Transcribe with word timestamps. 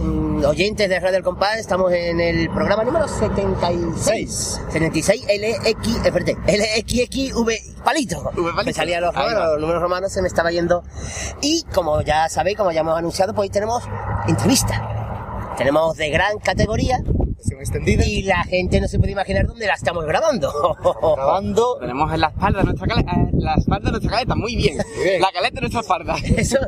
oyentes 0.00 0.88
de 0.88 1.00
Radio 1.00 1.12
del 1.12 1.22
Compás. 1.22 1.58
Estamos 1.58 1.92
en 1.92 2.20
el 2.20 2.50
programa 2.50 2.84
número 2.84 3.08
76. 3.08 4.60
76 4.70 5.24
LX, 5.24 6.04
espérate, 6.04 6.36
LXXV 6.46 7.82
palito. 7.84 8.32
Me 8.64 8.72
salían 8.72 9.02
los, 9.02 9.14
romanos, 9.14 9.44
los 9.52 9.60
números 9.60 9.82
romanos, 9.82 10.12
se 10.12 10.22
me 10.22 10.28
estaba 10.28 10.50
yendo. 10.50 10.82
Y 11.40 11.64
como 11.74 12.00
ya 12.02 12.28
sabéis, 12.28 12.56
como 12.56 12.72
ya 12.72 12.80
hemos 12.80 12.98
anunciado, 12.98 13.34
pues 13.34 13.46
hoy 13.46 13.50
tenemos 13.50 13.84
entrevista. 14.26 15.54
Tenemos 15.56 15.96
de 15.96 16.10
gran 16.10 16.38
categoría 16.38 17.02
Sesión 17.58 17.60
extendida. 17.60 18.04
y 18.06 18.22
la 18.22 18.44
gente 18.44 18.80
no 18.80 18.88
se 18.88 18.98
puede 18.98 19.12
imaginar 19.12 19.46
dónde 19.46 19.66
la 19.66 19.74
estamos 19.74 20.04
grabando. 20.04 20.52
Grabando. 21.16 21.76
Tenemos 21.80 22.12
en 22.12 22.20
la 22.20 22.28
espalda 22.28 22.62
nuestra 22.62 22.86
caleta, 22.86 23.12
la 23.34 23.54
espalda 23.54 23.84
de 23.86 23.90
nuestra 23.92 24.10
caleta, 24.12 24.34
muy 24.34 24.56
bien. 24.56 24.78
bien. 25.04 25.20
La 25.20 25.30
caleta 25.32 25.54
de 25.54 25.60
nuestra 25.62 25.80
espalda. 25.80 26.16
Eso, 26.36 26.58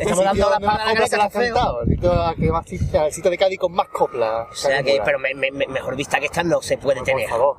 estamos 0.00 0.24
dando 0.24 0.50
la 0.50 0.60
palabra 0.60 0.84
a 0.84 0.94
la 0.94 0.94
caleta 0.94 1.28
cantado. 1.30 1.82
El 1.82 1.88
sitio 1.90 2.34
que 2.38 2.52
más 2.52 2.66
sitio- 2.66 3.04
el 3.06 3.12
sitio 3.12 3.30
de 3.30 3.38
Cádiz 3.38 3.58
con 3.58 3.72
más 3.72 3.88
copla. 3.88 4.46
O 4.50 4.54
sea 4.54 4.82
que, 4.82 5.00
pero 5.04 5.18
me- 5.18 5.34
me- 5.34 5.50
me- 5.50 5.66
mejor 5.66 5.96
vista 5.96 6.18
que 6.20 6.26
esta 6.26 6.42
no 6.42 6.62
se 6.62 6.78
puede 6.78 6.98
Por 6.98 7.06
tener. 7.06 7.28
favor. 7.28 7.56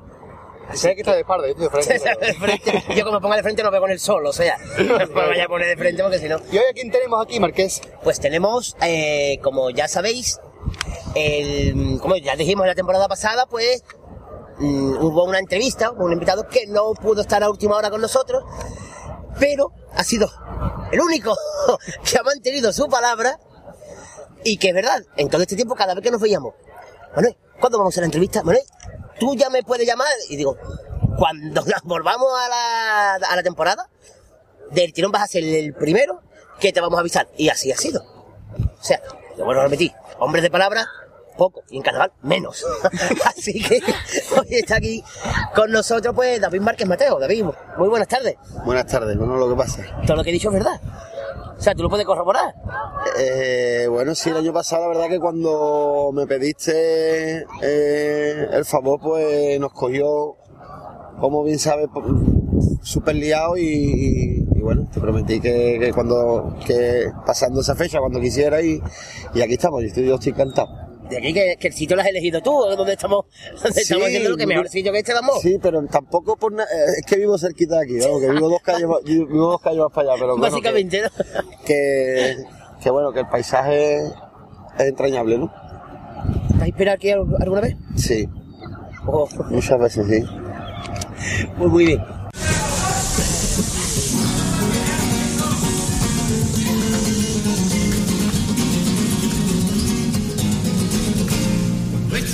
Sé 0.72 0.94
que 0.94 1.00
está 1.00 1.14
de 1.14 1.20
espalda, 1.22 1.48
yo 1.48 1.52
estoy 1.52 1.66
de 1.66 1.98
frente. 1.98 2.26
De 2.26 2.34
frente. 2.34 2.94
Yo 2.94 3.04
como 3.04 3.16
me 3.16 3.20
ponga 3.20 3.36
de 3.36 3.42
frente 3.42 3.60
no 3.64 3.72
veo 3.72 3.80
con 3.80 3.90
el 3.90 3.98
sol, 3.98 4.24
o 4.24 4.32
sea, 4.32 4.56
no 4.78 4.98
me 4.98 5.04
vaya 5.06 5.44
a 5.46 5.48
poner 5.48 5.66
de 5.66 5.76
frente 5.76 6.00
porque 6.00 6.20
si 6.20 6.28
no... 6.28 6.36
¿Y 6.52 6.58
hoy 6.58 6.64
a 6.70 6.72
quién 6.72 6.92
tenemos 6.92 7.20
aquí, 7.24 7.40
Marqués? 7.40 7.82
Pues 8.04 8.20
tenemos, 8.20 8.76
eh, 8.80 9.40
como 9.42 9.70
ya 9.70 9.88
sabéis, 9.88 10.38
como 12.00 12.16
ya 12.16 12.36
dijimos 12.36 12.66
la 12.66 12.74
temporada 12.74 13.08
pasada, 13.08 13.46
pues 13.46 13.82
mm, 14.58 14.96
hubo 14.98 15.24
una 15.24 15.38
entrevista 15.38 15.90
con 15.90 16.06
un 16.06 16.12
invitado 16.12 16.48
que 16.48 16.66
no 16.66 16.92
pudo 16.94 17.22
estar 17.22 17.42
a 17.42 17.50
última 17.50 17.76
hora 17.76 17.90
con 17.90 18.00
nosotros, 18.00 18.44
pero 19.38 19.72
ha 19.94 20.04
sido 20.04 20.30
el 20.92 21.00
único 21.00 21.36
que 22.04 22.18
ha 22.18 22.22
mantenido 22.22 22.72
su 22.72 22.88
palabra 22.88 23.38
y 24.44 24.56
que 24.56 24.68
es 24.68 24.74
verdad, 24.74 25.02
en 25.16 25.28
todo 25.28 25.42
este 25.42 25.56
tiempo 25.56 25.74
cada 25.74 25.94
vez 25.94 26.02
que 26.02 26.10
nos 26.10 26.20
veíamos, 26.20 26.54
Manuel, 27.14 27.36
¿cuándo 27.60 27.78
vamos 27.78 27.96
a 27.96 28.00
la 28.00 28.06
entrevista? 28.06 28.42
Manuel, 28.42 28.64
tú 29.18 29.34
ya 29.34 29.50
me 29.50 29.62
puedes 29.62 29.86
llamar 29.86 30.08
y 30.28 30.36
digo, 30.36 30.56
cuando 31.16 31.62
nos 31.66 31.82
volvamos 31.84 32.28
a 32.38 32.48
la, 32.48 33.14
a 33.26 33.36
la 33.36 33.42
temporada, 33.42 33.88
del 34.70 34.92
tirón 34.92 35.12
vas 35.12 35.22
a 35.22 35.26
ser 35.26 35.44
el 35.44 35.74
primero 35.74 36.22
que 36.60 36.72
te 36.72 36.80
vamos 36.80 36.96
a 36.96 37.00
avisar. 37.00 37.28
Y 37.36 37.48
así 37.48 37.72
ha 37.72 37.76
sido. 37.76 38.02
O 38.02 38.84
sea, 38.84 39.00
lo 39.36 39.44
vuelvo 39.44 39.62
a 39.62 39.64
repetir, 39.64 39.92
hombres 40.20 40.42
de 40.42 40.50
palabra, 40.50 40.86
poco, 41.36 41.62
y 41.70 41.78
en 41.78 41.82
carnaval, 41.82 42.12
menos. 42.22 42.64
así 43.26 43.62
que 43.62 43.82
hoy 44.38 44.46
está 44.50 44.76
aquí 44.76 45.02
con 45.54 45.70
nosotros, 45.70 46.14
pues, 46.14 46.40
David 46.40 46.60
Márquez 46.60 46.86
Mateo. 46.86 47.18
David, 47.18 47.46
muy 47.78 47.88
buenas 47.88 48.08
tardes. 48.08 48.36
Buenas 48.64 48.86
tardes, 48.86 49.16
bueno, 49.16 49.36
lo 49.36 49.48
que 49.48 49.56
pasa. 49.56 49.82
Todo 50.06 50.18
lo 50.18 50.24
que 50.24 50.30
he 50.30 50.32
dicho 50.32 50.48
es 50.48 50.54
verdad. 50.54 50.80
O 51.56 51.62
sea, 51.62 51.74
tú 51.74 51.82
lo 51.82 51.90
puedes 51.90 52.06
corroborar. 52.06 52.54
Eh, 53.18 53.86
bueno, 53.90 54.14
sí, 54.14 54.30
el 54.30 54.36
año 54.38 54.52
pasado 54.52 54.82
la 54.82 54.88
verdad 54.88 55.08
que 55.08 55.20
cuando 55.20 56.10
me 56.14 56.26
pediste 56.26 57.44
eh, 57.62 58.48
el 58.50 58.64
favor, 58.64 58.98
pues 59.00 59.60
nos 59.60 59.72
cogió, 59.72 60.36
como 61.20 61.44
bien 61.44 61.58
sabes, 61.58 61.88
súper 62.82 63.14
liado 63.16 63.56
y, 63.56 63.62
y- 63.64 64.58
y 64.58 64.60
bueno, 64.62 64.88
te 64.92 65.00
prometí 65.00 65.40
que, 65.40 65.78
que 65.80 65.92
cuando, 65.92 66.56
que 66.66 67.06
pasando 67.26 67.60
esa 67.60 67.74
fecha, 67.74 67.98
cuando 68.00 68.20
quisiera 68.20 68.60
y, 68.62 68.80
y 69.34 69.40
aquí 69.42 69.54
estamos, 69.54 69.80
yo 69.82 69.88
estoy, 69.88 70.06
yo 70.06 70.14
estoy 70.16 70.32
encantado. 70.32 70.68
De 71.08 71.18
aquí 71.18 71.32
que, 71.32 71.56
que 71.58 71.68
el 71.68 71.74
sitio 71.74 71.96
lo 71.96 72.02
has 72.02 72.08
elegido 72.08 72.40
tú, 72.40 72.52
donde 72.76 72.92
estamos, 72.92 73.24
donde 73.62 73.80
estamos 73.80 74.04
Sí, 74.04 74.10
haciendo 74.10 74.30
lo 74.30 74.36
que 74.36 74.46
mejor 74.46 74.68
sitio 74.68 74.92
que 74.92 74.98
este 74.98 75.12
vamos. 75.14 75.40
Sí, 75.40 75.58
pero 75.60 75.82
tampoco 75.86 76.36
por 76.36 76.52
na- 76.52 76.62
eh, 76.64 76.92
es 77.00 77.06
que 77.06 77.16
vivo 77.16 77.36
cerquita 77.38 77.76
de 77.78 77.82
aquí, 77.84 77.98
vamos, 77.98 78.20
que 78.20 78.30
vivo 78.30 78.48
dos 78.48 78.62
calles, 78.62 78.86
más- 78.86 79.02
vivo 79.04 79.50
dos 79.50 79.60
calles 79.60 79.80
más 79.80 79.92
para 79.92 80.12
allá, 80.12 80.20
pero 80.20 80.36
bueno, 80.36 80.44
que- 80.44 80.50
Básicamente, 80.50 81.02
¿no? 81.02 81.08
que, 81.64 82.36
que 82.82 82.90
bueno, 82.90 83.12
que 83.12 83.20
el 83.20 83.26
paisaje 83.28 83.96
es 84.06 84.12
entrañable, 84.78 85.38
¿no? 85.38 85.52
¿Te 86.56 86.62
has 86.62 86.68
inspirado 86.68 86.94
aquí 86.96 87.10
al- 87.10 87.36
alguna 87.40 87.60
vez? 87.62 87.76
Sí, 87.96 88.28
Oh, 89.06 89.26
muchas 89.48 89.78
veces 89.80 90.06
sí. 90.08 90.22
muy, 91.56 91.68
muy 91.68 91.86
bien. 91.86 92.00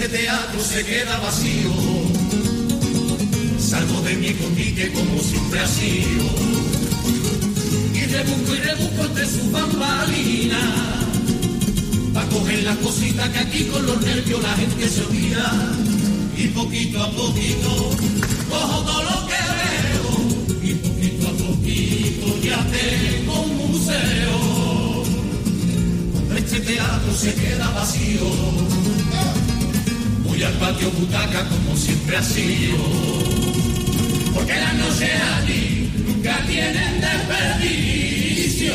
Este 0.07 0.19
teatro 0.19 0.61
se 0.63 0.85
queda 0.85 1.19
vacío, 1.19 1.73
salgo 3.59 4.01
de 4.03 4.15
mi 4.15 4.27
escondite 4.29 4.93
como 4.93 5.19
siempre 5.19 5.59
ha 5.59 5.67
sido. 5.67 6.27
Y 7.93 8.07
rebusco 8.07 8.55
y 8.55 8.59
rebusco 8.59 9.05
entre 9.05 9.27
sus 9.27 9.51
bambalinas, 9.51 10.63
pa' 12.15 12.25
coger 12.27 12.63
las 12.63 12.77
cositas 12.77 13.29
que 13.31 13.39
aquí 13.41 13.65
con 13.65 13.85
los 13.85 14.01
nervios 14.01 14.41
la 14.45 14.55
gente 14.55 14.89
se 14.89 15.03
olvida. 15.03 15.75
Y 16.37 16.47
poquito 16.49 17.03
a 17.03 17.11
poquito 17.11 17.91
cojo 18.49 18.83
todo 18.83 19.03
lo 19.03 19.27
que 19.27 19.41
veo, 19.59 20.71
y 20.71 20.75
poquito 20.75 21.27
a 21.27 21.33
poquito 21.33 22.27
ya 22.45 22.65
tengo 22.71 23.41
un 23.41 23.73
museo. 23.73 25.03
Este 26.37 26.61
teatro 26.61 27.13
se 27.13 27.35
queda 27.35 27.69
vacío, 27.71 28.96
Voy 30.37 30.45
al 30.45 30.53
patio 30.59 30.91
butaca 30.91 31.49
como 31.49 31.75
siempre 31.75 32.15
ha 32.15 32.23
sido. 32.23 32.77
Porque 34.35 34.53
las 34.55 34.75
noches 34.75 35.11
allí 35.39 35.91
nunca 36.07 36.39
tienen 36.47 37.01
desperdicio. 37.01 38.75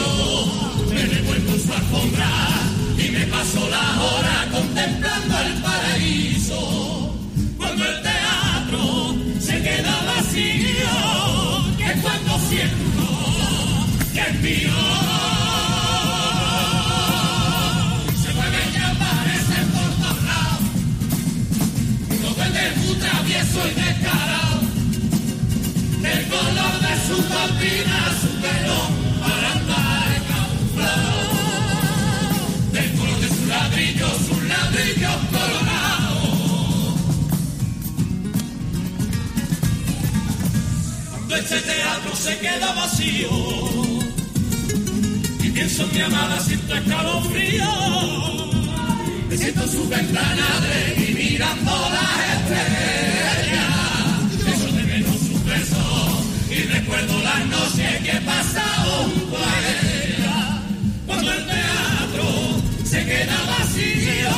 Me 0.92 1.06
revuelvo 1.06 1.54
en 1.54 1.62
su 1.62 1.72
alfombra 1.72 2.30
y 2.98 3.12
me 3.12 3.28
paso 3.28 3.70
la 3.70 4.02
hora 4.02 4.48
contemplando 4.52 5.40
el 5.40 5.54
paraíso. 5.62 7.16
Cuando 7.58 7.86
el 7.86 8.02
teatro 8.02 9.16
se 9.40 9.62
queda 9.62 10.02
vacío, 10.16 11.78
que 11.78 12.02
cuando 12.02 12.40
siento 12.50 13.06
que 14.16 14.20
es 14.20 14.42
mío. 14.42 15.01
Travieso 23.12 23.60
y 23.68 23.74
descarado. 23.74 24.62
Del 26.02 26.28
color 26.28 26.74
de 26.86 26.94
su 27.08 27.18
cortina, 27.28 28.00
su 28.22 28.30
pelo 28.42 28.80
para 29.22 29.52
andar 29.54 30.10
camuflado. 30.32 31.14
Del 32.72 32.92
color 32.94 33.20
de 33.20 33.28
su 33.28 33.46
ladrillo, 33.48 34.08
sus 34.28 34.44
ladrillos 34.44 35.20
colorados. 35.32 36.32
Cuando 41.10 41.36
este 41.36 41.60
teatro 41.60 42.16
se 42.16 42.38
queda 42.40 42.74
vacío 42.74 43.30
y 45.44 45.50
pienso 45.50 45.84
en 45.84 45.94
mi 45.94 46.02
amada, 46.02 46.40
siento 46.40 46.76
escalofrío. 46.76 48.41
Siento 49.42 49.64
en 49.64 49.72
su 49.72 49.90
ventana 49.90 50.48
de 50.62 51.04
y 51.04 51.14
mirando 51.16 51.72
las 51.90 52.14
estrellas. 52.36 53.72
Echo 54.46 54.72
de 54.72 54.84
menos 54.84 55.16
sus 55.16 55.44
besos 55.44 56.26
y 56.52 56.62
recuerdo 56.72 57.24
las 57.24 57.48
noches 57.48 58.02
que 58.04 58.12
he 58.12 58.22
pasado 58.22 58.92
junto 59.06 59.38
a 59.38 59.60
ella. 59.82 60.62
Cuando 61.08 61.34
el 61.34 61.44
teatro 61.48 62.24
se 62.84 63.04
queda 63.04 63.38
vacío, 63.48 64.30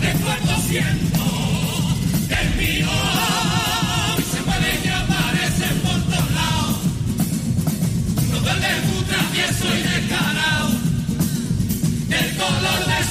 recuerdo 0.00 0.62
siento 0.68 1.24
que 2.28 2.34
es 2.34 2.56
mío. 2.56 2.90
Y 4.18 4.22
se 4.22 4.40
mueve 4.42 4.70
y 4.84 4.88
aparece 4.88 5.66
por 5.82 6.00
todos 6.00 6.30
lados. 6.30 6.76
No 8.30 8.38
duele 8.38 8.70
muy 8.86 9.02
travieso 9.02 9.66
y 9.74 9.82
descarado 9.82 10.61
el 10.61 10.61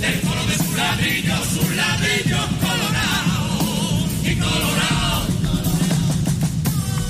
Del 0.00 0.20
color 0.22 0.46
de 0.46 0.56
su 0.56 0.76
ladrillo, 0.76 1.36
sus 1.44 1.68
ladrillos 1.76 2.46
colorados 2.64 4.06
y 4.24 4.34
colorados. 4.36 5.28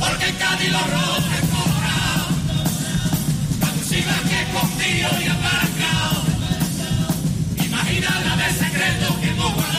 Porque 0.01 0.35
Cádiz 0.41 0.73
los 0.73 0.87
rojos 0.91 1.25
es 1.39 1.45
colorado. 1.55 2.27
La 3.61 3.71
música 3.77 4.15
que 4.29 4.41
confío 4.53 5.09
y 5.23 5.29
aparcado. 5.29 6.23
Imagina 7.65 8.11
la 8.27 8.37
de 8.43 8.49
secreto 8.55 9.21
que 9.21 9.29
hemos 9.29 9.70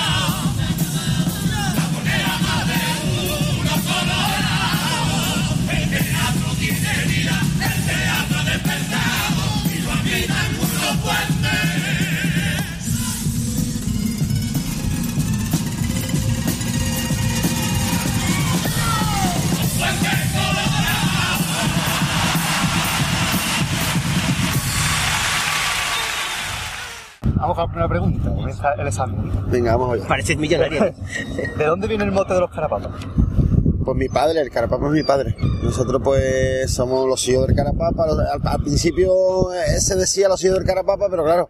con 27.69 27.79
la 27.79 27.87
primera 27.87 27.89
pregunta. 27.89 28.29
Comienza 28.29 28.73
el 28.73 28.87
examen. 28.87 29.31
Venga, 29.49 29.75
vamos 29.75 29.95
allá. 29.95 30.07
Pareces 30.07 30.37
millonario. 30.37 30.93
¿De 31.57 31.65
dónde 31.65 31.87
viene 31.87 32.03
el 32.03 32.11
mote 32.11 32.33
de 32.33 32.39
los 32.39 32.51
carapapas? 32.51 32.91
Pues 33.83 33.97
mi 33.97 34.09
padre, 34.09 34.41
el 34.41 34.51
carapapa 34.51 34.85
es 34.87 34.91
mi 34.91 35.03
padre. 35.03 35.35
Nosotros 35.63 36.01
pues 36.03 36.71
somos 36.71 37.07
los 37.07 37.27
hijos 37.27 37.47
del 37.47 37.55
carapapa. 37.55 38.05
Al 38.43 38.61
principio 38.61 39.51
eh, 39.53 39.79
se 39.79 39.95
decía 39.95 40.27
los 40.27 40.43
hijos 40.43 40.57
del 40.57 40.67
carapapa, 40.67 41.07
pero 41.09 41.23
claro, 41.23 41.49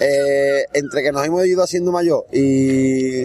eh, 0.00 0.64
entre 0.72 1.02
que 1.02 1.10
nos 1.10 1.26
hemos 1.26 1.44
ido 1.46 1.62
haciendo 1.62 1.90
mayor 1.90 2.24
y, 2.32 3.24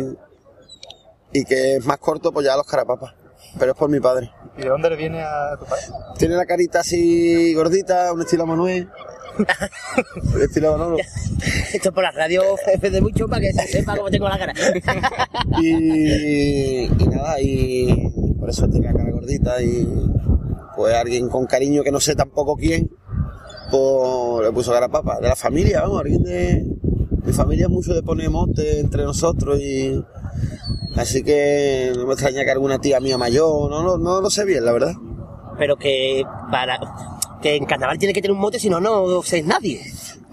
y 1.32 1.44
que 1.48 1.76
es 1.76 1.86
más 1.86 1.98
corto, 2.00 2.32
pues 2.32 2.46
ya 2.46 2.58
los 2.58 2.66
carapapas. 2.66 3.14
Pero 3.60 3.74
es 3.74 3.78
por 3.78 3.90
mi 3.90 4.00
padre. 4.00 4.32
¿Y 4.58 4.62
de 4.64 4.70
dónde 4.70 4.90
le 4.90 4.96
viene 4.96 5.22
a 5.22 5.56
tu 5.60 5.66
padre? 5.66 5.84
Tiene 6.18 6.36
la 6.36 6.46
carita 6.46 6.80
así 6.80 7.54
gordita, 7.54 8.12
un 8.14 8.22
estilo 8.22 8.48
Manuel. 8.48 8.90
Un 9.38 10.42
estilo 10.42 10.72
Manolo. 10.72 10.98
Esto 11.74 11.92
por 11.94 12.04
la 12.04 12.12
radio 12.12 12.44
jefe 12.66 12.90
de 12.90 13.02
mucho 13.02 13.28
para 13.28 13.42
que 13.42 13.54
se 13.54 13.68
sepa 13.68 13.96
cómo 13.96 14.10
tengo 14.10 14.30
la 14.30 14.38
cara. 14.38 14.54
Y, 15.62 16.86
y 16.86 17.08
nada, 17.10 17.40
y 17.40 18.10
por 18.40 18.50
eso 18.50 18.68
tiene 18.68 18.88
la 18.88 18.94
cara 18.94 19.12
gordita 19.12 19.62
y 19.62 19.88
pues 20.76 20.96
alguien 20.96 21.30
con 21.30 21.46
cariño 21.46 21.84
que 21.84 21.92
no 21.92 22.00
sé 22.00 22.16
tampoco 22.16 22.56
quién, 22.56 22.90
pues 23.70 24.46
le 24.46 24.52
puso 24.52 24.72
cara 24.72 24.90
papa. 24.90 25.20
De 25.20 25.28
la 25.28 25.36
familia, 25.36 25.82
vamos, 25.82 26.02
alguien 26.02 26.24
de... 26.24 26.66
Mi 27.26 27.32
familia 27.32 27.66
es 27.66 27.70
mucho 27.70 27.94
de 27.94 28.04
poner 28.04 28.30
mote 28.30 28.80
entre 28.80 29.04
nosotros 29.04 29.60
y... 29.60 30.04
Así 30.96 31.24
que 31.24 31.92
no 31.96 32.06
me 32.06 32.14
extraña 32.14 32.44
que 32.44 32.52
alguna 32.52 32.80
tía 32.80 33.00
mía 33.00 33.18
mayor, 33.18 33.70
no, 33.70 33.82
no, 33.82 33.98
no 33.98 34.22
lo 34.22 34.30
sé 34.30 34.46
bien, 34.46 34.64
la 34.64 34.74
verdad. 34.74 34.94
Pero 35.58 35.76
que 35.78 36.24
para 36.52 36.80
que 37.44 37.56
en 37.56 37.66
carnaval 37.66 38.00
tiene 38.00 38.14
que 38.14 38.22
tener 38.24 38.34
un 38.34 38.40
mote, 38.42 38.58
si 38.60 38.70
no, 38.70 38.80
no 38.80 39.22
sois 39.22 39.46
nadie. 39.46 39.82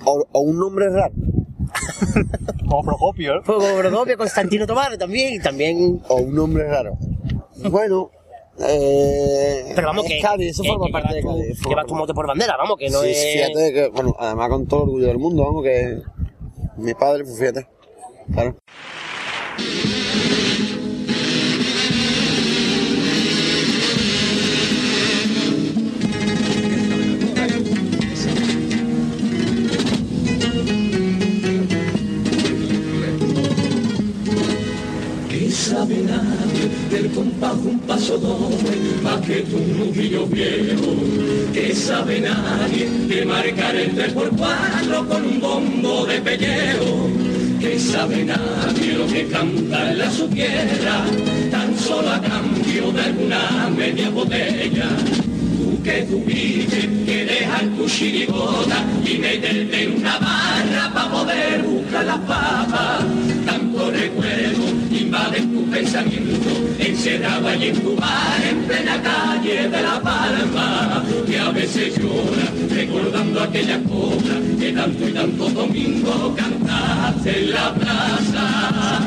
O, 0.06 0.24
o 0.32 0.40
un 0.40 0.58
nombre 0.58 0.88
raro, 0.88 1.12
Como 2.68 2.82
Procopio, 2.82 3.36
¿eh? 3.36 3.42
Como 3.44 3.76
Brodopio, 3.76 4.16
Constantino 4.16 4.66
Tomar 4.66 4.96
también, 4.96 5.42
también. 5.42 6.00
o 6.08 6.14
un 6.16 6.34
nombre 6.34 6.64
raro. 6.68 6.96
Bueno, 7.70 8.10
eh, 8.58 9.72
Pero 9.74 9.86
vamos 9.88 10.04
es 10.06 10.12
que. 10.12 10.20
Cádiz, 10.20 10.50
eso 10.52 10.62
que- 10.62 10.68
forma 10.70 10.86
que 10.86 10.92
parte 10.92 11.14
de 11.14 11.20
llevas 11.20 11.34
tu- 11.36 11.42
Cádiz. 11.42 11.60
Llevas 11.68 11.86
tu 11.86 11.94
mote 11.94 12.14
por 12.14 12.26
bandera, 12.26 12.56
vamos, 12.56 12.76
que 12.78 12.88
no 12.90 13.02
sí, 13.02 13.10
es. 13.10 13.32
fíjate 13.34 13.72
que, 13.74 13.88
bueno, 13.88 14.14
además 14.18 14.48
con 14.48 14.66
todo 14.66 14.82
el 14.84 14.88
orgullo 14.88 15.06
del 15.08 15.18
mundo, 15.18 15.44
vamos, 15.44 15.62
que 15.64 15.98
mi 16.78 16.94
padre, 16.94 17.24
pues 17.24 17.38
fíjate, 17.38 17.66
claro. 18.32 18.56
Sabe 35.70 36.02
nadie 36.02 36.66
del 36.90 37.12
compás 37.12 37.54
un 37.64 37.78
paso 37.86 38.18
doble 38.18 38.74
más 39.04 39.20
que 39.20 39.36
tu 39.42 39.58
nudillo 39.58 40.26
viejo? 40.26 40.90
¿Qué 41.54 41.72
sabe 41.74 42.20
nadie 42.20 42.88
de 43.10 43.24
marcar 43.24 43.76
el 43.76 43.94
tres 43.94 44.12
por 44.12 44.30
cuatro 44.30 45.06
con 45.06 45.24
un 45.24 45.40
bombo 45.40 46.06
de 46.06 46.20
pellejo? 46.22 47.08
¿Qué 47.60 47.78
sabe 47.78 48.24
nadie 48.24 48.94
lo 48.98 49.06
que 49.06 49.28
canta 49.28 49.92
en 49.92 49.98
la 49.98 50.10
su 50.10 50.28
tan 51.52 51.78
solo 51.78 52.10
a 52.10 52.20
cambio 52.20 52.90
de 52.90 53.02
alguna 53.02 53.70
media 53.76 54.10
botella? 54.10 54.88
Tú 55.56 55.80
que 55.84 56.04
vives, 56.26 56.88
que 57.06 57.24
dejas 57.26 57.64
tu 57.76 57.86
chirigota 57.86 58.78
y 59.04 59.18
meterte 59.18 59.84
en 59.84 59.96
una 59.98 60.18
barra 60.18 60.90
para 60.92 61.10
poder 61.12 61.62
buscar 61.62 62.04
las 62.06 62.18
papas. 62.18 63.39
Pensamiento, 66.30 66.84
encerrado 66.84 67.48
allí 67.48 67.68
en 67.68 67.80
tu 67.80 67.96
bar, 67.96 68.40
en 68.48 68.62
plena 68.62 69.02
calle 69.02 69.68
de 69.68 69.82
La 69.82 70.00
Palma. 70.00 71.04
Que 71.26 71.38
a 71.38 71.50
veces 71.50 71.96
llora 71.98 72.52
recordando 72.74 73.40
aquella 73.42 73.80
copla 73.82 74.34
que 74.58 74.72
tanto 74.72 75.08
y 75.08 75.12
tanto 75.12 75.48
domingo 75.50 76.34
cantaste 76.36 77.44
en 77.44 77.50
la 77.52 77.74
plaza. 77.74 79.00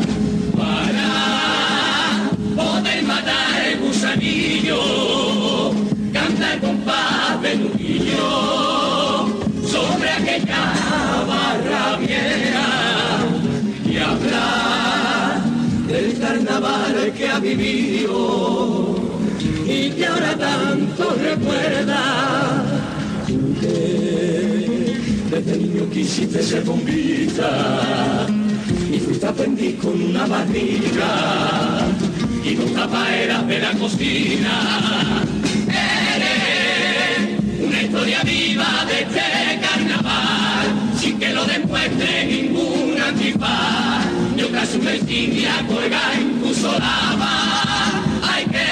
Para 0.55 2.29
poder 2.55 3.03
matar 3.03 3.65
el 3.65 3.79
gusanillo, 3.79 5.71
canta 6.11 6.53
el 6.53 6.59
compás 6.59 7.41
de 7.41 7.55
nudillo 7.55 9.27
sobre 9.67 10.09
aquella 10.09 11.25
barra 11.27 11.97
vieja 11.97 12.92
carnaval 16.33 17.13
que 17.15 17.29
ha 17.29 17.39
vivido 17.39 18.95
y 19.67 19.91
que 19.91 20.05
ahora 20.07 20.35
tanto 20.35 21.15
recuerda. 21.21 22.63
Desde 25.29 25.57
niño 25.57 25.89
quisiste 25.91 26.41
ser 26.41 26.63
bombita 26.63 28.27
y 28.91 28.99
fuiste 28.99 29.27
aprendiz 29.27 29.75
con 29.79 30.01
una 30.01 30.25
barriga 30.25 31.87
y 32.43 32.55
con 32.55 32.73
tapaeras 32.73 33.47
de 33.47 33.59
la 33.59 33.71
cocina. 33.73 35.23
Eres 36.15 37.41
una 37.63 37.81
historia 37.83 38.23
viva 38.23 38.85
de 38.87 39.01
este 39.01 39.59
carnaval, 39.61 40.67
sin 40.99 41.19
que 41.19 41.29
lo 41.29 41.45
demuestre 41.45 42.25
ningún 42.25 42.99
antifaz. 42.99 44.12
En 44.63 46.41
tu 46.41 46.53
solapa. 46.53 47.91
Hay 48.23 48.45
que 48.45 48.65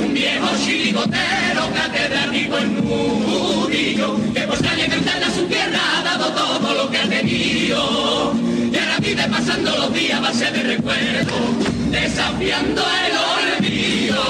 un 0.00 0.14
viejo 0.14 0.46
chirigotero 0.64 1.68
catedrático 1.74 2.58
en 2.58 2.74
nudillo, 2.76 4.16
que 4.32 4.40
por 4.42 4.62
calle 4.62 4.86
cantarle 4.88 5.24
a 5.24 5.30
su 5.30 5.46
tierra 5.46 5.80
ha 5.98 6.02
dado 6.04 6.30
todo 6.32 6.74
lo 6.74 6.90
que 6.90 6.98
ha 6.98 7.08
tenido. 7.08 8.34
Y 8.72 8.76
ahora 8.76 8.98
vive 9.00 9.28
pasando 9.28 9.76
los 9.76 9.92
días 9.92 10.18
a 10.18 10.20
base 10.20 10.52
de 10.52 10.62
recuerdo, 10.62 11.34
desafiando 11.90 12.82
el 12.82 13.12
olvido. 13.64 14.22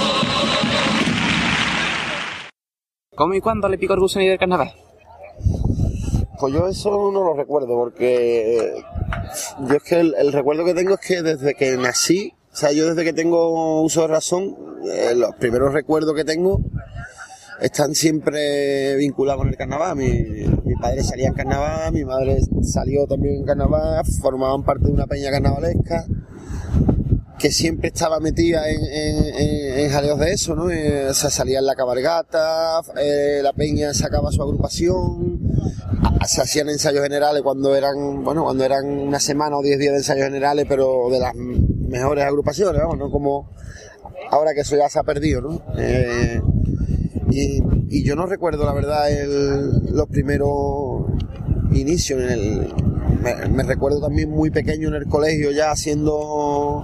¿Cómo 3.14 3.35
y 3.35 3.40
cuándo 3.42 3.68
le 3.68 3.76
picó 3.76 3.92
el 3.92 4.00
gusanillo 4.00 4.30
del 4.30 4.38
carnaval? 4.38 4.82
Pues 6.42 6.54
yo 6.54 6.66
eso 6.66 7.12
no 7.12 7.22
lo 7.22 7.34
recuerdo, 7.34 7.68
porque 7.76 8.75
yo 9.61 9.76
es 9.76 9.82
que 9.84 10.00
el, 10.00 10.12
el 10.18 10.32
recuerdo 10.32 10.64
que 10.64 10.75
tengo 10.75 10.94
es 10.94 11.00
que 11.00 11.22
desde 11.22 11.54
que 11.54 11.76
nací, 11.76 12.34
o 12.52 12.56
sea, 12.56 12.72
yo 12.72 12.88
desde 12.88 13.04
que 13.04 13.12
tengo 13.12 13.80
uso 13.80 14.00
de 14.00 14.08
razón, 14.08 14.56
eh, 14.92 15.14
los 15.14 15.37
primeros 15.37 15.72
recuerdos 15.72 16.16
que 16.16 16.25
tengo 16.25 16.61
están 17.61 17.94
siempre 17.94 18.96
vinculados 18.96 19.42
con 19.42 19.50
el 19.50 19.56
carnaval. 19.56 19.94
Mi, 19.94 20.08
mi 20.64 20.75
padre 20.80 21.04
salía 21.04 21.28
en 21.28 21.34
carnaval, 21.34 21.92
mi 21.92 22.04
madre 22.04 22.38
salió 22.62 23.06
también 23.06 23.37
en 23.37 23.44
carnaval, 23.44 24.04
formaban 24.20 24.64
parte 24.64 24.87
de 24.87 24.94
una 24.94 25.06
peña 25.06 25.30
carnavalesca 25.30 26.06
que 27.42 27.50
siempre 27.50 27.88
estaba 27.88 28.20
metida 28.20 28.70
en, 28.70 28.80
en- 28.84 29.90
jaleos 29.90 30.18
de 30.20 30.32
eso, 30.32 30.54
¿no? 30.54 30.70
Eh, 30.70 31.08
o 31.11 31.12
sea, 31.14 31.28
salía 31.28 31.58
en 31.58 31.66
la 31.66 31.75
cabalgata, 31.75 32.80
eh, 32.96 33.40
la 33.42 33.52
peña 33.52 33.92
sacaba 33.92 34.30
su 34.30 34.40
agrupación, 34.40 35.40
se 36.25 36.40
hacían 36.40 36.68
ensayos 36.68 37.02
generales 37.02 37.42
cuando 37.42 37.75
eran, 37.75 38.22
bueno, 38.22 38.44
cuando 38.44 38.64
eran 38.64 38.87
una 38.88 39.18
semana 39.18 39.58
o 39.58 39.62
diez 39.62 39.76
días 39.80 39.90
de 39.92 39.99
ensayos 39.99 40.25
generales, 40.26 40.66
pero 40.68 41.08
de 41.11 41.18
las 41.18 41.34
mejores 41.34 42.25
agrupaciones, 42.25 42.80
vamos, 42.80 42.96
no 42.96 43.11
como 43.11 43.50
ahora 44.30 44.54
que 44.54 44.61
eso 44.61 44.76
ya 44.76 44.88
se 44.88 45.00
ha 45.00 45.02
perdido, 45.02 45.40
¿no? 45.42 45.62
Eh, 45.76 46.40
y, 47.30 47.61
y 47.90 48.04
yo 48.04 48.14
no 48.14 48.26
recuerdo, 48.26 48.64
la 48.64 48.72
verdad, 48.72 49.11
el- 49.11 49.94
los 49.94 50.06
primeros 50.08 51.06
inicios. 51.75 52.20
En 52.22 52.30
el, 52.30 52.72
me 53.50 53.62
recuerdo 53.64 54.00
también 54.00 54.30
muy 54.30 54.50
pequeño 54.50 54.88
en 54.88 54.94
el 54.94 55.06
colegio 55.06 55.50
ya 55.50 55.70
haciendo 55.70 56.82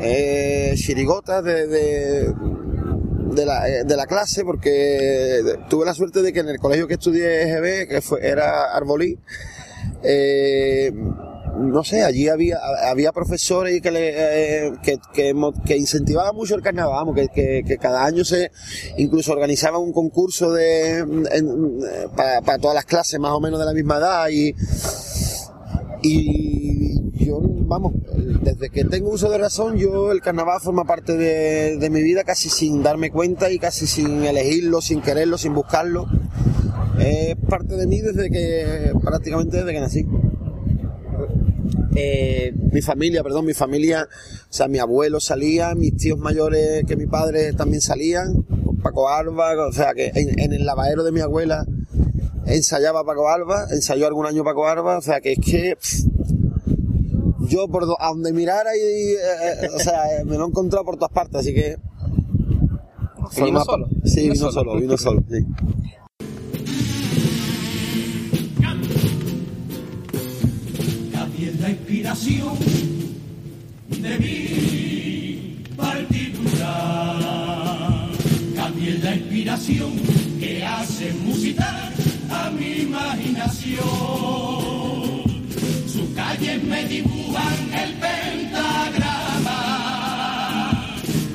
eh, 0.00 0.74
chirigotas 0.76 1.44
de, 1.44 1.66
de, 1.66 3.46
la, 3.46 3.68
eh, 3.68 3.84
de 3.84 3.96
la 3.96 4.06
clase 4.06 4.44
porque 4.44 5.42
tuve 5.68 5.84
la 5.84 5.94
suerte 5.94 6.22
de 6.22 6.32
que 6.32 6.40
en 6.40 6.48
el 6.48 6.58
colegio 6.58 6.86
que 6.86 6.94
estudié 6.94 7.42
EGB, 7.42 7.88
que 7.88 8.00
fue, 8.00 8.26
era 8.26 8.74
Arbolí, 8.74 9.18
eh, 10.02 10.92
no 11.58 11.82
sé, 11.82 12.04
allí 12.04 12.28
había, 12.28 12.58
había 12.88 13.12
profesores 13.12 13.80
que, 13.82 13.90
le, 13.90 14.66
eh, 14.66 14.72
que, 14.82 14.98
que, 15.12 15.76
incentivaban 15.76 16.34
mucho 16.34 16.54
el 16.54 16.62
carnaval, 16.62 17.06
que, 17.34 17.64
que, 17.66 17.78
cada 17.78 18.04
año 18.04 18.24
se 18.24 18.52
incluso 18.96 19.32
organizaban 19.32 19.80
un 19.80 19.92
concurso 19.92 20.52
de 20.52 21.04
para 22.16 22.58
todas 22.58 22.76
las 22.76 22.84
clases 22.84 23.18
más 23.18 23.32
o 23.32 23.40
menos 23.40 23.58
de 23.58 23.66
la 23.66 23.72
misma 23.72 23.98
edad 23.98 24.28
y, 24.30 24.54
y 26.02 27.24
yo, 27.24 27.40
vamos, 27.68 27.92
desde 28.42 28.70
que 28.70 28.84
tengo 28.84 29.10
uso 29.10 29.30
de 29.30 29.38
razón, 29.38 29.76
yo 29.76 30.10
el 30.10 30.20
carnaval 30.20 30.60
forma 30.60 30.84
parte 30.84 31.16
de, 31.16 31.76
de 31.76 31.90
mi 31.90 32.02
vida 32.02 32.24
casi 32.24 32.48
sin 32.48 32.82
darme 32.82 33.10
cuenta 33.10 33.50
y 33.50 33.58
casi 33.58 33.86
sin 33.86 34.24
elegirlo, 34.24 34.80
sin 34.80 35.00
quererlo, 35.02 35.38
sin 35.38 35.54
buscarlo. 35.54 36.06
Es 36.98 37.36
parte 37.48 37.76
de 37.76 37.86
mí 37.86 38.00
desde 38.00 38.30
que, 38.30 38.92
prácticamente 39.04 39.58
desde 39.58 39.72
que 39.72 39.80
nací. 39.80 40.06
Eh, 41.94 42.52
Mi 42.72 42.82
familia, 42.82 43.22
perdón, 43.22 43.44
mi 43.44 43.54
familia, 43.54 44.08
o 44.08 44.52
sea, 44.52 44.68
mi 44.68 44.78
abuelo 44.78 45.20
salía, 45.20 45.74
mis 45.74 45.96
tíos 45.96 46.18
mayores 46.18 46.84
que 46.86 46.96
mi 46.96 47.06
padre 47.06 47.52
también 47.52 47.80
salían, 47.80 48.44
Paco 48.82 49.08
Alba, 49.08 49.66
o 49.66 49.72
sea, 49.72 49.94
que 49.94 50.12
en, 50.14 50.52
el 50.52 50.64
lavadero 50.64 51.02
de 51.02 51.12
mi 51.12 51.20
abuela 51.20 51.66
ensayaba 52.46 53.04
Paco 53.04 53.28
Alba, 53.28 53.66
ensayó 53.70 54.06
algún 54.06 54.26
año 54.26 54.44
Paco 54.44 54.66
Alba, 54.66 54.98
o 54.98 55.02
sea, 55.02 55.20
que 55.20 55.32
es 55.32 55.38
que 55.38 55.76
yo 57.48 57.68
por 57.68 57.86
do- 57.86 58.00
a 58.00 58.08
donde 58.08 58.32
mirara 58.32 58.76
y, 58.76 58.80
eh, 58.80 59.16
eh, 59.62 59.68
o 59.74 59.78
sea, 59.78 60.20
eh, 60.20 60.24
me 60.24 60.36
lo 60.36 60.44
he 60.44 60.48
encontrado 60.48 60.84
por 60.84 60.96
todas 60.96 61.12
partes, 61.12 61.36
así 61.40 61.54
que... 61.54 61.76
¿Y 63.36 63.42
vino 63.42 63.62
solo? 63.64 63.88
Sí, 64.04 64.22
¿Vino 64.22 64.32
vino 64.34 64.50
solo? 64.50 64.52
solo, 64.72 64.80
vino 64.80 64.96
solo, 64.96 65.22
sí. 65.28 65.44
La 71.60 71.70
inspiración 71.70 72.54
de 73.88 74.18
mi 74.18 75.64
partitura. 75.76 76.72
También 78.54 79.02
la 79.02 79.14
inspiración 79.16 79.92
que 80.38 80.64
hace 80.64 81.12
musicar 81.24 81.92
a 82.30 82.50
mi 82.50 82.82
imaginación. 82.82 83.78
Dibujan 86.88 87.74
el 87.74 87.92
pentagrama. 87.94 89.58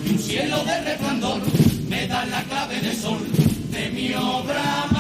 Y 0.06 0.10
un 0.10 0.20
cielo 0.20 0.64
de 0.64 0.82
resplandor 0.82 1.42
me 1.88 2.08
da 2.08 2.26
la 2.26 2.44
clave 2.44 2.82
de 2.82 2.96
sol 2.96 3.20
de 3.72 3.90
mi 3.92 4.14
obra 4.16 4.93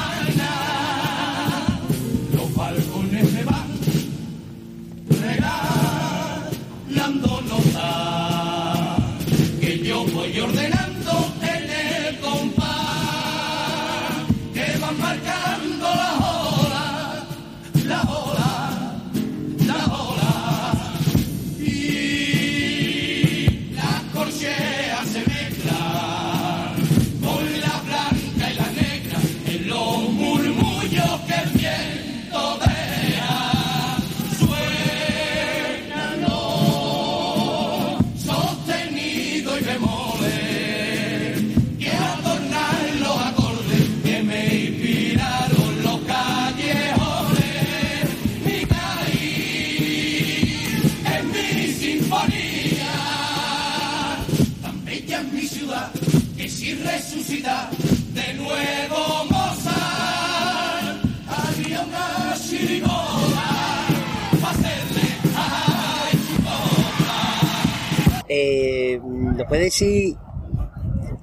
¿Nos 69.43 69.49
puede 69.49 69.63
decir 69.63 70.15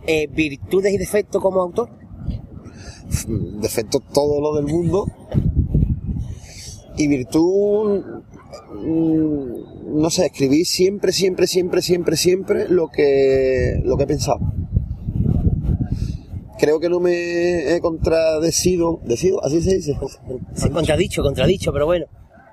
eh, 0.07 0.27
virtudes 0.27 0.93
y 0.93 0.99
defectos 0.99 1.41
como 1.41 1.63
autor? 1.63 1.89
defecto 3.63 4.01
todo 4.13 4.41
lo 4.43 4.55
del 4.57 4.67
mundo 4.67 5.07
y 6.99 7.09
virtud 7.09 8.05
mm, 8.75 10.01
no 10.01 10.11
sé 10.11 10.27
escribir 10.27 10.67
siempre 10.67 11.13
siempre 11.13 11.47
siempre 11.47 11.81
siempre 11.81 12.17
siempre 12.17 12.69
lo 12.69 12.89
que 12.89 13.81
lo 13.85 13.97
que 13.97 14.05
he 14.05 14.07
pensado 14.07 14.39
creo 16.59 16.79
que 16.79 16.91
no 16.91 17.01
me 17.01 17.75
he 17.75 17.81
contradecido 17.81 19.01
decido 19.05 19.43
así 19.43 19.63
se 19.63 19.77
dice 19.77 19.99
Sí, 20.55 20.69
contradicho, 20.69 21.23
contradicho, 21.23 21.73
pero 21.73 21.87
bueno. 21.87 22.05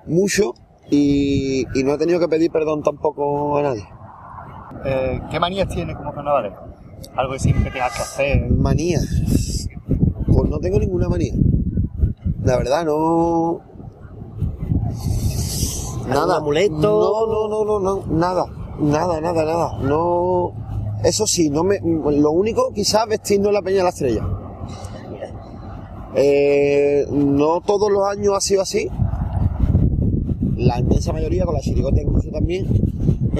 mucho 0.06 0.54
y, 0.90 1.66
y 1.78 1.84
no 1.84 1.94
he 1.94 1.98
tenido 1.98 2.18
que 2.18 2.28
pedir 2.28 2.50
perdón 2.50 2.82
tampoco 2.82 3.58
a 3.58 3.62
nadie 3.62 3.84
Eh, 4.84 5.20
¿Qué 5.30 5.40
manías 5.40 5.68
tienes 5.68 5.96
como 5.96 6.12
carnavalero? 6.12 6.56
Algo 7.16 7.32
que 7.32 7.38
siempre 7.38 7.70
tengas 7.70 7.92
que 7.96 8.02
hacer. 8.02 8.50
manía 8.50 9.00
pues 10.26 10.50
no 10.50 10.58
tengo 10.58 10.78
ninguna 10.78 11.08
manía 11.08 11.32
la 12.44 12.56
verdad 12.56 12.84
no 12.84 13.60
¿Algún 16.10 16.30
amuleto? 16.32 16.76
No, 16.76 17.26
no, 17.26 17.48
no, 17.48 17.64
no, 17.64 17.80
no, 17.80 18.06
nada, 18.06 18.46
nada, 18.80 19.20
nada, 19.20 19.44
nada. 19.44 19.78
No, 19.78 20.52
eso 21.04 21.26
sí, 21.26 21.50
no 21.50 21.64
me, 21.64 21.78
lo 21.80 22.30
único 22.30 22.72
quizás 22.72 23.06
vestirnos 23.06 23.52
la 23.52 23.62
peña 23.62 23.78
de 23.78 23.82
la 23.82 23.88
estrella. 23.90 24.26
Eh, 26.14 27.06
no 27.12 27.60
todos 27.60 27.90
los 27.92 28.06
años 28.08 28.34
ha 28.34 28.40
sido 28.40 28.62
así. 28.62 28.88
La 30.56 30.80
inmensa 30.80 31.12
mayoría, 31.12 31.44
con 31.44 31.54
la 31.54 31.60
chirigota 31.60 32.00
incluso 32.00 32.30
también. 32.30 32.66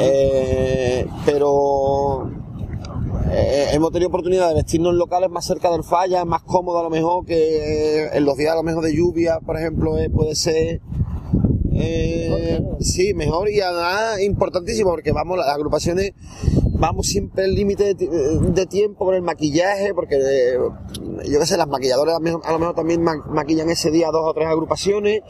Eh, 0.01 1.07
pero 1.27 2.31
eh, 3.31 3.69
hemos 3.73 3.91
tenido 3.93 4.09
oportunidad 4.09 4.49
de 4.49 4.55
vestirnos 4.55 4.93
en 4.93 4.99
locales 4.99 5.31
más 5.31 5.45
cerca 5.47 5.71
del 5.71 5.85
falla, 5.85 6.25
más 6.25 6.43
cómodo 6.43 6.79
a 6.79 6.83
lo 6.83 6.91
mejor 6.91 7.25
que 7.27 8.07
en 8.13 8.25
los 8.25 8.37
días 8.37 8.53
a 8.53 8.57
lo 8.57 8.63
mejor 8.63 8.85
de 8.85 8.95
lluvia, 8.95 9.39
por 9.45 9.57
ejemplo, 9.59 9.99
eh, 9.99 10.09
puede 10.11 10.35
ser 10.35 10.81
eh, 11.81 12.61
sí, 12.81 13.15
mejor 13.15 13.51
y 13.51 13.61
además 13.61 14.21
importantísimo 14.21 14.91
porque 14.91 15.13
vamos, 15.13 15.39
las 15.39 15.49
agrupaciones 15.49 16.13
vamos 16.73 17.07
siempre 17.07 17.45
el 17.45 17.55
límite 17.55 17.95
de, 17.95 18.07
de 18.07 18.67
tiempo 18.67 19.05
con 19.05 19.15
el 19.15 19.23
maquillaje 19.23 19.95
porque 19.95 20.17
eh, 20.17 20.59
yo 21.29 21.39
qué 21.41 21.47
sé, 21.47 21.57
las 21.57 21.69
maquilladoras 21.69 22.17
a 22.17 22.53
lo 22.53 22.59
mejor, 22.59 22.75
también 22.75 23.03
ma- 23.03 23.25
maquillan 23.31 23.69
ese 23.71 23.91
día 23.91 24.09
dos 24.13 24.23
o 24.25 24.35
tres 24.35 24.49
agrupaciones 24.49 25.21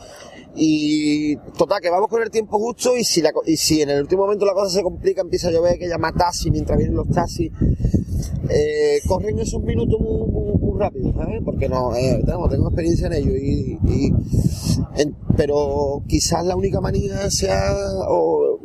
y 0.59 1.37
total 1.57 1.81
que 1.81 1.89
vamos 1.91 2.09
con 2.09 2.23
el 2.23 2.31
tiempo 2.31 2.59
justo 2.59 2.97
y 2.97 3.05
si, 3.05 3.23
la 3.23 3.31
y 3.47 3.57
si 3.57 3.81
en 3.83 3.91
el 3.91 4.03
último 4.03 4.23
momento 4.25 4.45
la 4.45 4.55
cosa 4.55 4.71
se 4.71 4.83
complica 4.83 5.21
empieza 5.21 5.49
a 5.49 5.53
llover 5.53 5.79
que 5.79 5.89
llama 5.89 6.13
taxi 6.13 6.51
mientras 6.51 6.77
vienen 6.77 6.97
los 6.97 7.09
taxis 7.09 7.51
eh, 8.51 9.01
corren 9.07 9.39
esos 9.39 9.63
minutos 9.63 10.01
muy, 10.01 10.27
muy- 10.31 10.59
muy 10.59 10.79
rápido, 10.81 11.13
¿sabes? 11.15 11.41
Porque 11.45 11.69
no, 11.69 11.95
eh, 11.95 12.23
tengo, 12.25 12.49
tengo 12.49 12.69
experiencia 12.69 13.07
en 13.09 13.13
ello 13.13 13.33
y, 13.37 13.79
y- 13.87 14.13
en- 14.97 15.15
pero 15.37 16.03
quizás 16.09 16.45
la 16.47 16.57
única 16.57 16.81
manía 16.81 17.31
sea 17.31 17.73
o, 18.09 18.59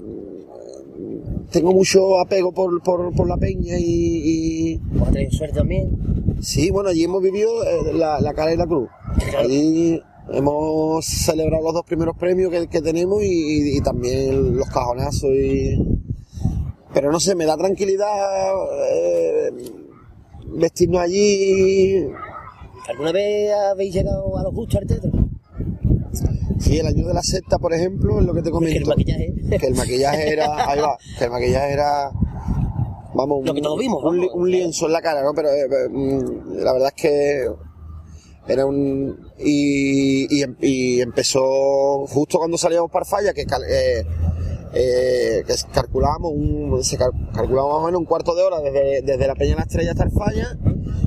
tengo 1.52 1.72
mucho 1.72 2.18
apego 2.20 2.52
por, 2.52 2.82
por, 2.82 3.14
por 3.14 3.28
la 3.28 3.38
peña 3.38 3.78
y, 3.78 4.74
y- 4.76 4.82
tenéis 5.12 5.36
suerte 5.38 5.58
también. 5.58 5.90
sí, 6.42 6.72
bueno, 6.72 6.90
allí 6.90 7.04
hemos 7.04 7.22
vivido 7.22 7.64
eh, 7.64 7.94
la, 7.94 8.20
la 8.22 8.34
cara 8.34 8.54
y 8.54 8.58
la 8.58 8.66
cruz. 8.66 8.90
Allí 9.38 10.02
hemos 10.32 11.06
celebrado 11.06 11.64
los 11.64 11.74
dos 11.74 11.86
primeros 11.86 12.16
premios 12.18 12.52
que, 12.52 12.68
que 12.68 12.82
tenemos 12.82 13.22
y, 13.24 13.78
y 13.78 13.82
también 13.82 14.56
los 14.58 14.68
cajonazos 14.70 15.30
y 15.32 15.78
pero 16.94 17.12
no 17.12 17.20
sé, 17.20 17.34
me 17.34 17.46
da 17.46 17.58
tranquilidad 17.58 18.06
eh, 18.92 19.50
vestirnos 20.56 21.02
allí. 21.02 22.06
¿Alguna 22.88 23.12
vez 23.12 23.52
habéis 23.72 23.96
llegado 23.96 24.38
a 24.38 24.44
los 24.44 24.54
gustos 24.54 24.82
al 24.82 24.88
teatro? 24.88 25.10
Sí, 26.60 26.78
el 26.78 26.86
año 26.86 27.08
de 27.08 27.14
la 27.16 27.24
secta, 27.24 27.58
por 27.58 27.74
ejemplo, 27.74 28.20
es 28.20 28.26
lo 28.26 28.34
que 28.34 28.42
te 28.42 28.44
Que 28.44 28.50
el 28.50 28.54
comento. 28.54 28.90
maquillaje. 28.90 29.34
Que 29.60 29.68
el 29.68 29.76
maquillaje 29.76 30.34
era, 30.34 30.70
ahí 30.70 30.80
va, 30.80 30.96
que 31.18 31.26
el 31.26 31.32
maquillaje 31.32 31.74
era, 31.74 32.12
vamos, 33.16 33.44
Lo 33.44 33.54
que 33.56 33.62
todos 33.62 33.80
vimos, 33.80 34.04
un, 34.04 34.18
vamos. 34.20 34.32
un 34.36 34.52
lienzo 34.52 34.86
en 34.86 34.94
la 34.94 35.02
cara, 35.02 35.24
¿no? 35.24 35.34
Pero 35.34 35.50
eh, 35.50 35.64
eh, 35.64 35.90
mm, 35.90 36.58
la 36.64 36.74
verdad 36.74 36.94
es 36.96 37.02
que 37.02 37.48
era 38.48 38.66
un 38.66 39.18
y, 39.40 40.42
em- 40.42 40.56
y 40.62 41.02
empezó 41.02 42.06
justo 42.08 42.38
cuando 42.40 42.58
salíamos 42.58 42.92
para 42.92 43.06
Falla, 43.06 43.34
que 43.34 43.42
eh, 43.42 44.04
eh, 44.76 45.44
que 45.46 45.54
calculábamos 45.72 46.32
un, 46.34 46.84
se 46.84 46.98
cal- 46.98 47.12
calculaba 47.34 47.70
más 47.70 47.78
o 47.78 47.86
menos 47.86 48.00
un 48.00 48.06
cuarto 48.06 48.34
de 48.36 48.42
hora 48.44 48.60
desde, 48.60 49.02
desde 49.04 49.28
la 49.28 49.36
Peña 49.36 49.56
Estrella 49.62 49.92
hasta 49.92 50.04
el 50.06 50.12
Falla 50.12 50.58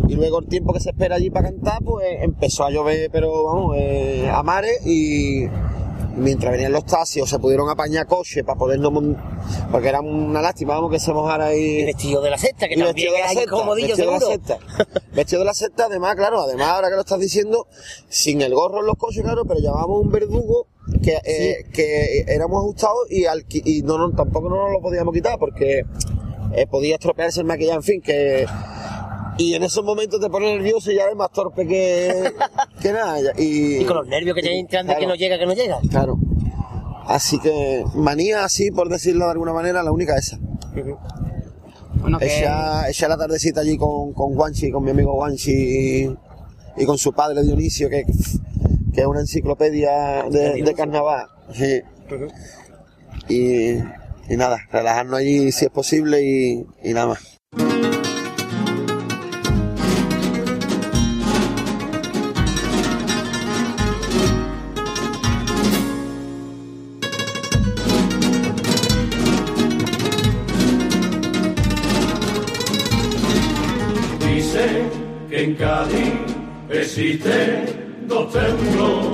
y 0.09 0.15
luego 0.15 0.39
el 0.39 0.47
tiempo 0.47 0.73
que 0.73 0.79
se 0.81 0.91
espera 0.91 1.17
allí 1.17 1.31
para 1.31 1.51
cantar 1.51 1.83
pues 1.85 2.07
empezó 2.23 2.65
a 2.65 2.71
llover 2.71 3.11
pero 3.11 3.43
vamos 3.45 3.77
eh, 3.77 4.31
a 4.33 4.43
mares 4.45 4.87
y 4.87 5.47
mientras 6.17 6.53
venían 6.53 6.73
los 6.73 6.85
taxis 6.87 7.23
o 7.23 7.27
se 7.27 7.39
pudieron 7.39 7.69
apañar 7.69 8.07
coches 8.07 8.43
para 8.45 8.59
podernos 8.59 8.93
porque 9.71 9.89
era 9.89 10.01
una 10.01 10.41
lástima 10.41 10.75
vamos 10.75 10.91
que 10.91 10.99
se 10.99 11.13
mojara 11.13 11.47
ahí 11.47 11.81
Y 11.81 11.85
vestido 11.87 12.21
de 12.23 12.31
la 12.31 12.39
cesta, 12.39 12.69
que 12.69 12.75
y 12.75 12.79
también 12.79 13.13
era 13.15 13.43
incomodillo 13.43 13.89
vestido 13.89 14.11
de 14.11 14.13
la 14.15 14.21
seguro. 14.21 14.37
secta. 14.37 14.59
Vestido 15.13 15.39
de 15.41 15.45
la 15.47 15.55
secta, 15.55 15.85
además, 15.87 16.15
claro, 16.17 16.41
además 16.41 16.69
ahora 16.69 16.89
que 16.89 16.95
lo 16.95 17.01
estás 17.01 17.21
diciendo, 17.21 17.67
sin 18.09 18.41
el 18.43 18.55
gorro 18.55 18.81
en 18.81 18.87
los 18.87 18.97
coches, 18.97 19.23
claro, 19.23 19.45
pero 19.45 19.61
llevábamos 19.61 20.01
un 20.03 20.11
verdugo 20.11 20.67
que, 21.03 21.19
eh, 21.25 21.65
que 21.73 22.25
éramos 22.29 22.59
ajustados 22.63 23.11
y, 23.11 23.25
alqui- 23.25 23.63
y 23.65 23.83
no, 23.83 23.99
no, 23.99 24.11
tampoco 24.15 24.49
no 24.49 24.57
nos 24.65 24.73
lo 24.73 24.81
podíamos 24.81 25.13
quitar 25.15 25.39
porque 25.39 25.83
eh, 26.55 26.67
podía 26.71 26.95
estropearse 26.95 27.41
el 27.41 27.47
maquillaje, 27.47 27.77
en 27.77 27.83
fin, 27.83 28.01
que... 28.01 28.47
Y 29.39 29.55
en 29.55 29.63
esos 29.63 29.85
momentos 29.85 30.19
te 30.21 30.29
pones 30.31 30.55
nervioso 30.57 30.91
y 30.91 30.97
ya 30.97 31.05
eres 31.05 31.17
más 31.17 31.31
torpe 31.31 31.67
que, 31.67 32.33
que 32.83 32.93
nada. 32.93 33.21
Y, 33.39 33.77
Y 33.79 33.85
con 33.85 33.97
los 33.99 34.07
nervios 34.07 34.35
que 34.35 34.43
te 34.43 34.59
entran 34.59 34.87
de 34.87 34.95
que 34.95 34.99
Claro. 35.01 35.11
no 35.11 35.15
llega, 35.17 35.39
que 35.39 35.47
no 35.47 35.55
llega. 35.55 35.79
Claro. 35.91 36.17
Así 37.07 37.39
que 37.39 37.85
manía 37.95 38.45
así, 38.45 38.71
por 38.71 38.89
decirlo 38.89 39.27
de 39.27 39.33
alguna 39.33 39.53
manera, 39.53 39.83
la 39.83 39.93
única 39.93 40.17
esa. 40.17 40.39
Bueno, 42.01 42.19
que... 42.19 42.39
Ella, 42.39 42.89
ella 42.89 43.09
la 43.09 43.17
tardecita 43.17 43.61
allí 43.61 43.77
con, 43.77 44.13
con 44.13 44.35
Guanchi, 44.35 44.71
con 44.71 44.83
mi 44.85 44.91
amigo 44.91 45.13
Guanchi 45.15 45.53
y, 45.53 46.17
y 46.77 46.85
con 46.87 46.99
su 46.99 47.13
padre 47.13 47.43
Dionisio, 47.43 47.89
que, 47.89 48.05
que 48.93 49.01
es 49.01 49.07
una 49.07 49.21
enciclopedia 49.21 50.25
de, 50.31 50.63
de 50.63 50.75
carnaval. 50.75 51.27
Sí. 51.53 51.81
Y, 53.29 53.73
y 54.29 54.37
nada, 54.37 54.59
relajarnos 54.71 55.19
allí 55.21 55.53
si 55.53 55.65
es 55.67 55.71
posible 55.71 56.23
y, 56.23 56.67
y 56.83 56.93
nada 56.93 57.07
más. 57.09 57.36
Existen 76.97 78.07
dos 78.09 78.33
templos 78.33 79.07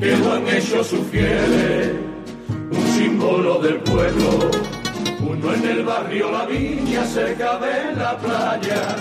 que 0.00 0.16
lo 0.16 0.32
han 0.32 0.48
hecho 0.48 0.82
un 2.70 2.86
símbolo 2.96 3.60
del 3.60 3.76
pueblo. 3.82 4.50
Uno 5.20 5.54
en 5.54 5.64
el 5.68 5.84
barrio 5.84 6.32
La 6.32 6.46
Viña, 6.46 7.04
cerca 7.04 7.58
de 7.58 7.94
la 7.94 8.18
playa, 8.18 8.96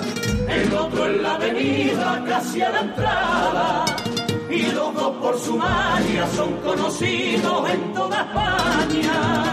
el 0.48 0.74
otro 0.74 1.08
en 1.08 1.24
la 1.24 1.34
avenida, 1.34 2.24
casi 2.28 2.62
a 2.62 2.70
la 2.70 2.82
entrada. 2.82 3.86
Y 4.52 4.62
los 4.72 4.94
dos 4.94 5.16
por 5.18 5.40
su 5.40 5.58
magia 5.58 6.28
son 6.28 6.54
conocidos 6.62 7.70
en 7.72 7.94
toda 7.94 8.22
España. 8.22 9.46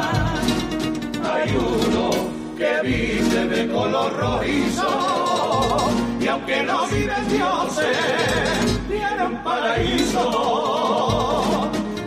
Hay 1.24 1.56
uno 1.56 2.10
que 2.58 2.86
viste 2.86 3.46
de 3.46 3.68
color 3.72 4.12
rojizo 4.18 6.11
y 6.22 6.28
aunque 6.28 6.62
no 6.62 6.86
viven 6.86 7.28
dioses, 7.28 7.98
tienen 8.88 9.42
paraíso. 9.42 10.20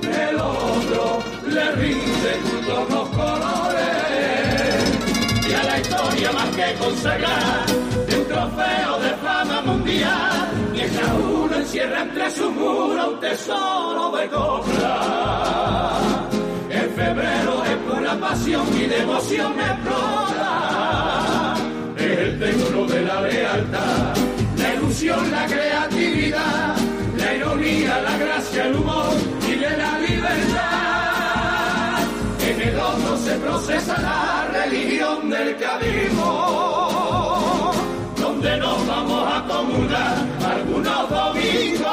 El 0.03 0.35
otro 0.39 1.19
le 1.47 1.71
rinde 1.73 2.39
culto 2.43 2.87
los 2.89 3.09
colores 3.09 3.85
y 5.49 5.53
a 5.53 5.63
la 5.63 5.79
historia 5.79 6.31
más 6.31 6.49
que 6.55 6.73
consagrar 6.75 7.65
de 8.07 8.17
un 8.17 8.25
trofeo 8.25 8.99
de 8.99 9.09
fama 9.15 9.61
mundial. 9.63 10.51
Mientras 10.71 11.11
uno 11.13 11.55
encierra 11.55 12.01
entre 12.03 12.31
sus 12.31 12.51
muros 12.51 13.07
un 13.07 13.19
tesoro 13.19 14.11
de 14.17 14.27
copla. 14.29 14.99
En 16.69 16.89
febrero 16.91 17.63
es 17.65 17.77
pura 17.77 18.15
pasión 18.19 18.65
y 18.77 18.85
devoción 18.85 19.55
me 19.57 19.63
explota. 19.63 21.14
Es 22.05 22.19
el 22.19 22.39
templo 22.39 22.85
de 22.85 23.01
la 23.01 23.21
lealtad, 23.21 24.15
la 24.57 24.73
ilusión, 24.75 25.31
la 25.31 25.47
creatividad, 25.47 26.75
la 27.17 27.33
ironía, 27.33 27.99
la 28.01 28.17
gracia, 28.17 28.67
el 28.67 28.75
humor 28.75 29.15
y 29.47 29.55
de 29.55 29.69
la 29.75 29.99
libertad. 29.99 31.97
En 32.47 32.61
el 32.61 32.79
otro 32.79 33.17
se 33.17 33.35
procesa 33.37 33.99
la 33.99 34.47
religión 34.53 35.31
del 35.31 35.57
cadismo, 35.57 36.31
donde 38.21 38.57
nos 38.57 38.85
vamos 38.85 39.27
a 39.33 39.43
comulgar 39.47 40.15
algunos 40.45 41.09
domingos. 41.09 41.84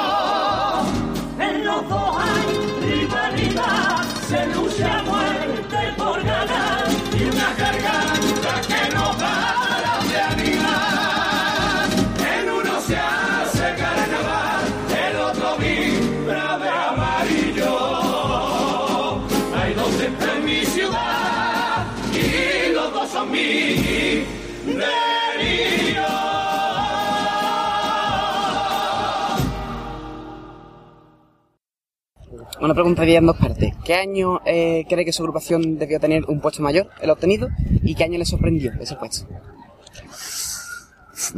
Una 32.62 32.74
pregunta 32.74 33.02
en 33.02 33.26
dos 33.26 33.36
partes. 33.36 33.74
¿Qué 33.84 33.94
año 33.94 34.40
eh, 34.46 34.84
cree 34.88 35.04
que 35.04 35.12
su 35.12 35.24
agrupación 35.24 35.80
debió 35.80 35.98
tener 35.98 36.26
un 36.26 36.40
puesto 36.40 36.62
mayor, 36.62 36.90
el 37.00 37.10
obtenido? 37.10 37.48
¿Y 37.82 37.96
qué 37.96 38.04
año 38.04 38.18
le 38.18 38.24
sorprendió 38.24 38.70
ese 38.80 38.94
puesto? 38.94 39.26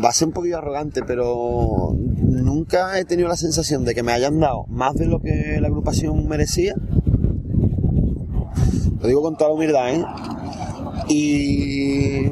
Va 0.04 0.10
a 0.10 0.12
ser 0.12 0.28
un 0.28 0.34
poquito 0.34 0.58
arrogante, 0.58 1.00
pero 1.02 1.96
nunca 1.96 2.98
he 2.98 3.06
tenido 3.06 3.26
la 3.26 3.36
sensación 3.36 3.86
de 3.86 3.94
que 3.94 4.02
me 4.02 4.12
hayan 4.12 4.38
dado 4.38 4.66
más 4.68 4.96
de 4.96 5.06
lo 5.06 5.20
que 5.20 5.56
la 5.62 5.68
agrupación 5.68 6.28
merecía. 6.28 6.74
Lo 9.00 9.08
digo 9.08 9.22
con 9.22 9.38
toda 9.38 9.48
la 9.48 9.54
humildad, 9.54 9.94
¿eh? 9.94 10.04
Y 11.08 12.26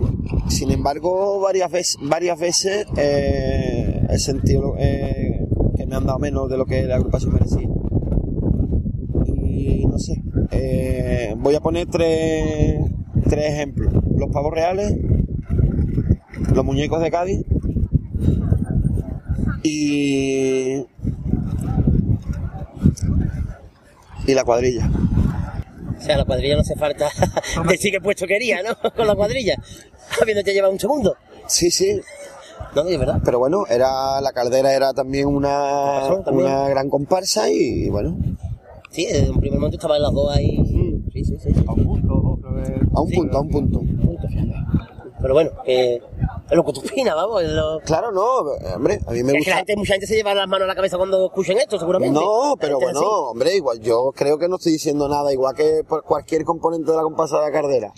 sin 0.51 0.71
embargo, 0.71 1.41
varias 1.41 1.71
veces, 1.71 1.97
varias 2.03 2.39
veces 2.39 2.87
eh, 2.99 4.07
he 4.11 4.19
sentido 4.19 4.75
eh, 4.79 5.47
que 5.79 5.87
me 5.87 5.97
han 5.97 6.05
dado 6.05 6.19
menos 6.19 6.51
de 6.51 6.59
lo 6.59 6.67
que 6.67 6.83
la 6.83 6.97
agrupación 6.97 7.33
merecía. 7.33 7.69
No 9.93 9.99
sé, 9.99 10.15
eh, 10.53 11.35
voy 11.37 11.55
a 11.55 11.61
poner 11.61 11.87
tres, 11.87 12.81
tres 13.29 13.53
ejemplos. 13.53 13.93
Los 14.17 14.31
pavos 14.31 14.51
reales, 14.51 14.95
los 16.55 16.65
muñecos 16.65 17.03
de 17.03 17.11
Cádiz 17.11 17.45
y 19.63 20.87
y 24.27 24.35
la 24.35 24.45
cuadrilla. 24.45 24.89
O 25.99 26.01
sea, 26.01 26.17
la 26.17 26.25
cuadrilla 26.25 26.55
no 26.55 26.63
hace 26.63 26.75
falta 26.75 27.11
decir 27.69 27.93
qué 27.93 28.01
puesto 28.01 28.27
quería, 28.27 28.61
¿no? 28.63 28.91
Con 28.97 29.07
la 29.07 29.15
cuadrilla. 29.15 29.57
Habiéndote 30.23 30.55
llevado 30.55 30.73
un 30.73 30.81
segundo. 30.81 31.17
Sí, 31.47 31.71
sí, 31.71 32.01
No, 32.75 32.83
de 32.85 32.97
verdad. 32.97 33.21
pero 33.23 33.39
bueno, 33.39 33.65
era 33.69 34.23
la 34.23 34.33
caldera 34.33 34.73
era 34.73 34.95
también 34.95 35.27
una, 35.27 36.23
también. 36.25 36.47
una 36.49 36.69
gran 36.71 36.89
comparsa 36.89 37.51
y 37.51 37.91
bueno, 37.91 38.17
Sí, 38.93 39.07
desde 39.07 39.31
un 39.31 39.41
primer 39.41 39.59
momento 39.59 39.77
estaban 39.77 40.01
las 40.03 40.13
dos 40.13 40.35
ahí. 40.37 40.57
Sí, 41.13 41.25
sí, 41.25 41.37
sí. 41.39 41.49
A 41.67 41.73
un 41.73 41.85
punto, 41.85 42.13
a 42.95 43.01
un 43.01 43.11
punto, 43.11 43.37
a 43.39 43.41
un 43.41 43.49
punto. 43.49 43.81
Pero 45.21 45.35
bueno, 45.35 45.51
que 45.65 45.95
es 45.97 46.57
lo 46.57 46.65
que 46.65 46.73
tú 46.73 46.81
opinas, 46.81 47.15
vamos. 47.15 47.43
lo- 47.45 47.79
Claro, 47.81 48.11
no, 48.11 48.39
hombre, 48.75 48.99
a 49.07 49.13
mí 49.13 49.23
me 49.23 49.33
Es 49.39 49.45
que 49.45 49.51
la 49.51 49.57
gusta. 49.57 49.57
gente, 49.59 49.77
mucha 49.77 49.93
gente 49.95 50.07
se 50.09 50.17
lleva 50.17 50.35
las 50.35 50.49
manos 50.49 50.65
a 50.65 50.69
la 50.69 50.75
cabeza 50.75 50.97
cuando 50.99 51.27
escuchen 51.27 51.59
esto, 51.59 51.79
seguramente. 51.79 52.19
No, 52.19 52.55
pero 52.59 52.79
bueno, 52.81 52.99
así. 52.99 53.09
hombre, 53.09 53.55
igual 53.57 53.79
yo 53.81 54.13
creo 54.17 54.37
que 54.37 54.49
no 54.49 54.57
estoy 54.57 54.73
diciendo 54.73 55.09
nada, 55.09 55.33
igual 55.33 55.55
que 55.55 55.83
por 55.89 56.03
cualquier 56.03 56.45
componente 56.45 56.91
de 56.91 56.97
la 56.97 57.03
comparsa 57.05 57.39
de 57.39 57.43
la 57.47 57.53
cardera. 57.53 57.93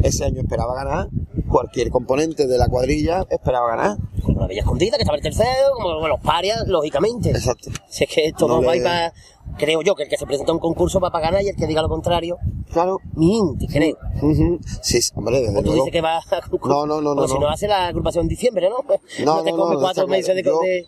Ese 0.00 0.24
año 0.24 0.40
esperaba 0.42 0.74
ganar, 0.74 1.08
cualquier 1.48 1.90
componente 1.90 2.46
de 2.48 2.58
la 2.58 2.66
cuadrilla 2.68 3.24
esperaba 3.30 3.68
ganar. 3.68 3.96
Como 4.24 4.40
la 4.40 4.46
Bella 4.48 4.60
Escondida, 4.60 4.96
que 4.96 5.02
estaba 5.04 5.16
el 5.16 5.22
tercero, 5.22 5.70
como, 5.76 5.94
como 5.94 6.08
los 6.08 6.20
parias, 6.20 6.64
lógicamente. 6.66 7.30
Exacto. 7.30 7.70
Si 7.88 8.04
es 8.04 8.10
que 8.10 8.26
esto 8.26 8.46
No 8.48 8.60
no, 8.60 8.66
va 8.66 8.72
a 8.72 8.76
ir 8.76 8.82
para... 8.82 9.12
Creo 9.58 9.80
yo 9.82 9.94
que 9.94 10.02
el 10.04 10.08
que 10.08 10.16
se 10.18 10.26
presenta 10.26 10.52
a 10.52 10.54
un 10.54 10.60
concurso 10.60 11.00
va 11.00 11.10
para 11.10 11.26
ganar 11.30 11.42
y 11.42 11.48
el 11.48 11.56
que 11.56 11.66
diga 11.66 11.80
lo 11.82 11.88
contrario, 11.88 12.36
Claro. 12.72 12.98
miente, 13.14 13.66
creo. 13.68 13.96
Ujú. 14.20 14.58
Sí, 14.82 15.00
sí, 15.00 15.12
hombre, 15.14 15.40
desde 15.40 15.52
O 15.58 15.62
tú 15.62 15.62
luego. 15.68 15.74
dices 15.84 15.92
que 15.92 16.00
va 16.02 16.18
a 16.18 16.22
concurso. 16.50 16.68
No, 16.68 16.86
no, 16.86 17.00
no, 17.00 17.12
O 17.12 17.14
no, 17.14 17.26
si 17.28 17.34
no. 17.34 17.40
no 17.40 17.48
hace 17.48 17.66
la 17.66 17.86
agrupación 17.88 18.24
en 18.24 18.28
diciembre, 18.28 18.68
¿no? 18.68 18.76
No, 19.24 19.42
te 19.42 19.52
no, 19.52 19.72
no, 19.72 19.80
cuatro 19.80 20.06
meses 20.06 20.34
de. 20.36 20.42
Yo- 20.42 20.60
de- 20.60 20.86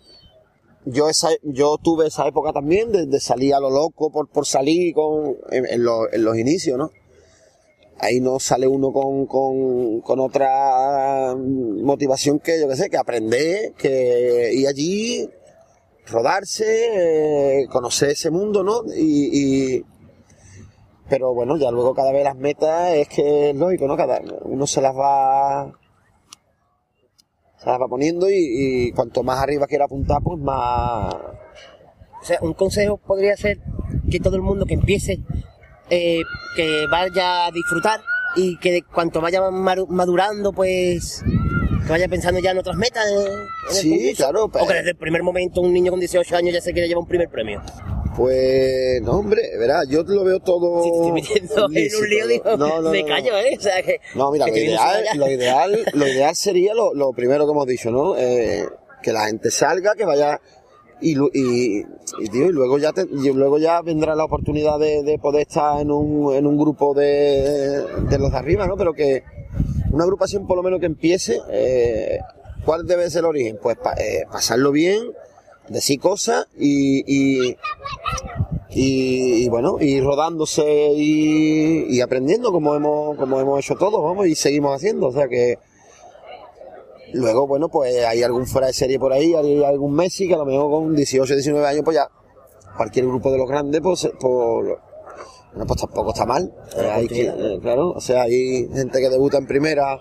yo 0.85 1.09
esa, 1.09 1.29
yo 1.43 1.77
tuve 1.77 2.07
esa 2.07 2.25
época 2.27 2.53
también 2.53 2.91
de, 2.91 3.05
de 3.05 3.19
salir 3.19 3.53
a 3.53 3.59
lo 3.59 3.69
loco 3.69 4.11
por, 4.11 4.27
por 4.29 4.45
salir 4.45 4.93
con, 4.93 5.35
en, 5.51 5.65
en 5.65 5.83
los, 5.83 6.07
en 6.13 6.23
los 6.23 6.37
inicios, 6.37 6.77
¿no? 6.77 6.89
Ahí 7.99 8.21
no 8.21 8.39
sale 8.39 8.65
uno 8.65 8.93
con, 8.93 9.25
con, 9.25 9.99
con 9.99 10.19
otra 10.21 11.35
motivación 11.35 12.39
que, 12.39 12.59
yo 12.61 12.67
qué 12.69 12.75
sé, 12.77 12.89
que 12.89 12.95
aprender, 12.97 13.73
que 13.77 14.51
ir 14.53 14.67
allí, 14.67 15.29
rodarse, 16.11 17.61
eh, 17.61 17.67
conocer 17.67 18.09
ese 18.09 18.29
mundo, 18.29 18.63
¿no? 18.63 18.81
Y, 18.95 19.83
pero 21.07 21.33
bueno, 21.33 21.57
ya 21.57 21.71
luego 21.71 21.93
cada 21.93 22.11
vez 22.11 22.23
las 22.23 22.35
metas 22.35 22.93
es 22.93 23.07
que 23.07 23.49
es 23.49 23.55
lógico, 23.55 23.87
¿no? 23.87 23.97
Cada 23.97 24.21
uno 24.43 24.67
se 24.67 24.81
las 24.81 24.95
va 24.95 25.73
se 27.57 27.65
las 27.65 27.79
va 27.79 27.87
poniendo 27.87 28.27
y, 28.29 28.91
cuanto 28.95 29.23
más 29.23 29.41
arriba 29.41 29.67
quiera 29.67 29.85
apuntar, 29.85 30.21
pues 30.23 30.39
más 30.39 31.13
O 31.13 32.23
sea, 32.23 32.37
un 32.41 32.53
consejo 32.53 32.97
podría 32.97 33.35
ser 33.35 33.59
que 34.09 34.19
todo 34.19 34.35
el 34.35 34.41
mundo 34.41 34.65
que 34.65 34.75
empiece, 34.75 35.19
eh, 35.89 36.21
que 36.55 36.85
vaya 36.91 37.47
a 37.47 37.51
disfrutar 37.51 38.01
y 38.35 38.57
que 38.59 38.81
cuanto 38.83 39.21
vaya 39.21 39.41
madurando, 39.51 40.53
pues 40.53 41.23
que 41.85 41.89
vaya 41.89 42.07
pensando 42.07 42.39
ya 42.39 42.51
en 42.51 42.57
otras 42.59 42.75
metas. 42.77 43.05
en- 43.09 43.17
en 43.21 43.27
el 43.69 43.73
Sí, 43.73 44.13
claro, 44.15 44.45
O 44.45 44.49
pues- 44.49 44.65
que 44.67 44.73
desde 44.73 44.89
el 44.91 44.97
primer 44.97 45.23
momento 45.23 45.61
un 45.61 45.73
niño 45.73 45.91
con 45.91 45.99
18 45.99 46.35
años 46.35 46.53
ya 46.53 46.61
se 46.61 46.73
quiere 46.73 46.87
llevar 46.87 47.01
un 47.03 47.07
primer 47.07 47.29
premio. 47.29 47.61
Pues 48.15 49.01
no, 49.01 49.11
hombre, 49.13 49.41
verá, 49.57 49.83
yo 49.87 50.03
lo 50.03 50.23
veo 50.25 50.39
todo. 50.39 50.83
Si 50.83 50.89
te 50.91 50.95
estoy 50.97 51.11
metiendo 51.13 51.55
en 51.71 51.95
un 51.95 52.09
lío, 52.09 52.27
digo, 52.27 52.57
No, 52.57 52.81
no, 52.81 52.89
me 52.91 53.01
no, 53.01 53.07
callo. 53.07 53.37
¿eh? 53.37 53.55
O 53.57 53.61
sea, 53.61 53.81
que. 53.81 53.99
No, 54.15 54.31
mira, 54.31 54.45
que 54.45 54.51
lo 54.51 54.57
ideal, 54.57 55.03
lo 55.15 55.29
ideal, 55.29 55.85
lo 55.93 56.07
ideal 56.07 56.35
sería 56.35 56.73
lo, 56.73 56.93
lo 56.93 57.13
primero 57.13 57.45
que 57.45 57.51
hemos 57.51 57.65
dicho, 57.67 57.91
¿no? 57.91 58.17
Eh, 58.17 58.65
que 59.01 59.13
la 59.13 59.27
gente 59.27 59.49
salga, 59.51 59.93
que 59.95 60.03
vaya 60.05 60.41
y, 61.01 61.17
y, 61.17 61.85
y, 62.19 62.27
tío, 62.29 62.47
y 62.47 62.51
luego 62.51 62.77
ya 62.77 62.91
te- 62.91 63.07
y 63.09 63.31
luego 63.31 63.57
ya 63.57 63.81
vendrá 63.81 64.15
la 64.15 64.25
oportunidad 64.25 64.77
de, 64.79 65.01
de 65.03 65.17
poder 65.17 65.43
estar 65.47 65.79
en 65.79 65.89
un, 65.91 66.33
en 66.35 66.45
un 66.45 66.57
grupo 66.57 66.93
de, 66.93 67.83
de 68.09 68.17
los 68.19 68.31
de 68.33 68.37
arriba, 68.37 68.67
¿no? 68.67 68.75
Pero 68.75 68.93
que 68.93 69.23
una 69.91 70.03
agrupación 70.03 70.45
por 70.47 70.57
lo 70.57 70.63
menos 70.63 70.79
que 70.79 70.85
empiece, 70.85 71.39
eh, 71.51 72.19
¿cuál 72.65 72.85
debe 72.87 73.09
ser 73.09 73.19
el 73.19 73.25
origen? 73.25 73.59
Pues 73.61 73.77
pa- 73.77 73.93
eh, 73.93 74.23
pasarlo 74.31 74.71
bien, 74.71 75.11
decir 75.69 75.99
cosas 75.99 76.47
y, 76.57 76.99
y, 77.07 77.55
y, 78.71 79.43
y, 79.45 79.49
bueno, 79.49 79.77
ir 79.79 80.03
rodándose 80.03 80.63
y, 80.95 81.85
y 81.95 82.01
aprendiendo 82.01 82.51
como 82.51 82.75
hemos, 82.75 83.17
como 83.17 83.39
hemos 83.39 83.59
hecho 83.59 83.75
todos, 83.75 84.03
vamos, 84.03 84.27
y 84.27 84.35
seguimos 84.35 84.75
haciendo. 84.75 85.07
O 85.07 85.11
sea 85.11 85.27
que 85.27 85.57
luego, 87.13 87.47
bueno, 87.47 87.69
pues 87.69 88.05
hay 88.05 88.21
algún 88.23 88.45
fuera 88.45 88.67
de 88.67 88.73
serie 88.73 88.99
por 88.99 89.11
ahí, 89.13 89.33
hay 89.33 89.63
algún 89.63 89.93
Messi 89.93 90.27
que 90.27 90.35
a 90.35 90.37
lo 90.37 90.45
mejor 90.45 90.69
con 90.69 90.95
18, 90.95 91.33
19 91.33 91.65
años, 91.67 91.81
pues 91.83 91.95
ya 91.95 92.07
cualquier 92.77 93.05
grupo 93.07 93.31
de 93.31 93.37
los 93.39 93.47
grandes, 93.49 93.81
pues, 93.81 94.09
por, 94.19 94.79
bueno, 95.51 95.65
pues 95.67 95.81
tampoco 95.81 96.09
está 96.11 96.25
mal. 96.25 96.53
Eh, 96.77 96.89
hay 96.91 97.07
que- 97.07 97.27
eh, 97.27 97.59
claro, 97.61 97.91
o 97.91 97.99
sea, 98.01 98.23
hay 98.23 98.67
gente 98.73 98.99
que 98.99 99.09
debuta 99.09 99.37
en 99.37 99.47
primera 99.47 99.99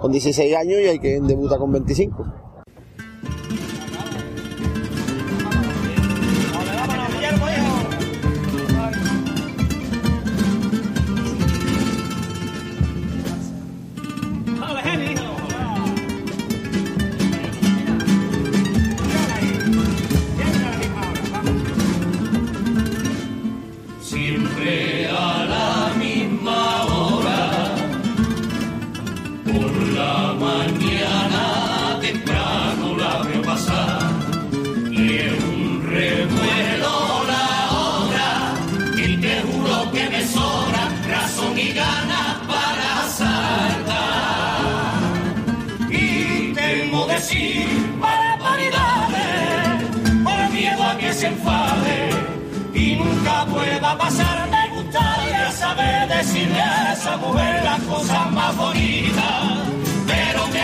con 0.00 0.12
16 0.12 0.56
años 0.56 0.80
y 0.80 0.86
hay 0.86 0.98
quien 0.98 1.26
debuta 1.26 1.58
con 1.58 1.72
25. 1.72 2.24
Mañana 30.60 31.44
temprano 32.00 32.86
la 32.96 33.12
veo 33.24 33.42
pasar, 33.42 34.10
y 34.90 35.04
es 35.28 35.44
un 35.44 35.82
revuelo 35.94 36.94
la 37.32 37.48
hora, 37.78 38.30
y 39.04 39.16
te 39.24 39.34
juro 39.48 39.76
que 39.94 40.04
me 40.12 40.22
sobra 40.34 40.82
razón 41.08 41.54
y 41.58 41.68
ganas 41.72 42.32
para 42.50 42.92
saltar. 43.20 44.60
Y 46.02 46.52
temo 46.52 47.06
decir 47.06 47.66
barbaridades, 48.06 49.82
por 50.26 50.40
miedo 50.56 50.82
a 50.90 50.92
que 50.98 51.10
se 51.12 51.26
enfade 51.28 51.98
y 52.74 52.96
nunca 52.96 53.46
pueda 53.46 53.90
pasar. 53.96 54.36
Me 54.50 54.64
gustaría 54.76 55.50
saber 55.52 56.08
decirle 56.08 56.60
a 56.60 56.92
esa 56.92 57.16
mujer 57.16 57.64
las 57.64 57.80
cosas 57.92 58.30
más 58.32 58.56
bonitas, 58.56 59.42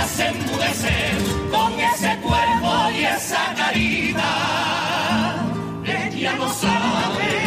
hace 0.06 0.26
enmudecer 0.28 1.16
con 1.50 1.72
ese 1.80 2.16
cuerpo 2.18 2.90
y 2.92 3.04
esa 3.04 3.54
carita. 3.56 4.30
Ella 5.84 6.32
no 6.36 6.48
sabe 6.48 7.45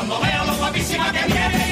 cuando 0.00 0.18
veo 0.20 0.44
lo 0.46 0.56
guapísima 0.56 1.12
que 1.12 1.26
viene 1.26 1.69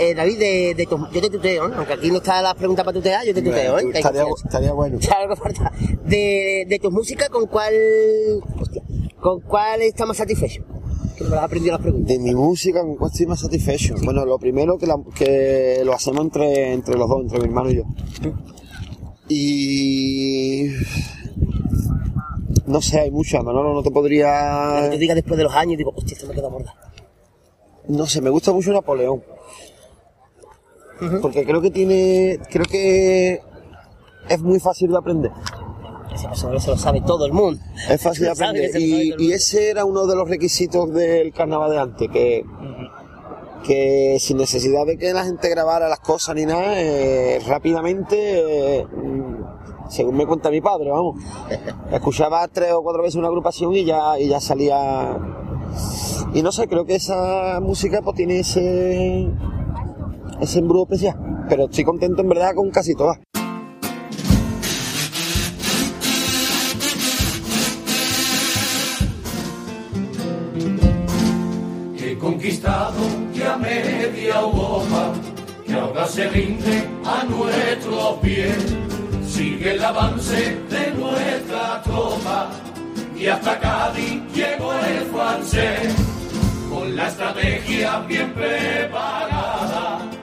Eh, 0.00 0.14
David, 0.14 0.38
de, 0.38 0.74
de 0.76 0.86
tu- 0.86 1.08
yo 1.12 1.20
te 1.20 1.28
tuteo, 1.30 1.68
¿no? 1.68 1.76
aunque 1.76 1.92
aquí 1.94 2.08
no 2.10 2.18
está 2.18 2.40
la 2.40 2.54
pregunta 2.54 2.84
para 2.84 2.94
tutear, 2.96 3.24
yo 3.26 3.34
te 3.34 3.42
tuteo, 3.42 3.78
¿eh? 3.80 3.90
Que 3.90 3.98
estaría, 3.98 4.24
estaría 4.44 4.72
bueno. 4.72 4.98
De, 6.04 6.66
de 6.68 6.78
tus 6.78 6.92
músicas, 6.92 7.28
¿con 7.30 7.46
cuál, 7.46 7.74
hostia, 8.60 8.82
con 9.20 9.40
cuál 9.40 9.82
estás 9.82 10.06
más 10.06 10.16
satisfecho? 10.16 10.62
Que 11.16 11.24
me 11.24 11.30
lo 11.30 11.38
has 11.38 11.44
aprendido 11.44 11.72
las 11.72 11.82
preguntas. 11.82 12.08
De 12.08 12.18
mi 12.20 12.32
música, 12.34 12.80
¿con 12.82 12.96
cuál 12.96 13.10
estoy 13.10 13.26
más 13.26 13.40
satisfecho? 13.40 13.94
Bueno, 14.04 14.24
lo 14.24 14.38
primero 14.38 14.78
que, 14.78 14.86
la- 14.86 15.00
que 15.16 15.82
lo 15.84 15.92
hacemos 15.94 16.20
entre, 16.22 16.72
entre 16.72 16.96
los 16.96 17.08
dos, 17.08 17.22
entre 17.22 17.38
mi 17.40 17.44
hermano 17.46 17.70
y 17.70 17.76
yo. 17.76 17.82
Y... 19.28 20.68
No 22.66 22.80
sé, 22.82 23.00
hay 23.00 23.10
muchas, 23.10 23.42
Manolo, 23.42 23.72
no 23.74 23.82
te 23.82 23.88
Que 23.88 23.94
podría... 23.94 24.88
te 24.90 24.98
diga 24.98 25.14
después 25.14 25.36
de 25.38 25.44
los 25.44 25.54
años, 25.54 25.76
digo, 25.78 25.92
hostia, 25.96 26.14
esto 26.14 26.26
me 26.28 26.34
queda 26.34 26.48
morda. 26.50 26.74
No 27.88 28.06
sé, 28.06 28.20
me 28.20 28.30
gusta 28.30 28.52
mucho 28.52 28.72
Napoleón. 28.72 29.22
Porque 31.22 31.44
creo 31.44 31.60
que 31.60 31.70
tiene... 31.70 32.38
Creo 32.50 32.64
que 32.64 33.40
es 34.28 34.42
muy 34.42 34.60
fácil 34.60 34.90
de 34.90 34.98
aprender. 34.98 35.32
Paso 36.22 36.58
se 36.58 36.70
lo 36.70 36.76
sabe 36.76 37.00
todo 37.02 37.26
el 37.26 37.32
mundo. 37.32 37.60
Es 37.88 38.02
fácil 38.02 38.24
de 38.24 38.30
aprender. 38.32 38.70
Y, 38.80 39.32
ese 39.32 39.70
era 39.70 39.84
uno 39.84 40.06
de 40.06 40.16
los 40.16 40.28
requisitos 40.28 40.92
del 40.92 41.32
carnaval 41.32 41.70
de 41.70 41.78
antes, 41.78 42.08
que, 42.10 42.44
que 43.64 44.16
sin 44.18 44.38
necesidad 44.38 44.86
de 44.86 44.98
que 44.98 45.12
la 45.12 45.24
gente 45.24 45.48
grabara 45.48 45.88
las 45.88 46.00
cosas 46.00 46.34
ni 46.34 46.46
nada, 46.46 46.80
eh, 46.80 47.40
rápidamente, 47.46 48.80
eh, 48.80 48.84
mm, 48.84 49.90
según 49.90 50.16
me 50.16 50.26
cuenta 50.26 50.50
mi 50.50 50.60
padre, 50.60 50.90
vamos, 50.90 51.22
escuchaba 51.92 52.46
tres 52.48 52.72
o 52.72 52.82
cuatro 52.82 53.02
veces 53.02 53.16
una 53.16 53.28
agrupación 53.28 53.74
y 53.74 53.84
ya, 53.84 54.18
y 54.18 54.28
ya 54.28 54.40
salía... 54.40 55.16
Y 56.34 56.42
no 56.42 56.52
sé, 56.52 56.68
creo 56.68 56.84
que 56.84 56.96
esa 56.96 57.60
música 57.60 58.02
pues 58.02 58.16
tiene 58.16 58.40
ese, 58.40 59.30
ese 60.40 60.58
embrujo 60.58 60.84
especial. 60.84 61.46
Pero 61.48 61.64
estoy 61.64 61.84
contento 61.84 62.22
en 62.22 62.28
verdad 62.28 62.54
con 62.54 62.70
casi 62.70 62.94
todas. 62.94 63.18
He 72.00 72.18
conquistado 72.18 72.94
ya 73.32 73.56
media 73.56 74.40
Europa, 74.40 75.12
que 75.66 75.72
ahora 75.74 76.06
se 76.06 76.28
rinde 76.28 76.84
a 77.04 77.24
nuestros 77.24 78.18
pies. 78.20 78.76
Sigue 79.26 79.74
el 79.74 79.84
avance 79.84 80.58
de 80.68 80.90
nuestra 80.98 81.82
tropa, 81.82 82.50
y 83.16 83.26
hasta 83.26 83.58
Cádiz 83.60 84.20
llegó 84.34 84.72
el 84.72 85.04
francés, 85.12 85.94
con 86.68 86.96
la 86.96 87.08
estrategia 87.08 88.00
bien 88.00 88.32
preparada, 88.34 89.98
para 89.98 90.17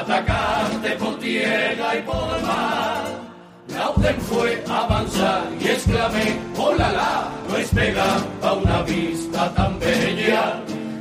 atacarte 0.00 0.90
por 0.96 1.18
tierra 1.18 1.96
y 1.96 2.02
por 2.02 2.42
mar. 2.42 3.04
La 3.68 3.78
la 3.78 3.90
orden 3.90 4.20
fue 4.20 4.62
avanzar 4.68 5.42
y 5.60 5.68
exclamé, 5.68 6.38
hola 6.56 6.92
la, 6.92 7.28
no 7.48 7.56
es 7.56 7.68
pega 7.70 8.16
a 8.42 8.52
una 8.52 8.82
vista 8.82 9.52
tan 9.54 9.78
bella, 9.78 10.60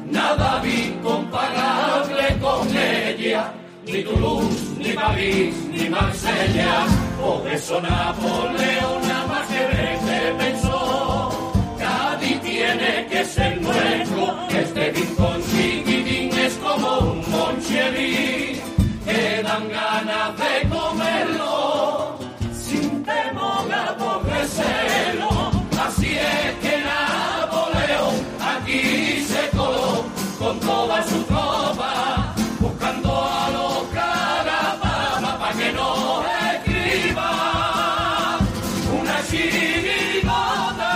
nada 0.10 0.62
vi 0.62 0.98
comparable 1.04 2.40
con 2.40 2.68
ella, 2.76 3.54
ni 3.86 4.04
Toulouse, 4.04 4.76
ni 4.78 4.94
París, 4.94 5.56
ni 5.72 5.90
Marsella, 5.90 6.86
por 7.22 7.48
eso 7.52 7.82
Napoleón 7.82 9.02
más 9.28 9.48
que 9.48 9.60
verte 9.60 10.36
pensó, 10.38 11.30
Cádiz 11.78 12.42
tiene 12.42 13.08
que 13.10 13.26
ser 13.26 13.62
nuestro, 13.62 14.48
este 14.50 14.92
rincón 14.92 15.42
chiquitín 15.52 15.93
dan 19.54 19.70
ganas 19.70 20.32
de 20.42 20.54
comerlo 20.68 22.18
sin 22.52 23.04
temor 23.04 23.72
a 23.72 23.90
aborrecerlo. 23.90 25.30
Así 25.86 26.12
es 26.18 26.52
que 26.64 26.74
Napoleón 26.90 28.16
aquí 28.54 29.24
se 29.32 29.44
coló 29.56 30.06
con 30.40 30.60
toda 30.60 31.04
su 31.08 31.22
tropa, 31.24 32.34
buscando 32.60 33.10
a 33.12 33.50
los 33.56 33.78
carapama 33.94 35.38
para 35.40 35.58
que 35.60 35.72
no 35.74 35.90
escriba 36.54 37.30
una 39.00 39.18
chirigota. 39.30 40.94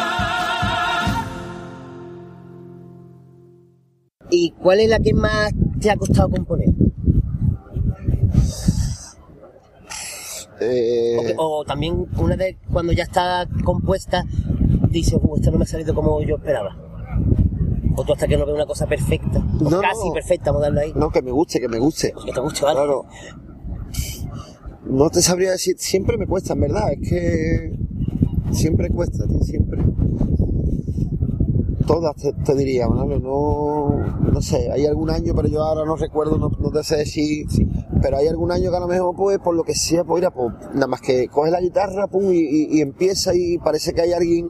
¿Y 4.32 4.52
cuál 4.52 4.80
es 4.80 4.90
la 4.90 5.00
que 5.00 5.14
más 5.14 5.52
te 5.80 5.92
ha 5.92 5.96
costado 5.96 6.30
componer? 6.30 6.70
Eh, 10.70 11.36
O, 11.38 11.64
también 11.66 12.06
una 12.18 12.36
vez 12.36 12.58
cuando 12.72 12.94
ya 12.94 13.04
está 13.04 13.48
compuesta, 13.64 14.24
dices, 14.90 15.20
uh, 15.22 15.36
esto 15.36 15.52
no 15.52 15.58
me 15.58 15.64
ha 15.64 15.68
salido 15.68 15.94
como 15.96 16.22
yo 16.22 16.36
esperaba. 16.36 16.76
O 17.96 18.04
tú 18.04 18.14
hasta 18.14 18.28
que 18.28 18.38
no 18.38 18.46
ves 18.46 18.54
una 18.56 18.66
cosa 18.66 18.86
perfecta, 18.86 19.40
o 19.60 19.70
No, 19.70 19.80
casi 19.82 20.08
no. 20.08 20.14
perfecta, 20.14 20.52
vamos 20.52 20.64
a 20.64 20.66
darlo 20.68 20.82
ahí. 20.82 20.94
no, 20.96 21.10
que 21.10 21.22
me 21.22 21.32
guste, 21.32 21.60
que 21.60 21.68
me 21.68 21.80
guste. 21.80 22.14
Que 22.26 22.32
te 22.32 22.40
guste, 22.40 22.64
¿vale? 22.64 22.76
Claro. 22.76 23.06
No 24.86 25.10
te 25.10 25.22
sabría 25.22 25.52
decir, 25.52 25.76
siempre 25.80 26.18
me 26.18 26.28
cuesta, 26.28 26.54
en 26.54 26.62
verdad, 26.62 26.92
es 26.94 27.10
que 27.10 27.78
siempre 28.52 28.90
cuesta, 28.90 29.26
siempre. 29.42 29.82
Todas 31.88 32.16
te, 32.16 32.34
te 32.34 32.54
diría, 32.54 32.86
no, 32.88 33.90
no 34.38 34.42
sé, 34.42 34.70
hay 34.72 34.86
algún 34.86 35.10
año, 35.10 35.34
pero 35.34 35.48
yo 35.48 35.64
ahora 35.64 35.86
no 35.86 35.96
recuerdo, 35.96 36.38
no, 36.38 36.50
no 36.50 36.70
te 36.70 36.84
sé 36.84 36.98
decir, 36.98 37.48
pero 38.02 38.18
hay 38.18 38.28
algún 38.28 38.52
año 38.52 38.70
que 38.70 38.78
a 38.78 38.82
lo 38.82 38.88
mejor, 38.88 39.16
pues, 39.16 39.40
por 39.40 39.56
lo 39.56 39.64
que 39.64 39.74
sea, 39.74 40.04
pues, 40.04 40.22
mira, 40.22 40.32
pues, 40.32 40.54
nada 40.74 40.88
más 40.88 41.02
que 41.02 41.28
coge 41.30 41.50
la 41.50 41.62
guitarra, 41.62 42.08
pum, 42.08 42.26
y, 42.32 42.82
empieza 42.82 43.34
y 43.34 43.58
parece 43.58 43.94
que 43.94 44.02
hay 44.02 44.14
alguien 44.14 44.50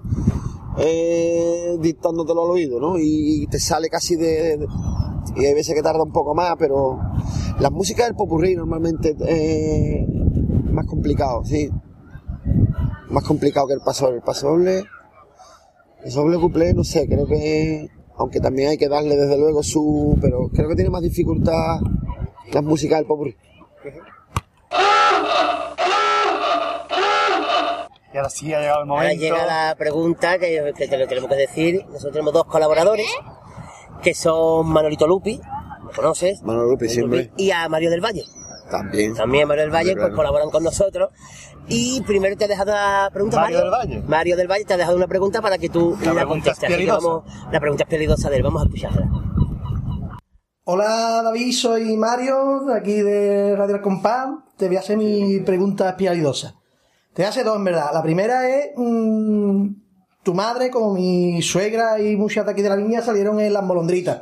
eh, 0.79 1.77
dictándotelo 1.79 2.43
al 2.43 2.51
oído, 2.51 2.79
¿no? 2.79 2.97
Y, 2.97 3.47
te 3.51 3.59
sale 3.59 3.89
casi 3.89 4.15
de, 4.15 4.65
y 5.35 5.45
hay 5.45 5.53
veces 5.53 5.75
que 5.75 5.83
tarda 5.83 6.03
un 6.03 6.11
poco 6.11 6.33
más, 6.33 6.55
pero 6.57 6.99
la 7.59 7.69
música 7.69 8.05
del 8.05 8.15
popurrí 8.15 8.55
normalmente 8.55 9.15
eh, 9.27 10.07
más 10.71 10.85
complicado, 10.85 11.43
sí. 11.45 11.69
Más 13.09 13.23
complicado 13.23 13.67
que 13.67 13.73
el 13.73 13.79
pasoble. 13.79 14.17
El 14.17 14.21
pasoble, 14.21 14.83
el 16.07 16.13
doble 16.13 16.37
cuplé, 16.39 16.73
no 16.73 16.83
sé, 16.83 17.07
creo 17.07 17.25
que, 17.27 17.87
aunque 18.17 18.39
también 18.39 18.69
hay 18.69 18.77
que 18.77 18.87
darle 18.87 19.15
desde 19.15 19.37
luego 19.37 19.61
su, 19.63 20.17
pero 20.21 20.49
creo 20.53 20.69
que 20.69 20.75
tiene 20.75 20.89
más 20.89 21.01
dificultad 21.01 21.79
las 22.51 22.63
músicas 22.63 22.99
del 22.99 23.07
popurrí. 23.07 23.35
Y 28.13 28.17
ahora 28.17 28.29
sí 28.29 28.53
ha 28.53 28.59
llegado 28.61 28.83
el 28.83 28.89
Ahora 28.89 29.03
momento. 29.03 29.21
llega 29.21 29.45
la 29.45 29.75
pregunta 29.77 30.39
que, 30.39 30.73
que 30.77 30.87
te 30.87 30.97
lo 30.97 31.07
tenemos 31.07 31.29
que 31.29 31.35
decir. 31.35 31.83
Nosotros 31.87 32.13
tenemos 32.13 32.33
dos 32.33 32.45
colaboradores, 32.45 33.05
que 34.01 34.13
son 34.13 34.69
Manolito 34.69 35.05
Lupi, 35.07 35.39
¿lo 35.83 35.91
conoces? 35.91 36.41
Manolo 36.41 36.71
Lupi, 36.71 36.87
siempre. 36.89 37.31
Y 37.37 37.51
a 37.51 37.67
Mario 37.69 37.89
del 37.91 38.01
Valle. 38.01 38.23
También. 38.71 39.13
También 39.13 39.47
Mario 39.47 39.63
del 39.63 39.73
Valle, 39.73 39.93
Claro. 39.93 40.07
pues 40.09 40.15
colaboran 40.15 40.49
con 40.49 40.63
nosotros. 40.63 41.09
Y 41.69 42.01
primero 42.01 42.37
te 42.37 42.45
ha 42.45 42.47
dejado 42.47 42.71
la 42.71 43.09
pregunta, 43.11 43.41
Mario 43.41 43.57
Mario. 43.57 43.71
del 43.71 43.79
Valle. 43.79 44.03
Mario 44.07 44.37
del 44.37 44.47
Valle 44.47 44.65
te 44.65 44.73
ha 44.73 44.77
dejado 44.77 44.95
una 44.95 45.07
pregunta 45.07 45.41
para 45.41 45.57
que 45.57 45.69
tú 45.69 45.97
La 46.01 46.13
la, 46.13 46.21
pregunta 46.21 46.51
es 46.51 46.59
contestes. 46.59 46.69
Así 46.69 46.85
que 46.85 46.91
vamos, 46.91 47.23
la 47.51 47.59
pregunta 47.59 47.83
es 47.83 47.89
peligrosa 47.89 48.29
de 48.29 48.37
él, 48.37 48.43
vamos 48.43 48.61
a 48.61 48.65
escucharla. 48.65 49.09
Hola 50.63 51.21
David, 51.23 51.53
soy 51.53 51.97
Mario, 51.97 52.61
de 52.67 52.77
aquí 52.77 53.01
de 53.01 53.55
Radio 53.55 53.75
El 53.75 53.81
Compás. 53.81 54.29
Te 54.57 54.67
voy 54.67 54.77
a 54.77 54.79
hacer 54.79 54.97
mi 54.97 55.39
pregunta 55.39 55.89
espialidosa. 55.89 56.55
Te 57.13 57.21
voy 57.21 57.25
a 57.25 57.29
hacer 57.29 57.45
dos, 57.45 57.57
en 57.57 57.63
verdad. 57.63 57.89
La 57.93 58.01
primera 58.01 58.49
es, 58.49 58.71
mm, 58.75 59.67
tu 60.23 60.33
madre, 60.33 60.69
como 60.69 60.93
mi 60.93 61.41
suegra 61.41 61.99
y 61.99 62.15
muchas 62.15 62.45
de 62.45 62.51
aquí 62.51 62.61
de 62.61 62.69
la 62.69 62.75
viña, 62.75 63.01
salieron 63.01 63.39
en 63.39 63.53
las 63.53 63.63
molondritas. 63.63 64.21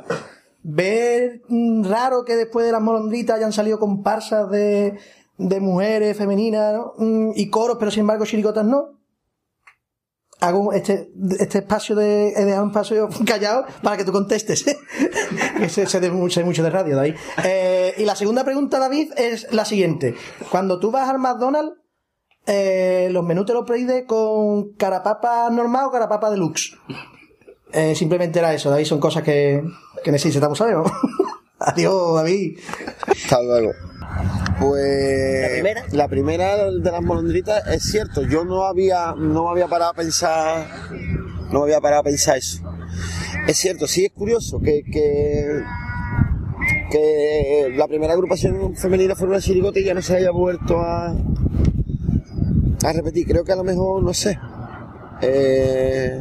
Ver 0.62 1.42
mm, 1.48 1.84
raro 1.84 2.24
que 2.24 2.36
después 2.36 2.66
de 2.66 2.72
las 2.72 2.82
molondritas 2.82 3.36
hayan 3.36 3.52
salido 3.52 3.78
comparsas 3.78 4.50
de, 4.50 4.98
de 5.38 5.60
mujeres 5.60 6.16
femeninas 6.16 6.74
¿no? 6.74 6.94
Mm, 6.98 7.32
y 7.34 7.50
coros, 7.50 7.76
pero 7.78 7.90
sin 7.90 8.00
embargo 8.00 8.24
chirigotas 8.24 8.64
no. 8.64 8.96
Hago 10.38 10.74
este, 10.74 11.10
este 11.38 11.58
espacio 11.58 11.96
de, 11.96 12.28
he 12.28 12.44
dejado 12.44 12.64
un 12.64 12.70
espacio 12.70 13.08
callado 13.26 13.64
para 13.82 13.96
que 13.96 14.04
tú 14.04 14.12
contestes. 14.12 14.64
que 15.58 15.68
sé, 15.68 15.86
sé 15.86 16.00
de 16.00 16.10
mucho 16.10 16.42
de 16.42 16.70
radio, 16.70 16.96
David. 16.96 17.14
Eh, 17.42 17.94
y 17.96 18.04
la 18.04 18.16
segunda 18.16 18.44
pregunta, 18.44 18.78
David, 18.78 19.12
es 19.16 19.50
la 19.52 19.64
siguiente. 19.64 20.14
Cuando 20.50 20.78
tú 20.78 20.90
vas 20.90 21.08
al 21.08 21.18
McDonald's, 21.18 21.76
eh, 22.46 23.08
los 23.10 23.24
menús 23.24 23.46
te 23.46 23.54
los 23.54 23.68
pides 23.68 24.04
con 24.06 24.74
carapapa 24.74 25.50
normal 25.50 25.86
o 25.86 25.90
carapapa 25.90 26.30
deluxe. 26.30 26.76
Eh, 27.72 27.94
simplemente 27.96 28.38
era 28.38 28.54
eso, 28.54 28.70
David, 28.70 28.84
son 28.84 29.00
cosas 29.00 29.22
que, 29.22 29.64
que 30.04 30.12
necesitamos 30.12 30.58
saber, 30.58 30.76
¿no? 30.76 30.84
Adiós, 31.58 32.14
David. 32.14 32.58
Hasta 33.08 33.42
luego. 33.42 33.72
Pues 34.60 35.42
¿La 35.42 35.48
primera? 35.50 35.84
la 35.92 36.08
primera 36.08 36.70
de 36.70 36.90
las 36.90 37.02
molondritas 37.02 37.66
es 37.68 37.82
cierto, 37.84 38.22
yo 38.22 38.44
no 38.44 38.64
había 38.64 39.14
no 39.16 39.44
me 39.44 39.50
había 39.50 39.68
parado 39.68 39.90
a 39.90 39.94
pensar 39.94 40.66
no 41.52 41.60
me 41.60 41.64
había 41.64 41.80
parado 41.80 42.00
a 42.00 42.04
pensar 42.04 42.36
eso. 42.38 42.62
Es 43.46 43.58
cierto, 43.58 43.86
sí 43.86 44.04
es 44.06 44.12
curioso 44.12 44.58
que, 44.60 44.82
que, 44.82 45.62
que 46.90 47.74
la 47.76 47.86
primera 47.86 48.14
agrupación 48.14 48.74
femenina 48.76 49.14
fue 49.14 49.28
una 49.28 49.40
chirigota 49.40 49.78
y 49.78 49.84
ya 49.84 49.94
no 49.94 50.02
se 50.02 50.16
haya 50.16 50.30
vuelto 50.32 50.80
a, 50.80 51.10
a 52.84 52.92
repetir. 52.92 53.26
Creo 53.26 53.44
que 53.44 53.52
a 53.52 53.56
lo 53.56 53.62
mejor, 53.64 54.02
no 54.02 54.12
sé. 54.12 54.38
Eh, 55.22 56.20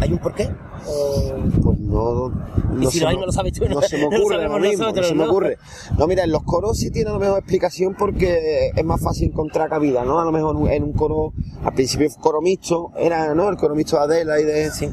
¿Hay 0.00 0.12
un 0.12 0.18
porqué? 0.18 0.48
O- 0.86 1.62
pues 1.62 1.78
no, 1.78 2.32
Y 2.80 2.86
si 2.86 3.04
hay, 3.04 3.16
no 3.16 3.26
lo 3.26 3.32
sabes 3.32 3.52
tú, 3.52 3.64
No 3.68 3.76
¿no? 3.76 3.82
se 3.82 3.96
me 3.96 4.02
No 4.10 4.16
ocurre 4.18 4.44
ahora 4.44 4.58
mismo, 4.58 4.84
nosotros, 4.84 5.04
no 5.06 5.08
se 5.08 5.14
me 5.14 5.24
¿no? 5.24 5.30
ocurre. 5.30 5.58
No, 5.98 6.06
mira, 6.06 6.24
en 6.24 6.32
los 6.32 6.42
coros 6.42 6.76
sí 6.78 6.90
tiene 6.90 7.10
a 7.10 7.12
lo 7.14 7.18
mejor 7.20 7.38
explicación 7.38 7.94
porque 7.98 8.70
es 8.74 8.84
más 8.84 9.00
fácil 9.00 9.28
encontrar 9.28 9.68
cabida, 9.70 10.04
¿no? 10.04 10.18
A 10.20 10.24
lo 10.24 10.32
mejor 10.32 10.56
en 10.72 10.82
un- 10.82 10.92
coro, 10.92 11.32
al 11.64 11.72
principio 11.74 12.08
coro 12.20 12.40
mixto, 12.40 12.90
era, 12.96 13.34
¿no? 13.34 13.48
El 13.48 13.56
coro 13.56 13.74
mixto 13.74 13.96
de 13.96 14.02
Adela 14.02 14.40
y 14.40 14.44
de... 14.44 14.70
Sí. 14.70 14.90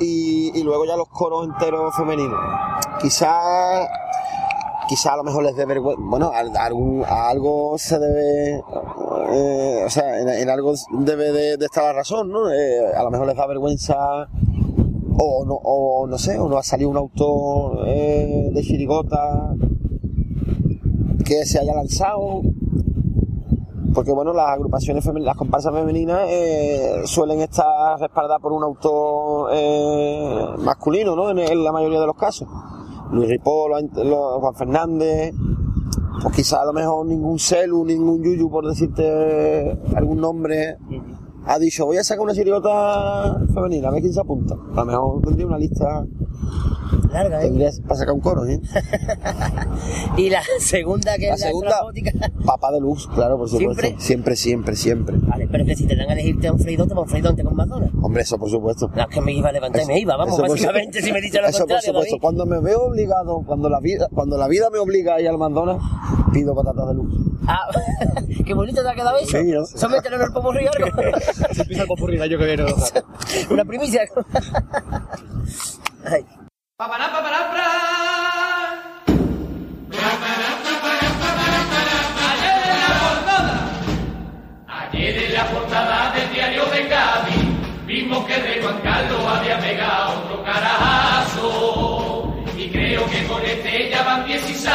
Y, 0.00 0.52
y 0.58 0.62
luego 0.62 0.84
ya 0.84 0.96
los 0.96 1.08
coros 1.08 1.46
enteros 1.46 1.94
femeninos. 1.96 2.38
Quizás 3.00 3.88
quizá 4.88 5.14
a 5.14 5.16
lo 5.16 5.24
mejor 5.24 5.42
les 5.42 5.56
dé 5.56 5.64
vergüenza, 5.66 6.00
bueno, 6.04 6.30
a, 6.32 6.38
a 6.38 6.64
algún- 6.66 7.04
a 7.04 7.28
algo 7.28 7.76
se 7.76 7.98
debe, 7.98 8.62
eh, 9.30 9.82
o 9.84 9.90
sea, 9.90 10.20
en, 10.20 10.28
en 10.28 10.48
algo 10.48 10.74
debe 10.90 11.32
de, 11.32 11.56
de 11.56 11.64
estar 11.64 11.82
la 11.82 11.92
razón, 11.92 12.30
¿no? 12.30 12.50
Eh, 12.52 12.92
a 12.96 13.02
lo 13.02 13.10
mejor 13.10 13.26
les 13.26 13.36
da 13.36 13.46
vergüenza 13.48 13.96
o 15.18 15.44
no, 15.44 15.54
o 15.54 16.06
no 16.06 16.18
sé, 16.18 16.38
o 16.38 16.48
no 16.48 16.58
ha 16.58 16.62
salido 16.62 16.90
un 16.90 16.96
autor 16.96 17.86
eh, 17.86 18.50
de 18.52 18.62
chirigota 18.62 19.54
que 21.24 21.44
se 21.44 21.58
haya 21.58 21.74
lanzado. 21.74 22.42
Porque 23.94 24.12
bueno, 24.12 24.34
las 24.34 24.50
agrupaciones 24.50 25.02
femeninas, 25.02 25.32
las 25.32 25.38
comparsas 25.38 25.72
femeninas 25.72 26.28
eh, 26.28 27.00
suelen 27.04 27.40
estar 27.40 27.98
respaldadas 27.98 28.42
por 28.42 28.52
un 28.52 28.62
autor 28.62 29.50
eh, 29.54 30.44
masculino, 30.58 31.16
¿no? 31.16 31.30
En, 31.30 31.64
la 31.64 31.72
mayoría 31.72 32.00
de 32.00 32.06
los 32.06 32.16
casos. 32.16 32.46
Luis 33.10 33.28
Ripoll, 33.30 33.88
Juan 33.94 34.54
Fernández, 34.54 35.32
pues 36.22 36.36
quizá 36.36 36.60
a 36.60 36.66
lo 36.66 36.74
mejor 36.74 37.06
ningún 37.06 37.38
celu, 37.38 37.84
ningún 37.84 38.22
yuyu, 38.22 38.50
por 38.50 38.66
decirte 38.66 39.78
algún 39.94 40.20
nombre, 40.20 40.76
ha 41.46 41.58
dicho, 41.60 41.86
voy 41.86 41.96
a 41.96 42.04
sacar 42.04 42.24
una 42.24 42.34
chirigota 42.34 43.40
femenina, 43.54 43.88
a 43.88 43.92
ver 43.92 44.00
quién 44.00 44.12
se 44.12 44.20
apunta. 44.20 44.54
A 44.54 44.80
lo 44.80 44.84
mejor 44.84 45.22
tendría 45.22 45.46
una 45.46 45.58
lista, 45.58 46.04
Larga, 47.12 47.40
¿eh? 47.40 47.46
tendría 47.46 47.70
para 47.86 47.96
sacar 47.96 48.14
un 48.14 48.20
coro, 48.20 48.46
¿eh? 48.46 48.60
Y 50.16 50.30
la 50.30 50.42
segunda, 50.58 51.16
que 51.16 51.28
La 51.28 51.34
es 51.34 51.40
la 51.40 51.46
segunda, 51.48 51.80
papá 52.44 52.72
de 52.72 52.80
luz, 52.80 53.06
claro, 53.08 53.38
por 53.38 53.48
supuesto. 53.48 53.80
¿Siempre? 53.82 54.02
Siempre, 54.02 54.36
siempre, 54.36 54.76
siempre. 54.76 55.16
Vale, 55.18 55.48
pero 55.50 55.64
que 55.64 55.76
si 55.76 55.86
te 55.86 55.96
dan 55.96 56.08
a 56.10 56.12
elegirte 56.12 56.48
a 56.48 56.52
un 56.52 56.58
freidonte, 56.58 56.94
para 56.94 57.02
un 57.02 57.08
freidonte 57.08 57.42
con 57.44 57.54
McDonald's. 57.56 57.94
Hombre, 58.02 58.22
eso 58.22 58.38
por 58.38 58.50
supuesto. 58.50 58.90
No, 58.94 59.02
es 59.02 59.08
que 59.08 59.20
me 59.20 59.32
iba 59.32 59.48
a 59.48 59.52
levantar 59.52 59.82
y 59.82 59.86
me 59.86 59.98
iba, 60.00 60.16
vamos, 60.16 60.34
Eso 60.34 60.42
por 60.42 60.50
básicamente, 60.50 61.02
si 61.02 61.12
me 61.12 61.20
dice 61.20 61.40
lo 61.40 61.48
Eso 61.48 61.58
por 61.58 61.68
contrario, 61.68 61.86
supuesto. 61.86 62.14
David. 62.14 62.22
Cuando 62.22 62.46
me 62.46 62.60
veo 62.60 62.82
obligado, 62.82 63.42
cuando 63.46 63.68
la 63.68 63.80
vida, 63.80 64.08
cuando 64.12 64.36
la 64.38 64.48
vida 64.48 64.70
me 64.70 64.78
obliga 64.78 65.14
a 65.14 65.20
ir 65.20 65.28
al 65.28 65.38
McDonald's, 65.38 65.84
pido 66.32 66.54
patatas 66.54 66.88
de 66.88 66.94
luz. 66.94 67.14
Ah, 67.46 67.68
qué 68.44 68.54
bonito 68.54 68.82
te 68.82 68.88
ha 68.88 68.94
quedado 68.94 69.18
eso. 69.18 69.38
Sí, 69.38 69.44
¿no? 69.52 69.64
Somételo 69.64 70.16
en 70.16 70.22
el 70.22 70.32
popurrí 70.32 70.66
o 70.66 70.70
algo. 70.72 71.20
Si 71.52 71.60
empieza 71.60 71.82
el 71.82 71.88
popurrí 71.88 72.16
el 72.16 72.22
año 72.22 72.38
que 72.38 72.44
viene. 72.44 72.64
Una 73.50 73.64
primicia. 73.64 74.02
Ay. 76.08 76.24
Ayer 84.68 85.24
en 85.24 85.34
la 85.34 85.46
portada. 85.46 86.12
Del 86.14 86.32
diario 86.32 86.64
de 86.66 86.88
Cádiz 86.88 87.44
vimos 87.86 88.24
que 88.26 88.34
el 88.36 88.42
rey 88.42 88.62
Juan 88.62 88.80
Carlos 88.82 89.20
había 89.26 89.58
pegado 89.58 90.20
otro 90.20 90.44
carajazo. 90.44 92.34
Y 92.56 92.68
creo 92.70 93.04
que 93.06 93.26
con 93.26 93.44
este 93.44 93.90
ya 93.90 94.04
van 94.04 94.24
16. 94.26 94.70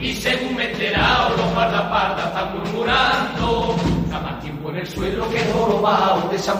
Y 0.00 0.14
según 0.14 0.54
me 0.56 0.70
enterado, 0.70 1.36
los 1.36 1.52
guardapardas 1.52 2.26
están 2.26 2.58
murmurando. 2.58 3.76
Está 4.04 4.20
más 4.20 4.40
tiempo 4.40 4.70
en 4.70 4.76
el 4.76 4.86
suelo 4.86 5.28
que 5.28 5.44
jorobado 5.52 6.28
de 6.30 6.38
San. 6.38 6.58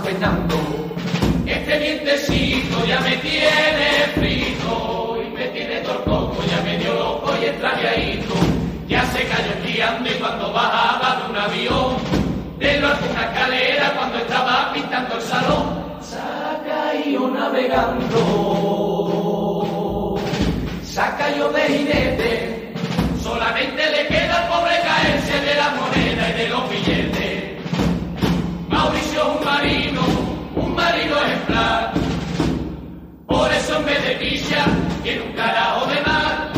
Este 1.49 1.79
vientecito 1.79 2.85
ya 2.87 3.01
me 3.01 3.17
tiene 3.17 3.89
frito 4.15 5.17
y 5.25 5.31
me 5.31 5.47
tiene 5.49 5.81
torcoco, 5.81 6.37
ya 6.45 6.61
me 6.63 6.77
dio 6.77 6.93
loco 6.93 7.33
y 7.41 7.47
extraviadito. 7.47 8.35
Ya 8.87 9.03
se 9.07 9.25
cayó 9.25 9.53
esquiando 9.53 10.11
y 10.11 10.15
cuando 10.15 10.53
bajaba 10.53 11.17
de 11.17 11.31
un 11.31 11.37
avión, 11.39 11.97
de 12.59 12.81
lo 12.81 12.89
una 12.89 13.25
escalera 13.25 13.95
cuando 13.97 14.19
estaba 14.19 14.73
pintando 14.75 15.15
el 15.15 15.23
salón, 15.23 15.89
ha 16.19 16.59
caído 16.69 17.31
navegando. 17.31 18.19
Se 20.83 21.01
ha 21.01 21.17
caído 21.17 21.51
de 21.51 21.63
jinete, 21.63 22.75
solamente 23.23 23.91
le 23.91 24.07
queda 24.09 24.43
al 24.43 24.49
pobre 24.49 24.79
caerse 24.83 25.41
de 25.41 25.55
la 25.55 25.71
moneda 25.71 26.08
Por 33.29 33.53
eso 33.53 33.77
en 33.77 33.85
vez 33.85 34.03
de 34.03 34.15
pilla, 34.15 34.65
tiene 35.03 35.21
un 35.21 35.33
carajo 35.35 35.85
de 35.87 36.01
mar. 36.01 36.53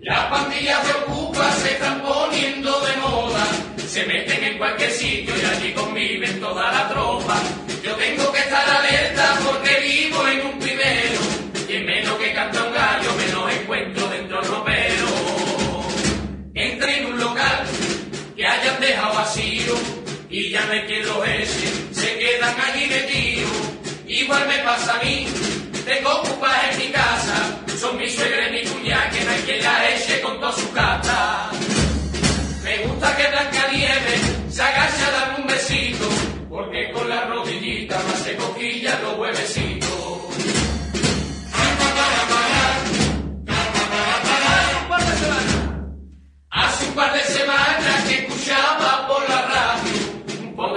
Las 0.00 0.24
pandillas 0.26 0.86
de 0.86 0.92
Ocupa 1.04 1.52
se 1.52 1.70
están 1.70 2.02
poniendo 2.02 2.80
de 2.80 2.96
moda. 2.96 3.46
Se 3.86 4.04
meten 4.06 4.42
en 4.42 4.58
cualquier 4.58 4.90
sitio 4.90 5.32
y 5.40 5.44
allí 5.44 5.72
conviven 5.72 6.40
toda 6.40 6.72
la 6.72 6.88
tropa. 6.88 7.36
Yo 7.84 7.94
tengo 7.94 8.32
que 8.32 8.40
estar 8.40 8.68
alerta 8.68 9.38
porque 9.46 9.80
vivo 9.80 10.26
en 10.26 10.46
un 10.46 10.58
primero. 10.58 11.20
Y 11.68 11.74
en 11.74 11.86
menos 11.86 12.16
que 12.16 12.32
canta 12.32 12.64
un 12.64 12.74
gallo, 12.74 13.14
menos 13.14 13.52
encuentro 13.52 14.08
dentro 14.08 14.40
del 14.40 14.50
ropero. 14.50 15.06
Entré 16.54 16.98
en 17.02 17.06
un 17.06 17.20
local 17.20 17.66
que 18.34 18.44
hayan 18.44 18.80
dejado 18.80 19.14
vacío 19.14 20.00
y 20.30 20.50
ya 20.50 20.64
me 20.66 20.86
quedo 20.86 21.24
ese, 21.24 21.69
se 22.30 22.36
quedan 22.36 22.60
allí 22.60 22.86
metidos. 22.86 23.50
Igual 24.06 24.48
me 24.48 24.58
pasa 24.58 24.98
a 24.98 25.04
mí, 25.04 25.26
tengo 25.84 26.10
ocupas 26.10 26.52
en 26.72 26.78
mi 26.78 26.88
casa, 26.88 27.58
son 27.78 27.96
mi 27.96 28.08
suegra 28.08 28.48
y 28.48 28.52
mi 28.52 28.70
cuñada 28.70 29.10
que 29.10 29.24
no 29.24 29.30
hay 29.30 29.40
quien 29.42 29.62
la 29.62 29.90
eche 29.90 30.20
con 30.20 30.38
toda 30.40 30.52
su 30.52 30.70
casa. 30.72 31.50
Me 32.62 32.78
gusta 32.78 33.16
que 33.16 33.28
Blancanieves 33.28 34.20
se 34.50 34.62
agache 34.62 35.04
a 35.04 35.10
darme 35.10 35.40
un 35.40 35.46
besito, 35.46 36.08
porque 36.48 36.92
con 36.92 37.08
la 37.08 37.24
rodillita 37.26 37.96
más 38.06 38.18
se 38.18 38.36
cosquillan 38.36 39.02
los 39.02 39.18
huevecitos. 39.18 39.88
Hace 46.50 46.86
un 46.86 46.94
par 46.94 47.12
de 47.12 47.22
semanas 47.22 48.04
que 48.08 48.14
escuchaba 48.18 49.06
por 49.06 49.28
la 49.28 49.42
radio 49.42 49.89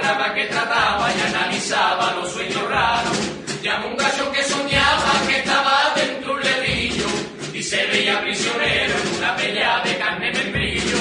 programa 0.03 0.33
que 0.33 0.45
trataba 0.47 1.09
y 1.15 1.21
analizaba 1.33 2.13
los 2.15 2.29
sueños 2.33 2.69
raros. 2.69 3.17
Llamó 3.61 3.87
un 3.87 3.95
gallo 3.95 4.31
que 4.33 4.43
soñaba 4.43 5.13
que 5.27 5.37
estaba 5.37 5.93
dentro 5.95 6.33
de 6.33 6.39
un 6.39 6.43
lebrillo 6.43 7.05
y 7.53 7.63
se 7.63 7.85
veía 7.85 8.19
prisionero 8.21 8.93
en 8.99 9.17
una 9.17 9.35
pelea 9.37 9.81
de 9.85 9.97
carne 9.97 10.31
membrillo. 10.33 10.97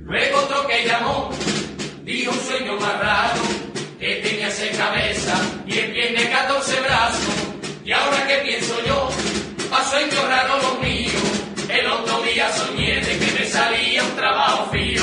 Luego 0.00 0.38
otro 0.40 0.66
que 0.66 0.84
llamó 0.84 1.30
dijo 2.02 2.32
un 2.32 2.40
sueño 2.40 2.76
más 2.76 3.00
raro 3.00 3.42
que 3.98 4.16
tenía 4.16 4.50
seis 4.50 4.76
cabezas 4.76 5.40
y 5.66 5.78
él 5.78 5.92
tiene 5.94 6.28
14 6.28 6.80
brazos. 6.82 7.34
Y 7.82 7.92
ahora 7.92 8.26
que 8.26 8.36
pienso 8.38 8.74
yo, 8.86 9.08
pasó 9.70 9.98
en 9.98 10.10
raro 10.10 10.58
lo 10.58 10.74
mío. 10.86 11.18
El 11.70 11.86
otro 11.86 12.20
día 12.20 12.52
soñé 12.52 13.00
de 13.00 13.18
que 13.18 13.40
me 13.40 13.46
salía 13.46 14.02
un 14.02 14.16
trabajo 14.16 14.70
fío. 14.70 14.93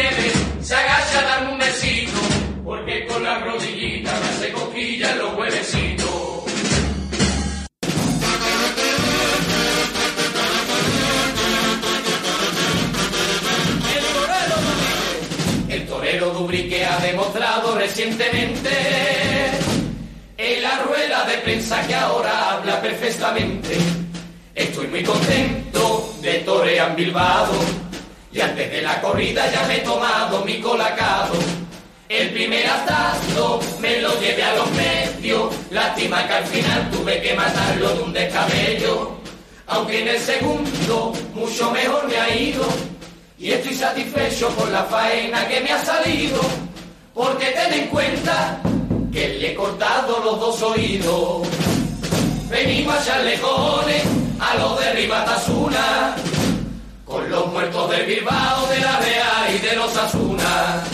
Que 0.00 0.64
se 0.64 0.74
agache 0.74 1.18
a 1.18 1.22
darme 1.22 1.52
un 1.52 1.58
besito, 1.58 2.20
porque 2.64 3.06
con 3.06 3.22
la 3.22 3.38
rodillita 3.40 4.12
me 4.12 4.28
hace 4.28 4.52
cosquillas 4.52 5.16
los 5.16 5.34
huevecitos. 5.34 6.10
Dubrique 16.18 16.84
ha 16.84 16.98
demostrado 16.98 17.76
recientemente 17.76 18.70
en 20.36 20.62
la 20.62 20.78
rueda 20.82 21.24
de 21.24 21.38
prensa 21.38 21.86
que 21.86 21.94
ahora 21.94 22.54
habla 22.54 22.80
perfectamente. 22.80 23.76
Estoy 24.54 24.88
muy 24.88 25.04
contento 25.04 26.14
de 26.20 26.38
torear 26.40 26.90
en 26.90 26.96
Bilbao. 26.96 27.89
Y 28.32 28.40
antes 28.40 28.70
de 28.70 28.82
la 28.82 29.00
corrida 29.00 29.50
ya 29.50 29.66
me 29.66 29.76
he 29.76 29.80
tomado 29.80 30.44
mi 30.44 30.60
colacado. 30.60 31.34
El 32.08 32.30
primer 32.30 32.66
asalto 32.66 33.60
me 33.80 34.00
lo 34.00 34.18
llevé 34.20 34.42
a 34.42 34.54
los 34.54 34.70
medios. 34.72 35.54
Lástima 35.70 36.26
que 36.26 36.32
al 36.34 36.46
final 36.46 36.90
tuve 36.90 37.20
que 37.20 37.34
matarlo 37.34 37.94
de 37.94 38.02
un 38.02 38.12
descabello. 38.12 39.16
Aunque 39.66 40.02
en 40.02 40.08
el 40.08 40.18
segundo 40.18 41.12
mucho 41.34 41.70
mejor 41.70 42.08
me 42.08 42.16
ha 42.16 42.34
ido. 42.34 42.64
Y 43.38 43.52
estoy 43.52 43.74
satisfecho 43.74 44.48
por 44.50 44.68
la 44.70 44.84
faena 44.84 45.46
que 45.48 45.60
me 45.60 45.72
ha 45.72 45.84
salido. 45.84 46.40
Porque 47.14 47.46
ten 47.46 47.72
en 47.72 47.88
cuenta 47.88 48.60
que 49.12 49.28
le 49.28 49.52
he 49.52 49.54
cortado 49.54 50.20
los 50.24 50.40
dos 50.40 50.62
oídos. 50.62 51.48
Venimos 52.48 52.94
a 52.96 53.02
echarle 53.02 53.38
a 54.40 54.54
los 54.56 54.80
de 54.80 54.92
Ribatasuna, 54.94 56.16
con 57.10 57.28
los 57.28 57.52
muertos 57.52 57.90
del 57.90 58.06
Bilbao, 58.06 58.66
de 58.68 58.80
la 58.80 59.00
Real 59.00 59.54
y 59.54 59.58
de 59.58 59.76
los 59.76 59.96
Asuna. 59.96 60.84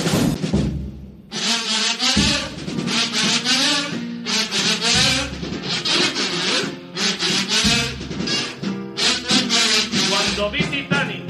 Cuando 10.09 10.51
vi 10.51 10.63
Titanic, 10.65 11.25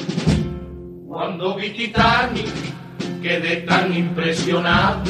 cuando 1.09 1.57
vi 1.57 1.71
Titanic, 1.71 2.47
quedé 3.23 3.57
tan 3.69 3.93
impresionado 3.93 5.03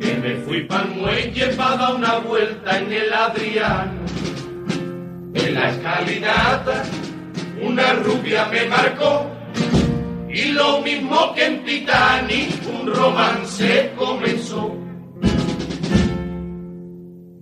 que 0.00 0.14
me 0.14 0.34
fui 0.44 0.64
pa'l 0.64 0.88
muelle 0.96 1.46
para 1.54 1.76
dar 1.76 1.94
una 1.94 2.18
vuelta 2.18 2.78
en 2.78 2.92
el 2.92 3.12
Adriano. 3.12 4.00
En 5.34 5.54
la 5.54 5.70
escalinata 5.70 6.82
una 7.62 7.92
rubia 7.94 8.46
me 8.46 8.64
marcó 8.66 9.30
y 10.28 10.44
lo 10.52 10.80
mismo 10.80 11.34
que 11.34 11.44
en 11.44 11.64
Titanic 11.64 12.50
un 12.80 12.94
romance 12.94 13.92
comenzó. 13.96 14.76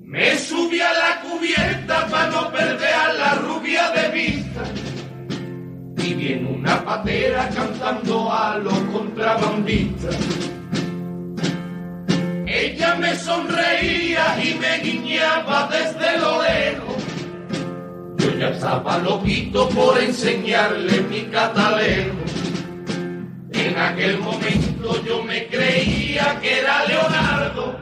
Me 0.04 0.36
subí 0.38 0.80
a 0.80 0.92
la 0.92 1.20
cubierta 1.20 2.06
para 2.06 2.30
no 2.30 2.50
perder 2.50 2.94
a 2.94 3.12
la 3.12 3.34
rubia 3.34 3.90
de 3.90 4.08
vista 4.08 4.62
y 6.02 6.14
viene 6.14 6.48
una 6.50 6.82
patera 6.84 7.48
cantando 7.50 8.32
a 8.32 8.56
los 8.58 8.78
contrabandistas. 8.92 10.16
Ella 12.46 12.94
me 12.94 13.14
sonreía 13.14 14.42
y 14.42 14.54
me 14.54 14.78
guiñaba 14.78 15.68
desde 15.70 16.18
lo 16.18 16.42
lejos. 16.42 16.97
Yo 18.28 18.38
ya 18.38 18.48
estaba 18.50 18.98
loquito 18.98 19.70
por 19.70 19.98
enseñarle 19.98 21.00
mi 21.02 21.22
catalejo. 21.32 22.18
En 23.52 23.78
aquel 23.78 24.18
momento 24.18 25.02
yo 25.02 25.22
me 25.22 25.46
creía 25.46 26.38
que 26.38 26.60
era 26.60 26.84
Leonardo. 26.84 27.78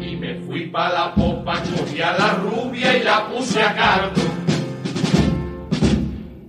Y 0.00 0.16
me 0.16 0.36
fui 0.46 0.68
pa' 0.68 0.88
la 0.88 1.14
popa, 1.14 1.60
cogí 1.76 2.00
a 2.00 2.12
la 2.12 2.34
rubia 2.36 2.96
y 2.96 3.02
la 3.02 3.28
puse 3.28 3.62
a 3.62 3.74
cargo. 3.74 4.22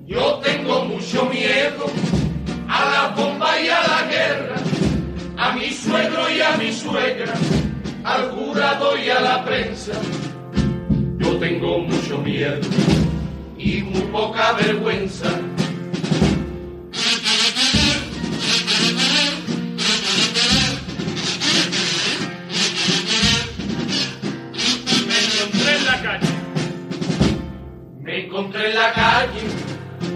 Yo 0.08 0.40
tengo 0.42 0.86
mucho 0.86 1.26
miedo 1.26 1.86
a 2.70 2.86
la 2.92 3.08
bomba 3.10 3.60
y 3.60 3.68
a 3.68 3.82
la 3.82 4.08
guerra 4.10 4.56
a 5.38 5.52
mi 5.52 5.70
suegro 5.72 6.30
y 6.30 6.42
a 6.42 6.56
mi 6.58 6.72
suegra, 6.72 7.34
al 8.06 8.32
jurado 8.32 8.98
y 8.98 9.10
a 9.10 9.20
la 9.20 9.44
prensa 9.44 9.94
tengo 11.40 11.80
mucho 11.80 12.18
miedo 12.20 12.60
y 13.58 13.82
muy 13.84 14.02
poca 14.12 14.54
vergüenza. 14.54 15.30
Me 25.08 25.46
encontré 25.46 25.76
en 25.76 25.86
la 25.86 26.02
calle 26.02 26.30
me 28.02 28.26
encontré 28.26 28.70
en 28.70 28.76
la 28.76 28.94
calle 28.94 29.42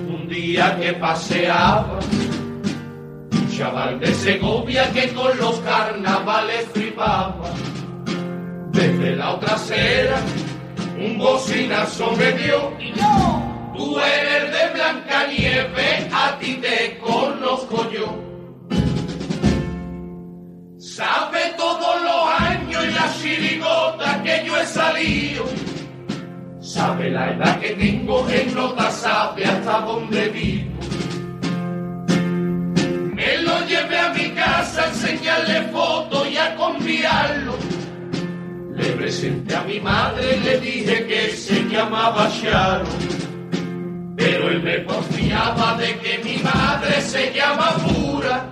un 0.07 0.27
día 0.27 0.77
que 0.79 0.93
paseaba. 0.93 1.99
Un 3.31 3.57
chaval 3.57 3.99
de 3.99 4.13
Segovia 4.13 4.91
que 4.91 5.09
con 5.13 5.37
los 5.37 5.59
carnavales 5.59 6.67
flipaba. 6.73 7.53
Desde 8.71 9.15
la 9.15 9.35
otra 9.35 9.55
acera 9.55 10.19
un 10.97 11.17
bocinazo 11.17 12.11
me 12.15 12.31
dio. 12.33 12.73
Y 12.79 12.93
yo, 12.93 13.73
tú 13.75 13.99
eres 13.99 14.51
de 14.51 14.73
blancanieve, 14.73 16.09
a 16.11 16.37
ti 16.39 16.59
te 16.61 16.99
conozco 16.99 17.89
yo. 17.91 18.19
Sabe 20.77 21.53
todos 21.57 22.01
los 22.03 22.39
años 22.39 22.85
y 22.85 22.91
la 22.91 23.13
chirigota 23.19 24.23
que 24.23 24.43
yo 24.45 24.57
he 24.57 24.65
salido. 24.65 25.45
Sabe 26.59 27.09
la 27.09 27.31
edad 27.31 27.59
que 27.59 27.71
tengo, 27.71 28.27
en 28.29 28.53
nota 28.53 28.91
sabe 28.91 29.45
hasta 29.45 29.81
dónde 29.81 30.29
vivo. 30.29 30.73
Me 33.15 33.37
lo 33.39 33.65
llevé 33.65 33.99
a 33.99 34.09
mi 34.09 34.29
casa 34.31 34.83
a 34.83 34.87
enseñarle 34.89 35.61
fotos 35.71 36.27
y 36.29 36.37
a 36.37 36.55
conviarlo 36.55 37.53
le 38.75 38.89
presenté 38.97 39.55
a 39.55 39.63
mi 39.63 39.79
madre, 39.79 40.39
le 40.43 40.59
dije 40.59 41.05
que 41.05 41.29
se 41.35 41.63
llamaba 41.69 42.27
Sharon, 42.29 42.87
pero 44.15 44.49
él 44.49 44.63
me 44.63 44.83
confiaba 44.83 45.77
de 45.77 45.95
que 45.99 46.17
mi 46.23 46.37
madre 46.41 47.01
se 47.01 47.31
llama 47.33 47.75
Pura. 47.85 48.49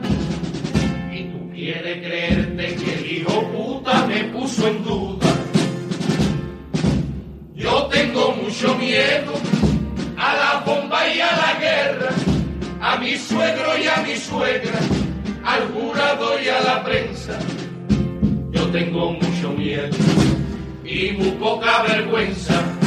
Y 1.12 1.24
tú 1.24 1.52
quieres 1.52 2.06
creerte 2.06 2.76
que 2.76 2.94
el 2.94 3.12
hijo 3.12 3.52
puta 3.52 4.06
me 4.06 4.24
puso 4.26 4.68
en 4.68 4.84
duda. 4.84 5.28
Yo 7.56 7.88
tengo 7.88 8.34
mucho 8.34 8.76
miedo 8.76 9.34
a 10.18 10.36
la 10.36 10.64
bomba 10.66 11.08
y 11.08 11.20
a 11.20 11.32
la 11.36 11.60
guerra, 11.60 12.10
a 12.80 12.98
mi 12.98 13.18
suegro 13.18 13.78
y 13.78 13.88
a 13.88 13.98
mi 14.04 14.16
suegra, 14.16 14.80
al 15.44 15.68
jurado 15.74 16.40
y 16.40 16.48
a 16.48 16.62
la 16.62 16.84
prensa 16.84 17.40
tengo 18.72 19.12
mucho 19.12 19.52
miedo 19.52 19.96
y 20.86 21.12
muy 21.12 21.32
poca 21.32 21.84
vergüenza. 21.84 22.81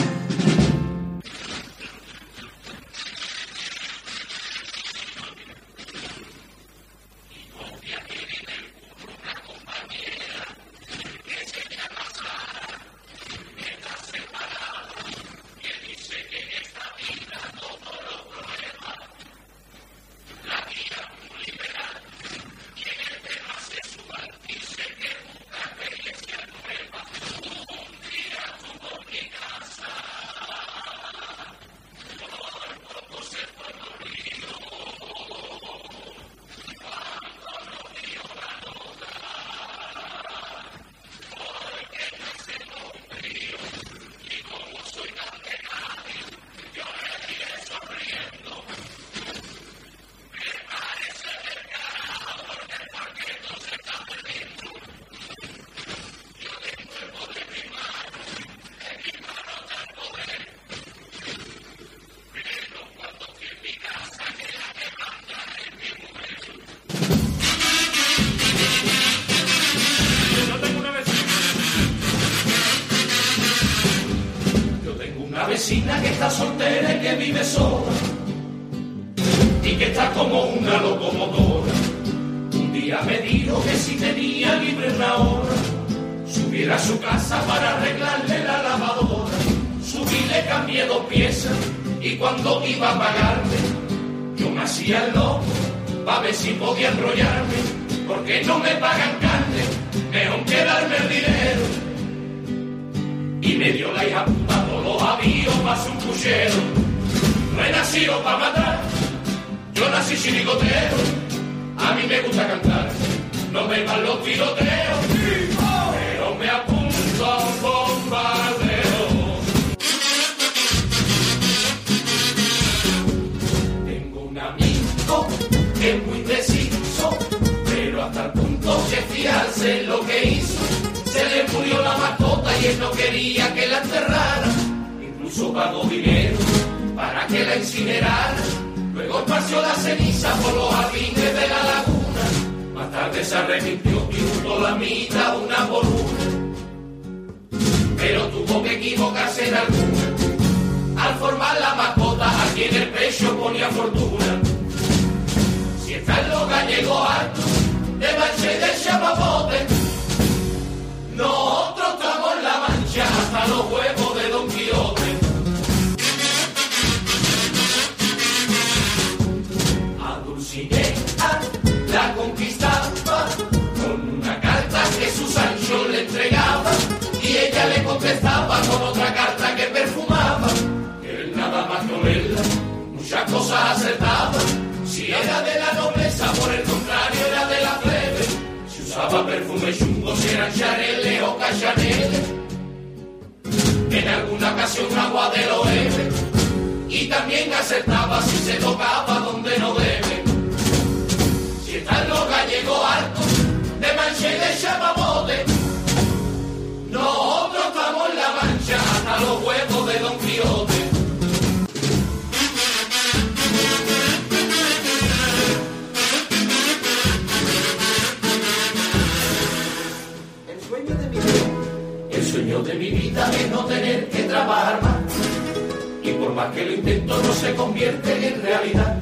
Por 226.25 226.35
más 226.35 226.55
que 226.55 226.64
lo 226.64 226.72
intento 226.72 227.22
no 227.22 227.33
se 227.35 227.55
convierte 227.55 228.29
en 228.29 228.43
realidad. 228.43 228.99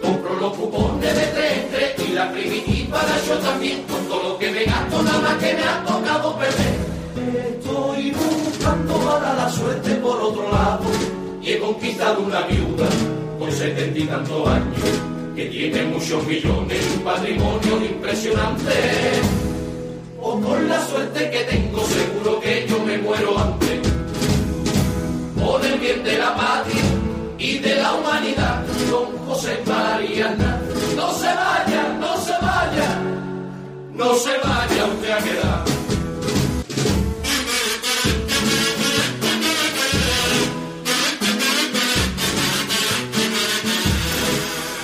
Compro 0.00 0.36
los 0.36 0.52
cupones 0.56 1.14
de 1.14 1.26
tres 1.26 1.52
en 1.58 1.70
tres 1.70 2.08
y 2.08 2.12
la 2.12 2.30
primitiva 2.30 3.02
la 3.02 3.26
yo 3.26 3.38
también. 3.38 3.82
Con 3.82 4.04
todo 4.06 4.22
lo 4.30 4.38
que 4.38 4.50
me 4.52 4.64
gasto 4.64 5.02
nada 5.02 5.18
más 5.20 5.34
que 5.38 5.54
me 5.54 5.62
ha 5.62 5.84
tocado 5.84 6.38
perder. 6.38 6.74
Estoy 7.56 8.12
buscando 8.12 8.94
para 8.98 9.34
la 9.34 9.50
suerte 9.50 9.94
por 9.96 10.20
otro 10.20 10.50
lado. 10.52 10.84
Y 11.42 11.52
he 11.52 11.58
conquistado 11.58 12.22
una 12.22 12.42
viuda 12.42 12.86
con 13.38 13.50
setenta 13.50 13.98
y 13.98 14.04
tantos 14.04 14.48
años. 14.48 14.78
Que 15.34 15.46
tiene 15.46 15.82
muchos 15.84 16.24
millones 16.26 16.78
y 16.86 16.96
un 16.96 17.02
patrimonio 17.02 17.84
impresionante. 17.84 18.72
O 20.20 20.38
con 20.38 20.68
la 20.68 20.86
suerte 20.86 21.30
que 21.30 21.40
tengo, 21.44 21.80
seguro 21.86 22.40
que 22.40 22.66
yo 22.68 22.78
me 22.84 22.98
muero 22.98 23.38
antes. 23.38 23.59
La 26.20 26.34
patria 26.36 26.84
y 27.38 27.58
de 27.58 27.74
la 27.76 27.94
humanidad, 27.94 28.62
don 28.90 29.06
José 29.26 29.58
Mariana. 29.66 30.60
No 30.94 31.12
se 31.14 31.30
vaya, 31.42 31.82
no 31.98 32.12
se 32.26 32.32
vaya, 32.46 32.88
no 33.94 34.14
se 34.14 34.32
vaya 34.46 34.84
usted 34.92 35.10
a 35.10 35.18
quedar. 35.26 35.64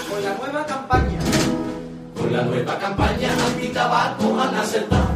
Con 0.08 0.24
la 0.24 0.34
nueva 0.40 0.66
campaña. 0.66 1.20
Con 2.16 2.32
la 2.32 2.42
nueva 2.42 2.78
campaña 2.78 3.30
anti-tabaco 3.48 4.40
han 4.40 4.54
acertado. 4.54 5.10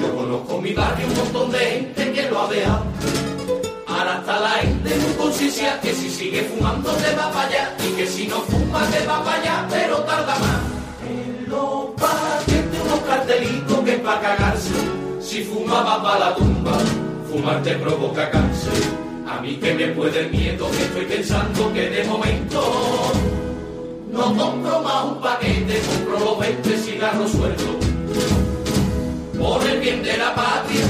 Yo 0.00 0.16
conozco 0.16 0.60
mi 0.62 0.72
barrio 0.72 1.06
un 1.08 1.16
montón 1.16 1.52
de 1.52 1.58
gente 1.58 2.12
que 2.12 2.30
lo 2.30 2.42
ha 2.42 2.48
dejado. 2.48 3.29
Está 4.18 4.40
la 4.40 4.50
gente 4.50 4.96
muy 4.96 5.12
conciencia 5.14 5.80
que 5.80 5.94
si 5.94 6.10
sigue 6.10 6.42
fumando 6.42 6.90
te 6.94 7.14
va 7.14 7.30
para 7.30 7.48
allá 7.48 7.76
y 7.78 7.92
que 7.92 8.06
si 8.06 8.26
no 8.26 8.40
fuma 8.40 8.84
te 8.90 9.06
va 9.06 9.22
para 9.22 9.40
allá, 9.40 9.66
pero 9.70 9.98
tarda 9.98 10.36
más. 10.38 10.60
En 11.08 11.48
los 11.48 11.90
paquetes 11.96 12.80
unos 12.84 13.00
cartelitos 13.00 13.78
que 13.84 13.92
es 13.92 14.00
para 14.00 14.20
cagarse. 14.20 14.74
Si 15.20 15.44
fuma 15.44 15.82
va 15.82 16.02
para 16.02 16.18
la 16.18 16.34
tumba, 16.34 16.72
fumar 17.30 17.62
te 17.62 17.74
provoca 17.76 18.30
cáncer. 18.30 18.72
A 19.28 19.40
mí 19.40 19.56
que 19.56 19.74
me 19.74 19.86
puede 19.88 20.20
el 20.20 20.30
miedo 20.30 20.68
que 20.72 20.82
estoy 20.82 21.04
pensando 21.04 21.72
que 21.72 21.88
de 21.88 22.04
momento 22.04 23.12
no 24.10 24.36
compro 24.36 24.80
más 24.80 25.04
un 25.04 25.20
paquete, 25.20 25.80
compro 25.80 26.18
los 26.18 26.38
20 26.40 26.78
cigarros 26.78 27.30
sueltos. 27.30 27.76
Por 29.38 29.64
el 29.66 29.80
bien 29.80 30.02
de 30.02 30.16
la 30.16 30.34
patria 30.34 30.84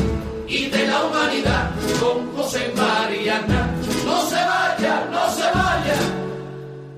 y 0.50 0.66
de 0.66 0.86
la 0.86 1.04
humanidad, 1.04 1.70
con 2.00 2.36
José 2.36 2.72
Mariana. 2.76 3.70
No 4.04 4.20
se 4.28 4.34
vaya, 4.34 5.08
no 5.12 5.30
se 5.30 5.42
vaya, 5.42 5.98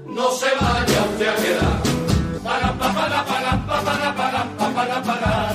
no 0.07 0.30
se 0.32 0.46
vaya 0.61 1.05
usted 1.12 1.28
a 1.28 1.36
quedar. 1.36 1.82
Paga, 2.42 2.72
pa, 2.78 2.94
paga, 2.94 3.24
paga, 3.24 3.66
pa, 3.66 3.80
paga, 3.82 4.14
paga, 4.14 4.46
pa, 4.59 4.68
paga, 4.70 5.03
paga. 5.03 5.50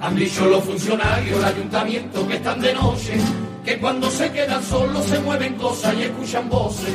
Han 0.00 0.16
dicho 0.16 0.46
los 0.46 0.62
funcionarios 0.64 1.38
del 1.38 1.44
ayuntamiento 1.44 2.28
que 2.28 2.34
están 2.34 2.60
de 2.60 2.72
noche, 2.72 3.14
que 3.64 3.78
cuando 3.80 4.08
se 4.10 4.30
quedan 4.30 4.62
solos 4.62 5.04
se 5.06 5.18
mueven 5.20 5.54
cosas 5.54 5.94
y 5.98 6.02
escuchan 6.02 6.48
voces 6.48 6.94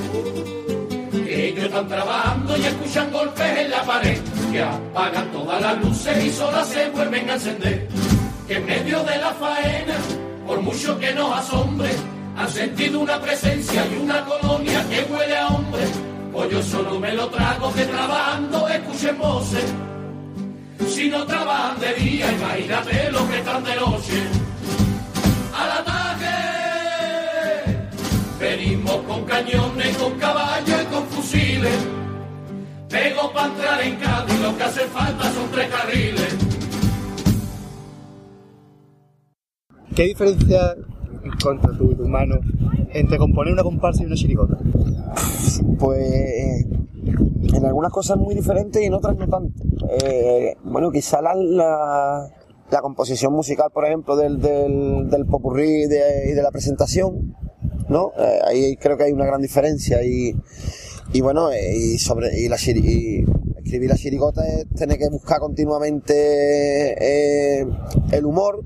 ellos 1.31 1.65
están 1.65 1.87
trabajando 1.87 2.57
y 2.57 2.65
escuchan 2.65 3.11
golpes 3.11 3.57
en 3.57 3.71
la 3.71 3.83
pared, 3.83 4.19
que 4.51 4.61
apagan 4.61 5.31
todas 5.31 5.61
las 5.61 5.83
luces 5.83 6.25
y 6.25 6.29
solas 6.31 6.67
se 6.67 6.89
vuelven 6.89 7.29
a 7.29 7.33
encender. 7.33 7.87
Que 8.49 8.55
en 8.55 8.65
medio 8.65 9.03
de 9.03 9.15
la 9.17 9.31
faena, 9.33 9.93
por 10.47 10.59
mucho 10.63 10.97
que 10.97 11.13
nos 11.13 11.37
asombre, 11.37 11.91
han 12.35 12.49
sentido 12.49 12.99
una 13.01 13.21
presencia 13.21 13.85
y 13.85 13.97
una 13.97 14.25
colonia 14.25 14.83
que 14.89 15.03
huele 15.03 15.37
a 15.37 15.49
hombre. 15.49 15.83
Pues 16.31 16.49
yo 16.49 16.63
solo 16.63 16.99
me 16.99 17.13
lo 17.13 17.27
trago 17.29 17.71
que 17.71 17.85
trabajando 17.85 18.67
escuchen 18.67 19.19
voces. 19.19 19.71
Si 20.89 21.09
no 21.09 21.27
trabajan 21.27 21.79
de 21.79 21.93
día, 21.93 22.31
imagínate 22.31 23.11
los 23.11 23.21
que 23.29 23.37
están 23.37 23.63
de 23.63 23.75
noche. 23.75 24.23
Al 25.55 25.71
ataque. 25.81 26.25
Venimos 28.39 28.95
con 29.07 29.25
cañones, 29.25 29.95
con 29.95 30.17
caballos 30.17 30.81
y 30.81 30.85
con 30.85 31.05
fusiles. 31.09 31.87
Pego 32.89 33.31
para 33.31 33.45
entrar 33.45 33.81
en 33.83 33.95
Cádiz, 33.97 34.39
lo 34.39 34.57
que 34.57 34.63
hace 34.63 34.87
falta 34.87 35.23
son 35.33 35.51
tres 35.51 35.69
carriles. 35.69 36.48
¿Qué 39.99 40.05
diferencia 40.05 40.77
contra 41.43 41.77
tu, 41.77 41.93
tu 41.93 42.07
mano 42.07 42.39
entre 42.93 43.17
componer 43.17 43.51
una 43.51 43.63
comparsa 43.63 44.01
y 44.01 44.05
una 44.05 44.15
chirigota? 44.15 44.57
Pues 45.77 46.65
en 47.53 47.65
algunas 47.65 47.91
cosas 47.91 48.15
muy 48.15 48.33
diferentes 48.33 48.81
y 48.81 48.85
en 48.85 48.93
otras 48.93 49.17
no 49.17 49.27
tanto. 49.27 49.61
Eh, 50.01 50.55
bueno, 50.63 50.89
quizá 50.89 51.21
la, 51.21 51.35
la, 51.35 52.81
composición 52.81 53.33
musical, 53.33 53.71
por 53.73 53.83
ejemplo, 53.83 54.15
del, 54.15 54.39
del, 54.39 55.25
popurrí 55.25 55.83
y 55.83 55.87
de, 55.87 56.33
de 56.33 56.41
la 56.43 56.51
presentación, 56.51 57.35
¿no? 57.89 58.13
Eh, 58.17 58.39
ahí 58.47 58.77
creo 58.77 58.95
que 58.95 59.03
hay 59.03 59.11
una 59.11 59.25
gran 59.25 59.41
diferencia 59.41 60.01
y, 60.01 60.33
y 61.11 61.19
bueno, 61.19 61.51
eh, 61.51 61.75
y 61.75 61.97
sobre 61.97 62.29
y 62.39 62.45
escribir 62.45 63.89
la 63.89 63.97
chirigota 63.97 64.47
es 64.47 64.65
tener 64.69 64.97
que 64.97 65.09
buscar 65.09 65.41
continuamente 65.41 66.93
el 68.13 68.25
humor 68.25 68.63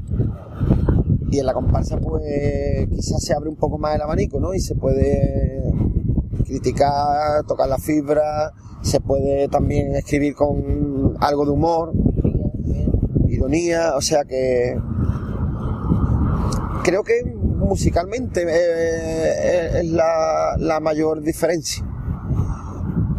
y 1.33 1.39
en 1.39 1.47
la 1.47 1.53
comparsa 1.53 1.97
pues 1.97 2.87
quizás 2.89 3.23
se 3.23 3.33
abre 3.33 3.49
un 3.49 3.55
poco 3.55 3.79
más 3.79 3.95
el 3.95 4.01
abanico, 4.01 4.39
¿no? 4.39 4.53
Y 4.53 4.59
se 4.59 4.75
puede 4.75 5.63
criticar, 6.45 7.43
tocar 7.47 7.67
la 7.67 7.79
fibra, 7.79 8.51
se 8.81 8.99
puede 8.99 9.47
también 9.47 9.95
escribir 9.95 10.35
con 10.35 11.15
algo 11.19 11.45
de 11.45 11.51
humor, 11.51 11.91
ironía, 13.27 13.95
o 13.95 14.01
sea 14.01 14.25
que 14.25 14.77
creo 16.83 17.03
que 17.03 17.23
musicalmente 17.25 18.45
eh, 18.47 19.79
es 19.79 19.89
la, 19.89 20.55
la 20.59 20.79
mayor 20.79 21.21
diferencia. 21.21 21.83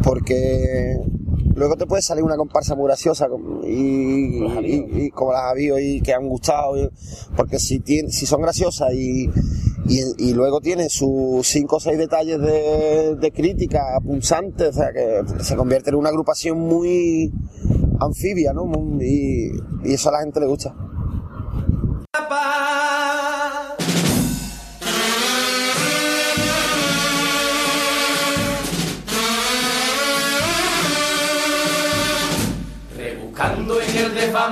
Porque 0.03 1.01
luego 1.55 1.75
te 1.75 1.85
puede 1.87 2.01
salir 2.01 2.23
una 2.23 2.35
comparsa 2.37 2.75
muy 2.75 2.85
graciosa 2.85 3.27
como- 3.27 3.63
y, 3.63 4.45
y- 4.65 5.05
y 5.05 5.09
como 5.09 5.31
las 5.33 5.41
ha 5.41 5.49
habido 5.49 5.79
y 5.79 6.01
que 6.01 6.13
han 6.13 6.27
gustado. 6.27 6.77
y- 6.77 6.89
Porque 7.35 7.57
si, 7.59 7.79
tiene, 7.79 8.09
si 8.11 8.25
son 8.25 8.41
graciosas 8.41 8.93
y, 8.93 9.29
y, 9.87 9.99
y 10.17 10.33
luego 10.33 10.61
tienen 10.61 10.89
sus 10.89 11.47
cinco 11.47 11.77
o 11.77 11.79
seis 11.79 11.97
detalles 11.97 12.39
de, 12.39 13.15
de 13.15 13.31
crítica 13.31 13.81
punzantes, 14.03 14.69
o 14.69 14.73
sea 14.73 14.91
que 14.93 15.43
se 15.43 15.55
convierte 15.55 15.89
en 15.91 15.95
una 15.95 16.09
agrupación 16.09 16.59
muy 16.59 17.31
anfibia, 17.99 18.51
¿no? 18.53 18.65
Y, 19.01 19.51
y 19.83 19.93
eso 19.93 20.09
a 20.09 20.13
la 20.13 20.19
gente 20.21 20.39
le 20.39 20.47
gusta. 20.47 20.75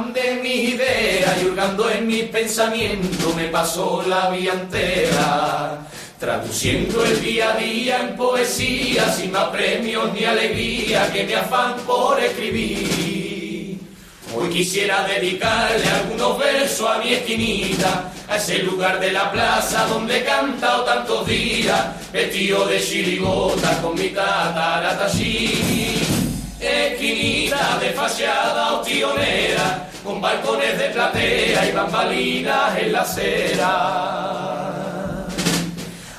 De 0.01 0.39
mis 0.41 0.73
ideas 0.73 1.37
y 1.39 1.45
hurgando 1.45 1.87
en 1.89 2.07
mis 2.07 2.23
pensamientos 2.23 3.35
me 3.35 3.45
pasó 3.49 4.03
la 4.07 4.29
vida 4.29 4.53
entera. 4.53 5.87
Traduciendo 6.19 7.05
el 7.05 7.21
día 7.21 7.53
a 7.53 7.57
día 7.57 7.99
en 7.99 8.15
poesía 8.15 9.11
sin 9.13 9.31
más 9.31 9.49
premios 9.49 10.11
ni 10.13 10.25
alegría 10.25 11.11
que 11.11 11.25
mi 11.25 11.33
afán 11.33 11.75
por 11.85 12.19
escribir. 12.19 13.77
Hoy 14.35 14.49
quisiera 14.49 15.05
dedicarle 15.07 15.87
algunos 15.87 16.39
versos 16.39 16.89
a 16.89 16.97
mi 16.97 17.13
esquinita, 17.13 18.11
a 18.27 18.37
ese 18.37 18.63
lugar 18.63 18.99
de 18.99 19.11
la 19.11 19.31
plaza 19.31 19.85
donde 19.85 20.19
he 20.19 20.23
cantado 20.23 20.85
tantos 20.85 21.27
días, 21.27 22.11
vestido 22.11 22.65
de 22.65 22.81
chirigota 22.81 23.79
con 23.79 23.93
mi 23.93 24.09
tataratachí. 24.09 26.02
Esquinita 27.03 27.79
de 27.81 27.89
fachada 27.89 28.75
opcionera, 28.75 29.89
con 30.05 30.21
balcones 30.21 30.77
de 30.79 30.85
platea 30.85 31.65
y 31.67 31.71
bambalinas 31.73 32.77
en 32.79 32.93
la 32.93 33.01
acera. 33.01 33.75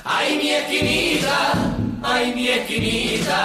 Ay, 0.03 0.37
mi 0.37 0.51
esquinita, 0.51 1.53
ay, 2.03 2.35
mi 2.35 2.49
esquinita. 2.49 3.41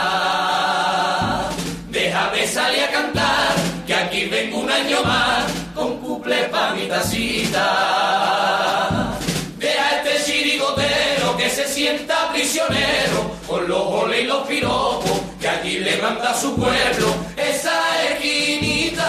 Déjame 1.89 2.47
salir 2.47 2.83
a 2.83 2.91
cantar, 2.91 3.55
que 3.87 3.95
aquí 3.95 4.27
vengo 4.27 4.59
un 4.59 4.71
año 4.71 5.03
más, 5.03 5.45
con 5.75 5.97
cuple 5.97 6.45
pa' 6.51 6.75
mi 6.75 6.87
tacita. 6.89 7.67
Deja 9.57 9.97
este 9.97 10.25
chirigotero 10.31 11.39
que 11.39 11.49
se 11.49 11.67
sienta 11.67 12.31
prisionero, 12.35 13.31
con 13.49 13.67
los 13.67 13.83
goles 13.83 14.25
y 14.25 14.25
los 14.25 14.47
piropos, 14.47 15.30
aquí 15.51 15.79
le 15.79 15.97
manda 15.99 16.35
su 16.35 16.55
pueblo, 16.55 17.15
esa 17.37 18.05
esquinita. 18.11 19.05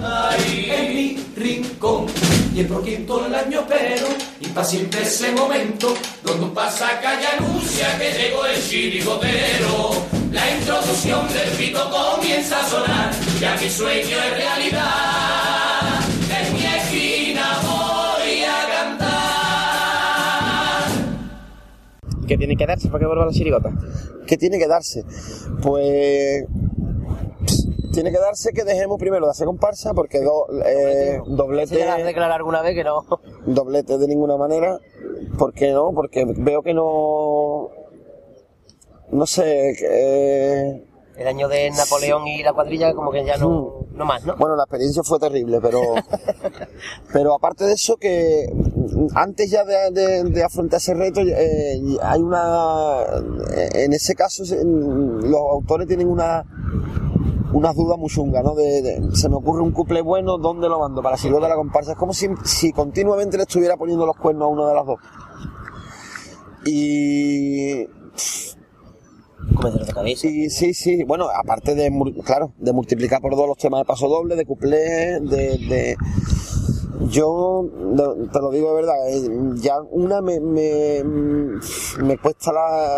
Ay, 0.00 0.70
es 0.70 0.94
mi 0.94 1.16
rincón. 1.36 2.06
Y 2.54 2.60
el 2.60 3.34
año 3.34 3.64
pero, 3.68 4.06
impaciente 4.40 5.02
ese 5.02 5.32
momento, 5.32 5.94
donde 6.22 6.44
un 6.44 6.54
pasacalle 6.54 7.26
anuncia 7.38 7.98
que 7.98 8.12
llegó 8.12 8.44
el 8.46 8.68
chirigotero. 8.68 9.92
La 10.32 10.50
introducción 10.50 11.26
del 11.32 11.50
pito 11.50 11.90
comienza 11.90 12.60
a 12.60 12.68
sonar, 12.68 13.10
ya 13.40 13.56
mi 13.56 13.70
sueño 13.70 14.16
es 14.16 14.30
realidad. 14.36 15.59
¿Qué 22.30 22.38
tiene 22.38 22.54
que 22.56 22.64
darse 22.64 22.86
para 22.86 23.00
que 23.00 23.06
vuelva 23.06 23.26
la 23.26 23.32
chirigota? 23.32 23.72
¿Qué 24.24 24.36
tiene 24.36 24.56
que 24.60 24.68
darse? 24.68 25.02
Pues 25.60 26.44
tiene 27.92 28.12
que 28.12 28.18
darse 28.20 28.52
que 28.52 28.62
dejemos 28.62 28.98
primero 29.00 29.24
de 29.26 29.32
hacer 29.32 29.46
comparsa 29.46 29.94
porque 29.94 30.20
do- 30.20 30.46
eh, 30.64 31.20
doblete, 31.26 31.74
declarado 32.04 32.34
alguna 32.34 32.62
vez 32.62 32.76
que 32.76 32.84
no. 32.84 33.04
doblete 33.46 33.98
de 33.98 34.06
ninguna 34.06 34.36
manera. 34.36 34.78
¿Por 35.40 35.52
qué 35.52 35.72
no? 35.72 35.90
Porque 35.92 36.24
veo 36.24 36.62
que 36.62 36.72
no... 36.72 37.70
No 39.10 39.26
sé, 39.26 39.72
eh, 39.82 40.84
El 41.16 41.26
año 41.26 41.48
de 41.48 41.68
Napoleón 41.72 42.28
y 42.28 42.44
la 42.44 42.52
cuadrilla 42.52 42.94
como 42.94 43.10
que 43.10 43.24
ya 43.24 43.36
no, 43.38 43.86
no 43.90 44.04
más, 44.04 44.24
¿no? 44.24 44.36
Bueno, 44.36 44.54
la 44.54 44.62
experiencia 44.62 45.02
fue 45.02 45.18
terrible, 45.18 45.58
pero 45.60 45.80
pero 47.12 47.34
aparte 47.34 47.64
de 47.64 47.72
eso 47.72 47.96
que 47.96 48.46
antes 49.14 49.50
ya 49.50 49.64
de, 49.64 49.90
de- 49.92 50.24
de 50.24 50.42
afrontar 50.44 50.78
ese 50.78 50.94
reto 50.94 51.20
eh, 51.20 51.80
hay 52.02 52.20
una 52.20 52.96
en 53.74 53.92
ese 53.92 54.14
caso 54.14 54.42
los 54.44 55.40
autores 55.52 55.86
tienen 55.88 56.08
una 56.08 56.44
unas 57.52 57.74
dudas 57.74 57.98
muy 57.98 58.08
chungas, 58.08 58.44
¿no? 58.44 58.54
De, 58.54 58.80
de- 58.82 59.16
se 59.16 59.28
me 59.28 59.34
ocurre 59.34 59.62
un 59.62 59.72
couple 59.72 60.02
bueno, 60.02 60.38
¿dónde 60.38 60.68
lo 60.68 60.78
mando? 60.78 61.02
Para 61.02 61.16
la 61.16 61.32
de 61.40 61.48
la 61.48 61.56
comparsa. 61.56 61.92
Es 61.92 61.98
como 61.98 62.12
si, 62.12 62.28
si 62.44 62.70
continuamente 62.72 63.36
le 63.36 63.42
estuviera 63.42 63.76
poniendo 63.76 64.06
los 64.06 64.16
cuernos 64.16 64.44
a 64.44 64.46
una 64.46 64.68
de 64.68 64.74
las 64.74 64.86
dos. 64.86 64.98
Y 66.64 67.86
cabeza. 69.92 70.20
Sí, 70.48 70.74
sí. 70.74 71.02
Bueno, 71.04 71.26
aparte 71.28 71.74
de, 71.74 71.90
claro, 72.24 72.52
de 72.58 72.72
multiplicar 72.72 73.20
por 73.20 73.34
dos 73.34 73.48
los 73.48 73.58
temas 73.58 73.80
de 73.80 73.84
paso 73.84 74.08
doble, 74.08 74.36
de 74.36 74.44
cuplé, 74.46 75.18
de... 75.20 75.58
de- 75.68 75.96
Yo, 77.08 77.64
te 78.32 78.40
lo 78.40 78.50
digo 78.50 78.68
de 78.68 78.74
verdad, 78.74 79.08
eh, 79.08 79.28
ya 79.56 79.80
una 79.90 80.20
me, 80.20 80.40
me, 80.40 81.02
me 82.02 82.18
cuesta 82.18 82.52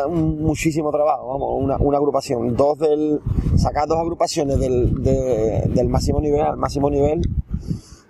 muchísimo 0.08 0.90
trabajo, 0.90 1.28
vamos, 1.28 1.62
una, 1.62 1.76
una 1.78 1.98
agrupación. 1.98 2.56
Dos 2.56 2.78
del... 2.78 3.20
Sacar 3.56 3.86
dos 3.86 3.98
agrupaciones 3.98 4.58
del, 4.58 5.02
de- 5.02 5.70
del 5.74 5.88
máximo 5.88 6.20
nivel 6.20 6.40
al 6.40 6.56
máximo 6.56 6.88
nivel, 6.90 7.20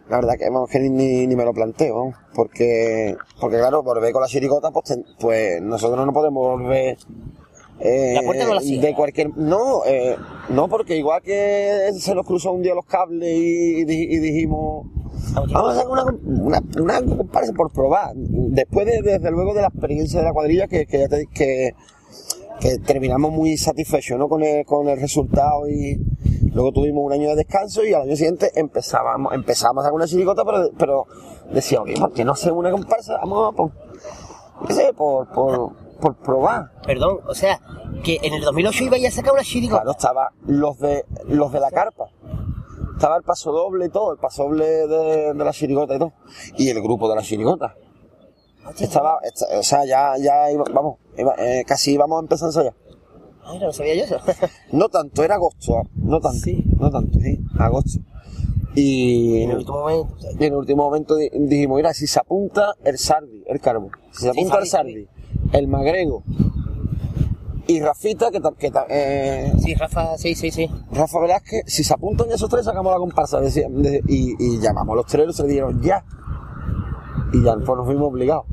la 0.08 0.16
verdad 0.16 0.34
que, 0.38 0.48
vamos, 0.50 0.70
que 0.70 0.78
ni, 0.78 1.26
ni- 1.26 1.36
me 1.36 1.44
lo 1.44 1.52
planteo, 1.52 2.12
porque, 2.34 3.16
porque 3.40 3.58
claro, 3.58 3.82
volver 3.82 4.12
con 4.12 4.22
la 4.22 4.28
chiricota, 4.28 4.70
pues, 4.70 4.98
pues 5.20 5.60
nosotros 5.60 6.06
no 6.06 6.12
podemos 6.12 6.46
volver 6.58 6.96
eh, 7.84 8.12
La 8.14 8.22
puerta 8.22 8.44
no 8.46 8.54
la 8.54 8.60
de 8.60 8.94
cualquier 8.94 9.36
no 9.36 9.84
eh, 9.86 10.16
no 10.50 10.68
porque 10.68 10.96
igual 10.96 11.20
que 11.22 11.90
se 11.98 12.14
nos 12.14 12.24
cruzó 12.24 12.52
un 12.52 12.62
día 12.62 12.74
los 12.74 12.86
cables 12.86 13.28
y, 13.36 13.80
y 13.80 13.84
di- 13.84 14.04
y 14.14 14.18
dijimos 14.18 14.86
vamos 15.52 15.70
a 15.76 15.80
hacer 15.80 15.88
una, 15.88 16.04
una, 16.42 16.62
una 16.80 17.02
comparsa 17.16 17.52
por 17.52 17.72
probar 17.72 18.12
después 18.14 18.86
de, 18.86 19.00
desde 19.02 19.30
luego 19.30 19.52
de 19.54 19.62
la 19.62 19.68
experiencia 19.68 20.20
de 20.20 20.26
la 20.26 20.32
cuadrilla 20.32 20.66
que, 20.68 20.86
que, 20.86 20.98
ya 21.00 21.08
te- 21.08 21.26
que, 21.32 21.74
que 22.60 22.78
terminamos 22.78 23.32
muy 23.32 23.56
satisfechos 23.56 24.18
¿no? 24.18 24.28
con, 24.28 24.42
el, 24.42 24.64
con 24.64 24.88
el 24.88 25.00
resultado 25.00 25.68
y 25.68 25.98
luego 26.52 26.70
tuvimos 26.72 27.04
un 27.04 27.12
año 27.12 27.30
de 27.30 27.36
descanso 27.36 27.84
y 27.84 27.94
al 27.94 28.02
año 28.02 28.14
siguiente 28.16 28.50
empezábamos 28.54 29.32
empezábamos 29.32 29.82
a 29.84 29.86
hacer 29.88 29.94
una 29.94 30.06
chiricota 30.06 30.44
pero, 30.44 30.70
pero 30.78 31.06
decía 31.52 31.80
oye 31.82 31.94
¿por 31.98 32.12
qué 32.12 32.24
no 32.24 32.32
hacemos 32.32 32.58
una 32.58 32.70
comparsa? 32.70 33.16
vamos 33.16 33.52
a 33.52 33.56
por, 33.56 33.70
qué 34.68 34.74
sé, 34.74 34.92
por, 34.92 35.28
por, 35.32 35.72
por 36.03 36.16
probar 36.16 36.72
Perdón, 36.84 37.20
o 37.28 37.34
sea, 37.34 37.61
que 38.05 38.18
en 38.22 38.34
el 38.34 38.42
2008 38.42 38.84
iba 38.84 38.96
a 38.96 39.11
sacar 39.11 39.32
una 39.32 39.42
chirigota. 39.44 39.82
Claro, 39.82 39.92
estaba 39.92 40.30
los 40.46 40.78
de 40.78 41.05
los 41.28 41.53
de 41.53 41.61
la 41.61 41.70
carpa. 41.70 42.07
Estaba 42.94 43.16
el 43.16 43.22
paso 43.22 43.53
doble 43.53 43.86
y 43.86 43.88
todo, 43.88 44.12
el 44.12 44.18
paso 44.18 44.42
doble 44.44 44.66
de, 44.66 45.32
de 45.34 45.44
la 45.44 45.53
chirigota 45.53 45.94
y 45.94 45.98
todo. 45.98 46.12
Y 46.59 46.68
el 46.68 46.82
grupo 46.82 47.09
de 47.09 47.16
la 47.16 47.22
chirigota. 47.22 47.74
Estaba, 48.78 49.18
esta- 49.24 49.46
o 49.59 49.62
sea, 49.62 49.84
ya, 49.84 50.14
ya 50.18 50.50
iba- 50.53 50.64
vamos, 50.72 50.98
iba- 51.16 51.34
eh, 51.38 51.64
casi 51.66 51.92
íbamos 51.94 52.18
a 52.18 52.22
empezar 52.22 52.46
a 52.46 52.48
ensayar. 52.50 52.74
Ay, 53.44 53.59
no 53.59 53.72
sabía 53.72 53.94
yo 53.96 54.05
eso. 54.05 54.18
No 54.72 54.88
tanto, 54.88 55.24
era 55.24 55.34
agosto, 55.36 55.78
ah, 55.78 55.82
no 55.96 56.20
tanto, 56.20 56.38
Sí. 56.38 56.64
no 56.78 56.90
tanto, 56.90 57.18
sí, 57.18 57.40
agosto. 57.59 57.98
Y 58.74 59.42
en 59.42 59.50
el 59.50 59.57
último 59.59 59.80
momento. 59.80 60.14
y 60.38 60.44
en 60.44 60.53
el 60.53 60.55
último 60.55 60.82
momento 60.84 61.16
di- 61.16 61.28
dijimos, 61.34 61.76
mira, 61.76 61.92
si 61.92 62.07
se 62.07 62.18
apunta 62.20 62.74
el 62.84 62.96
Sardi, 62.98 63.42
el 63.46 63.61
Carbo, 63.61 63.90
si 64.12 64.22
se 64.22 64.30
apunta 64.30 64.59
el 64.59 64.66
Sardi, 64.66 65.09
el 65.53 65.68
Magrego 65.68 66.22
y 67.66 67.80
Rafita, 67.80 68.30
que, 68.30 68.40
que 68.59 68.72
eh, 68.88 69.53
Sí, 69.59 69.74
Rafa, 69.74 70.18
sí, 70.18 70.34
sí, 70.34 70.50
sí. 70.50 70.68
Rafa 70.92 71.20
Velázquez, 71.20 71.62
si 71.66 71.84
se 71.84 71.94
apuntan 71.94 72.30
esos 72.30 72.50
tres, 72.50 72.64
sacamos 72.64 72.92
la 72.92 72.98
comparsa. 72.98 73.40
decía- 73.40 73.68
de- 73.70 74.03
y, 74.09 74.34
y 74.38 74.59
llamamos 74.61 74.92
a 74.94 74.96
los 74.96 75.07
tres, 75.07 75.34
se 75.36 75.46
dieron 75.46 75.80
ya. 75.80 76.05
Y 77.32 77.42
ya 77.42 77.55
pues 77.55 77.66
nos 77.76 77.86
fuimos 77.86 78.09
obligados. 78.09 78.44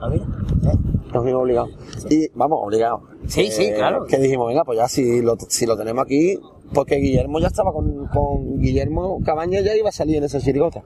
A 0.00 0.08
ver. 0.08 0.20
¿eh? 0.20 0.78
Nos 1.12 1.22
fuimos 1.22 1.42
obligados. 1.42 1.70
Y 2.08 2.28
vamos, 2.34 2.58
obligados. 2.62 3.02
Sí, 3.28 3.50
sí, 3.50 3.70
claro. 3.74 4.06
Que 4.06 4.18
dijimos, 4.18 4.48
venga, 4.48 4.64
pues 4.64 4.78
ya 4.78 4.88
si 4.88 5.20
lo, 5.20 5.36
si 5.48 5.66
lo 5.66 5.76
tenemos 5.76 6.02
aquí, 6.04 6.38
porque 6.72 6.96
Guillermo 6.96 7.38
ya 7.38 7.48
estaba 7.48 7.72
con, 7.72 8.06
con 8.06 8.58
Guillermo 8.58 9.20
Cabaña, 9.24 9.60
ya 9.60 9.76
iba 9.76 9.90
a 9.90 9.92
salir 9.92 10.16
en 10.16 10.24
esa 10.24 10.40
chirigota. 10.40 10.82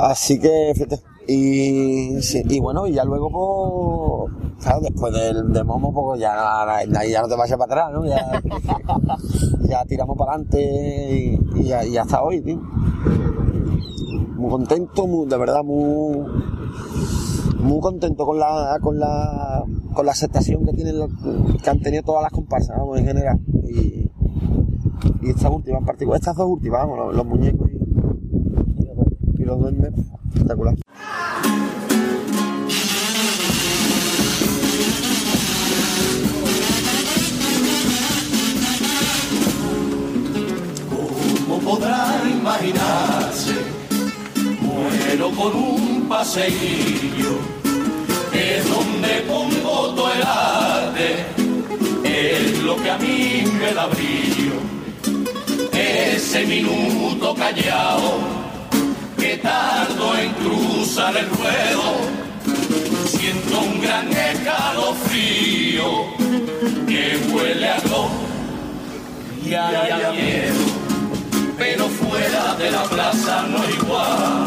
Así 0.00 0.38
que, 0.40 0.72
fíjate. 0.74 0.98
Y, 1.30 2.22
sí, 2.22 2.42
y 2.48 2.58
bueno, 2.58 2.86
y 2.86 2.94
ya 2.94 3.04
luego, 3.04 4.30
pues, 4.56 4.74
después 4.80 5.12
del 5.12 5.52
de 5.52 5.62
Momo, 5.62 5.92
pues 5.92 6.22
ya, 6.22 6.82
ya 7.06 7.20
no 7.20 7.28
te 7.28 7.36
vayas 7.36 7.58
para 7.58 7.84
atrás, 7.84 7.92
¿no? 7.92 8.06
Ya, 8.06 9.84
tiramos 9.86 10.16
para 10.16 10.32
adelante 10.32 11.38
y, 11.54 11.96
hasta 11.98 12.22
hoy, 12.22 12.40
tío. 12.40 12.56
Muy 14.36 14.50
contento, 14.50 15.06
muy, 15.06 15.26
de 15.26 15.36
verdad, 15.36 15.62
muy, 15.62 16.16
muy 17.60 17.80
contento 17.80 18.24
con 18.24 18.38
la, 18.38 18.78
con 18.80 18.98
la, 18.98 19.64
con 19.92 20.06
la 20.06 20.12
aceptación 20.12 20.64
que 20.64 20.72
tienen, 20.72 20.94
que 21.62 21.68
han 21.68 21.80
tenido 21.80 22.04
todas 22.04 22.22
las 22.22 22.32
comparsas, 22.32 22.74
vamos, 22.78 22.98
en 23.00 23.04
general. 23.04 23.38
Y, 23.64 24.10
y 25.20 25.28
esta 25.28 25.50
última 25.50 25.80
estas 26.14 26.36
dos 26.36 26.46
últimas, 26.48 26.86
vamos, 26.86 26.98
los, 26.98 27.16
los 27.16 27.26
muñecos 27.26 27.68
y, 27.70 29.42
y 29.42 29.44
los 29.44 29.60
duendes, 29.60 29.92
espectacular. 30.34 30.74
¿Cómo 41.46 41.58
podrá 41.60 42.22
imaginarse? 42.30 43.54
Muero 44.60 45.30
con 45.30 45.54
un 45.56 46.08
paseillo, 46.08 47.38
es 48.32 48.68
donde 48.68 49.08
pongo 49.26 49.94
todo 49.94 50.12
el 50.12 50.22
arte, 50.22 51.24
es 52.04 52.62
lo 52.62 52.76
que 52.76 52.90
a 52.90 52.98
mí 52.98 53.44
me 53.60 53.72
da 53.74 53.86
brillo. 53.86 54.58
Ese 55.72 56.44
minuto 56.46 57.34
callado, 57.34 58.18
que 59.28 59.36
tardo 59.36 60.16
en 60.16 60.32
cruzar 60.32 61.14
el 61.14 61.28
ruedo, 61.28 61.96
siento 63.04 63.60
un 63.60 63.82
gran 63.82 64.08
escalofrío, 64.10 65.84
que 66.86 67.20
huele 67.30 67.68
a 67.68 67.78
gloria 67.80 68.08
y 69.44 70.02
a 70.02 70.10
miedo 70.12 70.64
pero 71.58 71.88
fuera 71.88 72.54
de 72.54 72.70
la 72.70 72.84
plaza 72.84 73.42
no 73.50 73.58
igual. 73.68 74.46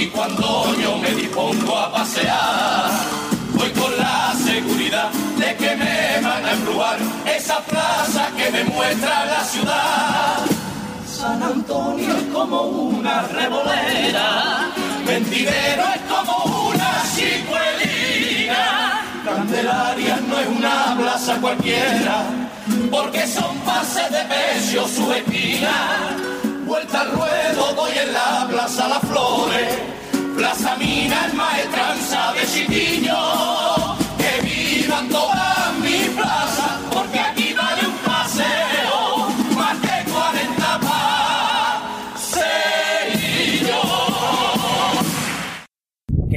Y 0.00 0.06
cuando 0.06 0.74
yo 0.80 0.96
me 0.96 1.10
dispongo 1.10 1.76
a 1.76 1.92
pasear, 1.92 2.90
voy 3.52 3.70
con 3.72 3.94
la 3.98 4.32
seguridad 4.42 5.10
de 5.36 5.56
que 5.56 5.76
me 5.76 6.20
van 6.22 6.44
a 6.46 6.52
embrujar 6.52 6.98
esa 7.26 7.58
plaza 7.64 8.30
que 8.36 8.50
me 8.52 8.64
muestra 8.64 9.26
la 9.26 9.44
ciudad. 9.44 10.57
San 11.18 11.42
Antonio 11.42 12.16
es 12.16 12.32
como 12.32 12.62
una 12.62 13.22
revolera, 13.22 14.70
Mentidero 15.04 15.82
es 15.96 16.00
como 16.02 16.68
una 16.68 17.02
chicuelina, 17.12 19.02
Candelaria 19.24 20.20
no 20.28 20.38
es 20.38 20.46
una 20.46 20.96
plaza 20.96 21.40
cualquiera, 21.40 22.22
porque 22.88 23.26
son 23.26 23.56
pases 23.66 24.08
de 24.12 24.20
pecho 24.26 24.86
su 24.86 25.10
esquina. 25.10 26.16
Vuelta 26.64 27.00
al 27.00 27.10
ruedo 27.10 27.72
doy 27.74 27.98
en 27.98 28.12
la 28.12 28.46
plaza 28.48 28.86
Las 28.86 29.00
Flores, 29.00 29.76
Plaza 30.36 30.76
Mina 30.76 31.26
es 31.26 31.34
maestranza 31.34 32.32
de 32.34 32.46
Chiquiño, 32.46 33.67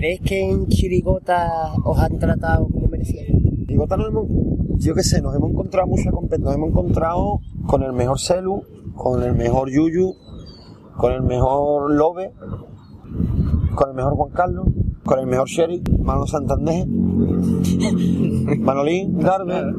¿Crees 0.02 0.22
que 0.22 0.50
en 0.50 0.66
Chirigota 0.68 1.74
os 1.86 2.00
han 2.00 2.18
tratado 2.18 2.68
como 2.70 2.88
merecíais? 2.88 3.30
Chirigota 3.68 3.98
nos 3.98 4.08
hemos, 4.08 4.26
yo 4.80 4.96
qué 4.96 5.04
sé, 5.04 5.22
nos 5.22 5.36
hemos 5.36 5.52
encontrado 5.52 5.88
mucha. 5.90 6.10
Nos 6.10 6.56
hemos 6.56 6.70
encontrado 6.70 7.40
con 7.68 7.84
el 7.84 7.94
mejor 7.94 8.20
Celu, 8.20 8.64
con 8.96 9.22
el 9.22 9.36
mejor 9.36 9.70
Yuyu, 9.70 10.16
con 10.98 11.14
el 11.14 11.22
mejor 11.22 11.92
Lobe, 11.94 12.34
con 13.76 13.90
el 13.90 13.96
mejor 13.96 14.16
Juan 14.16 14.32
Carlos, 14.32 14.66
con 15.06 15.20
el 15.20 15.28
mejor 15.28 15.48
Sherry, 15.48 15.84
Manolo 16.00 16.26
Santander, 16.26 16.88
Manolín, 18.58 19.20
Garbe. 19.20 19.72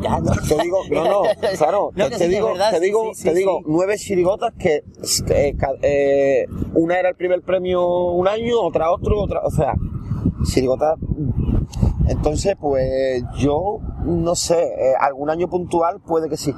Ya, 0.00 0.18
no. 0.18 0.32
Te 0.32 0.62
digo, 0.62 0.78
no, 0.90 1.04
no, 1.04 1.22
claro, 1.58 1.90
No, 1.94 2.08
te, 2.08 2.18
sí, 2.18 2.28
digo, 2.28 2.48
verdad, 2.48 2.70
te 2.70 2.80
digo, 2.80 3.10
sí, 3.14 3.22
sí, 3.22 3.28
te 3.28 3.34
digo, 3.34 3.60
nueve 3.66 3.96
chirigotas 3.96 4.52
que 4.58 4.84
eh, 5.28 5.56
eh, 5.82 6.46
una 6.74 6.98
era 6.98 7.10
el 7.10 7.16
primer 7.16 7.42
premio 7.42 7.86
un 8.12 8.26
año, 8.26 8.60
otra 8.60 8.90
otro, 8.92 9.20
otra, 9.20 9.40
o 9.44 9.50
sea, 9.50 9.74
chirigotas. 10.44 10.98
Entonces, 12.08 12.56
pues 12.60 13.22
yo 13.38 13.78
no 14.04 14.34
sé, 14.34 14.62
eh, 14.62 14.94
algún 14.98 15.30
año 15.30 15.48
puntual 15.48 16.00
puede 16.00 16.28
que 16.28 16.36
sí, 16.36 16.54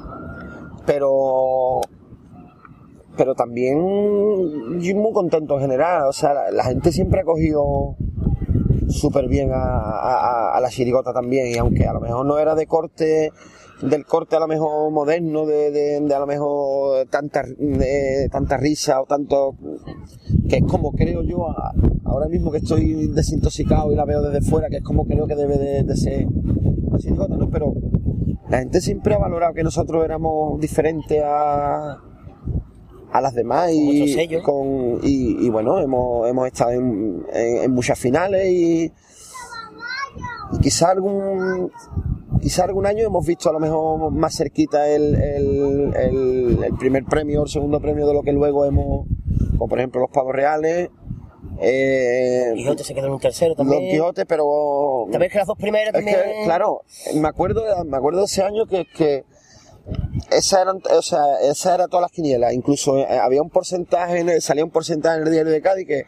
pero 0.85 1.81
pero 3.15 3.35
también 3.35 4.79
yo 4.79 4.95
muy 4.95 5.13
contento 5.13 5.55
en 5.55 5.61
general, 5.61 6.07
o 6.07 6.13
sea, 6.13 6.33
la, 6.33 6.51
la 6.51 6.63
gente 6.63 6.91
siempre 6.91 7.21
ha 7.21 7.23
cogido 7.23 7.95
súper 8.89 9.27
bien 9.27 9.51
a, 9.53 10.55
a- 10.55 10.59
la 10.61 10.69
chirigota 10.69 11.13
también 11.13 11.47
y 11.47 11.57
aunque 11.57 11.85
a 11.87 11.93
lo 11.93 11.99
mejor 12.01 12.25
no 12.25 12.37
era 12.39 12.55
de 12.55 12.65
corte 12.67 13.31
del 13.81 14.05
corte 14.05 14.35
a 14.35 14.39
lo 14.39 14.47
mejor 14.47 14.91
moderno 14.91 15.45
de, 15.45 15.71
de- 15.71 16.13
a 16.15 16.19
lo 16.19 16.25
mejor 16.27 17.05
tanta 17.09 17.43
de 17.57 18.29
tanta 18.31 18.55
risa 18.57 19.01
o 19.01 19.05
tanto 19.05 19.55
que 20.49 20.57
es 20.57 20.63
como 20.63 20.91
creo 20.93 21.21
yo 21.23 21.47
ahora 22.05 22.27
mismo 22.29 22.51
que 22.51 22.59
estoy 22.59 23.07
desintoxicado 23.07 23.91
y 23.91 23.95
la 23.95 24.05
veo 24.05 24.21
desde 24.21 24.41
fuera 24.47 24.69
que 24.69 24.77
es 24.77 24.83
como 24.83 25.05
creo 25.05 25.27
que 25.27 25.35
debe 25.35 25.57
de, 25.57 25.83
de 25.83 25.95
ser 25.97 26.27
la 26.91 26.97
chirigota 26.97 27.35
¿no? 27.35 27.49
pero 27.49 27.73
la 28.49 28.59
gente 28.59 28.79
siempre 28.81 29.15
ha 29.15 29.17
valorado 29.17 29.53
que 29.53 29.63
nosotros 29.63 30.03
éramos 30.05 30.59
diferentes 30.61 31.21
a 31.25 31.97
a 33.13 33.21
las 33.21 33.33
demás 33.35 33.69
y, 33.71 34.17
con, 34.41 34.99
y, 35.03 35.45
y 35.45 35.49
bueno, 35.49 35.79
hemos, 35.79 36.27
hemos 36.27 36.47
estado 36.47 36.71
en, 36.71 37.23
en- 37.31 37.57
en 37.63 37.71
muchas 37.71 37.97
finales 37.99 38.45
y, 38.47 38.91
y 40.51 40.59
quizá 40.61 40.89
algún 40.91 41.71
quizá 42.41 42.63
algún 42.65 42.85
año 42.85 43.05
hemos 43.05 43.25
visto 43.25 43.49
a 43.49 43.53
lo 43.53 43.59
mejor 43.59 44.11
más 44.11 44.35
cerquita 44.35 44.89
el, 44.89 45.15
el, 45.15 45.93
el- 45.95 46.63
el 46.63 46.73
primer 46.77 47.05
premio 47.05 47.41
o 47.41 47.43
el 47.43 47.49
segundo 47.49 47.79
premio 47.79 48.05
de 48.07 48.13
lo 48.13 48.21
que 48.23 48.33
luego 48.33 48.65
hemos, 48.65 49.05
como 49.51 49.67
por 49.69 49.77
ejemplo 49.79 50.01
los 50.01 50.09
pavos 50.09 50.33
reales, 50.33 50.89
eh, 51.61 52.51
Quijote 52.55 52.83
se 52.83 52.93
quedó 52.95 53.07
en 53.07 53.13
un 53.13 53.19
tercero 53.19 53.53
Don 53.55 53.67
también. 53.69 53.91
Quijote, 53.91 54.25
pero 54.25 55.05
También 55.11 55.31
que 55.31 55.37
las 55.37 55.47
dos 55.47 55.57
primeras 55.57 55.89
es 55.89 55.93
también. 55.93 56.17
que, 56.17 56.43
claro, 56.45 56.81
me 57.15 57.27
acuerdo, 57.27 57.63
me 57.85 57.95
acuerdo 57.95 58.19
de 58.21 58.25
ese 58.25 58.41
año 58.43 58.65
que, 58.65 58.85
que 58.97 59.23
esa 60.31 60.61
eran, 60.61 60.81
o 60.97 61.01
sea, 61.01 61.23
esa 61.41 61.75
era 61.75 61.87
todas 61.87 62.03
las 62.03 62.11
quinielas. 62.11 62.53
Incluso 62.53 62.97
eh, 62.97 63.05
había 63.19 63.41
un 63.41 63.49
porcentaje, 63.49 64.19
en 64.19 64.29
el- 64.29 64.41
salía 64.41 64.63
un 64.63 64.71
porcentaje 64.71 65.17
en 65.19 65.27
el 65.27 65.31
diario 65.33 65.51
de 65.51 65.61
Cádiz 65.61 65.87
que, 65.87 66.05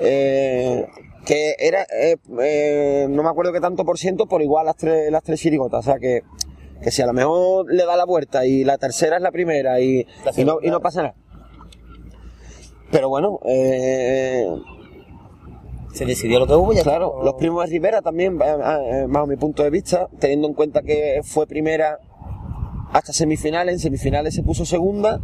eh, 0.00 0.86
que 1.26 1.54
era, 1.58 1.82
eh, 1.82 2.16
eh, 2.40 3.06
no 3.08 3.22
me 3.22 3.28
acuerdo 3.28 3.52
qué 3.52 3.60
tanto 3.60 3.84
por 3.84 3.98
ciento, 3.98 4.26
por 4.26 4.42
igual 4.42 4.66
las 4.66 4.76
tres, 4.76 5.10
las 5.12 5.22
tres 5.22 5.40
chirigotas. 5.40 5.80
O 5.80 5.82
sea 5.82 5.98
que, 5.98 6.22
que 6.82 6.90
si 6.90 7.02
a 7.02 7.06
lo 7.06 7.12
mejor 7.12 7.72
le 7.72 7.84
da 7.84 7.96
la 7.96 8.04
vuelta 8.04 8.46
y 8.46 8.64
la 8.64 8.78
tercera 8.78 9.16
es 9.16 9.22
la 9.22 9.30
primera 9.30 9.78
y, 9.80 10.04
La 10.24 10.32
y, 10.36 10.44
no, 10.44 10.58
y 10.62 10.70
no 10.70 10.80
pasa 10.80 11.02
nada. 11.02 11.14
Pero 12.90 13.08
bueno, 13.08 13.38
Se 15.94 16.06
decidió 16.06 16.38
lo 16.38 16.46
que 16.46 16.54
hubo 16.54 16.72
ya. 16.72 16.82
Claro, 16.82 17.22
los 17.22 17.34
primos 17.34 17.64
de 17.64 17.70
Rivera 17.70 18.00
también, 18.02 18.38
bajo 18.38 19.26
mi 19.26 19.36
punto 19.36 19.62
de 19.62 19.70
vista, 19.70 20.08
teniendo 20.18 20.48
en 20.48 20.54
cuenta 20.54 20.82
que 20.82 21.20
fue 21.22 21.46
primera 21.46 21.98
hasta 22.92 23.12
semifinales, 23.12 23.74
en 23.74 23.78
semifinales 23.80 24.34
se 24.34 24.42
puso 24.42 24.64
segunda 24.64 25.20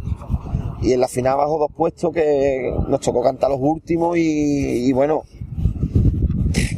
y 0.81 0.93
en 0.93 0.99
la 1.01 1.07
final 1.07 1.37
bajó 1.37 1.57
dos 1.59 1.71
puestos 1.75 2.11
que 2.13 2.73
nos 2.87 2.99
tocó 3.01 3.21
cantar 3.21 3.49
los 3.51 3.59
últimos 3.61 4.17
y, 4.17 4.87
y 4.87 4.91
bueno, 4.93 5.23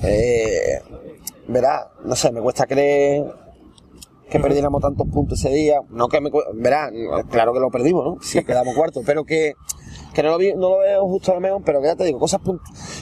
eh, 0.04 0.80
verá, 1.48 1.92
no 2.06 2.16
sé, 2.16 2.32
me 2.32 2.42
cuesta 2.42 2.66
creer 2.66 3.24
que 4.30 4.40
perdiéramos 4.40 4.82
tantos 4.82 5.08
puntos 5.10 5.40
ese 5.40 5.54
día, 5.54 5.82
no 5.90 6.08
que 6.08 6.22
me 6.22 6.30
verá, 6.56 6.90
claro 7.30 7.54
que 7.54 7.60
lo 7.60 7.70
perdimos, 7.70 8.06
¿no? 8.06 8.18
Si 8.22 8.42
quedamos 8.46 8.74
cuartos, 8.76 9.04
pero 9.06 9.26
que 9.26 9.54
que 10.14 10.24
no 10.24 10.30
lo, 10.30 10.38
vi- 10.38 10.54
no 10.54 10.70
lo 10.72 10.80
veo 10.80 11.06
justo 11.08 11.32
a 11.32 11.36
lo 11.36 11.42
mejor, 11.42 11.62
pero 11.66 11.80
que 11.82 11.88
ya 11.88 11.96
te 11.96 12.04
digo, 12.06 12.20
cosas 12.20 12.40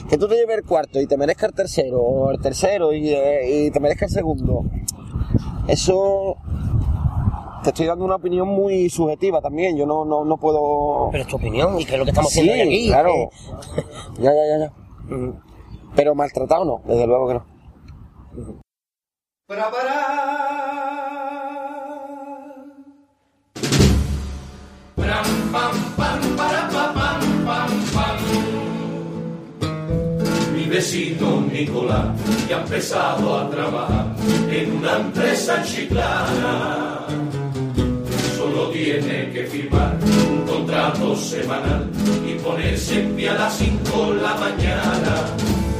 que 0.08 0.16
tú 0.18 0.26
te 0.28 0.34
lleves 0.36 0.58
el 0.58 0.64
cuarto 0.64 1.00
y 1.00 1.06
te 1.06 1.16
merezca 1.16 1.46
el 1.46 1.54
tercero, 1.54 2.00
o 2.00 2.30
el 2.30 2.40
tercero 2.40 2.92
y, 2.92 3.10
eh, 3.10 3.66
y 3.66 3.70
te 3.70 3.78
merezca 3.80 4.06
el 4.06 4.10
segundo, 4.12 4.64
eso 5.68 6.36
te 7.62 7.70
estoy 7.70 7.86
dando 7.86 8.04
una 8.04 8.16
opinión 8.16 8.48
muy 8.48 8.88
subjetiva 8.90 9.40
también, 9.40 9.76
yo 9.76 9.86
no, 9.86 10.04
no, 10.04 10.24
no 10.24 10.36
puedo... 10.36 11.08
Pero 11.12 11.22
es 11.22 11.28
tu 11.28 11.36
opinión 11.36 11.78
y 11.80 11.84
que 11.84 11.92
es 11.94 11.98
lo 11.98 12.04
que 12.04 12.10
estamos 12.10 12.32
Sí, 12.32 12.40
haciendo 12.40 12.62
aquí. 12.70 12.86
claro. 12.88 13.12
que- 13.12 14.22
Ya, 14.22 14.32
ya, 14.32 14.46
ya, 14.46 14.58
ya. 14.66 14.72
Pero 15.96 16.14
maltratado 16.14 16.64
no, 16.64 16.82
desde 16.86 17.06
luego 17.06 17.28
que 17.28 17.34
no. 17.34 17.44
Mi 30.54 30.64
vecino 30.64 31.40
Nicolás 31.52 32.08
ya 32.48 32.58
ha 32.58 32.60
empezado 32.62 33.38
a 33.38 33.50
trabajar 33.50 34.06
en 34.50 34.76
una 34.76 34.96
empresa 34.96 35.62
chiclana. 35.62 37.06
Solo 38.50 38.70
tiene 38.70 39.30
que 39.30 39.44
firmar 39.44 39.96
un 40.28 40.44
contrato 40.44 41.14
semanal 41.14 41.88
y 42.26 42.34
ponerse 42.40 43.00
en 43.00 43.14
pie 43.14 43.28
a 43.28 43.34
las 43.34 43.56
5 43.56 44.14
de 44.14 44.22
la 44.22 44.34
mañana. 44.34 45.14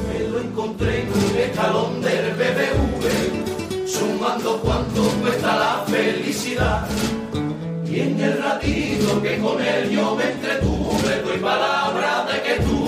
Me 0.07 0.29
lo 0.29 0.41
encontré 0.41 1.03
en 1.03 1.09
un 1.09 1.37
escalón 1.37 2.01
del 2.01 2.33
BBV, 2.35 3.89
sumando 3.89 4.61
cuánto 4.61 5.03
cuesta 5.21 5.57
la 5.57 5.85
felicidad. 5.89 6.87
Y 7.91 8.01
en 8.01 8.21
el 8.21 8.41
ratito 8.41 9.21
que 9.21 9.39
con 9.39 9.61
él 9.61 9.91
yo 9.91 10.15
me 10.15 10.31
entretuve, 10.31 11.23
doy 11.25 11.39
palabra 11.39 12.25
de 12.31 12.43
que 12.43 12.63
tuve 12.63 12.80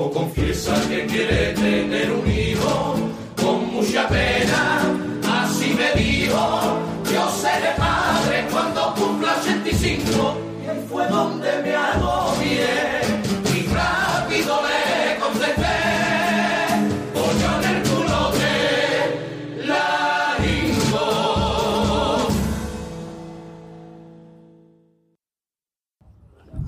Como 0.00 0.12
confiesa 0.12 0.74
que 0.88 1.04
quiere 1.04 1.52
tener 1.52 2.10
un 2.10 2.26
hijo 2.26 2.94
con 3.36 3.70
mucha 3.70 4.08
pena, 4.08 4.80
así 5.30 5.74
me 5.74 5.92
dijo, 6.00 6.78
yo 7.12 7.30
seré 7.30 7.74
padre 7.76 8.46
cuando 8.50 8.94
cumpla 8.94 9.36
85. 9.42 10.38
Y 10.64 10.68
ahí 10.70 10.86
fue 10.88 11.06
donde 11.06 11.50
me 11.62 11.76
agobié 11.76 13.09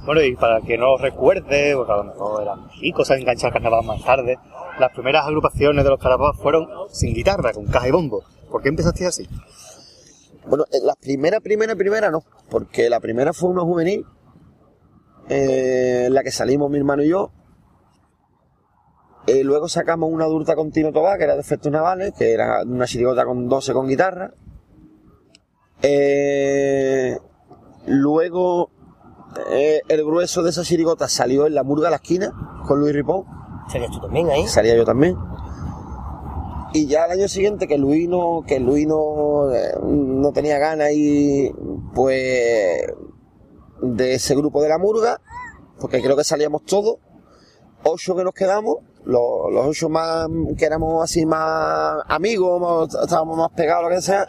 Bueno, 0.05 0.21
y 0.23 0.35
para 0.35 0.61
que 0.61 0.77
no 0.77 0.87
lo 0.87 0.99
recuerde, 0.99 1.75
porque 1.77 1.93
a 1.93 1.97
lo 1.97 2.05
mejor 2.05 2.43
eran 2.43 2.69
chicos, 2.71 3.07
se 3.07 3.15
han 3.15 3.21
enganchado 3.21 3.49
al 3.49 3.63
carnaval 3.63 3.87
más 3.87 4.05
tarde, 4.05 4.37
las 4.81 4.93
primeras 4.93 5.27
agrupaciones 5.27 5.85
de 5.85 5.91
los 5.91 6.01
carnavales 6.01 6.41
fueron 6.41 6.67
sin 6.91 7.15
guitarra, 7.15 7.53
con 7.53 7.67
caja 7.67 7.87
y 7.87 7.93
bombo. 7.93 8.25
¿Por 8.51 8.63
qué 8.63 8.69
empezaste 8.69 9.07
así? 9.07 9.29
Bueno, 10.47 10.65
eh, 10.73 10.79
la 10.83 10.97
primera, 10.97 11.39
primera, 11.39 11.77
primera 11.77 12.11
no, 12.11 12.25
porque 12.51 12.91
la 12.91 12.99
primera 12.99 13.33
fue 13.33 13.51
una 13.51 13.63
juvenil, 13.63 14.05
eh, 15.29 16.05
en 16.07 16.15
la 16.15 16.25
que 16.25 16.33
salimos 16.33 16.69
mi 16.69 16.79
hermano 16.79 17.05
y 17.05 17.09
yo. 17.09 17.31
Eh, 19.29 19.45
luego 19.45 19.69
sacamos 19.69 20.11
una 20.11 20.25
adulta 20.25 20.57
con 20.57 20.73
Tino 20.73 20.91
Tobá, 20.91 21.17
que 21.17 21.25
era 21.25 21.35
de 21.35 21.43
efectos 21.43 21.71
navales, 21.71 22.13
que 22.19 22.33
era 22.33 22.65
una 22.65 22.87
chirigota 22.87 23.25
con 23.25 23.49
12 23.49 23.73
con 23.73 23.87
guitarra. 23.87 24.35
Eh, 25.81 27.17
luego 27.87 28.71
grueso 30.23 30.43
de 30.45 30.51
esa 30.51 30.63
chirigota 30.63 31.09
salió 31.09 31.47
en 31.49 31.55
la 31.57 31.65
murga 31.65 31.89
a 31.89 31.91
la 31.91 31.97
esquina 31.97 32.33
con 32.69 32.79
Luis 32.79 32.95
Ripón. 32.95 33.25
Serías 33.69 33.91
tú 33.91 34.01
también 34.01 34.31
ahí. 34.31 34.47
salía 34.47 34.77
yo 34.77 34.85
también. 34.85 35.17
Y 36.73 36.87
ya 36.87 37.05
al 37.05 37.11
año 37.11 37.27
siguiente 37.27 37.67
que 37.67 37.77
Luis 37.77 38.09
no, 38.09 38.45
que 38.47 38.61
Luis 38.61 38.87
no, 38.87 39.51
eh, 39.53 39.75
no 39.85 40.31
tenía 40.33 40.59
ganas 40.59 40.91
y 40.93 41.53
pues 41.93 42.87
de 43.83 44.15
ese 44.15 44.37
grupo 44.37 44.63
de 44.63 44.69
la 44.69 44.79
murga, 44.79 45.21
porque 45.81 46.01
creo 46.01 46.17
que 46.17 46.23
salíamos 46.23 46.63
todos, 46.65 46.99
ocho 47.83 48.15
que 48.15 48.23
nos 48.23 48.33
quedamos, 48.33 48.77
los, 49.05 49.53
los 49.53 49.67
ocho 49.67 49.89
más 49.89 50.29
que 50.57 50.65
éramos 50.65 51.03
así 51.03 51.27
más 51.27 51.97
amigos, 52.09 52.61
más- 52.61 52.95
estábamos 53.03 53.37
más 53.37 53.51
pegados, 53.57 53.91
lo 53.91 53.91
que 53.97 54.01
sea, 54.01 54.25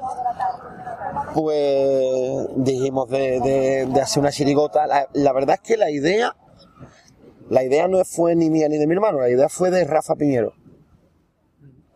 pues 1.34 2.48
dijimos 2.58 3.10
de, 3.10 3.40
de- 3.42 3.86
de 3.92 4.02
hacer 4.02 4.22
una 4.22 4.32
chirigota. 4.32 4.88
La, 4.88 5.08
la 5.14 5.34
verdad 5.34 5.56
es 5.62 5.68
que 5.68 5.78
la 5.78 5.90
idea, 5.92 6.36
la 7.50 7.64
idea 7.64 7.88
no 7.88 8.04
fue 8.06 8.36
ni 8.36 8.50
mía 8.50 8.68
ni 8.70 8.78
de 8.78 8.88
mi 8.88 8.94
hermano, 8.94 9.20
la 9.20 9.30
idea 9.30 9.50
fue 9.50 9.72
de 9.72 9.84
Rafa 9.86 10.16
Piñero. 10.16 10.54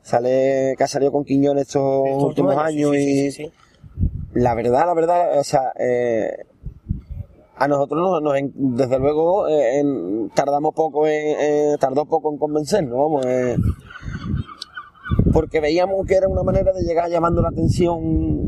Sale, 0.01 0.75
que 0.77 0.83
ha 0.83 0.87
salido 0.87 1.11
con 1.11 1.25
Quiñones 1.25 1.67
estos 1.67 2.05
Estos 2.07 2.23
últimos 2.23 2.55
años 2.57 2.91
sí, 2.93 2.97
y 2.97 3.03
sí, 3.03 3.31
sí, 3.31 3.43
sí. 3.45 3.51
la 4.35 4.53
verdad, 4.55 4.85
la 4.85 4.93
verdad, 4.93 5.37
o 5.37 5.43
sea, 5.43 5.73
eh, 5.77 6.31
a 7.57 7.67
nosotros 7.67 8.21
nos, 8.23 8.33
desde 8.53 8.99
luego 8.99 9.49
eh, 9.49 9.79
en- 9.79 10.29
tardamos 10.33 10.73
poco 10.73 11.07
en, 11.07 11.35
eh, 11.39 11.75
tardó 11.77 12.05
poco 12.05 12.31
en 12.31 12.37
convencernos, 12.37 12.97
vamos, 12.97 13.25
eh, 13.25 13.57
porque 15.33 15.59
veíamos 15.59 16.05
que 16.05 16.15
era 16.15 16.29
una 16.29 16.43
manera 16.43 16.71
de 16.71 16.83
llegar 16.83 17.09
llamando 17.09 17.41
la 17.41 17.49
atención 17.49 18.46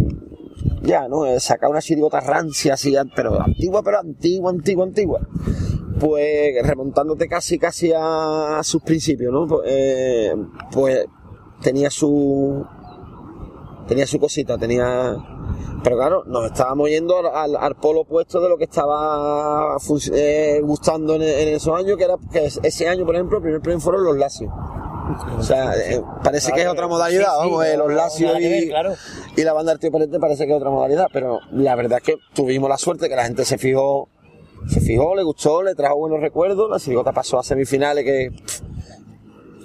ya, 0.90 1.08
¿no? 1.08 1.26
Eh, 1.26 1.40
sacar 1.40 1.70
una 1.70 1.82
chirigota 1.82 2.20
rancia 2.20 2.74
así, 2.74 2.96
pero 3.16 3.40
antigua, 3.42 3.82
pero 3.84 4.00
antigua, 4.00 4.50
antigua, 4.52 4.86
antigua. 4.86 5.20
Pues 6.00 6.56
remontándote 6.66 7.28
casi, 7.28 7.58
casi 7.60 7.92
a, 7.96 8.60
sus 8.64 8.82
principios, 8.82 9.32
¿no? 9.34 9.46
Pues, 9.48 9.62
eh, 9.66 10.34
pues 10.72 11.06
tenía 11.62 11.90
su, 11.90 12.66
tenía 13.88 14.08
su 14.08 14.20
cosita, 14.20 14.58
tenía... 14.58 15.16
Pero 15.84 15.96
claro, 15.96 16.24
nos 16.26 16.46
estábamos 16.46 16.90
yendo 16.90 17.18
al, 17.34 17.56
al- 17.56 17.76
polo 17.76 18.02
opuesto 18.02 18.42
de 18.42 18.50
lo 18.50 18.58
que 18.58 18.66
estaba 18.66 19.78
eh, 20.14 20.60
gustando 20.64 21.16
en, 21.16 21.22
en 21.22 21.48
esos 21.56 21.74
años, 21.78 21.98
que 21.98 22.04
era 22.04 22.16
que 22.32 22.46
es- 22.46 22.60
ese 22.64 22.88
año, 22.90 23.06
por 23.06 23.16
ejemplo, 23.16 23.38
el 23.38 23.44
primer 23.44 23.62
premio 23.62 23.80
fueron 23.80 24.04
los 24.04 24.18
Lacios. 24.18 24.52
O 25.38 25.43
sea, 25.43 25.74
eh, 25.76 26.01
parece 26.24 26.51
que 26.51 26.62
es 26.62 26.68
otra 26.68 26.88
modalidad, 26.88 27.30
Sí, 27.30 27.43
sí, 27.43 27.49
vamos, 27.49 27.66
eh, 27.66 27.78
no, 27.78 27.88
los 27.88 27.95
Lacios 27.95 28.34
ver, 28.34 28.64
y, 28.64 28.68
claro. 28.68 28.93
y 29.36 29.43
la 29.43 29.53
banda 29.53 29.72
Artio 29.72 29.91
Perete 29.91 30.20
parece 30.20 30.45
que 30.45 30.51
es 30.51 30.57
otra 30.57 30.70
modalidad, 30.70 31.07
pero 31.12 31.39
la 31.51 31.76
verdad 31.76 31.97
es 31.99 32.03
que 32.03 32.16
tuvimos 32.34 32.70
la 32.70 32.78
suerte 32.78 33.10
que 33.10 33.16
la 33.16 33.26
gente 33.26 33.43
se 33.45 33.57
fijó, 33.57 34.10
se 34.68 34.82
fijó, 34.82 35.16
le 35.16 35.24
gustó, 35.24 35.64
le 35.64 35.74
trajo 35.74 35.97
buenos 35.97 36.20
recuerdos, 36.20 36.70
la 36.70 36.80
Sirigota 36.80 37.12
pasó 37.12 37.39
a 37.39 37.43
semifinales 37.43 38.03
que, 38.03 38.32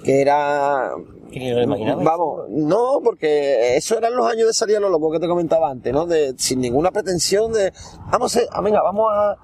que 0.03 0.21
era 0.21 0.91
Que 1.31 1.39
ni 1.39 1.51
lo 1.51 1.61
imaginaba. 1.61 2.03
Vamos, 2.03 2.49
no, 2.49 3.01
porque 3.03 3.77
eso 3.77 3.97
eran 3.97 4.15
los 4.15 4.27
años 4.27 4.47
de 4.47 4.53
salir 4.53 4.77
a 4.77 4.79
lo 4.79 4.89
loco 4.89 5.11
que 5.11 5.19
te 5.19 5.27
comentaba 5.27 5.69
antes, 5.69 5.93
¿no? 5.93 6.07
De, 6.07 6.33
sin 6.37 6.59
ninguna 6.59 6.91
pretensión 6.91 7.51
de, 7.51 7.71
vamos 8.11 8.35
a, 8.35 8.41
ah, 8.51 8.61
venga, 8.61 8.81
vamos 8.81 9.11
a, 9.13 9.37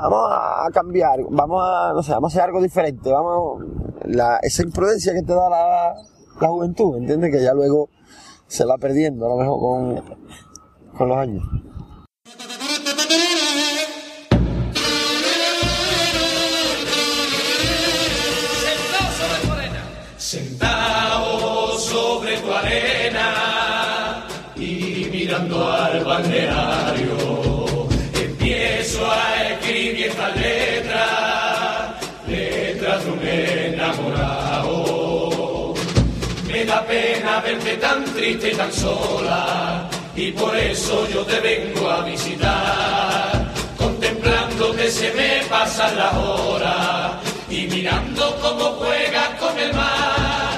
vamos 0.00 0.30
a 0.32 0.68
cambiar, 0.72 1.20
vamos 1.28 1.62
a, 1.62 1.92
no 1.92 2.02
sé, 2.02 2.12
vamos 2.12 2.32
a 2.32 2.38
hacer 2.38 2.48
algo 2.48 2.62
diferente, 2.62 3.10
vamos, 3.10 3.62
la, 4.04 4.38
esa 4.42 4.62
imprudencia 4.62 5.12
que 5.12 5.22
te 5.22 5.34
da 5.34 5.50
la, 5.50 5.94
la 6.40 6.48
juventud, 6.48 6.96
¿entiendes? 6.96 7.30
Que 7.30 7.42
ya 7.42 7.52
luego 7.52 7.90
se 8.46 8.64
va 8.64 8.78
perdiendo, 8.78 9.26
a 9.26 9.28
lo 9.28 9.36
mejor 9.36 9.60
con, 9.60 10.02
con 10.96 11.08
los 11.08 11.18
años. 11.18 11.44
Sentado 20.16 21.76
sobre 21.76 22.36
tu 22.38 22.52
arena 22.52 24.24
y 24.54 25.08
mirando 25.10 25.68
al 25.72 26.04
balneario, 26.04 27.16
empiezo 28.14 29.10
a 29.10 29.39
escribir 30.00 30.06
estas 30.06 30.36
letras, 30.36 31.94
letras 32.26 33.04
de 33.04 33.10
un 33.10 33.20
enamorado. 33.74 34.74
Me 36.46 36.64
da 36.64 36.84
pena 36.86 37.40
verte 37.40 37.76
tan 37.76 38.04
triste 38.04 38.52
y 38.52 38.54
tan 38.54 38.72
sola, 38.72 39.88
y 40.16 40.32
por 40.32 40.56
eso 40.56 41.06
yo 41.08 41.22
te 41.24 41.38
vengo 41.40 41.90
a 41.90 42.02
visitar, 42.02 43.52
contemplando 43.76 44.72
que 44.74 44.90
se 44.90 45.12
me 45.12 45.42
pasan 45.48 45.96
las 45.96 46.14
horas 46.14 47.12
y 47.48 47.66
mirando 47.66 48.36
cómo 48.40 48.64
juegas 48.80 49.28
con 49.38 49.58
el 49.58 49.72
mar. 49.74 50.56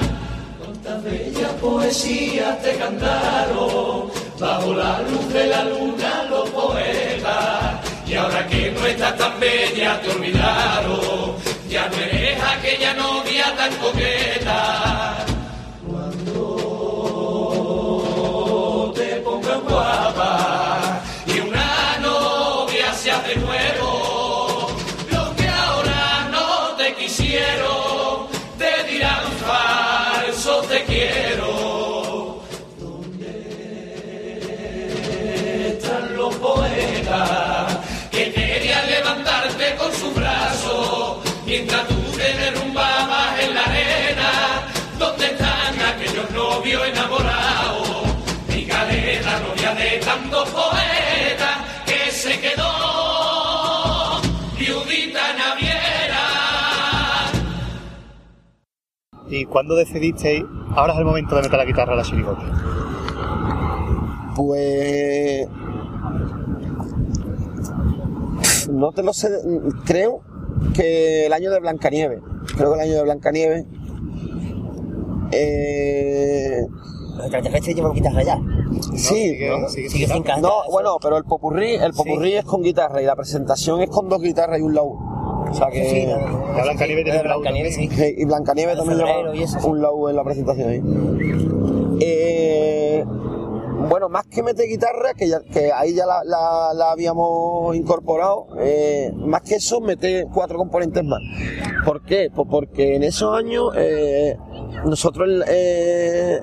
Cuántas 0.59 1.03
bellas 1.03 1.51
poesías 1.61 2.61
te 2.61 2.75
cantaron 2.75 4.11
bajo 4.39 4.73
la 4.73 5.01
luz 5.01 5.33
de 5.33 5.47
la 5.47 5.63
luna 5.63 6.23
los 6.29 6.49
poetas. 6.49 7.72
Y 8.13 8.15
ahora 8.15 8.47
que 8.47 8.69
no 8.69 8.85
estás 8.85 9.17
tan 9.17 9.39
bella 9.39 9.99
te 9.99 10.11
olvidaron, 10.11 11.35
ya 11.67 11.89
no 11.89 11.97
eres 11.97 12.37
aquella 12.43 12.93
novia 12.93 13.55
tan 13.55 13.73
coqueta. 13.77 14.92
¿Y 59.33 59.45
cuándo 59.45 59.73
decidisteis? 59.75 60.43
Ahora 60.75 60.93
es 60.93 60.99
el 60.99 61.05
momento 61.05 61.35
de 61.35 61.41
meter 61.41 61.57
la 61.57 61.65
guitarra 61.65 61.93
a 61.93 61.95
la 61.95 62.03
chirigota. 62.03 62.43
Pues. 64.35 65.47
No 68.69 68.91
te 68.91 69.01
lo 69.01 69.11
sé. 69.11 69.29
Creo 69.85 70.21
que 70.75 71.25
el 71.25 71.33
año 71.33 71.49
de 71.49 71.59
Blancanieves. 71.59 72.19
Creo 72.55 72.73
que 72.73 72.75
el 72.75 72.89
año 72.89 72.93
de 72.97 73.03
Blancanieves. 73.03 73.65
Eh, 75.31 76.59
extraterrestres 77.23 77.75
llevan 77.75 77.93
guitarra 77.93 78.21
ya. 78.21 78.39
sí, 78.81 78.97
sigue- 78.97 79.49
¿no? 79.49 79.67
sigue 79.67 79.89
Sigue 79.89 80.07
sin. 80.07 80.23
No, 80.41 80.51
bueno, 80.71 80.97
pero 81.01 81.17
el 81.17 81.23
popurrí, 81.23 81.73
el 81.73 81.91
popurrí 81.93 82.33
es 82.33 82.45
con 82.45 82.61
guitarra 82.61 83.01
y 83.01 83.05
la 83.05 83.15
presentación 83.15 83.81
es 83.81 83.89
con 83.89 84.09
dos 84.09 84.21
guitarras 84.21 84.59
y 84.59 84.61
un 84.61 84.75
laúd. 84.75 85.12
O 85.53 85.55
sea 85.55 85.67
que. 85.69 85.85
Sí, 85.89 86.05
La 86.07 86.63
Blancanieves 86.63 87.03
tiene 87.05 87.21
Blancanieves, 87.21 87.75
sí. 87.75 87.89
Y 88.17 88.25
Blancanieves 88.25 88.75
también 88.77 88.97
lleva 88.99 89.67
un 89.67 89.81
laúd 89.81 90.09
en 90.09 90.15
la 90.15 90.23
presentación. 90.23 90.69
¿eh? 92.01 93.05
Bueno, 93.89 94.07
más 94.09 94.25
que 94.27 94.41
meter 94.41 94.67
guitarra, 94.67 95.13
que, 95.13 95.27
ya- 95.27 95.41
que 95.41 95.71
ahí 95.71 95.93
ya 95.93 96.05
la, 96.05 96.23
la- 96.23 96.71
la 96.73 96.91
habíamos 96.91 97.75
incorporado, 97.75 98.47
eh, 98.59 99.11
más 99.15 99.41
que 99.41 99.55
eso, 99.55 99.81
meter 99.81 100.25
cuatro 100.33 100.57
componentes 100.57 101.03
más. 101.03 101.19
¿Por 101.85 102.01
qué? 102.03 102.29
Pues 102.33 102.47
porque 102.49 102.95
en 102.95 103.03
esos 103.03 103.37
años 103.37 103.71
eh, 103.75 104.37
nosotros 104.85 105.29
eh, 105.47 106.39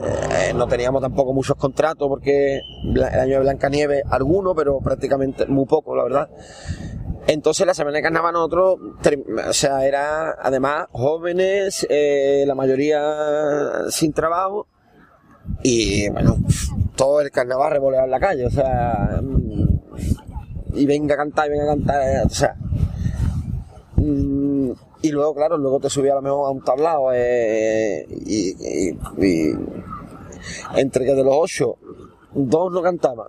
no 0.54 0.66
teníamos 0.68 1.00
tampoco 1.00 1.32
muchos 1.32 1.56
contratos, 1.56 2.08
porque 2.08 2.60
el 2.84 3.02
año 3.02 3.34
de 3.36 3.40
Blancanieves, 3.40 4.02
algunos, 4.10 4.54
pero 4.54 4.78
prácticamente 4.78 5.46
muy 5.46 5.64
poco, 5.64 5.96
la 5.96 6.04
verdad. 6.04 6.28
Entonces 7.26 7.66
la 7.66 7.74
semana 7.74 7.98
de 7.98 8.02
carnaval 8.02 8.32
nosotros, 8.32 8.78
o 9.48 9.52
sea, 9.52 9.86
era 9.86 10.36
además 10.40 10.86
jóvenes, 10.90 11.86
eh, 11.88 12.44
la 12.46 12.54
mayoría 12.54 13.88
sin 13.90 14.12
trabajo 14.12 14.66
y 15.62 16.08
bueno, 16.10 16.38
todo 16.96 17.20
el 17.20 17.30
carnaval 17.30 17.72
revoleado 17.72 18.06
en 18.06 18.10
la 18.10 18.20
calle, 18.20 18.46
o 18.46 18.50
sea, 18.50 19.20
y 20.74 20.86
venga 20.86 21.14
a 21.14 21.18
cantar, 21.18 21.46
y 21.46 21.50
venga 21.50 21.64
a 21.64 21.76
cantar, 21.76 22.02
eh, 22.02 22.22
o 22.24 22.28
sea, 22.30 22.56
mm, 23.96 24.70
y 25.02 25.10
luego 25.10 25.34
claro, 25.34 25.56
luego 25.58 25.80
te 25.80 25.90
subía 25.90 26.12
a 26.12 26.16
lo 26.16 26.22
mejor 26.22 26.48
a 26.48 26.50
un 26.50 26.64
tablado 26.64 27.12
eh, 27.12 28.06
y 28.26 28.54
entre 30.74 31.04
que 31.04 31.14
de 31.14 31.24
los 31.24 31.34
ocho, 31.36 31.76
dos 32.34 32.72
no 32.72 32.82
cantaban 32.82 33.28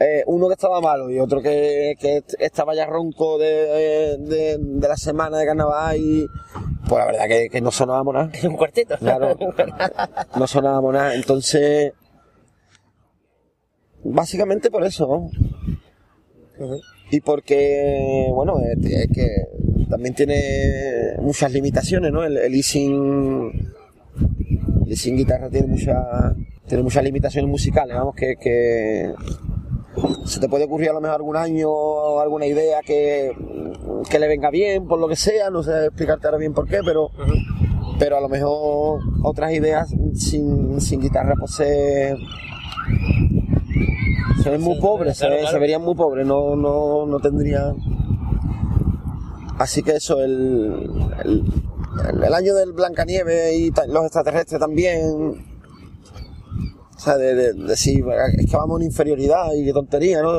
eh, 0.00 0.22
uno 0.26 0.48
que 0.48 0.54
estaba 0.54 0.80
malo 0.80 1.10
y 1.10 1.18
otro 1.20 1.40
que, 1.40 1.94
que 2.00 2.16
est- 2.18 2.34
estaba 2.40 2.74
ya 2.74 2.86
ronco 2.86 3.38
de, 3.38 4.16
de- 4.18 4.58
de 4.58 4.88
la 4.88 4.96
semana 4.96 5.38
de 5.38 5.46
carnaval 5.46 5.96
y 5.96 6.26
pues 6.88 6.98
la 6.98 7.06
verdad 7.06 7.28
que, 7.28 7.48
que 7.48 7.60
no 7.60 7.70
sonábamos 7.70 8.14
nada. 8.14 8.30
Un 8.48 8.56
cuarteto. 8.56 8.96
Claro, 8.98 9.36
no 10.38 10.46
sonábamos 10.46 10.92
nada. 10.92 11.14
Entonces, 11.14 11.92
básicamente 14.02 14.70
por 14.70 14.84
eso. 14.84 15.06
¿no? 15.06 15.30
y 17.10 17.20
porque, 17.20 18.28
bueno, 18.32 18.58
es, 18.60 18.84
es 18.84 19.08
que 19.12 19.28
también 19.90 20.14
tiene 20.14 21.14
muchas 21.20 21.52
limitaciones, 21.52 22.12
¿no? 22.12 22.24
El, 22.24 22.36
el 22.36 22.54
easing, 22.54 23.70
el 24.86 25.16
guitarra 25.16 25.50
tiene 25.50 25.66
muchas 25.68 25.96
tiene 26.66 26.82
muchas 26.82 27.04
limitaciones 27.04 27.50
musicales, 27.50 27.94
vamos, 27.96 28.14
que, 28.14 28.36
que 28.40 29.12
se 30.24 30.40
te 30.40 30.48
puede 30.48 30.64
ocurrir 30.64 30.90
a 30.90 30.92
lo 30.94 31.00
mejor 31.00 31.16
algún 31.16 31.36
año 31.36 32.18
alguna 32.20 32.46
idea 32.46 32.80
que, 32.84 33.32
que 34.10 34.18
le 34.18 34.28
venga 34.28 34.50
bien, 34.50 34.86
por 34.86 34.98
lo 34.98 35.08
que 35.08 35.16
sea, 35.16 35.50
no 35.50 35.62
sé 35.62 35.86
explicarte 35.86 36.26
ahora 36.26 36.38
bien 36.38 36.52
por 36.54 36.66
qué, 36.68 36.80
pero, 36.84 37.10
pero 37.98 38.16
a 38.16 38.20
lo 38.20 38.28
mejor 38.28 39.00
otras 39.22 39.52
ideas 39.52 39.94
sin, 40.14 40.80
sin 40.80 41.00
guitarra 41.00 41.34
pues 41.38 41.52
se, 41.54 42.14
se 44.42 44.50
ven 44.50 44.60
muy 44.60 44.74
Sí, 44.74 44.80
pobres, 44.80 45.18
claro, 45.18 45.34
se, 45.34 45.40
claro. 45.40 45.54
se 45.54 45.60
verían 45.60 45.82
muy 45.82 45.94
pobres, 45.94 46.26
no, 46.26 46.56
no, 46.56 47.06
no 47.06 47.20
tendría... 47.20 47.72
Así 49.58 49.82
que 49.84 49.92
eso, 49.92 50.20
el, 50.20 50.90
el, 51.24 51.44
el- 52.24 52.34
año 52.34 52.54
del 52.56 52.72
Blancanieve 52.72 53.54
y 53.54 53.70
los 53.88 54.04
extraterrestres 54.04 54.58
también, 54.60 55.53
sea, 57.04 57.16
de, 57.16 57.34
de- 57.34 57.52
de 57.54 57.76
si 57.76 58.02
es 58.38 58.50
que 58.50 58.56
vamos 58.56 58.76
una 58.76 58.84
inferioridad 58.84 59.52
y 59.54 59.64
qué 59.64 59.72
tontería, 59.72 60.22
¿no? 60.22 60.32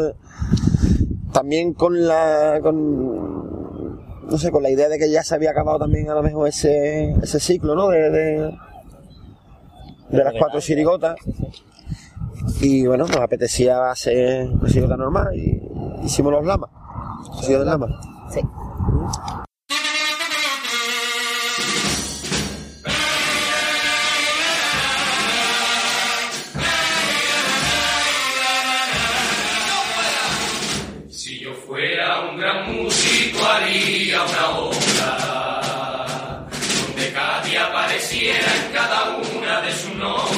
También 1.31 1.73
con 1.73 2.07
la, 2.07 2.59
con, 2.61 3.95
no 4.29 4.37
sé, 4.37 4.51
con 4.51 4.63
la 4.63 4.69
idea 4.69 4.87
de 4.89 4.97
que 4.97 5.09
ya 5.11 5.23
se 5.23 5.35
había 5.35 5.51
acabado 5.51 5.79
también 5.79 6.09
a 6.09 6.15
lo 6.15 6.23
mejor 6.23 6.47
ese, 6.47 7.11
ese 7.21 7.39
ciclo, 7.39 7.75
¿no? 7.75 7.89
De, 7.89 8.09
de, 8.09 8.57
las 10.11 10.33
cuatro 10.39 10.59
chirigotas. 10.61 11.15
Y 12.61 12.85
bueno, 12.85 13.05
nos 13.07 13.17
apetecía 13.17 13.89
hacer 13.91 14.49
una 14.49 14.67
chirigota 14.69 14.95
normal 14.95 15.35
y 15.35 15.61
hicimos 16.05 16.31
los 16.31 16.45
lamas. 16.45 16.69
Chirigota 17.41 17.65
de 17.65 17.69
lamas. 17.71 17.91
Sí. 18.31 18.39
Fuera 31.75 32.21
un 32.21 32.37
gran 32.37 32.73
músico 32.73 33.45
haría 33.45 34.23
una 34.23 34.49
obra 34.59 36.45
donde 36.87 37.13
día 37.43 37.65
apareciera 37.65 38.47
en 38.65 38.71
cada 38.71 39.17
una 39.17 39.59
de 39.59 39.73
sus 39.73 39.93
notas. 39.95 40.34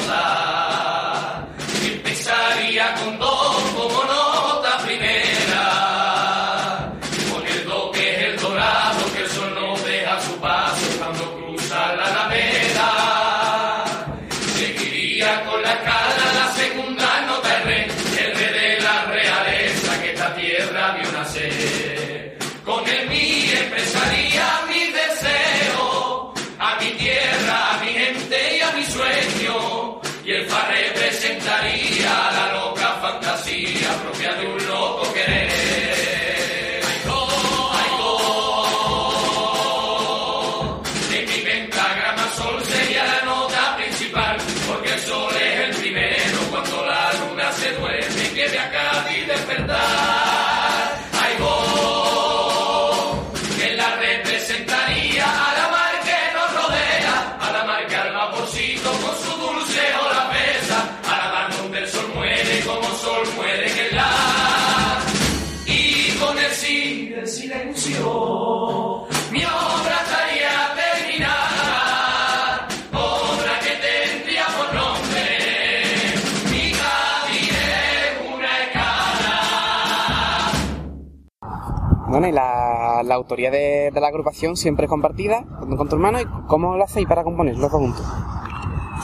Y 82.27 82.31
la, 82.31 83.01
la 83.03 83.15
autoría 83.15 83.49
de, 83.51 83.91
la 83.93 84.07
agrupación 84.07 84.55
siempre 84.55 84.85
es 84.85 84.89
compartida 84.89 85.45
con, 85.59 85.87
tu 85.89 85.95
hermano. 85.95 86.19
¿Y 86.21 86.25
cómo 86.47 86.75
lo 86.77 86.83
hacéis 86.83 87.07
para 87.07 87.23
componer 87.23 87.57
los 87.57 87.71
dos 87.71 87.81
juntos? 87.81 88.05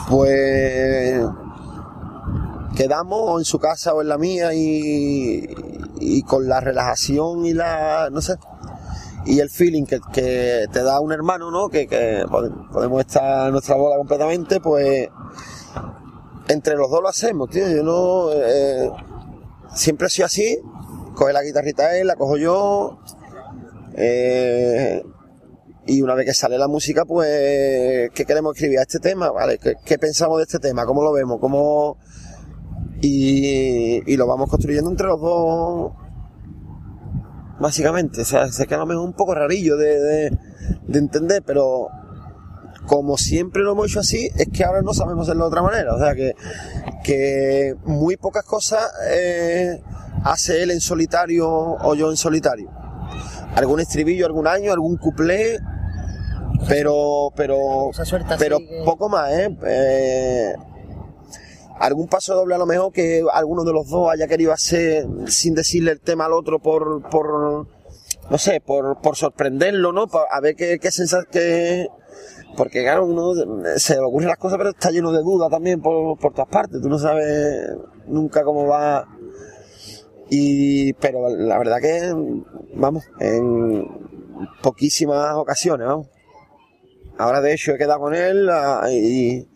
Pues 0.08 1.24
quedamos 2.76 3.40
en 3.40 3.44
su 3.44 3.58
casa 3.58 3.94
o 3.94 4.02
en 4.02 4.08
la 4.08 4.18
mía 4.18 4.52
y, 4.54 5.46
y 6.00 6.22
con 6.22 6.48
la 6.48 6.60
relajación 6.60 7.46
y 7.46 7.54
la, 7.54 8.08
no 8.10 8.20
sé, 8.20 8.34
y 9.26 9.40
el 9.40 9.48
feeling 9.48 9.84
que, 9.84 10.00
que 10.12 10.66
te 10.72 10.82
da 10.82 11.00
un 11.00 11.12
hermano, 11.12 11.50
¿no? 11.50 11.68
Que, 11.68 11.86
que 11.86 12.24
pode- 12.28 12.52
podemos 12.72 13.00
estar 13.00 13.46
en 13.46 13.52
nuestra 13.52 13.76
bola 13.76 13.96
completamente, 13.96 14.60
pues 14.60 15.08
entre 16.48 16.74
los 16.76 16.90
dos 16.90 17.00
lo 17.00 17.08
hacemos, 17.08 17.48
tío. 17.48 17.68
Yo 17.70 17.82
no, 17.82 18.30
eh, 18.32 18.90
siempre 19.72 20.08
he 20.08 20.10
sido 20.10 20.26
así, 20.26 20.58
coge 21.14 21.32
la 21.32 21.42
guitarrita 21.42 21.96
él, 21.96 22.06
la 22.06 22.16
cojo 22.16 22.36
yo, 22.36 22.98
eh, 23.96 25.02
y 25.86 26.02
una 26.02 26.14
vez 26.14 26.26
que 26.26 26.34
sale 26.34 26.58
la 26.58 26.68
música, 26.68 27.04
pues, 27.04 28.10
¿qué 28.14 28.24
queremos 28.26 28.54
escribir 28.54 28.78
a 28.78 28.82
este 28.82 29.00
tema? 29.00 29.30
¿Vale? 29.30 29.58
¿Qué, 29.58 29.74
qué 29.84 29.98
pensamos 29.98 30.38
de 30.38 30.44
este 30.44 30.58
tema? 30.58 30.86
¿Cómo 30.86 31.02
lo 31.02 31.12
vemos? 31.12 31.38
¿Cómo...? 31.40 31.98
Y, 33.00 34.00
y 34.10 34.16
lo 34.16 34.26
vamos 34.26 34.48
construyendo 34.48 34.88
entre 34.88 35.08
los 35.08 35.20
dos, 35.20 35.92
básicamente. 37.60 38.22
O 38.22 38.24
sea, 38.24 38.50
sé 38.50 38.66
que 38.66 38.74
a 38.74 38.78
lo 38.78 38.86
mejor 38.86 39.02
es 39.02 39.08
un 39.08 39.12
poco 39.14 39.34
rarillo 39.34 39.76
de, 39.76 40.00
de, 40.00 40.38
de 40.86 40.98
entender, 40.98 41.42
pero 41.44 41.88
como 42.86 43.18
siempre 43.18 43.62
lo 43.62 43.72
hemos 43.72 43.90
hecho 43.90 44.00
así, 44.00 44.30
es 44.36 44.48
que 44.48 44.64
ahora 44.64 44.80
no 44.80 44.94
sabemos 44.94 45.28
hacerlo 45.28 45.44
de 45.44 45.48
otra 45.48 45.62
manera. 45.62 45.94
O 45.94 45.98
sea, 45.98 46.14
que, 46.14 46.34
que 47.02 47.74
muy 47.84 48.16
pocas 48.16 48.44
cosas 48.44 48.90
eh, 49.10 49.82
hace 50.22 50.62
él 50.62 50.70
en 50.70 50.80
solitario 50.80 51.48
o 51.48 51.94
yo 51.94 52.10
en 52.10 52.16
solitario. 52.16 52.70
Algún 53.56 53.80
estribillo, 53.80 54.26
algún 54.26 54.46
año, 54.46 54.72
algún 54.72 54.96
cuplé, 54.96 55.58
pero, 56.68 57.32
pero, 57.36 57.90
pero 58.38 58.58
poco 58.84 59.08
más, 59.08 59.30
¿eh? 59.32 59.56
Eh, 59.66 60.54
algún 61.78 62.08
paso 62.08 62.34
doble 62.34 62.54
a 62.54 62.58
lo 62.58 62.66
mejor 62.66 62.92
que 62.92 63.22
alguno 63.32 63.64
de 63.64 63.72
los 63.72 63.88
dos 63.88 64.10
haya 64.10 64.26
querido 64.26 64.52
hacer 64.52 65.06
sin 65.26 65.54
decirle 65.54 65.92
el 65.92 66.00
tema 66.00 66.26
al 66.26 66.32
otro 66.32 66.60
por, 66.60 67.08
por 67.10 67.66
no 68.30 68.38
sé, 68.38 68.60
por, 68.60 69.00
por 69.00 69.16
sorprenderlo, 69.16 69.92
¿no? 69.92 70.06
A 70.30 70.40
ver 70.40 70.56
qué, 70.56 70.78
qué 70.78 70.90
sensación, 70.90 71.28
que 71.30 71.88
porque 72.56 72.82
claro, 72.82 73.06
uno 73.06 73.32
se 73.76 73.94
le 73.94 74.00
ocurren 74.00 74.28
las 74.28 74.38
cosas, 74.38 74.58
pero 74.58 74.70
está 74.70 74.90
lleno 74.90 75.12
de 75.12 75.22
dudas 75.22 75.50
también 75.50 75.80
por, 75.80 76.16
por 76.18 76.32
todas 76.32 76.48
partes. 76.48 76.80
Tú 76.80 76.88
no 76.88 76.98
sabes 76.98 77.70
nunca 78.06 78.44
cómo 78.44 78.66
va. 78.66 79.08
Y, 80.36 80.92
pero 80.94 81.28
la 81.28 81.58
verdad 81.58 81.80
que, 81.80 82.12
vamos, 82.74 83.04
en 83.20 83.86
poquísimas 84.62 85.34
ocasiones, 85.36 85.86
vamos. 85.86 86.08
Ahora 87.18 87.40
de 87.40 87.54
hecho 87.54 87.72
he 87.72 87.78
quedado 87.78 88.00
con 88.00 88.14
él 88.16 88.48
ah, 88.50 88.88
y, 88.90 89.46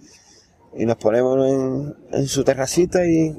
y 0.76 0.86
nos 0.86 0.96
ponemos 0.98 1.36
en, 1.48 1.96
en 2.12 2.26
su 2.28 2.44
terracita 2.44 3.04
y, 3.04 3.36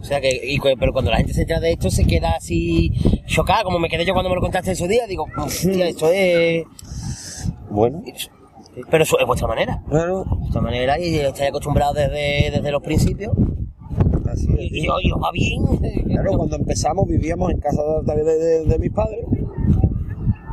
O 0.00 0.04
sea 0.04 0.20
que, 0.20 0.40
y 0.42 0.58
pero 0.58 0.92
cuando 0.92 1.12
la 1.12 1.18
gente 1.18 1.34
se 1.34 1.42
entera 1.42 1.60
de 1.60 1.70
esto 1.70 1.88
se 1.88 2.04
queda 2.04 2.32
así 2.32 2.90
chocada, 3.26 3.62
como 3.62 3.78
me 3.78 3.88
quedé 3.88 4.04
yo 4.04 4.12
cuando 4.12 4.28
me 4.28 4.34
lo 4.34 4.42
contaste 4.42 4.70
en 4.70 4.76
su 4.76 4.88
día, 4.88 5.06
digo, 5.06 5.26
hostia, 5.36 5.86
esto 5.86 6.10
es... 6.12 6.64
bueno, 7.70 8.02
Pero 8.90 9.04
eso 9.04 9.20
es 9.20 9.26
vuestra 9.26 9.46
manera, 9.46 9.80
bueno, 9.86 10.24
vuestra 10.40 10.60
manera 10.60 10.98
y 10.98 11.16
estáis 11.20 11.50
acostumbrados 11.50 11.94
desde, 11.94 12.50
desde 12.50 12.72
los 12.72 12.82
principios. 12.82 13.32
Así 14.32 14.46
es. 14.58 14.72
Y, 14.72 14.78
y, 14.80 14.84
y 14.84 15.12
os 15.12 15.22
va 15.22 15.30
bien. 15.32 15.62
Claro, 16.08 16.32
cuando 16.36 16.56
empezamos 16.56 17.06
vivíamos 17.08 17.50
en 17.50 17.58
casa 17.60 17.82
de, 18.04 18.24
de- 18.24 18.64
de- 18.66 18.78
mis 18.78 18.90
padres 18.92 19.20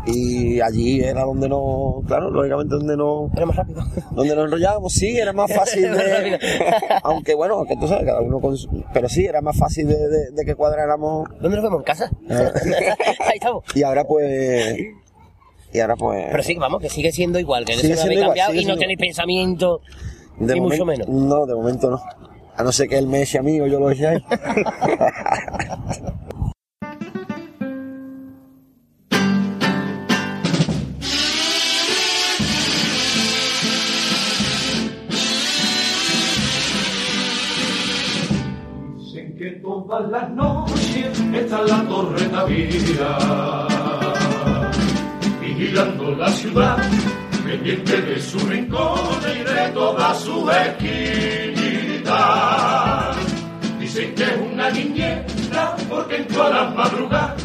Y 0.08 0.60
allí 0.62 1.02
era 1.02 1.24
donde 1.24 1.48
no, 1.50 2.02
claro, 2.08 2.32
lógicamente 2.32 2.76
donde 2.76 2.96
no, 2.98 3.30
Era 3.36 3.46
más 3.46 3.56
rápido. 3.56 3.82
donde 4.12 4.36
nos 4.36 4.46
enrollábamos, 4.46 4.94
sí, 4.94 5.18
era 5.18 5.34
más 5.34 5.54
fácil 5.54 5.84
de, 5.92 6.40
aunque 7.04 7.36
bueno, 7.36 7.64
que 7.66 7.76
tú 7.76 7.88
sabes, 7.88 8.06
cada 8.06 8.22
uno 8.22 8.40
con 8.40 8.58
su- 8.58 8.70
pero 8.94 9.08
sí, 9.10 9.26
era 9.26 9.42
más 9.42 9.58
fácil 9.58 9.88
de, 9.88 9.96
de- 10.08 10.32
de 10.32 10.46
que 10.46 10.56
cuadráramos. 10.56 11.30
¿Dónde 11.42 11.58
nos 11.58 11.64
vemos? 11.64 11.80
¿En 11.80 11.84
casa? 11.86 12.10
Ah. 12.30 12.52
Ahí 13.28 13.36
estamos. 13.36 13.64
Y 13.76 13.84
ahora 13.84 14.04
pues, 14.06 14.78
y 15.74 15.80
ahora 15.80 15.96
pues, 15.96 16.26
Pero 16.32 16.44
sí, 16.44 16.56
vamos, 16.56 16.82
que 16.82 16.90
sigue 16.90 17.12
siendo 17.12 17.38
igual, 17.40 17.66
que 17.66 17.74
Sigue 17.74 17.90
no 17.96 18.02
habéis 18.02 18.02
siendo 18.02 18.14
igual, 18.22 18.28
cambiado 18.38 18.54
y 18.62 18.66
no 18.66 18.78
tenéis 18.78 18.98
pensamiento, 19.00 19.82
de 20.40 20.54
ni 20.56 20.62
mucho 20.62 20.86
momento- 20.86 21.08
menos. 21.12 21.24
No, 21.30 21.46
de 21.46 21.54
momento 21.56 21.92
no. 21.92 22.02
A 22.60 22.64
no 22.64 22.74
ser 22.74 22.90
que 22.90 22.98
él 22.98 23.08
me 23.08 23.22
eche 23.22 23.40
a 23.40 23.42
mí 23.42 23.62
o 23.62 23.68
yo 23.68 23.80
lo 23.80 23.90
eche 23.90 24.06
a. 24.06 24.12
Dicen 38.98 39.38
que 39.38 39.52
todas 39.64 40.10
las 40.12 40.30
noches 40.32 41.18
está 41.34 41.62
la 41.62 41.82
torre 41.88 42.26
Tavira 42.26 43.68
vigilando 45.40 46.12
la 46.12 46.30
ciudad, 46.32 46.78
pendiente 47.46 48.02
de 48.02 48.20
su 48.20 48.38
rincón 48.40 49.00
y 49.34 49.44
de 49.50 49.70
todas 49.74 50.20
sus 50.20 50.44
Dicen 53.80 54.16
que 54.16 54.24
es 54.24 54.38
una 54.52 54.70
niñera 54.70 55.76
porque 55.90 56.18
en 56.18 56.28
todas 56.28 56.52
las 56.54 56.76
madrugadas, 56.76 57.44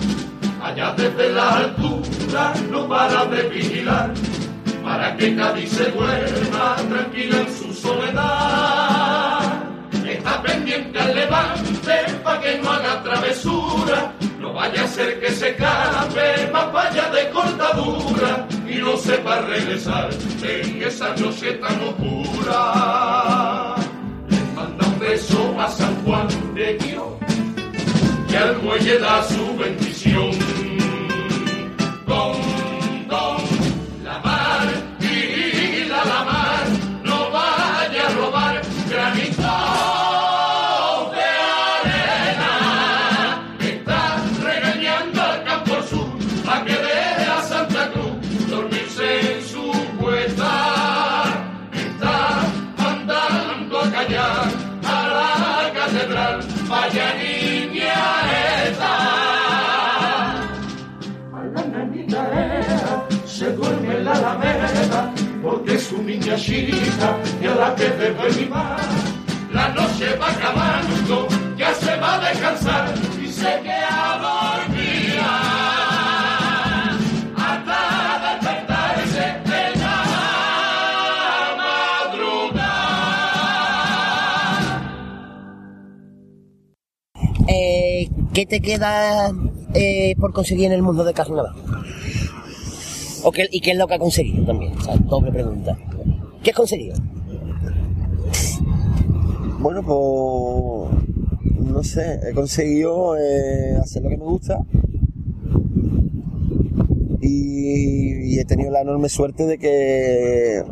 allá 0.63 0.95
desde 0.97 1.33
la 1.33 1.57
altura, 1.57 2.53
no 2.71 2.89
para 2.89 3.25
de 3.27 3.43
vigilar 3.49 4.13
para 4.85 5.17
que 5.17 5.35
Cádiz 5.35 5.71
se 5.71 5.91
duerma 5.91 6.77
tranquila 6.77 7.39
en 7.41 7.57
su 7.57 7.73
soledad. 7.73 9.65
Está 10.07 10.43
pendiente 10.43 10.99
al 10.99 11.15
levante 11.15 12.05
para 12.23 12.41
que 12.41 12.59
no 12.59 12.71
haga 12.71 13.03
travesura, 13.03 14.13
no 14.39 14.53
vaya 14.53 14.85
a 14.85 14.87
ser 14.87 15.19
que 15.21 15.31
se 15.31 15.51
escape 15.51 16.51
más 16.53 16.71
vaya 16.73 17.09
de 17.11 17.31
cortadura 17.31 18.47
y 18.69 18.77
no 18.77 18.97
sepa 18.99 19.41
regresar 19.41 20.11
en 20.43 20.83
esa 20.83 21.17
noche 21.17 21.53
tan 21.55 21.81
oscura. 21.81 23.75
A 25.59 25.69
San 25.71 25.95
Juan 26.05 26.29
de 26.55 26.75
Dios 26.79 27.05
y 28.29 28.35
al 28.35 28.61
muelle 28.63 28.99
da 28.99 29.23
su 29.25 29.57
bendición. 29.57 30.44
Y 66.37 67.47
a 67.47 67.55
la 67.55 67.75
que 67.77 68.41
mimar. 68.41 68.81
La 69.53 69.69
noche 69.69 70.17
va 70.21 70.31
acabando, 70.31 71.29
ya 71.57 71.73
se 71.75 71.97
va 71.97 72.15
a 72.17 72.29
descansar 72.29 72.93
y 73.23 73.29
se 73.29 73.61
queda 73.63 74.19
dormida. 74.21 75.31
Hasta. 77.37 77.95
Eh, 87.47 88.09
¿Qué 88.33 88.47
te 88.47 88.61
queda 88.61 89.31
eh, 89.75 90.17
por 90.19 90.33
conseguir 90.33 90.67
en 90.67 90.73
el 90.73 90.83
mundo 90.83 91.05
de 91.05 91.15
carnaval? 91.15 91.55
¿O 93.23 93.31
¿Y 93.53 93.61
qué 93.61 93.71
es 93.71 93.77
lo 93.77 93.87
que 93.87 93.95
ha 93.95 93.99
conseguido 93.99 94.45
también? 94.45 94.77
O 94.77 94.81
sea, 94.83 94.97
doble 94.97 95.31
pregunta. 95.31 95.79
¿Qué 96.45 96.51
has 96.51 96.57
conseguido? 96.57 96.97
Bueno, 99.61 99.83
pues 99.83 101.65
no 101.71 101.83
sé, 101.83 102.21
he 102.29 102.35
conseguido 102.35 103.17
eh, 103.17 103.79
hacer 103.81 104.03
lo 104.03 104.11
que 104.11 104.19
me 104.19 104.25
gusta 104.25 104.59
y, 107.23 108.39
he 108.39 108.45
tenido 108.45 108.71
la 108.71 108.83
enorme 108.83 109.09
suerte 109.09 109.47
de 109.47 109.57
que 109.57 110.63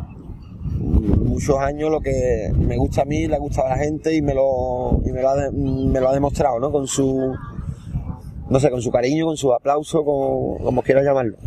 muchos 0.77 1.57
años 1.57 1.89
lo 1.89 2.01
que 2.01 2.51
me 2.55 2.77
gusta 2.77 3.01
a 3.01 3.05
mí 3.05 3.25
le 3.25 3.35
ha 3.35 3.39
gustado 3.39 3.67
a 3.67 3.71
la 3.71 3.77
gente 3.77 4.13
y 4.13 4.21
me 4.21 4.35
lo, 4.35 5.01
y 5.03 5.11
me 5.11 5.23
lo, 5.23 5.29
ha, 5.29 6.13
demostrado, 6.13 6.59
¿no? 6.59 6.71
Con 6.71 6.85
su, 6.85 7.33
no 8.47 8.59
sé, 8.59 8.69
con 8.69 8.81
su 8.81 8.91
cariño, 8.91 9.25
con 9.25 9.37
su 9.37 9.51
aplauso, 9.51 10.05
con, 10.05 10.63
como 10.63 10.83
quiera 10.83 11.01
llamarlo. 11.01 11.37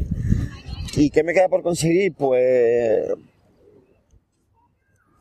¿Y 0.97 1.11
qué 1.11 1.22
me 1.22 1.33
queda 1.33 1.49
por 1.49 1.62
conseguir? 1.62 2.12
Pues 2.14 3.05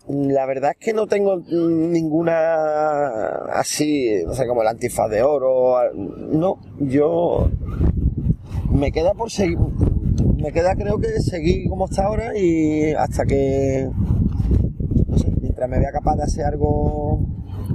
la 0.08 0.46
verdad 0.46 0.72
es 0.72 0.78
que 0.78 0.94
no 0.94 1.08
tengo 1.08 1.38
ninguna 1.38 2.56
así, 3.54 4.24
no 4.26 4.34
sé, 4.34 4.46
como 4.48 4.62
el 4.62 4.68
antifaz 4.68 5.10
de 5.10 5.24
oro. 5.24 5.78
No, 5.94 6.60
yo 6.80 7.50
me 8.70 8.92
queda 8.92 9.14
por 9.14 9.32
seguir, 9.32 9.58
me 10.38 10.52
queda 10.52 10.76
creo 10.76 11.00
que 11.00 11.20
seguir 11.22 11.70
como 11.70 11.86
está 11.86 12.06
ahora 12.06 12.38
y 12.38 12.92
hasta 12.94 13.26
que, 13.26 13.90
no 15.08 15.18
sé, 15.18 15.32
mientras 15.42 15.70
me 15.70 15.80
vea 15.80 15.92
capaz 15.92 16.18
de 16.18 16.24
hacer 16.24 16.46
algo 16.46 17.26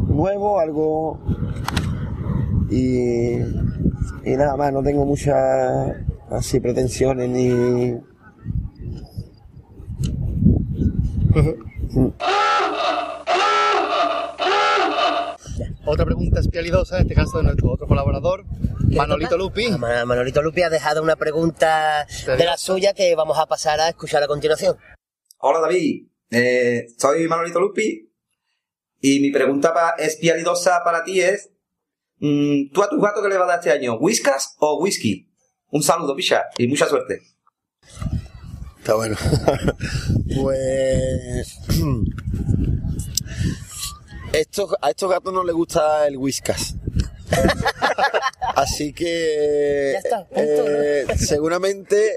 nuevo, 0.08 0.60
algo 0.60 1.18
y, 2.70 3.38
y 4.24 4.36
nada 4.36 4.56
más, 4.56 4.72
no 4.72 4.82
tengo 4.82 5.04
muchas 5.04 5.96
así 6.30 6.60
pretensiones 6.60 7.28
ni... 7.28 7.98
Otra 15.86 16.04
pregunta 16.04 16.40
espialidosa, 16.40 16.96
en 16.96 17.02
este 17.02 17.14
caso 17.14 17.38
de 17.38 17.44
nuestro 17.44 17.72
otro 17.72 17.86
colaborador, 17.86 18.44
Manolito 18.96 19.36
Lupi. 19.36 19.68
Ma- 19.78 20.04
Manolito 20.04 20.42
Lupi 20.42 20.62
ha 20.62 20.70
dejado 20.70 21.02
una 21.02 21.16
pregunta 21.16 22.06
de 22.26 22.44
la 22.44 22.56
suya 22.56 22.92
que 22.94 23.14
vamos 23.14 23.38
a 23.38 23.46
pasar 23.46 23.80
a 23.80 23.88
escuchar 23.88 24.22
a 24.22 24.26
continuación. 24.26 24.76
Hola 25.38 25.60
David, 25.60 26.06
Eh, 26.32 26.86
soy 26.96 27.26
Manolito 27.26 27.58
Lupi 27.58 28.08
y 29.00 29.18
mi 29.18 29.32
pregunta 29.32 29.74
pa- 29.74 29.96
espialidosa 29.98 30.80
para 30.84 31.02
ti 31.02 31.20
es, 31.20 31.50
mm, 32.20 32.70
¿tú 32.72 32.84
a 32.84 32.88
tu 32.88 33.00
gato 33.00 33.20
qué 33.20 33.28
le 33.28 33.36
vas 33.36 33.46
a 33.46 33.50
dar 33.50 33.58
este 33.58 33.72
año? 33.72 33.96
¿Whiskas 33.98 34.54
o 34.60 34.78
whisky? 34.80 35.28
Un 35.70 35.82
saludo, 35.82 36.14
picha, 36.14 36.44
y 36.56 36.68
mucha 36.68 36.86
suerte. 36.86 37.20
Está 38.90 38.96
bueno. 38.96 39.16
pues. 40.42 41.60
Estos, 44.32 44.74
a 44.80 44.90
estos 44.90 45.10
gatos 45.10 45.32
no 45.32 45.44
les 45.44 45.54
gusta 45.54 46.08
el 46.08 46.16
whiskas. 46.16 46.74
Así 48.56 48.92
que. 48.92 49.92
Ya 49.92 49.98
está, 49.98 50.24
punto, 50.24 50.64
eh, 50.66 51.06
seguramente 51.16 52.16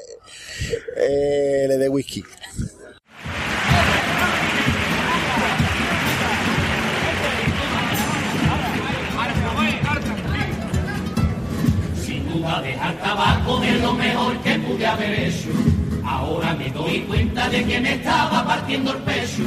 eh, 0.96 1.66
le 1.68 1.78
dé 1.78 1.90
whisky. 1.90 2.24
Sin 12.04 12.30
duda 12.32 12.62
dejar 12.62 12.98
tabaco 13.00 13.60
de 13.60 13.74
lo 13.74 13.94
mejor 13.94 14.42
que 14.42 14.60
pude 14.60 14.88
haber 14.88 15.20
hecho. 15.20 15.73
Ahora 16.06 16.54
me 16.54 16.70
doy 16.70 17.00
cuenta 17.02 17.50
de 17.50 17.64
que 17.64 17.80
me 17.80 17.94
estaba 17.94 18.46
partiendo 18.46 18.92
el 18.92 18.98
pecho. 19.00 19.44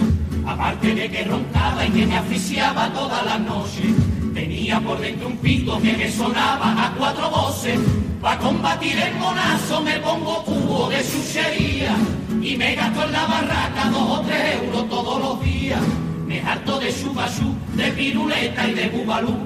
Aparte 0.46 0.94
de 0.94 1.10
que 1.10 1.24
roncaba 1.24 1.86
y 1.86 1.90
que 1.90 2.06
me 2.06 2.16
asfixiaba 2.16 2.92
todas 2.92 3.24
las 3.24 3.40
noches. 3.40 3.86
Tenía 4.34 4.80
por 4.80 5.00
dentro 5.00 5.28
un 5.28 5.36
pito 5.38 5.80
que 5.80 5.92
me 5.92 6.10
sonaba 6.10 6.86
a 6.86 6.92
cuatro 6.92 7.30
voces. 7.30 7.78
Pa' 8.20 8.38
combatir 8.38 8.98
el 8.98 9.14
monazo 9.16 9.82
me 9.82 9.98
pongo 10.00 10.44
cubo 10.44 10.88
de 10.88 11.02
chuchería. 11.02 11.96
Y 12.42 12.56
me 12.56 12.74
gasto 12.74 13.04
en 13.04 13.12
la 13.12 13.26
barraca 13.26 13.90
dos 13.90 14.18
o 14.18 14.20
tres 14.22 14.62
euros 14.62 14.88
todos 14.88 15.20
los 15.20 15.44
días. 15.44 15.80
Me 16.26 16.40
harto 16.40 16.78
de 16.78 16.92
chupachú, 16.92 17.54
de 17.74 17.90
piruleta 17.92 18.68
y 18.68 18.74
de 18.74 18.88
bubalú. 18.88 19.36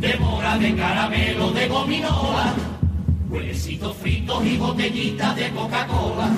De 0.00 0.16
mora, 0.18 0.58
de 0.58 0.74
caramelo, 0.74 1.50
de 1.52 1.68
gominola. 1.68 2.54
Huevecitos 3.36 3.94
fritos 3.98 4.44
y 4.46 4.56
botellitas 4.56 5.36
de 5.36 5.50
Coca-Cola, 5.50 6.30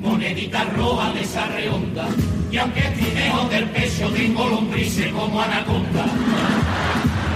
moneditas 0.00 0.72
rojas 0.72 1.14
de 1.14 1.20
esa 1.20 1.46
redonda, 1.46 2.06
y 2.50 2.56
aunque 2.56 2.80
trineo 2.80 3.48
del 3.50 3.68
pecho 3.68 4.08
tengo 4.10 4.48
lombrices 4.48 5.12
como 5.12 5.42
anaconda. 5.42 6.04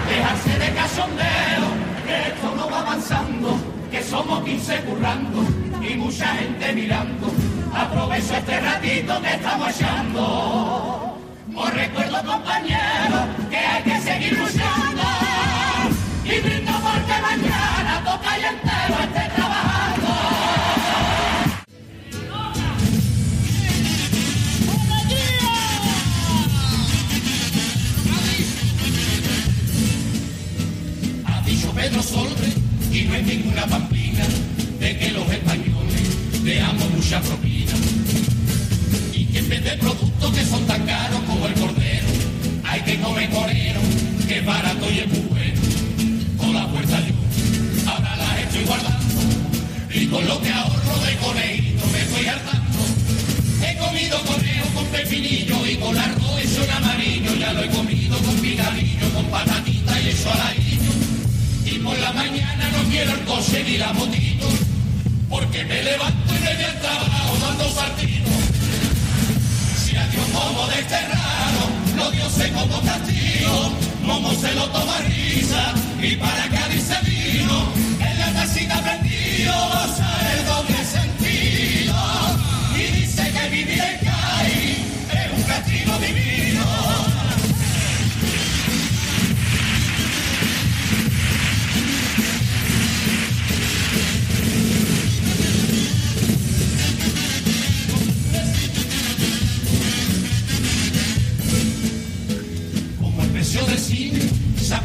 Dejarse 0.08 0.58
de 0.58 0.74
cachondeo, 0.74 1.66
que 2.06 2.28
esto 2.28 2.54
no 2.56 2.70
va 2.70 2.80
avanzando, 2.80 3.58
que 3.90 4.02
somos 4.02 4.42
15 4.44 4.80
currando 4.82 5.44
y 5.82 5.94
mucha 5.94 6.28
gente 6.36 6.72
mirando. 6.72 7.26
Aprovecho 7.74 8.34
este 8.34 8.60
ratito 8.60 9.20
que 9.20 9.28
estamos 9.28 9.68
echando. 9.68 11.18
Os 11.54 11.74
recuerdo, 11.74 12.22
compañeros, 12.24 13.24
que 13.50 13.56
hay 13.56 13.82
que 13.82 14.00
seguir 14.00 14.38
luchando. 14.38 14.75
Y 39.12 39.26
que 39.26 39.38
en 39.38 39.78
productos 39.78 40.32
que 40.32 40.44
son 40.44 40.66
tan 40.66 40.84
caros 40.84 41.20
como 41.28 41.46
el 41.46 41.54
cordero, 41.54 42.06
hay 42.64 42.80
que 42.80 42.98
comer 42.98 43.30
corero, 43.30 43.80
que 44.26 44.38
es 44.38 44.44
barato 44.44 44.90
y 44.90 44.98
es 44.98 45.28
bueno. 45.28 45.60
Con 46.36 46.52
la 46.52 46.66
fuerza 46.66 46.98
yo, 47.06 47.14
ahora 47.88 48.16
las 48.16 48.40
estoy 48.40 48.64
guardando, 48.64 49.04
y 49.94 50.06
con 50.06 50.26
lo 50.26 50.40
que 50.42 50.50
ahorro 50.50 50.98
de 51.06 51.16
coneito 51.18 51.86
me 51.92 52.02
estoy 52.02 52.26
hartando. 52.26 52.78
He 53.62 53.76
comido 53.76 54.20
conejo 54.22 54.68
con 54.74 54.86
pepinillo 54.86 55.64
y 55.64 55.76
con 55.76 55.96
arroz 55.96 56.40
hecho 56.40 56.64
en 56.64 56.70
amarillo, 56.72 57.34
ya 57.36 57.52
lo 57.52 57.62
he 57.62 57.68
comido 57.68 58.18
con 58.18 58.34
picadillo, 58.40 59.10
con 59.14 59.26
patatita 59.26 60.00
y 60.00 60.08
eso 60.08 60.32
aladillo. 60.32 60.92
Y 61.66 61.78
por 61.78 61.96
la 62.00 62.12
mañana 62.12 62.68
no 62.70 62.90
quiero 62.90 63.12
el 63.12 63.20
coche 63.20 63.62
ni 63.64 63.76
la 63.78 63.92
motito, 63.92 64.48
porque 65.28 65.64
me 65.64 65.82
levanto 65.82 66.34
y 66.34 66.38
voy 66.38 66.64
al 66.64 66.80
trabajo 66.80 67.36
dando 67.40 67.70
saltitos. 67.70 68.32
Si 69.84 69.96
a 69.96 70.06
Dios 70.08 70.24
como 70.32 70.66
desterrado, 70.68 71.62
lo 71.96 72.10
dioses 72.10 72.50
como 72.52 72.80
castigo, 72.82 73.72
Momo 74.02 74.32
se 74.34 74.52
lo 74.54 74.66
toma 74.68 74.98
risa, 74.98 75.74
y 76.00 76.16
para 76.16 76.48
Cádiz 76.48 76.82
se 76.84 77.10
vino, 77.10 77.72
en 78.00 78.18
la 78.18 78.32
tacita 78.32 78.80
prendido, 78.82 79.52
goza 79.52 80.08
el 80.32 80.46
doble 80.46 80.75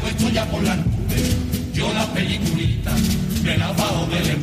puesto 0.02 0.28
ya 0.30 0.44
por 0.50 0.62
las 0.62 0.76
nubes. 0.78 1.36
Yo 1.72 1.92
la 1.94 2.04
peliculita 2.12 2.92
me 3.44 3.56
la 3.56 3.72
bajo 3.72 4.06
del. 4.06 4.38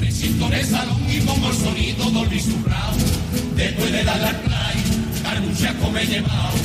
Me 0.00 0.10
siento 0.10 0.46
en 0.48 0.52
el 0.52 0.66
salón 0.66 1.00
y 1.08 1.20
pongo 1.20 1.48
el 1.50 1.56
sonido 1.56 2.10
Dolby 2.10 2.40
Surround. 2.40 3.56
Después 3.56 3.92
de 3.92 4.04
dar 4.04 4.20
la 4.20 4.32
play, 4.42 4.76
carbuchaco 5.22 5.90
me 5.90 6.02
he 6.02 6.06
llevado. 6.06 6.58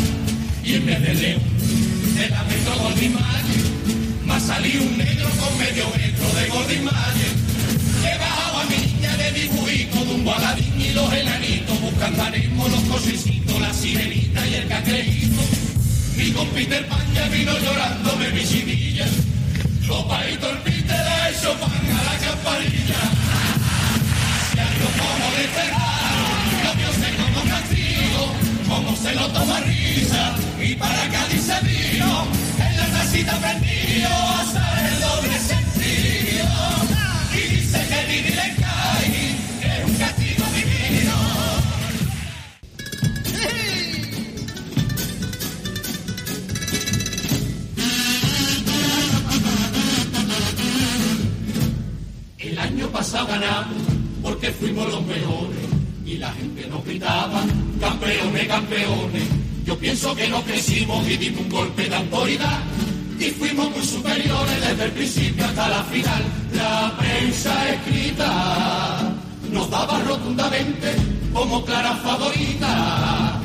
Y 0.64 0.74
en 0.76 0.86
vez 0.86 1.02
de 1.02 1.14
león, 1.14 1.42
de 2.16 2.30
la 2.30 2.44
Goldie 2.44 3.10
Mayer, 3.10 3.66
me 4.26 4.34
ha 4.34 4.40
salido 4.40 4.84
un 4.84 4.98
negro 4.98 5.30
con 5.40 5.58
medio 5.58 5.86
metro 5.96 6.28
de 6.68 6.82
Mayer. 6.82 7.36
He 8.04 8.18
bajado 8.18 8.58
a 8.60 8.66
mi 8.66 8.78
niña 8.78 9.18
de 9.18 9.32
dibujito 9.32 10.06
de 10.06 10.14
un 10.16 10.26
baladín 10.26 10.82
y 10.82 10.94
los 10.94 11.14
enanitos 11.14 11.82
buscando 11.82 12.24
animo 12.24 12.68
los 12.68 12.82
cosicitos, 12.82 13.62
la 13.62 13.74
sirenita 13.74 14.48
y 14.48 14.54
el 14.56 14.68
cacreíto. 14.68 15.71
Y 16.18 16.32
con 16.32 16.48
Peter 16.50 16.88
Pan 16.88 17.14
ya 17.14 17.28
vino 17.30 17.58
llorándome 17.58 18.30
mi 18.32 18.46
chiquilla. 18.46 19.06
Sopaito 19.86 20.50
el 20.50 20.58
Peter 20.60 20.96
ha 20.96 21.30
hecho 21.30 21.54
pan 21.60 21.72
a 21.72 22.04
la 22.04 22.18
campanilla. 22.20 23.02
Si 24.52 24.60
a 24.60 24.70
Dios 24.76 24.92
como 25.00 25.26
desterrado, 25.38 26.26
lo 26.64 26.72
dioses 26.76 27.16
como 27.16 27.50
castigo, 27.50 28.34
como 28.68 28.96
se 28.96 29.16
lo 29.16 29.28
toma 29.30 29.60
risa. 29.62 30.36
Y 30.62 30.76
para 30.76 31.10
Cádiz 31.10 31.42
se 31.42 31.60
vino, 31.66 32.28
en 32.60 32.78
la 32.78 32.86
tacita 32.86 33.38
prendido, 33.40 34.10
hasta 34.10 34.88
el 34.88 35.00
doble 35.00 35.40
ganamos 53.12 53.76
porque 54.22 54.52
fuimos 54.52 54.90
los 54.90 55.06
mejores 55.06 55.60
y 56.06 56.18
la 56.18 56.32
gente 56.34 56.68
nos 56.68 56.84
gritaba, 56.86 57.44
campeones, 57.80 58.48
campeones. 58.48 59.24
Yo 59.66 59.78
pienso 59.78 60.16
que 60.16 60.28
nos 60.30 60.44
crecimos 60.44 61.08
y 61.08 61.18
dimos 61.18 61.42
un 61.42 61.50
golpe 61.50 61.90
de 61.90 61.96
autoridad 61.96 62.60
y 63.20 63.26
fuimos 63.32 63.70
muy 63.72 63.86
superiores 63.86 64.62
desde 64.62 64.86
el 64.86 64.92
principio 64.92 65.46
hasta 65.46 65.70
la 65.70 65.84
final. 65.84 66.24
La 66.54 66.94
prensa 66.98 67.70
escrita 67.70 69.14
nos 69.52 69.70
daba 69.70 70.00
rotundamente 70.04 70.96
como 71.34 71.66
clara 71.66 71.96
favorita. 71.98 73.42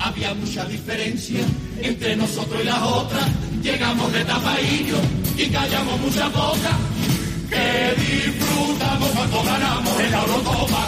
Había 0.00 0.34
mucha 0.34 0.64
diferencia 0.66 1.40
entre 1.80 2.16
nosotros 2.16 2.60
y 2.62 2.66
las 2.66 2.82
otras. 2.82 3.30
Llegamos 3.62 4.12
de 4.12 4.24
tapadillo 4.24 4.98
y 5.38 5.46
callamos 5.46 6.00
mucha 6.00 6.28
boca. 6.28 6.78
Que 7.74 7.90
disfrutamos 8.00 9.10
cuando 9.10 9.42
ganamos 9.42 10.00
en 10.00 10.12
la 10.12 10.20
Eurocopa. 10.20 10.84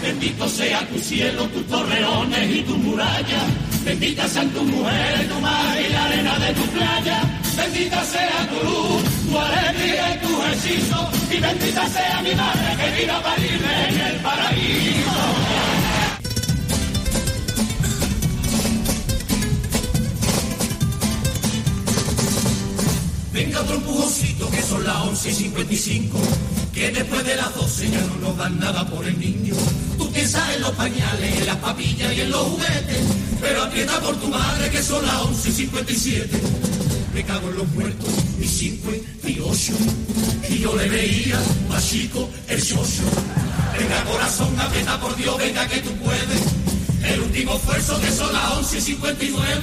Bendito 0.00 0.48
sea 0.48 0.86
tu 0.86 0.98
cielo, 1.00 1.42
tus 1.48 1.66
torreones 1.66 2.50
y 2.56 2.60
tus 2.62 2.78
murallas. 2.78 3.46
Bendita 3.84 4.28
sean 4.28 4.48
tus 4.50 4.62
mujeres, 4.62 5.28
tu 5.28 5.40
mar 5.40 5.76
y 5.84 5.92
la 5.92 6.04
arena 6.04 6.38
de 6.38 6.52
tu 6.54 6.62
playa. 6.74 7.18
Bendita 7.56 8.04
sea 8.04 8.48
tu 8.50 8.58
luz, 8.68 9.02
tu 9.28 9.38
alegría 9.38 10.14
y 10.14 10.18
tu 10.24 10.32
hechizo. 10.46 11.10
Y 11.32 11.40
bendita 11.40 11.88
sea 11.88 12.20
mi 12.22 12.34
madre 12.36 12.68
que 12.78 13.00
vino 13.00 13.16
a 13.16 13.22
parirme 13.24 13.88
en 13.88 14.00
el 14.00 14.16
paraíso. 14.20 15.45
Venga 23.36 23.60
otro 23.60 23.76
empujoncito 23.76 24.48
que 24.48 24.62
son 24.62 24.82
las 24.82 24.96
11 24.96 25.28
y 25.28 25.34
55. 25.34 26.18
Que 26.72 26.90
después 26.90 27.22
de 27.22 27.36
las 27.36 27.54
12 27.54 27.90
ya 27.90 28.00
no 28.00 28.28
nos 28.28 28.38
dan 28.38 28.58
nada 28.58 28.88
por 28.88 29.06
el 29.06 29.20
niño. 29.20 29.54
Tú 29.98 30.10
piensas 30.10 30.54
en 30.54 30.62
los 30.62 30.70
pañales, 30.70 31.40
en 31.40 31.46
las 31.46 31.56
papillas 31.56 32.14
y 32.14 32.22
en 32.22 32.30
los 32.30 32.40
juguetes. 32.40 32.98
Pero 33.38 33.62
aprieta 33.62 34.00
por 34.00 34.16
tu 34.16 34.28
madre 34.28 34.70
que 34.70 34.82
son 34.82 35.04
las 35.04 35.16
11 35.16 35.50
y 35.50 35.52
57. 35.52 36.40
Me 37.12 37.24
cago 37.24 37.50
en 37.50 37.58
los 37.58 37.68
muertos 37.72 38.08
y 38.40 38.48
58. 38.48 39.72
Y 40.48 40.58
yo 40.58 40.74
le 40.74 40.88
veía 40.88 41.38
más 41.68 41.86
chico 41.86 42.30
el 42.48 42.62
socio. 42.62 43.04
Venga 43.78 44.02
corazón, 44.04 44.58
aprieta 44.58 44.98
por 44.98 45.14
Dios, 45.14 45.36
venga 45.36 45.68
que 45.68 45.80
tú 45.80 45.90
puedes. 45.96 46.40
El 47.04 47.20
último 47.20 47.56
esfuerzo 47.56 48.00
que 48.00 48.10
son 48.12 48.32
las 48.32 48.52
11 48.52 48.78
y 48.78 48.80
59. 48.80 49.60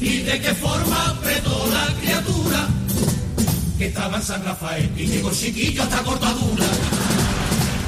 ¿Y 0.00 0.16
de 0.22 0.40
qué 0.40 0.52
forma 0.56 1.10
apretó 1.10 1.68
la 1.72 1.94
criatura? 2.00 2.68
Que 3.78 3.86
estaba 3.86 4.16
en 4.16 4.22
San 4.24 4.44
Rafael 4.44 4.90
y 4.96 5.06
llegó 5.06 5.30
chiquillo 5.30 5.84
hasta 5.84 6.02
cortadura. 6.02 6.66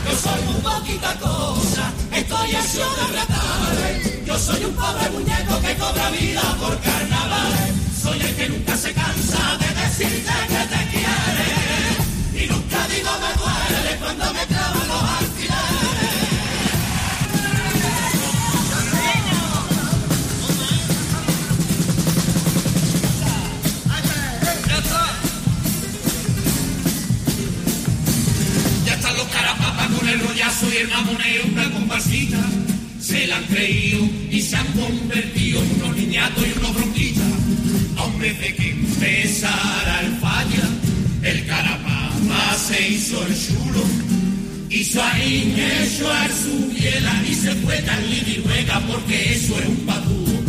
Yo 0.08 0.16
soy 0.16 0.42
muy 0.44 0.60
poquita 0.60 1.14
cosa, 1.18 1.92
estoy 2.14 2.50
hecho 2.50 2.86
de 2.94 3.16
ratales. 3.18 4.24
Yo 4.24 4.38
soy 4.38 4.64
un 4.66 4.74
pobre 4.76 5.10
muñeco 5.10 5.60
que 5.60 5.74
cobra 5.74 6.10
vida 6.10 6.42
por 6.60 6.78
carnaval. 6.78 7.52
Soy 8.00 8.20
el 8.20 8.36
que 8.36 8.48
nunca 8.50 8.76
se 8.76 8.92
cansa 8.92 9.58
de 9.58 9.66
decirte 9.82 10.32
que 10.46 10.62
te 10.72 10.90
quiere. 10.92 12.44
Y 12.44 12.48
nunca 12.48 12.86
digo 12.86 13.10
me 13.18 13.32
duele 13.40 13.96
cuando 13.98 14.32
me 14.32 14.49
payaso 30.18 30.66
y 30.72 30.76
el 30.78 30.88
mamoneo, 30.88 31.42
una 31.52 31.70
comparsita, 31.70 32.38
se 33.00 33.26
la 33.26 33.36
han 33.36 33.44
creído 33.44 34.08
y 34.30 34.40
se 34.40 34.56
han 34.56 34.66
convertido 34.72 35.62
en 35.62 35.82
unos 35.82 35.96
niñatos 35.96 36.44
y 36.46 36.58
unos 36.58 36.74
bronquitas. 36.74 37.24
Hombre, 37.98 38.32
de 38.32 38.54
que 38.54 38.70
empezara 38.70 40.00
el 40.00 40.16
falla, 40.16 40.68
el 41.22 41.46
carapapa 41.46 42.56
se 42.56 42.88
hizo 42.88 43.24
el 43.26 43.34
chulo. 43.34 43.84
Hizo 44.70 45.02
a 45.02 45.12
su 45.12 46.72
biela 46.72 47.22
y 47.28 47.34
se 47.34 47.54
fue 47.56 47.76
tan 47.82 48.02
y 48.04 48.42
juega 48.42 48.80
porque 48.80 49.34
eso 49.34 49.58
es 49.58 49.68
un 49.68 49.76
patúo. 49.86 50.40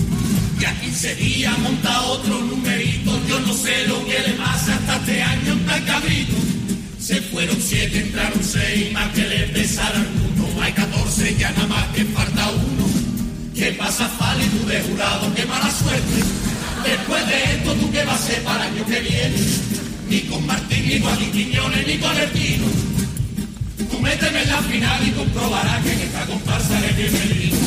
Y 0.59 0.65
a 0.65 0.79
15 0.79 1.15
días 1.15 1.59
monta 1.59 2.01
otro 2.03 2.39
numerito, 2.39 3.19
yo 3.27 3.39
no 3.41 3.53
sé 3.53 3.88
lo 3.88 4.05
que 4.05 4.19
le 4.19 4.33
pasa 4.33 4.75
hasta 4.75 4.95
este 4.97 5.21
año 5.21 5.57
tan 5.67 5.83
cabrito. 5.85 6.60
Se 7.02 7.19
fueron 7.19 7.57
siete, 7.60 7.99
entraron 7.99 8.44
seis, 8.44 8.91
más 8.94 9.11
que 9.14 9.28
le 9.28 9.48
besaron 9.48 10.06
uno, 10.38 10.61
hay 10.61 10.72
14, 10.72 11.36
ya 11.36 11.49
nada 11.53 11.65
más 11.65 11.86
que 11.95 12.06
falta 12.06 12.52
uno. 12.52 12.86
¿Qué 13.56 13.72
pasa, 13.72 14.07
Fali, 14.07 14.45
tú 14.45 14.68
de 14.68 14.80
jurado? 14.82 15.34
¡Qué 15.34 15.44
mala 15.48 15.72
suerte! 15.72 16.23
Después 16.84 17.28
de 17.28 17.44
esto, 17.56 17.73
¿tú 17.73 17.91
qué 17.91 18.03
vas 18.06 18.22
a 18.22 18.23
hacer 18.23 18.44
para 18.44 18.68
el 18.68 18.73
año 18.73 18.86
que 18.86 18.99
viene? 18.99 19.36
Ni 20.10 20.19
con 20.22 20.45
Martín, 20.45 20.86
ni 20.88 20.99
con 20.99 21.18
Quiñones, 21.32 21.88
ni 21.88 21.98
con 21.98 22.15
el 22.15 22.32
Tino. 22.34 22.68
Tú 23.90 23.99
méteme 23.99 24.44
en 24.44 24.49
la 24.49 24.61
final 24.61 25.07
y 25.07 25.11
comprobarás 25.11 25.84
que 25.84 25.94
esta 25.94 26.26
comparsa 26.28 26.78
eres 26.78 26.98
bienvenido. 26.98 27.57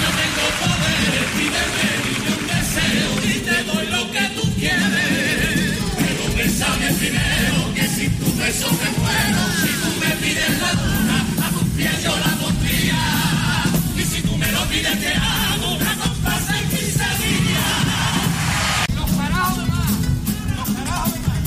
Yo 0.00 0.10
tengo 0.22 0.44
poder, 0.62 1.24
pídeme 1.36 1.88
deseo 2.54 3.12
y 3.24 3.38
te 3.40 3.64
doy 3.64 3.86
lo 3.88 4.12
que 4.12 4.40
tú 4.40 4.54
quieres. 4.60 5.53
Bésame 6.36 6.92
primero, 6.94 7.74
que 7.74 7.86
sin 7.88 8.10
tu 8.18 8.26
beso 8.36 8.68
me 8.70 8.90
muero. 8.98 9.40
Si 9.62 9.70
tú 9.82 9.90
me 10.00 10.10
pides 10.16 10.60
la 10.60 10.72
luna, 10.72 11.18
a 11.46 11.50
tus 11.50 11.68
pies 11.76 12.02
yo 12.02 12.16
la 12.16 12.32
pondría. 12.36 13.00
Y 13.96 14.02
si 14.02 14.20
tú 14.22 14.36
me 14.36 14.50
lo 14.50 14.62
pides, 14.66 15.00
te 15.00 15.14
hago 15.14 15.74
una 15.76 15.94
comparsa 15.96 16.58
en 16.60 16.68
15 16.68 16.82
días. 17.22 17.84
Los 18.96 19.10
carajos 19.12 19.56
de 19.58 19.64
más, 19.70 19.90
los 20.56 20.68
carajos 20.76 21.12
de 21.14 21.20
más. 21.20 21.38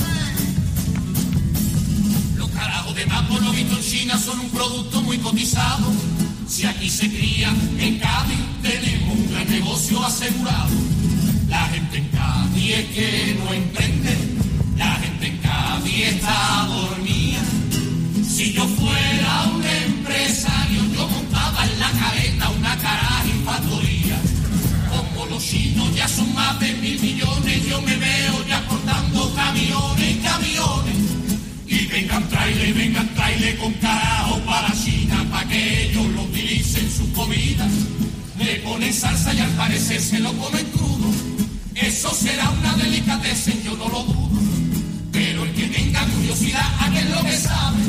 Los 2.38 2.50
carajos 2.50 2.96
de 2.96 3.06
más, 3.06 3.22
por 3.28 3.42
lo 3.44 3.52
visto 3.52 3.76
en 3.76 3.84
China, 3.84 4.18
son 4.18 4.40
un 4.40 4.50
producto 4.50 5.02
muy 5.02 5.18
cotizado. 5.18 5.92
Si 6.48 6.66
aquí 6.66 6.90
se 6.90 7.10
cría 7.10 7.54
en 7.78 8.00
Cádiz, 8.00 8.40
tenemos 8.64 9.16
un 9.18 9.32
gran 9.32 9.50
negocio 9.50 10.04
asegurado. 10.04 10.70
La 11.50 11.68
gente 11.68 11.98
en 11.98 12.08
Cádiz 12.10 12.74
es 12.74 12.86
que 12.96 13.38
no 13.44 13.54
emprende, 13.54 14.37
está 15.96 16.68
dormida. 16.68 17.42
Si 18.28 18.54
yo 18.54 18.68
fuera 18.68 19.44
un 19.54 19.64
empresario, 19.64 20.84
yo 20.94 21.08
montaba 21.08 21.66
en 21.66 21.80
la 21.80 21.92
careta 21.92 22.50
una 22.50 22.78
caraja 22.78 23.26
y 23.26 23.46
factoría. 23.46 24.18
Como 24.90 25.26
los 25.28 25.44
chinos 25.44 25.96
ya 25.96 26.08
son 26.08 26.34
más 26.34 26.60
de 26.60 26.74
mil 26.74 27.00
millones, 27.00 27.66
yo 27.68 27.82
me 27.82 27.96
veo 27.96 28.46
ya 28.48 28.66
cortando 28.68 29.34
camiones 29.34 30.12
y 30.12 30.20
camiones. 30.20 30.96
Y 31.68 31.86
vengan 31.88 32.28
traile, 32.30 32.74
vengan 32.74 33.14
traile 33.16 33.56
con 33.58 33.74
carajo 33.74 34.40
para 34.46 34.72
China, 34.74 35.26
para 35.32 35.48
que 35.48 35.86
ellos 35.86 36.06
lo 36.08 36.24
utilicen 36.24 36.86
en 36.86 36.92
sus 36.92 37.10
comidas. 37.10 37.72
Le 38.38 38.56
ponen 38.58 38.94
salsa 38.94 39.34
y 39.34 39.40
al 39.40 39.52
parecer 39.52 40.00
se 40.00 40.20
lo 40.20 40.32
comen 40.34 40.66
crudo. 40.68 41.10
Eso 41.76 42.14
será 42.14 42.50
una 42.50 42.76
delicatessen, 42.76 43.64
yo 43.64 43.76
no 43.78 43.90
lo 43.90 44.04
dudo. 44.04 44.37
Lo 47.10 47.24
que 47.24 47.38
sabe. 47.38 47.84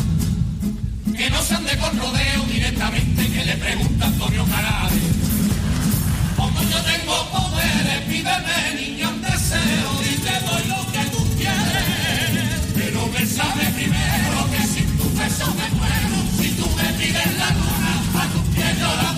Que 1.17 1.31
no 1.31 1.43
se 1.43 1.55
ande 1.55 1.77
con 1.79 1.99
rodeo 1.99 2.43
directamente, 2.45 3.29
que 3.29 3.45
le 3.45 3.57
pregunta 3.57 4.07
Antonio 4.07 4.45
Carade. 4.47 5.01
Como 6.37 6.63
yo 6.63 6.79
tengo 6.83 7.31
poderes, 7.31 8.01
pídeme 8.09 8.59
niño 8.81 9.09
un 9.11 9.23
deseo 9.23 9.91
y 10.11 10.15
te 10.25 10.35
doy 10.47 10.65
lo 10.69 10.93
que 10.93 11.05
tú 11.11 11.37
quieres. 11.37 12.61
Pero 12.75 13.11
bésame 13.13 13.65
primero 13.75 14.51
que 14.53 14.67
sin 14.67 14.89
tu 14.99 15.07
beso 15.19 15.47
me 15.59 15.69
muero. 15.77 16.17
Si 16.39 16.51
tú 16.53 16.67
me 16.77 16.89
pides 16.99 17.39
la 17.39 17.51
luna, 17.59 18.23
a 18.23 18.27
tus 18.33 18.55
pies 18.55 18.79
yo 18.79 19.18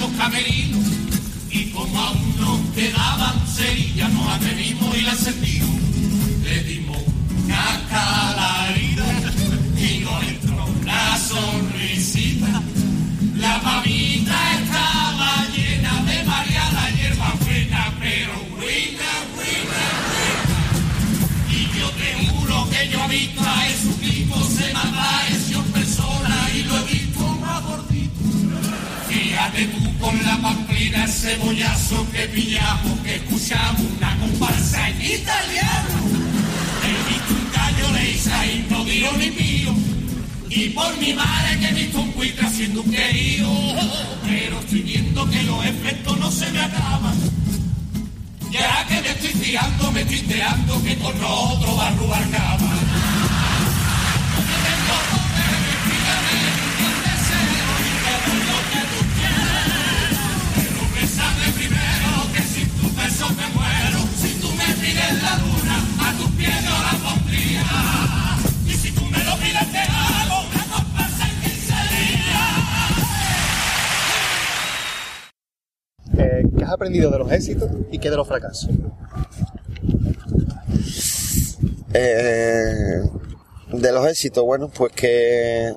los 0.00 0.10
camerinos 0.12 0.86
y 1.50 1.64
como 1.70 1.98
aún 1.98 2.34
nos 2.40 2.60
quedaban 2.74 3.46
cerillas 3.46 4.10
nos 4.12 4.28
atrevimos 4.28 4.96
y 4.96 5.02
la 5.02 5.12
encendimos. 5.12 5.70
Le 6.42 6.64
dimos 6.64 6.96
una 7.44 7.86
calarida 7.90 9.06
y 9.76 9.98
nos 10.00 10.22
entró 10.24 10.66
una 10.80 11.18
sonrisita. 11.18 12.62
La 13.36 13.58
mamita 13.58 14.36
estaba 14.60 15.46
llena 15.54 16.02
de 16.04 16.24
María 16.24 16.70
la 16.72 16.90
hierba 16.96 17.34
buena, 17.44 17.92
pero 18.00 18.32
buena, 18.56 19.10
buena, 19.36 19.84
buena. 20.14 20.50
Y 21.50 21.78
yo 21.78 21.90
te 21.90 22.26
juro 22.26 22.68
que 22.70 22.88
yo 22.88 23.04
he 23.04 23.08
visto 23.08 23.40
a 23.42 23.56
Jesucristo 23.68 24.48
se 24.56 24.72
mata 24.72 25.26
Con 30.00 30.24
la 30.24 30.40
pamplina, 30.40 31.06
cebollazo 31.06 32.10
que 32.10 32.26
pillamos, 32.28 32.98
que 33.00 33.16
escuchamos 33.16 33.82
una 33.98 34.16
comparsa 34.18 34.88
en 34.88 35.02
italiano. 35.02 35.96
He 36.82 37.12
visto 37.12 37.34
un 37.34 37.52
gallo 37.52 38.10
hice 38.10 38.32
ahí, 38.32 38.66
no 38.70 38.84
digo 38.84 39.12
ni 39.18 39.30
mío. 39.30 39.74
Y 40.48 40.70
por 40.70 40.96
mi 40.96 41.12
madre 41.12 41.58
que 41.58 41.68
he 41.68 41.72
visto 41.74 42.00
un 42.00 42.14
buitre 42.14 42.46
haciendo 42.46 42.80
un 42.80 42.90
querido. 42.90 43.50
Pero 44.26 44.60
estoy 44.60 44.80
viendo 44.80 45.28
que 45.28 45.42
los 45.42 45.66
efectos 45.66 46.18
no 46.18 46.30
se 46.30 46.50
me 46.52 46.60
acaban. 46.60 47.14
Ya 48.50 48.86
que 48.88 49.02
me 49.02 49.10
estoy 49.10 49.30
fiando, 49.30 49.92
me 49.92 50.00
estoy 50.00 50.18
enterando 50.20 50.82
que 50.82 50.96
con 50.96 51.20
nosotros 51.20 51.78
va 51.78 51.88
a 51.88 51.94
robar 51.96 52.30
cama. 52.30 53.19
¿Qué 76.56 76.64
has 76.64 76.72
aprendido 76.72 77.10
de 77.10 77.18
los 77.18 77.32
éxitos 77.32 77.70
y 77.90 77.98
qué 77.98 78.10
de 78.10 78.16
los 78.16 78.26
fracasos? 78.26 78.70
Eh, 81.94 83.02
de 83.72 83.92
los 83.92 84.06
éxitos, 84.06 84.44
bueno, 84.44 84.68
pues 84.68 84.92
que 84.92 85.74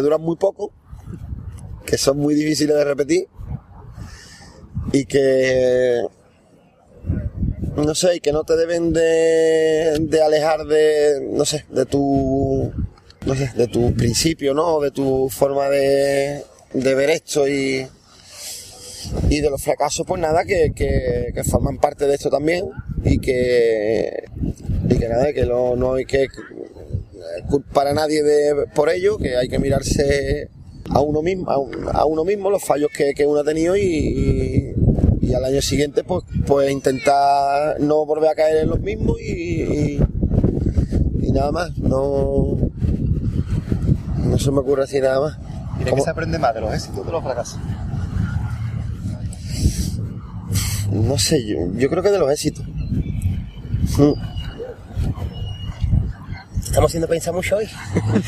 duran 0.00 0.20
muy 0.20 0.36
poco, 0.36 0.72
que 1.84 1.98
son 1.98 2.18
muy 2.18 2.34
difíciles 2.34 2.76
de 2.76 2.84
repetir 2.84 3.28
y 4.92 5.04
que 5.06 6.06
no 7.84 7.94
sé, 7.94 8.16
y 8.16 8.20
que 8.20 8.32
no 8.32 8.44
te 8.44 8.56
deben 8.56 8.92
de, 8.92 10.20
alejar 10.24 10.64
de, 10.66 11.28
no 11.32 11.44
sé, 11.44 11.64
de 11.70 11.86
tu, 11.86 12.72
no 13.26 13.34
sé, 13.34 13.50
de 13.56 13.66
tu 13.68 13.94
principio, 13.94 14.54
¿no? 14.54 14.80
De 14.80 14.90
tu 14.90 15.28
forma 15.28 15.68
de, 15.68 16.42
ver 16.72 17.10
esto 17.10 17.48
y, 17.48 17.86
y 19.28 19.40
de 19.40 19.50
los 19.50 19.62
fracasos, 19.62 20.06
pues 20.06 20.20
nada, 20.20 20.44
que, 20.44 20.72
que, 20.74 21.32
que 21.34 21.44
forman 21.44 21.78
parte 21.78 22.06
de 22.06 22.14
esto 22.14 22.30
también 22.30 22.66
y 23.04 23.18
que, 23.18 24.24
y 24.88 24.96
que 24.98 25.08
nada, 25.08 25.32
que 25.32 25.46
no, 25.46 25.76
no 25.76 25.94
hay 25.94 26.04
que 26.04 26.28
culpar 27.48 27.86
a 27.88 27.94
nadie 27.94 28.22
de, 28.22 28.66
por 28.74 28.90
ello, 28.90 29.18
que 29.18 29.36
hay 29.36 29.48
que 29.48 29.58
mirarse 29.58 30.48
a 30.90 31.00
uno 31.00 31.22
mismo, 31.22 31.50
a, 31.50 31.58
un- 31.58 31.88
a 31.92 32.04
uno 32.04 32.24
mismo 32.24 32.50
los 32.50 32.62
fallos 32.64 32.90
que, 32.96 33.12
que 33.14 33.26
uno 33.26 33.40
ha 33.40 33.44
tenido 33.44 33.76
y, 33.76 34.74
y, 35.30 35.34
al 35.34 35.44
año 35.44 35.62
siguiente 35.62 36.04
pues, 36.04 36.24
pues 36.46 36.70
intentar 36.70 37.80
no 37.80 38.04
volver 38.04 38.30
a 38.30 38.34
caer 38.34 38.64
en 38.64 38.68
los 38.68 38.80
mismos 38.80 39.20
y, 39.20 39.32
y, 39.32 40.00
y 41.22 41.32
nada 41.32 41.52
más, 41.52 41.76
no, 41.78 42.56
no 44.18 44.38
se 44.38 44.50
me 44.50 44.58
ocurre 44.58 44.82
decir 44.82 45.02
nada 45.02 45.20
más. 45.20 45.38
¿Y 45.80 45.84
de 45.84 45.94
qué 45.94 46.00
se 46.00 46.10
aprende 46.10 46.38
más, 46.38 46.54
de 46.54 46.60
los 46.60 46.74
éxitos 46.74 46.98
o 46.98 47.04
de 47.04 47.12
los 47.12 47.22
fracasos? 47.22 47.58
No 50.90 51.18
sé, 51.18 51.46
yo, 51.46 51.56
yo 51.74 51.88
creo 51.88 52.02
que 52.02 52.10
de 52.10 52.18
los 52.18 52.30
éxitos. 52.30 52.66
Mm. 53.98 54.12
Estamos 56.70 56.90
haciendo 56.90 57.08
pensar 57.08 57.34
mucho 57.34 57.56
hoy. 57.56 57.68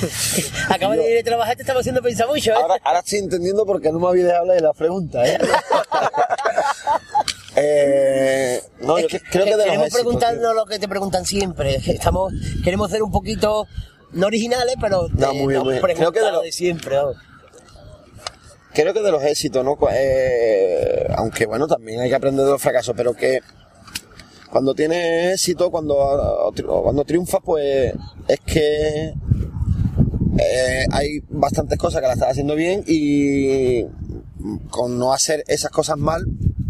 Acabas 0.69 0.99
de 0.99 1.13
ir 1.13 1.19
a 1.19 1.23
trabajar, 1.23 1.55
te 1.55 1.63
estamos 1.63 1.81
haciendo 1.81 2.03
pensar 2.03 2.27
mucho, 2.27 2.51
¿eh? 2.51 2.55
Ahora, 2.57 2.75
ahora 2.83 2.99
estoy 3.01 3.21
entendiendo 3.21 3.65
por 3.65 3.81
qué 3.81 3.93
no 3.93 4.01
me 4.01 4.09
había 4.09 4.25
dejado 4.25 4.41
hablar 4.41 4.57
de 4.57 4.63
la 4.63 4.73
pregunta, 4.73 5.25
¿eh? 5.25 5.39
Eh, 7.57 8.61
no, 8.81 8.99
Es 8.99 9.07
que- 9.09 9.21
creo 9.21 9.45
que 9.45 9.51
de 9.53 9.57
los 9.59 9.65
queremos 9.67 9.91
preguntarnos 9.91 10.55
lo 10.55 10.65
que 10.67 10.79
te 10.79 10.89
preguntan 10.89 11.27
siempre. 11.27 11.77
Estamos, 11.87 12.33
queremos 12.65 12.91
ser 12.91 13.03
un 13.03 13.11
poquito, 13.13 13.67
no 14.13 14.27
originales, 14.27 14.77
pero 14.81 15.09
No, 15.09 15.31
te- 15.31 15.35
muy 15.35 15.53
bien, 15.55 15.63
muy 15.63 15.75
bien. 15.75 15.97
Creo 15.97 16.13
que 16.13 16.21
de 16.21 16.33
lo- 16.33 16.43
de 16.43 16.53
siempre. 16.53 16.97
creo 18.75 18.95
que 18.95 19.01
de 19.03 19.13
los 19.13 19.23
éxitos, 19.23 19.65
¿no? 19.65 19.77
Eh, 19.93 21.07
aunque 21.17 21.45
bueno, 21.47 21.67
también 21.67 22.01
hay 22.01 22.09
que 22.09 22.15
aprender 22.15 22.45
de 22.45 22.53
los 22.53 22.63
fracasos, 22.63 22.95
pero 22.97 23.13
que 23.13 23.41
cuando 24.51 24.75
tienes 24.75 25.35
éxito, 25.35 25.71
cuando, 25.71 26.53
cuando 26.83 27.05
triunfas, 27.05 27.41
pues 27.45 27.93
es 28.29 28.41
que 28.41 29.15
eh, 30.39 30.87
hay 30.91 31.21
bastantes 31.29 31.79
cosas 31.79 32.01
que 32.01 32.07
las 32.07 32.17
estás 32.17 32.31
haciendo 32.31 32.55
bien 32.55 32.83
y 32.87 33.85
con 34.71 34.99
no 34.99 35.13
hacer 35.13 35.45
esas 35.47 35.71
cosas 35.71 35.99
mal, 35.99 36.25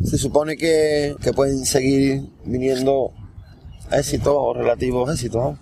se 0.05 0.19
supone 0.19 0.57
que, 0.57 1.15
que 1.23 1.33
pueden 1.33 1.65
seguir 1.65 2.23
viniendo 2.45 3.13
éxitos 3.91 4.35
o 4.37 4.55
relativos 4.55 5.11
éxitos. 5.11 5.57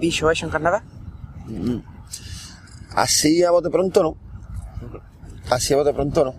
Que 0.00 0.06
hayas 0.06 0.12
dicho 0.12 0.26
o 0.26 0.30
hecho 0.30 0.46
en 0.46 0.52
carnaval? 0.52 0.82
Así 2.94 3.42
a 3.44 3.50
bote 3.50 3.70
pronto 3.70 4.02
no. 4.02 4.16
Así 5.50 5.74
a 5.74 5.76
bote 5.76 5.92
pronto 5.92 6.24
no. 6.24 6.34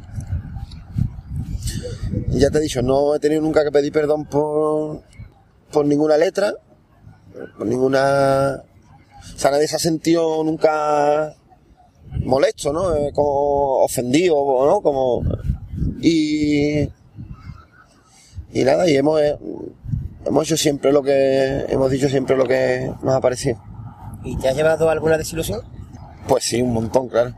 Ya 2.30 2.50
te 2.50 2.58
he 2.58 2.62
dicho, 2.62 2.82
no 2.82 3.16
he 3.16 3.20
tenido 3.20 3.42
nunca 3.42 3.64
que 3.64 3.72
pedir 3.72 3.92
perdón 3.92 4.26
por, 4.26 5.04
por 5.72 5.86
ninguna 5.86 6.18
letra, 6.18 6.54
por 7.58 7.68
ninguna... 7.68 8.64
O 9.36 9.38
sea, 9.38 9.52
nadie 9.52 9.68
se 9.68 9.76
ha 9.76 9.80
sentido 9.80 10.44
nunca 10.44 11.36
molesto, 12.26 12.74
¿no? 12.74 12.96
Eh, 12.96 13.12
como 13.14 13.84
ofendido, 13.84 14.36
¿no? 14.66 14.82
Como... 14.82 15.24
Y... 16.02 16.90
Y 18.54 18.64
nada, 18.66 18.90
y 18.90 18.98
hemos, 18.98 19.22
eh, 19.22 19.38
hemos 20.32 20.46
hecho 20.48 20.58
siempre 20.58 20.92
lo 20.92 21.04
que... 21.04 21.66
Hemos 21.70 21.92
dicho 21.92 22.10
siempre 22.10 22.36
lo 22.36 22.46
que 22.46 22.92
nos 23.04 23.16
ha 23.16 23.22
parecido. 23.22 23.62
¿Y 24.24 24.38
te 24.38 24.50
has 24.50 24.56
llevado 24.56 24.90
alguna 24.90 25.18
desilusión? 25.18 25.62
Pues 26.28 26.44
sí, 26.44 26.62
un 26.62 26.74
montón, 26.74 27.08
claro. 27.10 27.34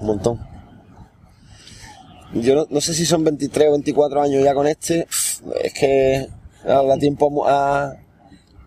Un 0.00 0.06
montón. 0.06 0.40
Yo 2.34 2.54
no, 2.54 2.66
no 2.68 2.80
sé 2.80 2.92
si 2.94 3.06
son 3.06 3.24
23 3.24 3.68
o 3.68 3.72
24 3.72 4.20
años 4.22 4.42
ya 4.44 4.54
con 4.54 4.66
este. 4.66 5.06
Es 5.62 5.72
que 5.72 6.28
da 6.64 6.98
tiempo 6.98 7.46
a... 7.48 7.94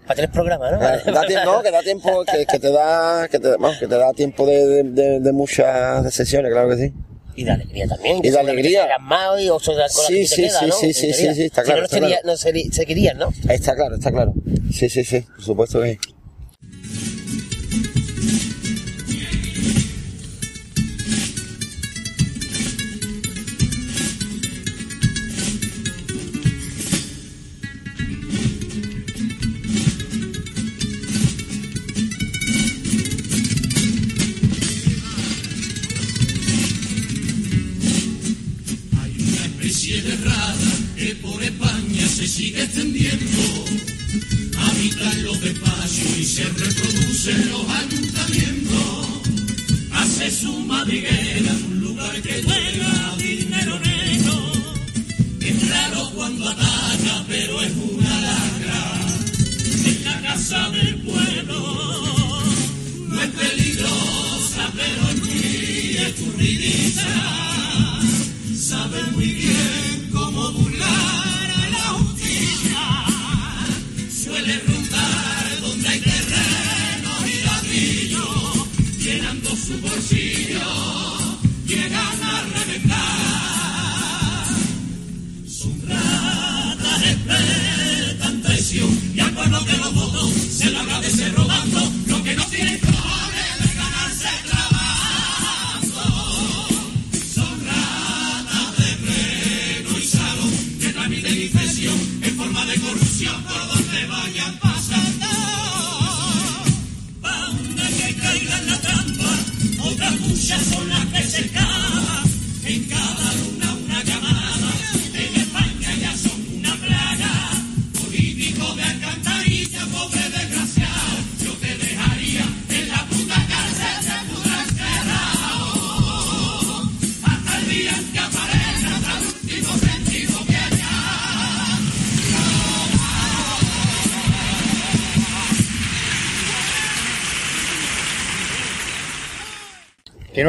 Para 0.07 0.15
tres 0.15 0.29
programas, 0.31 0.71
¿no? 0.71 0.79
Da 0.79 1.21
tiempo, 1.27 1.51
no, 1.51 1.61
que 1.61 1.71
da 1.71 1.81
tiempo, 1.81 2.23
que, 2.25 2.45
que 2.45 2.59
te 2.59 2.71
da, 2.71 3.27
que 3.29 3.39
te, 3.39 3.49
vamos, 3.51 3.77
que 3.77 3.87
te 3.87 3.95
da 3.97 4.11
tiempo 4.13 4.45
de, 4.47 4.65
de, 4.65 4.83
de- 4.83 5.19
de 5.19 5.31
muchas 5.31 6.11
sesiones, 6.13 6.51
claro 6.51 6.69
que 6.69 6.77
sí. 6.77 6.93
Y 7.35 7.43
de 7.43 7.51
alegría 7.51 7.87
también. 7.87 8.17
Y 8.23 8.29
de 8.29 8.39
alegría. 8.39 8.83
serás 8.83 9.01
más 9.01 9.41
y 9.41 9.49
ocho 9.49 9.71
de 9.71 9.77
cola 9.93 10.07
Sí, 10.07 10.27
sí, 10.27 10.35
queda, 10.43 10.59
sí, 10.59 10.65
¿no? 10.67 10.73
sí, 10.73 10.93
sí, 10.93 11.13
sí, 11.13 11.33
sí, 11.35 11.43
está 11.43 11.61
Si 11.61 11.65
claro, 11.67 11.81
no, 11.81 11.87
no, 11.87 11.87
sería- 11.89 12.07
claro. 12.21 12.27
no 12.27 12.37
seguirían, 12.73 13.17
¿no? 13.17 13.33
Está 13.49 13.75
claro, 13.75 13.95
está 13.95 14.11
claro. 14.11 14.33
Sí, 14.73 14.89
sí, 14.89 15.03
sí, 15.03 15.21
por 15.21 15.43
supuesto 15.43 15.81
que 15.81 15.97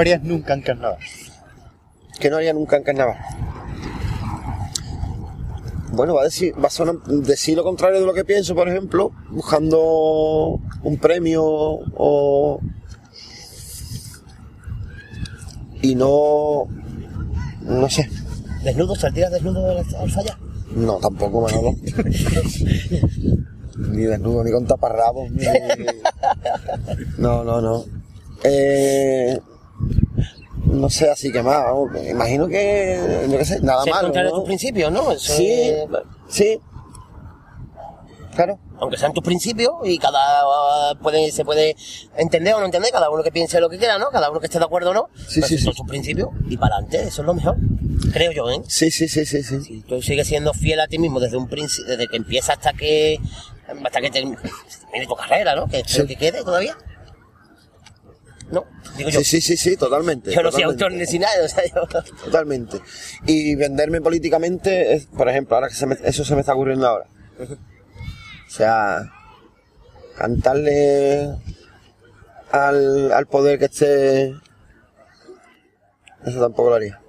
harías 0.03 0.23
nunca 0.23 0.55
en 0.55 0.63
carnaval? 0.63 0.99
que 2.21 2.31
no 2.31 2.37
haría 2.37 2.53
nunca 2.53 2.77
en 2.77 2.83
carnaval. 2.85 3.17
Bueno, 5.93 6.15
va 6.15 6.23
a 6.23 6.25
decir, 6.25 6.55
va 6.63 6.69
a 6.69 6.71
sonar- 6.71 7.03
decir 7.05 7.57
lo 7.57 7.65
contrario 7.65 8.01
de 8.01 8.07
lo 8.07 8.15
que 8.15 8.25
pienso, 8.25 8.55
por 8.55 8.69
ejemplo, 8.69 9.13
buscando 9.31 10.59
un 10.83 10.97
premio 10.99 11.43
o 11.45 12.61
y 15.83 15.95
no 15.95 16.65
no 17.63 17.91
sé, 17.91 18.09
¿Desnudo? 18.65 18.95
¿Saldrías 18.95 19.31
desnudo 19.33 19.71
al, 19.71 19.79
al 19.79 20.11
fallar? 20.11 20.37
no 20.77 20.97
tampoco 20.99 21.41
Manolo. 21.43 21.73
ni 23.77 24.03
desnudo, 24.05 24.45
ni 24.45 24.51
con 24.53 24.67
taparrabos, 24.67 25.31
ni... 25.31 25.45
No, 27.19 27.43
no, 27.45 27.61
no. 27.61 27.85
Eh, 28.45 29.39
no 30.73 30.91
sé, 30.91 31.11
así 31.11 31.31
que 31.31 31.43
más, 31.43 31.63
vamos, 31.65 31.91
me 31.93 32.11
imagino 32.11 32.49
que, 32.49 33.27
yo 33.31 33.39
qué 33.39 33.45
sé, 33.45 33.61
nada 33.61 33.85
malo, 33.87 34.09
a 34.15 34.23
¿no? 34.25 34.31
tus 34.33 34.45
principios, 34.45 34.91
¿no? 34.93 35.13
Eso 35.13 35.33
Sí, 35.35 35.47
es- 35.51 35.85
sí. 36.29 36.61
Claro. 38.35 38.59
aunque 38.81 38.97
sean 38.97 39.13
tus 39.13 39.23
principios 39.23 39.73
y 39.85 39.99
cada 39.99 40.95
puede, 41.03 41.31
se 41.33 41.45
puede 41.45 41.77
entender 42.17 42.55
o 42.55 42.61
no 42.61 42.65
entender, 42.65 42.91
cada 42.91 43.11
uno 43.11 43.23
que 43.23 43.31
piense 43.31 43.61
lo 43.61 43.69
que 43.69 43.77
quiera, 43.77 43.99
¿no? 43.99 44.09
Cada 44.09 44.31
uno 44.31 44.41
que 44.41 44.47
esté 44.47 44.59
de 44.59 44.65
acuerdo 44.65 44.91
o 44.91 44.95
no. 44.95 45.09
Sí, 45.29 45.35
pero 45.43 45.49
sí, 45.49 45.59
son 45.59 45.75
sí. 45.75 45.79
tus 45.81 45.87
principios 45.87 46.31
y 46.49 46.57
para 46.57 46.77
adelante, 46.77 47.09
eso 47.09 47.21
es 47.21 47.27
lo 47.27 47.35
mejor. 47.35 47.57
Creo 48.13 48.33
yo, 48.33 48.51
¿eh? 48.51 48.63
Sí, 48.69 48.91
sí, 48.91 49.07
sí, 49.07 49.27
sí, 49.27 49.43
sí. 49.43 49.61
Si 49.61 49.81
tú 49.83 50.01
sigues 50.01 50.27
siendo 50.27 50.55
fiel 50.55 50.81
a 50.81 50.87
ti 50.89 50.99
mismo 50.99 51.21
desde 51.21 51.37
un 51.37 51.47
principio, 51.47 51.91
desde 51.91 52.09
que 52.09 52.17
empieza 52.17 52.55
hasta 52.55 52.73
que 52.73 53.19
hasta 53.85 54.01
que 54.01 54.11
termine 54.11 54.39
tu 55.07 55.15
carrera, 55.15 55.55
¿no? 55.55 55.67
Que 55.69 55.83
Sí. 55.87 56.07
que 56.07 56.17
quede 56.17 56.43
todavía. 56.43 56.75
No, 58.53 58.65
digo 58.99 59.11
yo. 59.11 59.19
Sí, 59.21 59.25
sí, 59.25 59.41
sí, 59.41 59.57
sí, 59.57 59.77
totalmente. 59.77 60.31
Yo 60.31 60.43
no 60.43 60.53
soy 60.53 60.63
autor 60.63 60.93
ni 60.93 61.07
sin 61.07 61.23
nada, 61.23 61.45
o 61.45 61.49
sea, 61.49 61.65
yo... 61.65 61.87
Totalmente. 62.25 62.79
Y 63.27 63.55
venderme 63.57 64.01
políticamente, 64.01 64.95
es, 64.95 65.07
por 65.07 65.29
ejemplo, 65.29 65.57
ahora 65.57 65.69
que 65.69 65.75
se 65.75 65.87
me- 65.87 65.97
eso 66.05 66.25
se 66.25 66.35
me 66.35 66.41
está 66.41 66.53
ocurriendo 66.55 66.87
ahora. 66.87 67.07
O 67.41 68.51
sea, 68.51 69.11
cantarle 70.17 71.31
al, 72.51 73.11
al 73.13 73.27
poder 73.27 73.59
que 73.59 73.65
esté... 73.65 74.35
Eso 76.27 76.41
tampoco 76.41 76.69
lo 76.71 76.77
haría. 76.77 77.01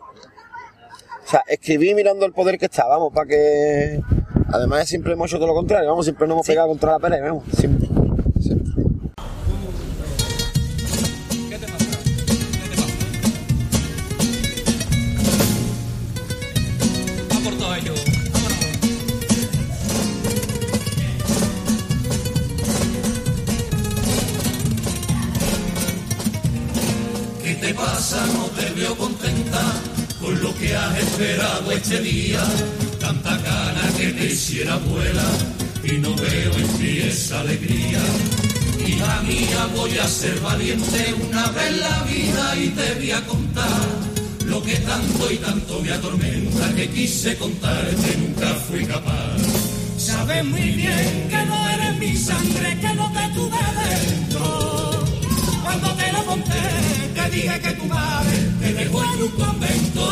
O 1.26 1.30
sea, 1.30 1.44
escribí 1.48 1.94
mirando 1.94 2.26
el 2.26 2.32
poder 2.34 2.58
que 2.58 2.66
está, 2.66 2.88
vamos, 2.88 3.12
para 3.14 3.28
que... 3.28 4.00
Además 4.52 4.88
siempre 4.88 5.14
hemos 5.14 5.30
hecho 5.30 5.38
todo 5.38 5.48
lo 5.48 5.54
contrario, 5.56 5.90
vamos, 5.90 6.06
siempre 6.06 6.28
nos 6.28 6.36
hemos 6.36 6.48
pegado 6.48 6.70
contra 6.70 6.92
la 6.94 7.00
pared, 7.00 7.22
vamos, 7.22 7.44
siempre. 7.58 7.88
siempre. 8.40 8.72
Ser 40.24 40.40
valiente 40.40 41.14
una 41.30 41.48
vez 41.50 41.68
en 41.68 41.80
la 41.82 42.04
vida 42.04 42.56
y 42.56 42.70
te 42.70 42.94
voy 42.96 43.12
a 43.12 43.22
contar 43.26 43.88
lo 44.46 44.64
que 44.64 44.76
tanto 44.78 45.30
y 45.30 45.38
tanto 45.38 45.82
me 45.82 45.92
atormenta 45.92 46.74
que 46.76 46.90
quise 46.92 47.36
contarte 47.36 48.10
nunca 48.22 48.48
fui 48.66 48.86
capaz. 48.86 49.38
Sabes 49.98 50.46
muy 50.46 50.70
bien 50.82 51.28
que 51.30 51.42
no 51.50 51.58
eres 51.76 51.94
mi 52.00 52.16
sangre, 52.16 52.70
que 52.80 52.94
no 53.00 53.06
te 53.12 53.26
tuve 53.36 53.64
dentro. 53.84 55.06
Cuando 55.62 55.88
te 56.00 56.14
lo 56.14 56.26
conté, 56.26 56.64
te 57.16 57.30
dije 57.36 57.60
que 57.60 57.72
tu 57.80 57.86
madre 57.86 58.38
te 58.62 58.74
dejó 58.80 59.04
en 59.04 59.24
un 59.24 59.32
convento. 59.44 60.06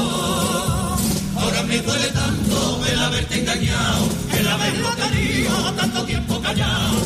Ahora 1.39 1.63
me 1.63 1.77
duele 1.79 2.09
tanto 2.21 2.81
el 2.91 2.99
haberte 2.99 3.39
engañado, 3.39 4.09
el 4.37 4.47
haberlo 4.47 4.89
tenido 5.03 5.73
tanto 5.79 6.03
tiempo 6.03 6.41
callado, 6.41 6.97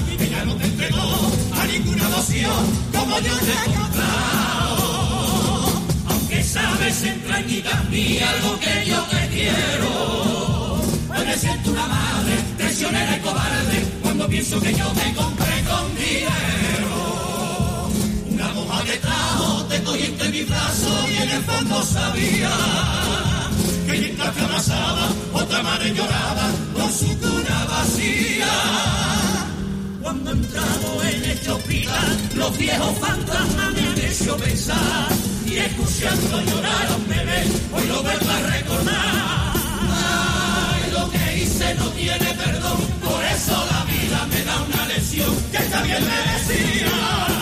como 2.15 3.19
yo 3.19 3.35
te 3.39 3.51
he 3.51 3.75
contado. 3.75 4.77
Aunque 6.07 6.43
sabes 6.43 7.03
entrañitas 7.03 7.89
mías 7.89 8.33
lo 8.41 8.57
que 8.57 8.85
yo 8.85 9.01
te 9.03 9.27
quiero, 9.33 10.81
hoy 11.09 11.25
me 11.25 11.37
siento 11.37 11.71
una 11.71 11.87
madre 11.87 12.35
traicionera 12.57 13.17
y 13.17 13.19
cobarde 13.19 13.87
cuando 14.01 14.27
pienso 14.29 14.61
que 14.61 14.73
yo 14.73 14.87
te 14.91 15.13
compré 15.13 15.63
con 15.69 15.95
dinero. 15.95 17.89
Una 18.31 18.47
moja 18.53 18.83
que 18.85 18.97
trajo 18.97 19.65
te 19.65 19.83
cogí 19.83 20.05
entre 20.05 20.29
mis 20.29 20.47
brazos 20.47 21.09
y 21.11 21.17
en 21.21 21.29
el 21.31 21.43
fondo 21.43 21.83
sabía 21.83 22.51
que 23.87 23.91
mientras 23.91 24.33
te 24.35 24.45
otra 25.33 25.63
madre 25.63 25.93
lloraba 25.93 26.49
con 26.75 26.93
su 26.93 27.07
cuna 27.19 27.65
vacía. 27.69 29.24
Cuando 30.05 30.33
entramos 30.33 31.03
en 31.03 31.25
este 31.25 31.49
hospital, 31.49 32.17
los 32.35 32.55
viejos 32.59 32.95
fantasmas 32.99 33.73
me 33.73 33.87
han 33.87 33.97
hecho 33.97 34.37
pensar 34.37 35.07
y 35.47 35.57
escuchando 35.57 36.41
llorar 36.43 36.85
a 36.91 36.95
un 36.95 37.07
bebé, 37.07 37.43
hoy 37.73 37.87
lo 37.87 38.03
vuelvo 38.03 38.29
a 38.29 38.39
recordar. 38.41 39.53
Ay, 39.89 40.91
lo 40.91 41.09
que 41.09 41.37
hice 41.41 41.73
no 41.73 41.89
tiene 41.89 42.33
perdón, 42.35 42.77
por 43.03 43.25
eso 43.25 43.65
la 43.71 43.83
vida 43.85 44.27
me 44.27 44.43
da 44.43 44.61
una 44.61 44.85
lección 44.89 45.35
que 45.51 45.57
está 45.57 45.81
bien 45.81 46.03
merecida. 46.05 47.34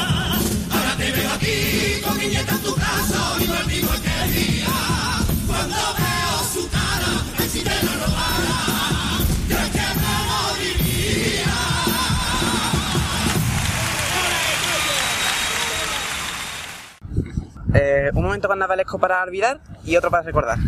Eh, 17.73 18.11
un 18.13 18.23
momento 18.23 18.47
carnavalesco 18.47 18.99
para 18.99 19.23
olvidar 19.23 19.61
y 19.83 19.95
otro 19.95 20.11
para 20.11 20.23
recordar. 20.23 20.59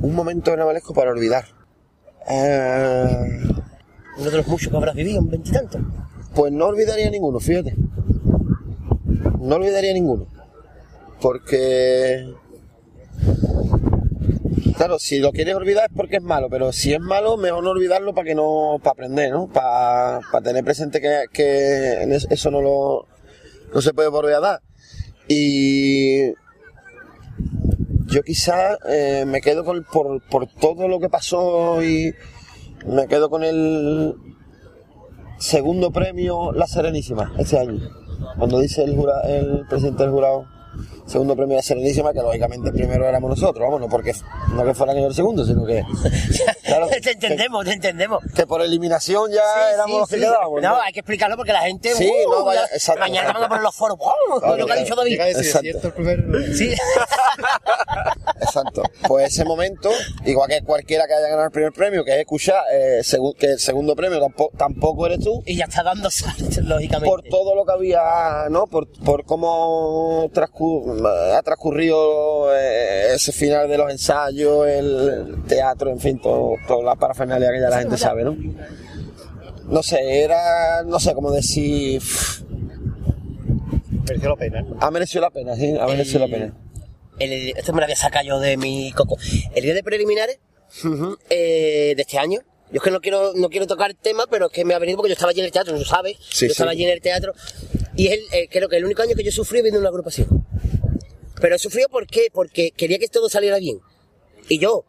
Un 0.00 0.14
momento 0.14 0.50
carnavalesco 0.50 0.94
para 0.94 1.10
olvidar. 1.10 1.44
Eh, 2.28 3.40
Uno 4.18 4.30
de 4.30 4.36
los 4.38 4.46
muchos 4.46 4.70
que 4.70 4.76
habrás 4.76 4.94
vivido 4.94 5.18
en 5.18 5.28
veintitantos. 5.28 5.80
Pues 6.34 6.52
no 6.52 6.66
olvidaría 6.66 7.10
ninguno, 7.10 7.38
fíjate. 7.38 7.76
No 9.40 9.56
olvidaría 9.56 9.92
ninguno. 9.92 10.26
Porque... 11.20 12.34
Claro, 14.76 14.98
si 14.98 15.18
lo 15.20 15.32
quieres 15.32 15.54
olvidar 15.54 15.88
es 15.90 15.96
porque 15.96 16.16
es 16.16 16.22
malo, 16.22 16.48
pero 16.50 16.72
si 16.72 16.92
es 16.92 17.00
malo, 17.00 17.36
mejor 17.38 17.64
no 17.64 17.70
olvidarlo 17.70 18.14
para 18.14 18.26
que 18.26 18.34
no, 18.34 18.78
para 18.82 18.92
aprender, 18.92 19.30
¿no? 19.30 19.48
Para, 19.48 20.20
para 20.30 20.44
tener 20.44 20.64
presente 20.64 21.00
que, 21.00 21.24
que 21.32 22.18
eso 22.28 22.50
no 22.50 22.60
lo, 22.60 23.06
no 23.72 23.80
se 23.80 23.94
puede 23.94 24.08
volver 24.08 24.34
a 24.34 24.40
dar. 24.40 24.60
Y 25.28 26.28
yo 28.06 28.22
quizás 28.24 28.78
eh, 28.88 29.24
me 29.26 29.40
quedo 29.40 29.64
con, 29.64 29.84
por, 29.84 30.20
por 30.28 30.46
todo 30.46 30.88
lo 30.88 31.00
que 31.00 31.08
pasó 31.08 31.82
y 31.82 32.12
me 32.86 33.06
quedo 33.08 33.28
con 33.30 33.42
el, 33.42 34.14
segundo 35.38 35.90
premio 35.90 36.52
La 36.52 36.66
Serenísima 36.66 37.32
este 37.38 37.58
año. 37.58 37.80
Cuando 38.38 38.58
dice 38.60 38.84
el, 38.84 38.96
jura- 38.96 39.20
el 39.22 39.66
presidente 39.68 40.02
del 40.02 40.12
jurado, 40.12 40.46
segundo 41.06 41.36
premio 41.36 41.56
La 41.56 41.62
Serenísima, 41.62 42.12
que 42.12 42.20
lógicamente 42.20 42.68
el 42.68 42.74
primero 42.74 43.06
éramos 43.08 43.30
nosotros, 43.30 43.62
vamos, 43.64 43.80
no 43.80 43.88
porque 43.88 44.12
no 44.52 44.64
que 44.64 44.74
fuera 44.74 44.92
el 44.92 45.14
segundo, 45.14 45.44
sino 45.44 45.64
que, 45.64 45.82
Claro, 46.64 46.88
te 46.88 47.12
entendemos, 47.12 47.64
te 47.64 47.72
entendemos. 47.72 48.22
que 48.34 48.46
por 48.46 48.60
eliminación 48.60 49.30
ya 49.30 49.36
Sí, 49.40 49.74
éramos 49.74 49.90
sí, 49.92 49.98
los 49.98 50.08
que 50.08 50.14
sí. 50.16 50.20
quedábamos. 50.22 50.62
No, 50.62 50.80
hay 50.80 50.92
que 50.92 51.00
explicarlo 51.00 51.36
porque 51.36 51.52
la 51.52 51.60
gente. 51.62 51.94
Sí, 51.94 52.10
¡uh! 52.26 52.30
no, 52.30 52.44
vaya, 52.44 52.62
ya- 52.68 52.74
exacto, 52.74 53.00
mañana 53.00 53.20
exacto. 53.28 53.40
van 53.40 53.44
a 53.44 53.48
poner 53.48 53.62
los 53.62 53.74
foros. 53.74 53.98
Claro, 54.40 54.56
lo 54.56 54.66
que 54.66 54.72
ha 54.72 54.76
dicho 54.76 54.94
David. 54.96 55.20
Exacto. 55.20 55.60
cierto 55.60 55.86
el 55.88 55.92
primero. 55.94 56.22
Sí. 56.54 56.74
Exacto. 58.40 58.82
Pues 59.06 59.28
ese 59.32 59.44
momento, 59.44 59.90
igual 60.24 60.48
que 60.48 60.62
cualquiera 60.62 61.06
que 61.06 61.14
haya 61.14 61.28
ganado 61.28 61.46
el 61.46 61.50
primer 61.52 61.72
premio, 61.72 62.04
que 62.04 62.12
es 62.14 62.18
escuchar 62.20 62.62
eh, 62.72 63.00
segu- 63.02 63.34
que 63.36 63.46
el 63.52 63.58
segundo 63.60 63.94
premio 63.94 64.20
tampoco, 64.20 64.56
tampoco 64.56 65.06
eres 65.06 65.20
tú, 65.20 65.42
y 65.46 65.56
ya 65.56 65.64
está 65.64 65.82
dando 65.82 66.10
saltos, 66.10 66.56
lógicamente. 66.58 67.08
por 67.08 67.22
todo 67.22 67.54
lo 67.54 67.64
que 67.64 67.72
había, 67.72 68.46
¿no? 68.50 68.66
Por, 68.66 68.88
por 69.04 69.24
cómo 69.24 70.28
transcu- 70.32 70.95
ha 71.04 71.42
transcurrido 71.42 72.54
eh, 72.54 73.14
ese 73.14 73.32
final 73.32 73.68
de 73.68 73.78
los 73.78 73.90
ensayos, 73.90 74.66
el 74.66 75.42
teatro, 75.48 75.90
en 75.90 76.00
fin, 76.00 76.20
todo, 76.20 76.54
toda 76.66 76.82
la 76.84 76.94
parafernalia 76.96 77.50
que 77.50 77.60
ya 77.60 77.68
la 77.70 77.78
gente 77.80 77.96
sabe, 77.98 78.24
¿no? 78.24 78.36
No 79.68 79.82
sé, 79.82 80.20
era, 80.22 80.82
no 80.84 81.00
sé 81.00 81.12
cómo 81.14 81.30
decir, 81.32 82.00
Mereció 84.08 84.28
la 84.30 84.36
pena. 84.36 84.64
ha 84.80 84.90
merecido 84.90 85.20
la 85.22 85.30
pena, 85.30 85.56
sí, 85.56 85.74
ha 85.78 85.86
merecido 85.86 86.20
la 86.20 86.28
pena. 86.28 86.54
El- 87.18 87.56
esto 87.56 87.72
me 87.72 87.78
lo 87.80 87.84
había 87.84 87.96
sacado 87.96 88.24
yo 88.26 88.38
de 88.40 88.56
mi 88.56 88.92
coco. 88.92 89.16
El 89.54 89.64
día 89.64 89.74
de 89.74 89.82
preliminares 89.82 90.38
eh, 91.30 91.94
de 91.96 92.02
este 92.02 92.18
año. 92.18 92.40
Yo 92.70 92.78
es 92.78 92.82
que 92.82 92.90
no 92.90 93.00
quiero, 93.00 93.32
no 93.34 93.48
quiero 93.48 93.66
tocar 93.68 93.90
el 93.90 93.96
tema, 93.96 94.24
pero 94.28 94.46
es 94.46 94.52
que 94.52 94.64
me 94.64 94.74
ha 94.74 94.78
venido 94.80 94.96
porque 94.96 95.10
yo 95.10 95.14
estaba 95.14 95.30
allí 95.30 95.38
en 95.40 95.46
el 95.46 95.52
teatro, 95.52 95.76
no 95.76 95.84
sabes. 95.84 96.16
Sí, 96.30 96.46
yo 96.46 96.52
estaba 96.52 96.72
allí 96.72 96.82
en 96.84 96.90
el 96.90 97.00
teatro. 97.00 97.32
Y 97.94 98.08
es 98.08 98.12
el, 98.14 98.20
eh, 98.32 98.48
creo 98.50 98.68
que 98.68 98.76
el 98.76 98.84
único 98.84 99.02
año 99.02 99.14
que 99.16 99.22
yo 99.24 99.30
sufrí 99.30 99.62
viendo 99.62 99.78
una 99.80 99.88
agrupación. 99.88 100.45
Pero 101.40 101.56
he 101.56 101.58
sufrido 101.58 101.88
¿por 101.88 102.06
qué? 102.06 102.28
Porque 102.32 102.70
quería 102.70 102.98
que 102.98 103.08
todo 103.08 103.28
saliera 103.28 103.58
bien. 103.58 103.80
Y 104.48 104.58
yo, 104.58 104.84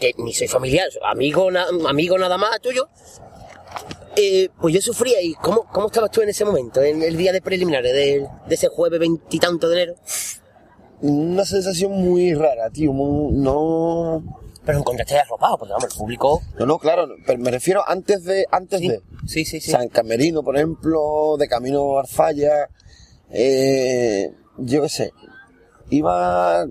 que 0.00 0.12
ni 0.18 0.32
soy 0.34 0.48
familiar, 0.48 0.88
amigo, 1.04 1.50
na- 1.50 1.66
amigo 1.88 2.18
nada 2.18 2.36
más 2.38 2.60
tuyo, 2.60 2.88
eh, 4.16 4.48
pues 4.60 4.74
yo 4.74 4.80
sufría. 4.80 5.20
¿Y 5.22 5.34
cómo, 5.34 5.64
cómo 5.72 5.86
estabas 5.86 6.10
tú 6.10 6.20
en 6.22 6.28
ese 6.30 6.44
momento, 6.44 6.82
en 6.82 7.02
el 7.02 7.16
día 7.16 7.32
de 7.32 7.40
preliminares, 7.40 7.92
de, 7.92 8.26
de 8.48 8.54
ese 8.54 8.68
jueves 8.68 8.98
veintitanto 9.00 9.68
de 9.68 9.74
enero? 9.82 9.94
Una 11.00 11.44
sensación 11.44 11.92
muy 11.92 12.34
rara, 12.34 12.70
tío, 12.70 12.92
muy- 12.92 13.32
no... 13.32 14.22
Pero 14.64 14.78
encontraste 14.78 15.18
arropado, 15.18 15.58
porque 15.58 15.72
vamos, 15.72 15.92
el 15.92 15.98
público. 15.98 16.40
No, 16.56 16.66
no, 16.66 16.78
claro, 16.78 17.08
pero 17.26 17.36
me 17.40 17.50
refiero 17.50 17.82
antes 17.84 18.22
de, 18.22 18.46
antes 18.52 18.78
Sí, 18.78 18.88
de... 18.88 19.00
sí, 19.26 19.44
sí. 19.44 19.60
sí. 19.60 19.72
San 19.72 19.88
Camerino, 19.88 20.44
por 20.44 20.54
ejemplo, 20.56 21.36
de 21.36 21.48
camino 21.48 21.96
a 21.98 22.02
Arfalla, 22.02 22.68
eh, 23.30 24.30
yo 24.58 24.82
qué 24.82 24.88
sé, 24.88 25.10
iba 25.96 26.64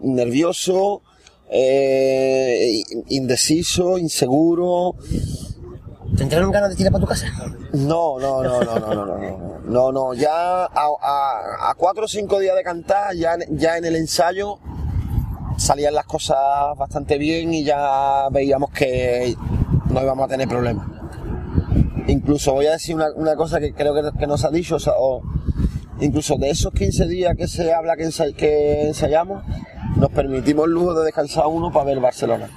nervioso, 0.00 1.02
eh, 1.50 2.82
indeciso, 3.08 3.98
inseguro. 3.98 4.94
¿Te 6.16 6.22
entraron 6.24 6.50
ganas 6.50 6.70
de 6.70 6.76
tirar 6.76 6.92
para 6.92 7.02
tu 7.02 7.08
casa? 7.08 7.26
No, 7.72 8.18
no, 8.18 8.42
no, 8.42 8.62
no, 8.62 8.74
no, 8.78 8.94
no, 8.94 9.06
no, 9.06 9.16
no, 9.18 9.60
no, 9.64 9.92
no, 9.92 10.14
ya 10.14 10.64
a, 10.64 10.68
a- 11.00 11.70
a 11.70 11.74
cuatro 11.76 12.04
o 12.04 12.08
cinco 12.08 12.38
días 12.38 12.54
de 12.54 12.62
cantar, 12.62 13.14
ya, 13.14 13.34
en- 13.34 13.58
ya 13.58 13.78
en 13.78 13.84
el 13.86 13.96
ensayo 13.96 14.58
salían 15.56 15.94
las 15.94 16.04
cosas 16.06 16.36
bastante 16.76 17.18
bien 17.18 17.54
y 17.54 17.64
ya 17.64 18.28
veíamos 18.30 18.70
que 18.70 19.34
no 19.90 20.02
íbamos 20.02 20.24
a 20.26 20.28
tener 20.28 20.48
problemas. 20.48 20.86
Incluso 22.08 22.52
voy 22.52 22.66
a 22.66 22.72
decir 22.72 22.94
una, 22.94 23.10
una 23.14 23.34
cosa 23.36 23.58
que 23.60 23.72
creo 23.72 23.94
que, 23.94 24.18
que 24.18 24.26
nos 24.26 24.44
ha 24.44 24.50
dicho, 24.50 24.76
o, 24.76 24.80
sea, 24.80 24.94
o 24.98 25.22
incluso 26.02 26.36
de 26.36 26.50
esos 26.50 26.72
15 26.72 27.06
días 27.06 27.36
que 27.36 27.48
se 27.48 27.72
habla 27.72 27.96
que, 27.96 28.04
ensa- 28.04 28.34
que 28.34 28.88
ensayamos, 28.88 29.44
nos 29.96 30.10
permitimos 30.10 30.66
el 30.66 30.72
lujo 30.72 30.94
de 30.94 31.04
descansar 31.06 31.46
uno 31.46 31.72
para 31.72 31.86
ver 31.86 32.00
Barcelona. 32.00 32.50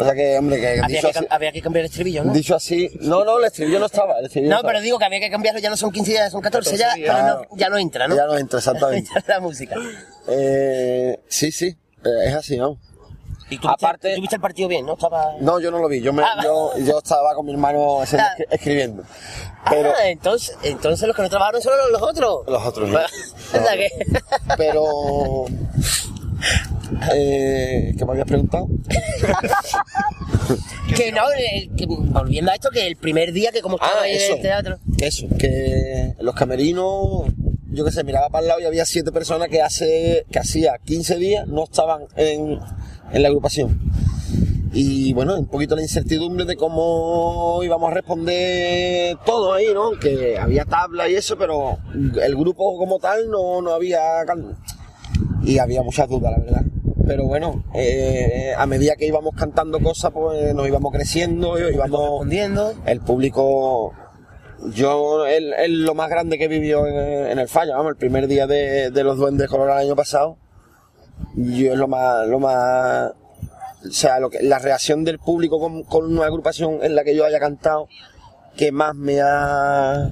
O 0.00 0.04
sea 0.04 0.14
que, 0.14 0.38
hombre, 0.38 0.60
que 0.60 0.80
Había 0.80 1.00
que, 1.00 1.06
así, 1.08 1.18
cam- 1.18 1.26
había 1.28 1.50
que 1.50 1.60
cambiar 1.60 1.80
el 1.84 1.90
estribillo, 1.90 2.22
¿no? 2.22 2.32
dicho 2.32 2.54
así, 2.54 2.88
no, 3.00 3.24
no, 3.24 3.38
el 3.40 3.46
estribillo 3.46 3.80
no 3.80 3.86
estaba, 3.86 4.18
el 4.20 4.26
estribillo 4.26 4.50
No, 4.50 4.56
estaba. 4.58 4.72
pero 4.72 4.80
digo 4.82 4.96
que 4.98 5.04
había 5.06 5.18
que 5.18 5.28
cambiarlo, 5.30 5.60
ya 5.60 5.70
no 5.70 5.76
son 5.76 5.90
15 5.90 6.10
días, 6.12 6.30
son 6.30 6.40
14, 6.40 6.76
ya, 6.76 6.84
14 6.90 7.00
días. 7.02 7.16
pero 7.16 7.26
no- 7.50 7.56
ya 7.56 7.68
no 7.68 7.78
entra, 7.78 8.06
¿no? 8.06 8.14
Ya 8.14 8.26
no 8.26 8.38
entra, 8.38 8.58
exactamente. 8.60 9.10
La 9.26 9.40
música. 9.40 9.74
Eh, 10.28 11.18
sí, 11.26 11.50
sí, 11.50 11.66
eh, 12.04 12.08
es 12.28 12.34
así, 12.34 12.56
¿no? 12.56 12.78
Y 13.50 13.56
tú 13.58 13.68
viste, 13.68 13.86
Aparte- 13.86 14.14
tú 14.14 14.20
viste 14.20 14.36
el 14.36 14.42
partido 14.42 14.68
bien, 14.68 14.84
¿no? 14.86 14.92
Estaba... 14.94 15.32
No, 15.40 15.58
yo 15.60 15.70
no 15.70 15.78
lo 15.78 15.88
vi, 15.88 16.00
yo, 16.02 16.12
me, 16.12 16.22
Ah, 16.22 16.40
yo, 16.44 16.72
yo 16.78 16.98
estaba 16.98 17.34
con 17.34 17.46
mi 17.46 17.52
hermano 17.52 18.02
ese 18.02 18.18
Ah. 18.18 18.30
escri- 18.36 18.46
escribiendo. 18.50 19.02
Pero, 19.70 19.90
Ah, 19.90 20.08
entonces, 20.08 20.56
entonces 20.62 21.06
los 21.06 21.16
que 21.16 21.22
no 21.22 21.28
trabajaron 21.30 21.60
son 21.62 21.72
los, 21.92 22.02
otros. 22.02 22.44
Los 22.46 22.66
otros, 22.66 22.88
¿no? 22.90 22.98
o 23.58 23.64
sea 23.64 23.76
que... 23.76 23.88
pero... 24.56 25.44
Eh, 27.14 27.94
¿Qué 27.98 28.04
me 28.04 28.12
habías 28.12 28.26
preguntado? 28.26 28.66
que 30.96 31.12
no, 31.12 31.22
el- 31.32 31.74
que- 31.76 31.86
volviendo 31.86 32.50
a 32.50 32.54
esto, 32.54 32.70
que 32.70 32.86
el 32.86 32.96
primer 32.96 33.32
día 33.32 33.52
que 33.52 33.60
como 33.60 33.76
estaba 33.76 34.00
Ah, 34.00 34.04
ahí 34.04 34.12
en 34.12 34.16
eso. 34.22 34.34
el 34.36 34.42
teatro... 34.42 34.78
Eso, 35.00 35.26
que 35.38 36.14
los 36.20 36.34
camerinos, 36.34 37.26
yo 37.70 37.84
qué 37.84 37.90
sé, 37.90 38.04
miraba 38.04 38.28
para 38.30 38.42
el 38.42 38.48
lado 38.48 38.60
y 38.60 38.64
había 38.64 38.84
siete 38.84 39.12
personas 39.12 39.48
que 39.48 39.62
hace 39.62 40.24
que 40.30 40.38
hacía 40.38 40.78
15 40.84 41.16
días 41.16 41.46
no 41.46 41.64
estaban 41.64 42.04
en, 42.16 42.58
en 43.12 43.22
la 43.22 43.28
agrupación. 43.28 43.78
Y 44.72 45.12
bueno, 45.14 45.38
un 45.38 45.46
poquito 45.46 45.74
la 45.74 45.82
incertidumbre 45.82 46.44
de 46.44 46.56
cómo 46.56 47.60
íbamos 47.62 47.90
a 47.90 47.94
responder 47.94 49.16
todo 49.24 49.54
ahí, 49.54 49.66
¿no? 49.72 49.92
Que 49.98 50.38
había 50.38 50.64
tabla 50.64 51.08
y 51.08 51.14
eso, 51.14 51.36
pero 51.38 51.78
el 52.22 52.36
grupo 52.36 52.76
como 52.78 52.98
tal 52.98 53.30
no, 53.30 53.62
no 53.62 53.72
había... 53.72 54.24
Y 55.42 55.58
había 55.58 55.82
muchas 55.82 56.08
dudas, 56.08 56.32
la 56.36 56.44
verdad. 56.44 56.62
Pero 57.06 57.24
bueno, 57.24 57.64
eh, 57.74 58.52
a 58.56 58.66
medida 58.66 58.94
que 58.96 59.06
íbamos 59.06 59.34
cantando 59.34 59.80
cosas, 59.80 60.12
pues 60.12 60.54
nos 60.54 60.68
íbamos 60.68 60.92
creciendo, 60.92 61.58
íbamos 61.58 62.00
respondiendo. 62.00 62.74
el 62.84 63.00
público 63.00 63.94
yo 64.74 65.26
es 65.26 65.70
lo 65.70 65.94
más 65.94 66.10
grande 66.10 66.36
que 66.36 66.48
vivió 66.48 66.86
en, 66.86 67.30
en 67.30 67.38
el 67.38 67.48
falla 67.48 67.76
vamos 67.76 67.90
el 67.90 67.96
primer 67.96 68.26
día 68.26 68.48
de, 68.48 68.90
de 68.90 69.04
los 69.04 69.16
duendes 69.16 69.48
color 69.48 69.70
el 69.70 69.76
año 69.76 69.94
pasado 69.94 70.36
yo 71.36 71.72
es 71.72 71.78
lo 71.78 71.88
más 71.88 72.26
lo 72.26 72.38
más 72.40 73.12
o 73.86 73.90
sea 73.92 74.18
lo 74.20 74.28
que, 74.30 74.42
la 74.42 74.58
reacción 74.58 75.04
del 75.04 75.18
público 75.18 75.58
con, 75.60 75.82
con 75.84 76.04
una 76.06 76.26
agrupación 76.26 76.78
en 76.82 76.94
la 76.94 77.04
que 77.04 77.14
yo 77.14 77.24
haya 77.24 77.38
cantado 77.38 77.88
que 78.56 78.72
más 78.72 78.94
me 78.96 79.20
ha 79.20 80.10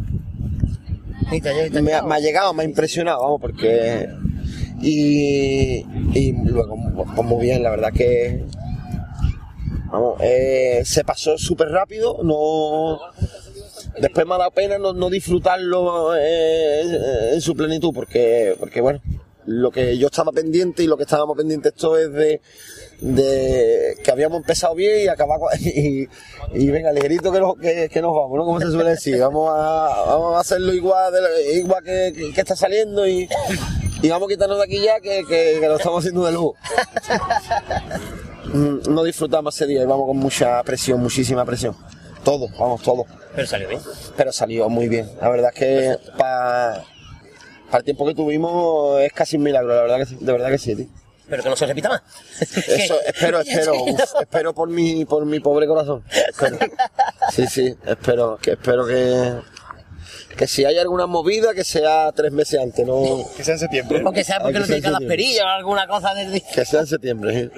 te- 1.31 1.71
te- 1.71 1.83
me 1.83 1.93
ha, 1.95 2.03
me 2.03 2.15
ha 2.15 2.21
llegado, 2.21 2.55
me 2.55 2.63
ha 2.63 2.67
impresionado, 2.67 3.21
vamos, 3.23 3.41
porque... 3.41 4.09
Y, 4.81 5.79
y 6.15 6.33
luego, 6.45 6.77
pues 7.15 7.29
muy 7.29 7.43
bien, 7.45 7.63
la 7.65 7.71
verdad 7.71 7.93
que... 7.93 8.45
Vamos, 9.91 10.21
eh, 10.21 10.83
se 10.85 11.03
pasó 11.05 11.37
súper 11.39 11.69
rápido, 11.71 12.19
no... 12.23 13.01
Después 14.01 14.27
me 14.27 14.35
ha 14.35 14.39
dado 14.39 14.51
pena 14.53 14.79
no, 14.79 14.93
no 14.93 15.11
disfrutarlo 15.11 16.15
eh, 16.17 17.33
en 17.35 17.41
su 17.41 17.55
plenitud, 17.55 17.93
porque, 17.95 18.55
porque 18.61 18.81
bueno, 18.81 19.01
lo 19.47 19.71
que 19.71 19.97
yo 19.99 20.07
estaba 20.09 20.33
pendiente 20.33 20.83
y 20.83 20.87
lo 20.87 20.97
que 20.97 21.05
estábamos 21.05 21.37
pendientes 21.37 21.73
esto 21.75 21.97
es 21.99 22.13
de, 22.13 22.41
de 23.01 23.95
que 24.03 24.11
habíamos 24.11 24.39
empezado 24.39 24.75
bien 24.75 25.05
y 25.05 25.09
acabar 25.09 25.39
y, 25.61 26.09
y 26.55 26.71
venga 26.71 26.93
ligerito 26.93 27.31
que, 27.33 27.41
nos- 27.41 27.57
que, 27.59 27.89
que 27.89 28.01
nos 28.03 28.13
vamos, 28.15 28.37
¿no? 28.37 28.45
Como 28.45 28.61
se 28.61 28.71
suele 28.71 28.91
decir, 28.91 29.19
vamos 29.21 29.51
a, 29.55 30.05
vamos 30.07 30.37
a 30.37 30.41
hacerlo 30.41 30.73
igual, 30.75 31.13
de 31.13 31.55
igual 31.55 31.83
que, 31.85 32.13
que- 32.15 32.33
que 32.33 32.41
está 32.41 32.57
saliendo 32.57 33.07
y, 33.07 33.29
y 34.03 34.09
vamos 34.09 34.29
a 34.29 34.33
quitarnos 34.35 34.59
de 34.59 34.65
aquí 34.65 34.81
ya 34.83 35.01
que, 35.01 35.25
que, 35.29 35.59
que 35.61 35.67
lo 35.69 35.77
estamos 35.77 36.01
haciendo 36.01 36.25
de 36.27 36.33
lujo. 36.33 36.55
Mm, 38.53 38.93
No 38.95 39.03
disfrutamos 39.05 39.55
ese 39.55 39.67
día 39.67 39.83
y 39.83 39.87
vamos 39.87 40.07
con 40.07 40.17
mucha 40.17 40.63
presión, 40.63 41.01
muchísima 41.01 41.45
presión. 41.45 41.77
Todo, 42.25 42.49
vamos, 42.59 42.83
todo 42.83 43.05
Pero 43.35 43.47
salió 43.47 43.69
bien. 43.69 43.81
pero 44.17 44.33
salió 44.33 44.69
muy 44.69 44.89
bien. 44.89 45.09
La 45.21 45.29
verdad 45.29 45.51
es 45.55 45.59
que 45.59 45.97
para 46.19 46.85
para 47.77 47.81
el 47.81 47.85
tiempo 47.85 48.07
que 48.07 48.15
tuvimos 48.15 48.99
es 49.03 49.13
casi 49.13 49.37
un 49.37 49.43
milagro, 49.43 49.69
la 49.69 49.83
verdad 49.83 49.99
que 49.99 50.07
sí, 50.07 50.17
de 50.19 50.33
verdad 50.33 50.49
que 50.49 50.57
sí, 50.57 50.75
tío. 50.75 50.87
Pero 51.29 51.43
que 51.43 51.51
no 51.51 51.57
se 51.57 51.67
repita 51.67 51.91
más. 51.91 52.03
Eso, 52.69 52.99
espero, 53.07 53.41
espero, 53.41 53.83
uf, 53.83 54.01
espero 54.19 54.55
por 54.55 54.71
mi, 54.71 55.05
por 55.05 55.27
mi 55.27 55.41
pobre 55.41 55.67
corazón. 55.67 56.03
Espero. 56.11 56.59
Sí, 57.33 57.47
sí, 57.47 57.75
espero, 57.85 58.39
que 58.41 58.53
espero 58.53 58.87
que, 58.87 59.35
que 60.39 60.47
si 60.47 60.65
hay 60.65 60.79
alguna 60.79 61.07
movida 61.07 61.53
que 61.53 61.65
sea 61.65 62.13
tres 62.13 62.33
meses 62.33 62.61
antes, 62.61 62.87
no, 62.87 63.29
Que 63.37 63.45
sea 63.45 63.55
en 63.55 63.61
septiembre. 63.61 64.03
O 64.03 64.13
que 64.13 64.25
sea 64.25 64.41
porque 64.41 64.59
no 64.59 64.67
que 64.67 64.73
te 64.73 64.81
ser 64.81 64.93
las 64.93 65.03
perillas 65.03 65.45
o 65.45 65.49
alguna 65.49 65.87
cosa 65.87 66.15
de... 66.15 66.43
que 66.55 66.65
sea 66.65 66.81
en 66.81 66.87
septiembre, 66.87 67.39
¿eh? 67.39 67.51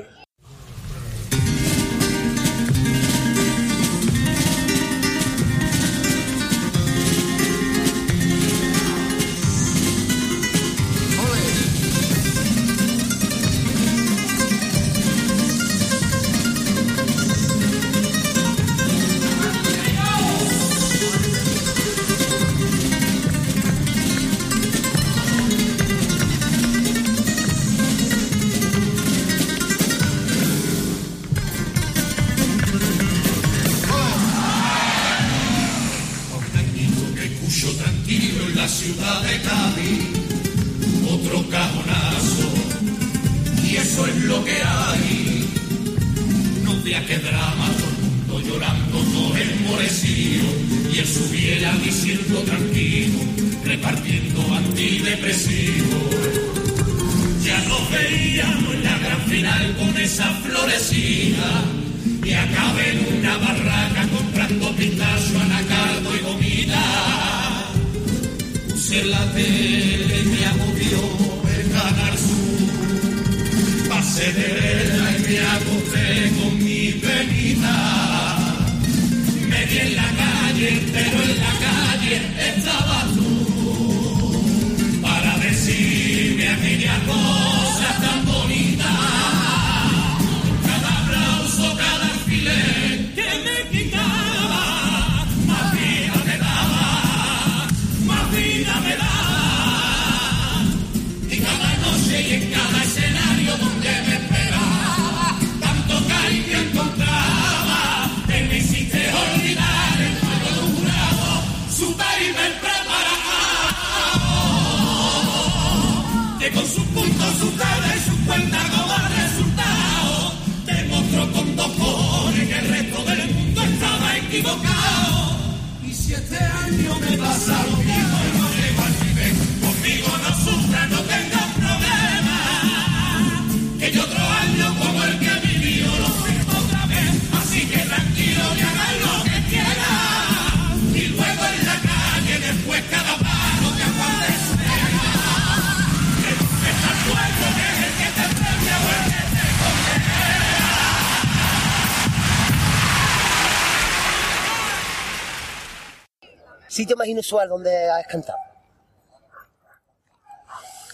Sitio 156.88 156.96
más 156.96 157.08
inusual 157.08 157.50
donde 157.50 157.90
has 157.90 158.06
cantado. 158.06 158.38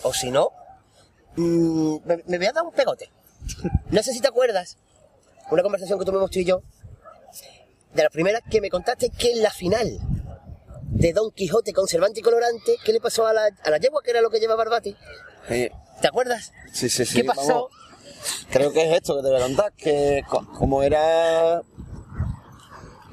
O 0.02 0.12
si 0.12 0.28
no, 0.32 0.50
mm, 1.36 1.98
me, 2.04 2.16
me 2.26 2.36
voy 2.38 2.46
a 2.48 2.52
dar 2.52 2.64
un 2.64 2.72
pegote. 2.72 3.12
No 3.90 4.02
sé 4.02 4.12
si 4.12 4.20
te 4.20 4.26
acuerdas, 4.26 4.76
una 5.52 5.62
conversación 5.62 5.96
que 6.00 6.04
tuvimos 6.04 6.32
tú 6.32 6.40
y 6.40 6.44
yo, 6.46 6.62
de 7.94 8.02
la 8.02 8.10
primera 8.10 8.40
que 8.40 8.60
me 8.60 8.70
contaste 8.70 9.10
que 9.10 9.34
en 9.34 9.42
la 9.44 9.50
final 9.52 10.00
de 10.82 11.12
Don 11.12 11.30
Quijote 11.30 11.72
con 11.72 11.86
Cervantes 11.86 12.18
y 12.18 12.22
Colorante, 12.22 12.76
¿qué 12.84 12.92
le 12.92 13.00
pasó 13.00 13.28
a 13.28 13.32
la, 13.32 13.48
a 13.62 13.70
la 13.70 13.78
yegua, 13.78 14.02
que 14.02 14.10
era 14.10 14.20
lo 14.20 14.30
que 14.30 14.40
lleva 14.40 14.56
Barbati? 14.56 14.96
Sí, 15.48 15.70
¿Te 16.00 16.08
acuerdas? 16.08 16.50
sí, 16.72 16.88
sí. 16.88 17.04
sí, 17.06 17.20
¿Qué 17.20 17.24
pasó? 17.24 17.46
vamos. 17.70 17.70
Creo 18.50 18.72
que 18.72 18.82
es 18.90 18.96
esto 18.96 19.14
que 19.16 19.22
te 19.22 19.28
voy 19.28 19.40
a 19.40 19.44
contar, 19.44 19.72
que 19.74 20.22
co- 20.28 20.44
como 20.58 20.82
era... 20.82 21.62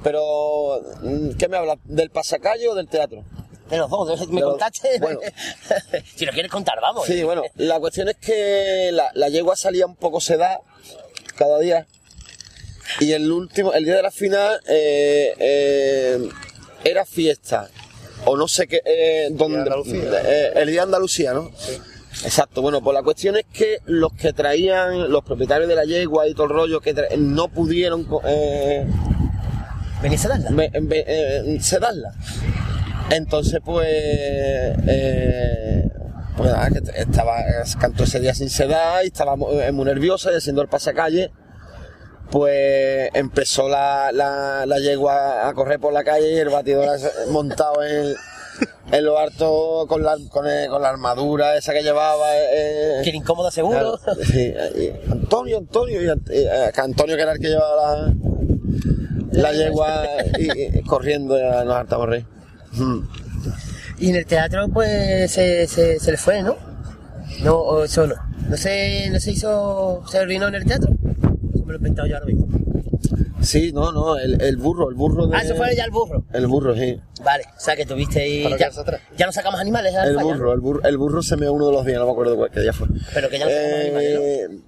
Pero, 0.04 0.82
mm, 1.02 1.32
¿qué 1.38 1.48
me 1.48 1.58
hablas? 1.58 1.78
¿Del 1.84 2.10
pasacalle 2.10 2.68
o 2.70 2.76
del 2.76 2.88
teatro? 2.88 3.24
De 3.70 3.78
los 3.78 3.90
dos, 3.90 4.20
de- 4.20 4.28
me 4.28 4.36
De 4.36 4.42
los- 4.42 4.50
contaste. 4.52 5.00
bueno. 5.00 5.20
si 6.16 6.26
lo 6.26 6.32
quieres 6.34 6.52
contar, 6.52 6.80
vamos. 6.82 7.06
Sí, 7.06 7.24
bueno, 7.24 7.44
la 7.56 7.80
cuestión 7.80 8.10
es 8.10 8.18
que 8.18 8.90
la, 8.92 9.12
la 9.14 9.30
yegua 9.30 9.56
salía 9.56 9.86
un 9.86 9.96
poco 9.96 10.20
sedada 10.20 10.60
cada 11.38 11.60
día. 11.60 11.88
Y 13.00 13.14
el 13.14 13.32
último, 13.32 13.72
el 13.74 13.86
día 13.86 13.96
de 13.96 14.02
la 14.04 14.12
final, 14.12 14.60
eh, 14.68 15.34
eh, 15.40 16.30
era 16.84 17.06
fiesta. 17.06 17.70
O 18.26 18.36
no 18.36 18.48
sé 18.48 18.68
qué, 18.68 18.82
eh, 18.84 19.30
donde, 19.32 19.60
Andalucía. 19.60 20.02
eh, 20.26 20.52
el 20.56 20.68
día 20.68 20.82
de 20.82 20.86
Andalucía, 20.86 21.34
¿no? 21.34 21.50
Exacto, 22.26 22.62
bueno, 22.62 22.82
pues 22.84 22.94
la 22.94 23.02
cuestión 23.04 23.38
es 23.38 23.46
que 23.52 23.78
los 23.86 24.12
que 24.14 24.34
traían, 24.34 25.10
los 25.10 25.24
propietarios 25.24 25.70
de 25.70 25.76
la 25.76 25.86
yegua 25.86 26.28
y 26.28 26.34
todo 26.34 26.44
el 26.44 26.50
rollo, 26.50 26.82
que 26.82 26.94
no 27.18 27.48
pudieron 27.48 28.06
eh, 28.26 28.86
Venís 30.02 30.26
a 30.26 30.30
darla. 30.30 30.50
me- 30.52 30.72
me- 30.82 31.04
eh, 31.08 31.58
sedarla. 31.62 32.12
Entonces, 33.12 33.60
pues, 33.64 33.88
eh, 33.90 35.88
pues 36.38 36.52
nada, 36.52 36.70
que 36.70 36.80
estaba, 37.02 37.38
cantó 37.80 38.04
ese 38.06 38.20
día 38.20 38.34
sin 38.34 38.50
sedar 38.50 39.04
y 39.04 39.08
estaba 39.08 39.36
eh, 39.64 39.72
muy 39.72 39.86
nerviosa 39.86 40.32
y 40.32 40.36
haciendo 40.38 40.62
el 40.62 40.70
pasacalle. 40.70 41.32
Pues 42.32 43.10
empezó 43.14 43.68
la, 43.68 44.12
la, 44.14 44.66
la 44.66 44.80
yegua 44.80 45.50
a 45.50 45.54
correr 45.54 45.80
por 45.80 45.92
la 45.92 46.04
calle 46.06 46.32
y 46.32 46.38
el 46.38 46.48
batidor 46.48 46.88
montado 47.30 47.84
en, 47.84 48.16
en 48.94 49.04
lo 49.06 49.20
harto 49.20 49.86
con 49.90 50.02
la, 50.02 50.16
con, 50.30 50.48
el- 50.48 50.70
con 50.70 50.82
la 50.82 50.90
armadura 50.90 51.58
esa 51.58 51.74
que 51.74 51.84
llevaba. 51.84 52.28
eh, 52.38 53.02
Que 53.04 53.10
era 53.10 53.18
incómoda 53.18 53.52
seguro. 53.52 54.00
Claro, 54.02 54.20
sí, 54.24 54.54
y 54.78 55.12
Antonio, 55.12 55.58
Antonio, 55.58 56.02
y, 56.02 56.08
eh, 56.34 56.72
Antonio 56.78 57.18
que 57.18 57.22
era 57.22 57.34
el 57.34 57.40
que 57.40 57.50
llevaba 57.50 57.76
la, 58.08 58.14
la 59.32 59.52
yegua 59.54 60.06
y, 60.38 60.78
y 60.80 60.82
corriendo 60.84 61.38
ya 61.38 61.64
nos 61.64 61.76
hartamos 61.76 62.08
reír. 62.10 62.26
Mm. 62.74 63.00
Y 64.00 64.10
en 64.10 64.16
el 64.16 64.26
teatro, 64.26 64.68
pues, 64.70 65.32
se, 65.32 65.68
se, 65.68 66.00
se 66.00 66.12
le 66.12 66.18
fue, 66.18 66.42
¿no? 66.42 66.56
No, 67.44 67.56
o 67.56 67.84
eso 67.84 68.08
no. 68.08 68.16
No 68.50 68.58
se, 68.58 69.10
no 69.10 69.20
se 69.20 69.32
hizo, 69.32 70.04
se 70.10 70.20
arruinó 70.20 70.48
en 70.48 70.56
el 70.56 70.66
teatro. 70.66 70.92
Eso 71.54 71.64
me 71.66 71.74
lo 71.74 71.74
he 71.74 71.78
inventado 71.78 72.08
yo 72.08 72.16
ahora 72.16 72.26
mismo. 72.26 72.48
Sí, 73.42 73.72
no, 73.72 73.92
no, 73.92 74.18
el, 74.18 74.40
el 74.42 74.58
burro, 74.58 74.90
el 74.90 74.96
burro 74.96 75.26
de... 75.28 75.36
Ah, 75.36 75.42
eso 75.42 75.56
fue 75.56 75.76
ya 75.76 75.86
el 75.86 75.92
burro. 75.92 76.24
El 76.32 76.46
burro, 76.48 76.76
sí. 76.76 77.00
Vale, 77.24 77.44
o 77.58 77.60
sea 77.60 77.76
que 77.76 77.86
tuviste 77.86 78.22
ahí. 78.22 78.44
Ya, 78.60 78.70
ya 79.18 79.26
no 79.26 79.32
sacamos 79.32 79.60
animales, 79.60 79.94
ya 79.94 80.04
El 80.04 80.18
burro, 80.18 80.54
el 80.54 80.60
burro, 80.60 80.84
el 80.84 80.98
burro 80.98 81.24
se 81.24 81.38
me 81.38 81.50
uno 81.50 81.68
de 81.68 81.74
los 81.74 81.86
días, 81.86 82.00
no 82.00 82.06
me 82.06 82.12
acuerdo 82.12 82.36
cuál, 82.36 82.52
qué 82.52 82.60
día 82.60 82.74
fue. 82.74 82.88
Pero 83.14 83.30
que 83.30 83.40
ya 83.40 83.46
no 83.46 83.52
sacamos 83.52 83.80
animales, 83.82 84.20
Eh, 84.20 84.48
¿no? 84.50 84.62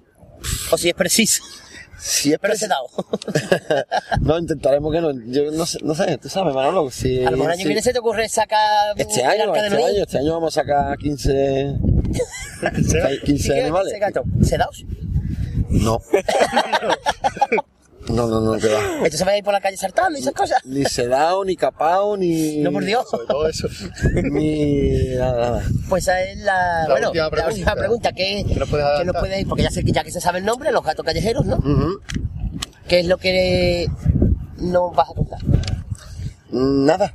O 0.72 0.78
si 0.78 0.88
es 0.88 0.94
preciso. 0.94 1.42
Si 1.98 2.32
es 2.32 2.38
Pero 2.38 2.56
sedado. 2.56 2.86
no, 4.20 4.38
intentaremos 4.38 4.92
que 4.92 5.00
no. 5.00 5.12
Yo 5.26 5.50
no 5.52 5.64
sé, 5.66 5.78
no 5.82 5.94
sé 5.94 6.18
tú 6.18 6.28
sabes, 6.28 6.54
Manolo. 6.54 6.90
Si, 6.90 7.24
A 7.24 7.30
lo 7.30 7.36
mejor 7.36 7.52
el 7.52 7.52
año 7.52 7.56
si- 7.58 7.62
que 7.62 7.68
viene 7.68 7.82
se 7.82 7.92
te 7.92 7.98
ocurre 7.98 8.28
sacar 8.28 8.94
Este 8.96 9.20
el 9.20 9.26
año, 9.26 9.54
este 9.54 9.76
año, 9.76 10.02
este 10.02 10.18
año 10.18 10.32
vamos 10.34 10.56
a 10.56 10.60
sacar 10.62 10.96
15, 10.98 11.74
15 13.24 13.42
¿Sí 13.42 13.48
que 13.48 13.60
animales. 13.60 13.94
¿Sedados? 14.42 14.84
No. 15.70 16.00
No, 18.08 18.26
no, 18.26 18.40
no, 18.40 18.58
que 18.58 18.68
va. 18.68 18.80
Entonces 18.96 19.20
vais 19.24 19.34
a 19.34 19.38
ir 19.38 19.44
por 19.44 19.52
la 19.54 19.60
calle 19.60 19.76
saltando 19.76 20.18
y 20.18 20.22
esas 20.22 20.34
cosas. 20.34 20.58
Ni 20.64 20.84
sedao, 20.84 21.44
ni 21.44 21.56
capao, 21.56 22.16
ni. 22.16 22.58
No, 22.58 22.70
por 22.70 22.84
Dios. 22.84 23.08
Sobre 23.08 23.26
todo 23.26 23.48
eso. 23.48 23.66
Ni. 24.22 25.14
Nada, 25.16 25.40
nada. 25.50 25.62
Pues 25.88 26.02
esa 26.04 26.22
es 26.22 26.38
la, 26.38 26.82
La 26.82 26.88
bueno, 26.90 27.08
última 27.08 27.24
la 27.24 27.30
pregunta. 27.30 27.52
última 27.54 27.74
pregunta. 27.74 28.12
¿Qué, 28.12 28.44
¿Qué 28.46 28.54
nos 28.56 28.68
puedes 28.68 28.86
qué 28.98 29.04
nos 29.06 29.16
Porque 29.48 29.62
ya, 29.62 29.70
sé 29.70 29.84
que, 29.84 29.92
ya 29.92 30.04
que 30.04 30.10
se 30.10 30.20
sabe 30.20 30.38
el 30.40 30.44
nombre, 30.44 30.70
los 30.70 30.84
gatos 30.84 31.04
callejeros, 31.04 31.46
¿no? 31.46 31.58
¿Qué 32.88 33.00
es 33.00 33.06
lo 33.06 33.16
que 33.16 33.88
nos 34.58 34.94
vas 34.94 35.10
a 35.10 35.14
contar? 35.14 35.40
Nada. 36.50 37.14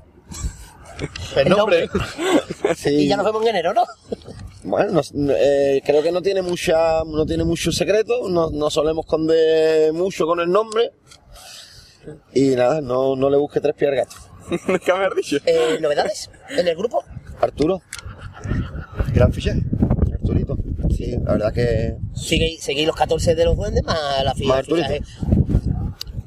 El 1.35 1.47
El 1.47 1.49
nombre. 1.55 1.89
Sí. 2.75 2.89
Y 2.89 3.07
ya 3.07 3.15
nos 3.15 3.25
vemos 3.25 3.41
en 3.43 3.49
enero, 3.49 3.73
¿no? 3.73 3.83
Bueno, 4.69 5.01
no- 5.13 5.33
eh, 5.35 5.81
creo 5.85 6.03
que 6.03 6.11
no 6.11 6.21
tiene 6.21 6.41
mucha, 6.41 7.03
no 7.03 7.25
tiene 7.25 7.43
mucho 7.43 7.71
secreto, 7.71 8.29
no, 8.29 8.49
no 8.51 8.69
solemos 8.69 9.05
esconder 9.05 9.91
mucho 9.93 10.25
con 10.27 10.39
el 10.39 10.49
nombre. 10.51 10.91
Y 12.33 12.49
nada, 12.55 12.79
no, 12.81 13.15
no 13.15 13.29
le 13.29 13.37
busque 13.37 13.59
tres 13.59 13.75
pies 13.75 13.89
al 13.89 13.95
gato. 13.97 14.15
¿Qué 14.85 14.93
me 14.93 15.05
has 15.05 15.15
dicho? 15.15 15.37
Eh, 15.45 15.77
¿Novedades 15.81 16.29
en 16.49 16.67
el 16.67 16.75
grupo? 16.75 17.03
Arturo, 17.41 17.81
Gran 19.13 19.31
fichaje. 19.33 19.61
Arturito. 20.13 20.57
Sí, 20.95 21.15
la 21.23 21.33
verdad 21.33 21.53
que 21.53 21.97
Seguís 22.13 22.61
seguís 22.63 22.85
los 22.87 22.95
14 22.95 23.35
de 23.35 23.45
los 23.45 23.55
duendes 23.55 23.83
más 23.83 24.23
la 24.23 24.31
Más 24.31 24.37
ficha. 24.37 24.57
Arturito. 24.57 24.93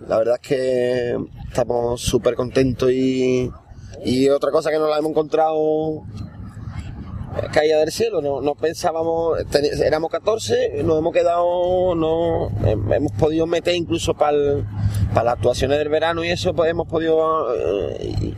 La 0.09 0.19
verdad 0.19 0.39
es 0.43 0.49
que 0.49 1.17
estamos 1.49 2.01
súper 2.01 2.35
contentos 2.35 2.91
y, 2.91 3.51
y 4.05 4.29
otra 4.29 4.51
cosa 4.51 4.71
que 4.71 4.79
nos 4.79 4.91
la 4.91 4.99
hemos 4.99 5.11
encontrado 5.11 6.03
caída 7.53 7.79
del 7.79 7.91
cielo, 7.93 8.21
no, 8.23 8.41
no 8.41 8.55
pensábamos, 8.55 9.39
éramos 9.85 10.11
14, 10.11 10.83
nos 10.85 10.99
hemos 10.99 11.13
quedado, 11.13 11.95
no, 11.95 12.51
hem- 12.63 12.95
hemos 12.95 13.13
podido 13.13 13.47
meter 13.47 13.75
incluso 13.75 14.15
para 14.15 14.33
las 14.37 15.27
actuaciones 15.35 15.79
del 15.79 15.89
verano 15.89 16.25
y 16.25 16.29
eso, 16.31 16.55
pues 16.55 16.71
hemos 16.71 16.89
podido, 16.89 17.55
eh, 17.55 18.13
y, 18.21 18.35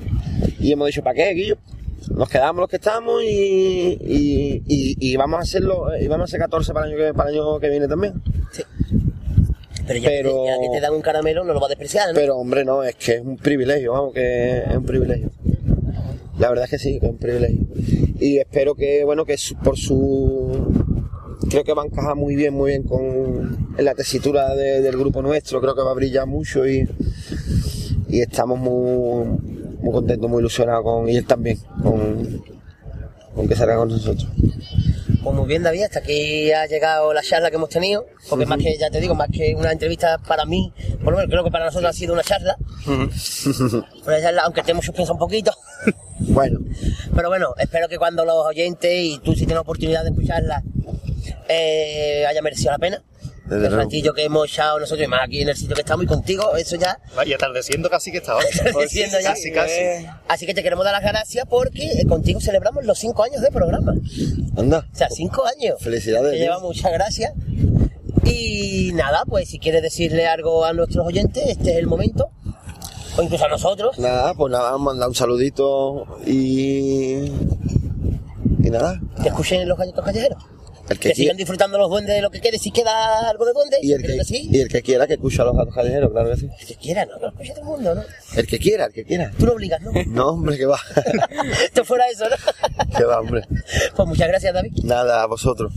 y 0.69 0.73
hemos 0.73 0.87
dicho, 0.89 1.03
¿para 1.03 1.15
qué, 1.15 1.31
Guillo? 1.35 1.57
Nos 2.11 2.29
quedamos 2.29 2.61
los 2.61 2.69
que 2.69 2.77
estamos 2.77 3.23
y, 3.25 3.99
y, 4.07 5.17
vamos 5.17 5.39
a 5.39 5.43
hacerlo, 5.43 5.87
y 5.99 6.07
vamos 6.07 6.25
a 6.25 6.29
hacer 6.31 6.41
14 6.41 6.73
para 6.75 6.87
el 6.87 6.93
año 6.93 7.03
que, 7.07 7.15
para 7.15 7.31
el 7.31 7.37
año 7.37 7.59
que 7.59 7.69
viene 7.71 7.89
también. 7.89 8.15
Pero 9.87 9.99
ya, 10.01 10.09
Pero- 10.09 10.31
Que 10.31 10.39
te, 10.39 10.47
ya 10.47 10.61
que 10.61 10.69
te 10.77 10.81
dan 10.81 10.95
un 10.95 11.03
caramelo, 11.03 11.45
no 11.45 11.53
lo 11.53 11.61
va 11.61 11.67
a 11.67 11.69
despreciar, 11.71 12.09
¿no? 12.09 12.15
Pero 12.15 12.37
hombre, 12.39 12.65
no, 12.65 12.83
es 12.83 12.95
que 12.97 13.17
es 13.17 13.21
un 13.21 13.37
privilegio, 13.37 13.93
vamos, 13.93 14.15
que 14.15 14.59
es 14.59 14.77
un 14.77 14.85
privilegio. 14.85 15.31
La 16.39 16.49
verdad 16.49 16.65
es 16.65 16.71
que 16.71 16.79
sí, 16.79 16.99
que 16.99 17.07
es 17.07 17.13
un 17.13 17.19
privilegio. 17.19 17.61
Y 18.21 18.39
espero 18.39 18.75
que, 18.75 19.05
bueno, 19.05 19.25
que 19.25 19.37
por 19.63 19.77
su... 19.77 20.95
Creo 21.51 21.63
que 21.65 21.75
va 21.75 21.83
a 21.83 21.87
encajar 21.87 22.17
muy 22.17 22.37
bien, 22.37 22.55
muy 22.55 22.71
bien 22.71 22.83
con 22.85 23.75
la 23.79 23.95
tesitura 23.95 24.55
de- 24.55 24.81
del 24.81 24.97
grupo 24.97 25.21
nuestro, 25.23 25.61
creo 25.61 25.75
que 25.75 25.83
va 25.83 25.91
a 25.91 25.95
brillar 25.95 26.27
mucho 26.27 26.67
y, 26.67 26.89
y 28.09 28.21
estamos 28.21 28.59
muy, 28.59 29.27
muy 29.81 29.93
contentos, 29.93 30.31
muy 30.31 30.41
ilusionados 30.41 30.85
con, 30.85 31.09
y 31.09 31.17
él 31.17 31.27
también, 31.27 31.59
con, 31.83 32.43
con 33.35 33.47
que 33.47 33.55
salga 33.55 33.77
con 33.77 33.89
nosotros. 33.89 34.27
Pues 35.25 35.35
muy 35.35 35.47
bien, 35.47 35.63
David, 35.63 35.85
hasta 35.85 36.01
aquí 36.01 36.53
ha 36.53 36.67
llegado 36.67 37.15
la 37.15 37.23
charla 37.23 37.49
que 37.49 37.57
hemos 37.57 37.71
tenido, 37.71 38.05
porque 38.29 38.45
más 38.45 38.59
que, 38.59 38.77
ya 38.77 38.91
te 38.91 39.01
digo, 39.01 39.15
más 39.15 39.29
que 39.33 39.55
una 39.55 39.73
entrevista 39.73 40.19
para 40.19 40.45
mí, 40.45 40.71
por 41.03 41.13
lo 41.13 41.17
menos 41.17 41.31
creo 41.31 41.43
que 41.43 41.51
para 41.51 41.65
nosotros 41.65 41.89
ha 41.89 41.93
sido 41.95 42.13
una 42.13 42.23
charla, 42.23 42.59
una 42.87 44.21
charla, 44.21 44.43
aunque 44.43 44.63
te 44.63 44.73
hemos 44.73 44.85
suspenso 44.85 45.15
un 45.15 45.19
poquito, 45.19 45.51
Bueno, 46.19 46.61
pero 47.15 47.29
bueno, 47.29 47.55
espero 47.59 47.89
que 47.89 47.97
cuando 47.97 48.25
los 48.27 48.47
oyentes 48.47 48.93
y 48.93 49.19
tú 49.19 49.33
si 49.33 49.39
tienes 49.39 49.57
la 49.57 49.61
oportunidad 49.63 50.05
de 50.05 50.11
escucharla, 50.11 50.63
eh, 51.49 52.27
haya 52.29 52.43
merecido 52.43 52.71
la 52.73 52.79
pena. 52.79 53.03
Desde 53.47 53.67
el 53.67 53.73
ratillo 53.73 54.15
que 54.15 54.25
hemos 54.25 54.49
echado 54.49 54.81
nosotros 54.81 55.07
y 55.07 55.09
más 55.09 55.21
aquí 55.25 55.43
en 55.43 55.51
el 55.51 55.57
sitio 55.57 55.75
que 55.75 55.83
estamos 55.83 56.05
y 56.05 56.09
contigo, 56.09 56.57
eso 56.57 56.77
ya 56.77 56.99
Y 57.27 57.33
atardeciendo 57.35 57.91
casi 57.91 58.11
que 58.11 58.19
estaba. 58.19 58.41
Atardeciendo 58.61 59.21
ya. 59.21 59.31
Casi, 59.31 59.53
casi. 59.53 60.07
Así 60.29 60.47
que 60.47 60.55
te 60.55 60.63
queremos 60.63 60.85
dar 60.85 60.95
las 60.95 61.03
gracias 61.03 61.45
porque 61.49 61.85
eh, 61.85 62.07
contigo 62.09 62.41
celebramos 62.41 62.85
los 62.85 62.99
cinco 62.99 63.23
años 63.23 63.43
de 63.43 63.51
programa. 63.51 63.93
anda. 64.57 64.87
O 64.93 64.97
sea, 64.97 65.09
cinco 65.11 65.45
años. 65.47 65.77
Felicidades, 65.81 66.33
Te 66.33 66.39
lleva 66.39 66.59
muchas 66.61 66.93
gracias. 66.93 67.33
Y 68.25 68.93
nada, 68.95 69.25
pues 69.29 69.51
si 69.51 69.59
quieres 69.59 69.83
decirle 69.83 70.27
algo 70.27 70.65
a 70.65 70.73
nuestros 70.73 71.07
oyentes, 71.07 71.45
este 71.47 71.73
es 71.73 71.77
el 71.77 71.87
momento. 71.87 72.31
O 73.17 73.23
incluso 73.23 73.45
a 73.45 73.49
nosotros. 73.49 73.99
Nada, 73.99 74.35
pues 74.35 74.51
nada, 74.51 74.77
mandar 74.79 75.09
un 75.09 75.15
saludito 75.15 76.19
y... 76.27 77.31
Y 78.63 78.71
nada, 78.71 78.99
Que 79.23 79.29
escuchen 79.29 79.69
los 79.69 79.77
galletos 79.77 80.03
callejeros. 80.05 80.43
El 80.89 80.99
Que, 80.99 81.09
que 81.09 81.15
sigan 81.15 81.37
disfrutando 81.37 81.79
los 81.79 81.89
duendes 81.89 82.15
de 82.15 82.21
lo 82.21 82.31
que 82.31 82.41
quede. 82.41 82.59
Si 82.59 82.71
queda 82.71 83.31
algo 83.31 83.47
de 83.47 83.53
duende, 83.55 83.79
Y 83.81 83.93
el, 83.93 84.03
que, 84.03 84.17
que 84.19 84.25
sí. 84.25 84.49
y 84.51 84.61
el 84.61 84.69
que 84.69 84.83
quiera 84.83 85.07
que 85.07 85.15
escuche 85.15 85.41
a 85.41 85.47
los 85.47 85.57
gatos 85.57 85.75
callejeros, 85.75 86.11
claro 86.13 86.31
que 86.31 86.37
sí. 86.37 86.49
El 86.61 86.67
que 86.67 86.75
quiera, 86.77 87.07
no, 87.07 87.19
no 87.19 87.29
escucha 87.29 87.53
todo 87.55 87.61
el 87.63 87.67
mundo, 87.69 87.95
¿no? 87.95 88.03
El 88.37 88.47
que 88.47 88.59
quiera, 88.59 88.85
el 88.87 88.93
que 88.93 89.05
quiera. 89.05 89.31
Tú 89.39 89.47
no 89.47 89.53
obligas, 89.53 89.81
¿no? 89.81 89.93
No, 90.09 90.29
hombre, 90.29 90.59
que 90.59 90.67
va. 90.67 90.79
Esto 91.65 91.85
fuera 91.87 92.05
eso, 92.09 92.25
¿no? 92.29 92.97
que 92.99 93.05
va, 93.05 93.21
hombre. 93.21 93.43
Pues 93.97 94.09
muchas 94.09 94.29
gracias, 94.29 94.53
David. 94.53 94.73
Nada, 94.85 95.23
a 95.23 95.27
vosotros. 95.27 95.73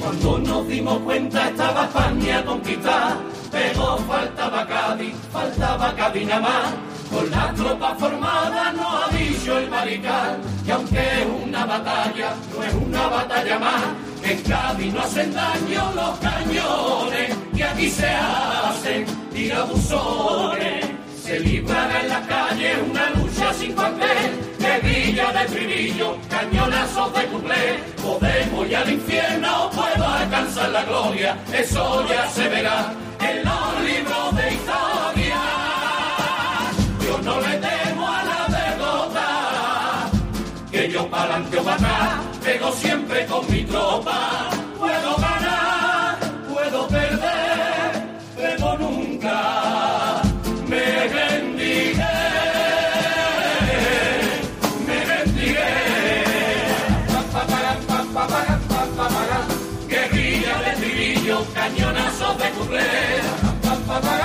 Cuando 0.00 0.38
nos 0.38 0.68
dimos 0.68 0.98
cuenta 1.00 1.48
estaba 1.48 1.84
España 1.84 2.44
conquistada, 2.44 3.20
pero 3.50 3.96
faltaba 3.98 4.66
Cádiz, 4.66 5.14
faltaba 5.32 5.94
Cádiz 5.94 6.26
nada 6.26 6.40
más. 6.40 6.74
Con 7.12 7.30
la 7.30 7.52
tropa 7.52 7.94
formada 7.96 8.72
nos 8.72 9.04
ha 9.04 9.16
dicho 9.16 9.58
el 9.58 9.68
marical, 9.68 10.40
que 10.64 10.72
aunque 10.72 10.98
es 10.98 11.26
una 11.44 11.66
batalla, 11.66 12.34
no 12.50 12.64
es 12.64 12.74
una 12.74 13.06
batalla 13.06 13.58
más. 13.58 13.82
En 14.24 14.40
Cádiz 14.42 14.94
no 14.94 15.00
hacen 15.02 15.34
daño 15.34 15.92
los 15.94 16.18
cañones, 16.20 17.36
que 17.54 17.64
aquí 17.64 17.90
se 17.90 18.08
hacen 18.08 19.04
tirabuzones. 19.30 20.86
Se 21.22 21.38
librará 21.40 22.00
en 22.00 22.08
la 22.08 22.20
calle 22.22 22.76
una 22.90 23.10
lucha 23.10 23.52
sin 23.54 23.72
cuartel, 23.74 24.30
guerrilla 24.58 25.32
de 25.32 25.44
trivillo, 25.54 26.16
cañonazos 26.30 27.12
de 27.12 27.26
cuplé. 27.26 27.78
Podemos 28.02 28.66
ir 28.66 28.76
al 28.76 28.90
infierno, 28.90 29.70
puedo 29.70 30.08
alcanzar 30.08 30.70
la 30.70 30.84
gloria, 30.84 31.36
eso 31.52 32.06
ya 32.08 32.26
se 32.30 32.48
verá 32.48 32.94
en 33.20 33.44
los 33.44 33.84
libros 33.84 34.36
de 34.36 34.50
adelante 41.32 41.58
o 41.58 41.68
atrás, 41.68 42.20
pego 42.44 42.72
siempre 42.72 43.26
con 43.26 43.50
mi 43.50 43.64
tropa. 43.64 44.50
Puedo 44.78 45.16
ganar, 45.16 46.16
puedo 46.52 46.86
perder, 46.88 47.90
pero 48.36 48.78
nunca 48.78 50.22
me 50.68 51.08
rendiré. 51.08 52.04
Me 54.86 55.04
rendiré. 55.04 55.72
Guerrilla 59.88 60.54
de 60.62 60.72
trillo, 60.80 61.44
cañonazos 61.54 62.38
de 62.38 62.50
cuplé. 62.50 62.90
Pa, 63.62 63.74
pa, 64.00 64.22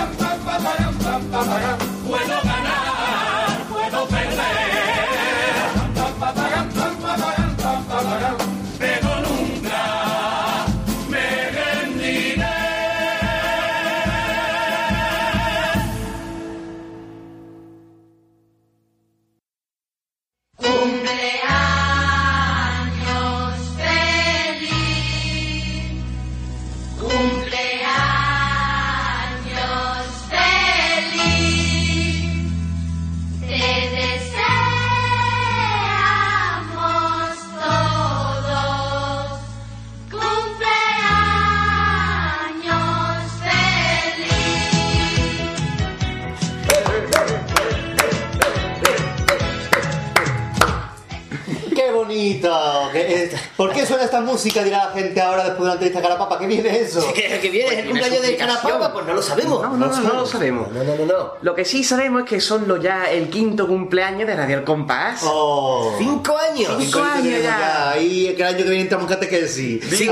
momentito. 52.49 52.91
que, 52.91 53.23
eh, 53.23 53.31
¿Por 53.55 53.73
qué 53.73 53.85
suena 53.85 54.03
esta 54.03 54.21
música? 54.21 54.63
Dirá 54.63 54.85
la 54.85 54.91
gente 54.91 55.21
ahora 55.21 55.43
después 55.43 55.59
de 55.59 55.63
una 55.63 55.73
entrevista 55.73 55.99
a 55.99 56.01
Carapapa. 56.01 56.39
¿Qué 56.39 56.47
viene 56.47 56.79
eso? 56.79 57.13
¿Que, 57.13 57.39
que 57.39 57.49
viene 57.49 57.73
es 57.73 57.79
el 57.79 57.85
cumpleaños 57.85 58.21
de 58.21 58.35
Carapapa? 58.35 58.93
Pues 58.93 59.05
no 59.05 59.13
lo 59.13 59.21
sabemos. 59.21 59.61
No, 59.61 59.77
no, 59.77 59.87
no, 59.87 60.01
no 60.01 60.13
lo 60.13 60.25
sabemos. 60.25 60.71
No, 60.71 60.83
no, 60.83 60.95
no, 60.95 61.05
no. 61.05 61.33
Lo 61.41 61.55
que 61.55 61.65
sí 61.65 61.83
sabemos 61.83 62.23
es 62.23 62.29
que 62.29 62.41
son 62.41 62.67
los 62.67 62.81
ya 62.81 63.11
el 63.11 63.29
quinto 63.29 63.67
cumpleaños 63.67 64.27
de 64.27 64.35
Radio 64.35 64.57
El 64.57 64.63
Compás. 64.63 65.21
Oh. 65.23 65.95
Cinco 65.97 66.37
años. 66.37 66.73
Cinco 66.79 66.99
años 66.99 67.41
ya. 67.43 67.91
Ahí, 67.91 68.33
que 68.35 68.41
el 68.41 68.47
año 68.47 68.57
que 68.57 68.63
viene 68.63 68.81
entramos 68.81 69.09
en 69.09 69.13
catequesis. 69.15 69.83
Sí. 69.89 70.09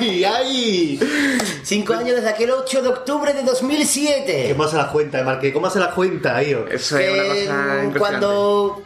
Ahí, 0.00 0.24
ahí. 0.24 1.00
Cinco 1.62 1.94
años 1.94 2.16
desde 2.16 2.28
aquel 2.28 2.50
8 2.50 2.82
de 2.82 2.88
octubre 2.88 3.32
de 3.32 3.42
2007. 3.42 4.54
¿Cómo 4.56 4.68
se 4.68 4.76
la 4.76 4.88
cuenta, 4.88 5.22
Marque? 5.22 5.52
¿Cómo 5.52 5.70
se 5.70 5.78
la 5.78 5.90
cuenta, 5.90 6.40
tío? 6.40 6.66
Eso 6.66 6.98
es 6.98 7.10
una 7.12 7.22
cosa 7.22 7.84
impresionante. 7.84 7.98
cuando 7.98 8.82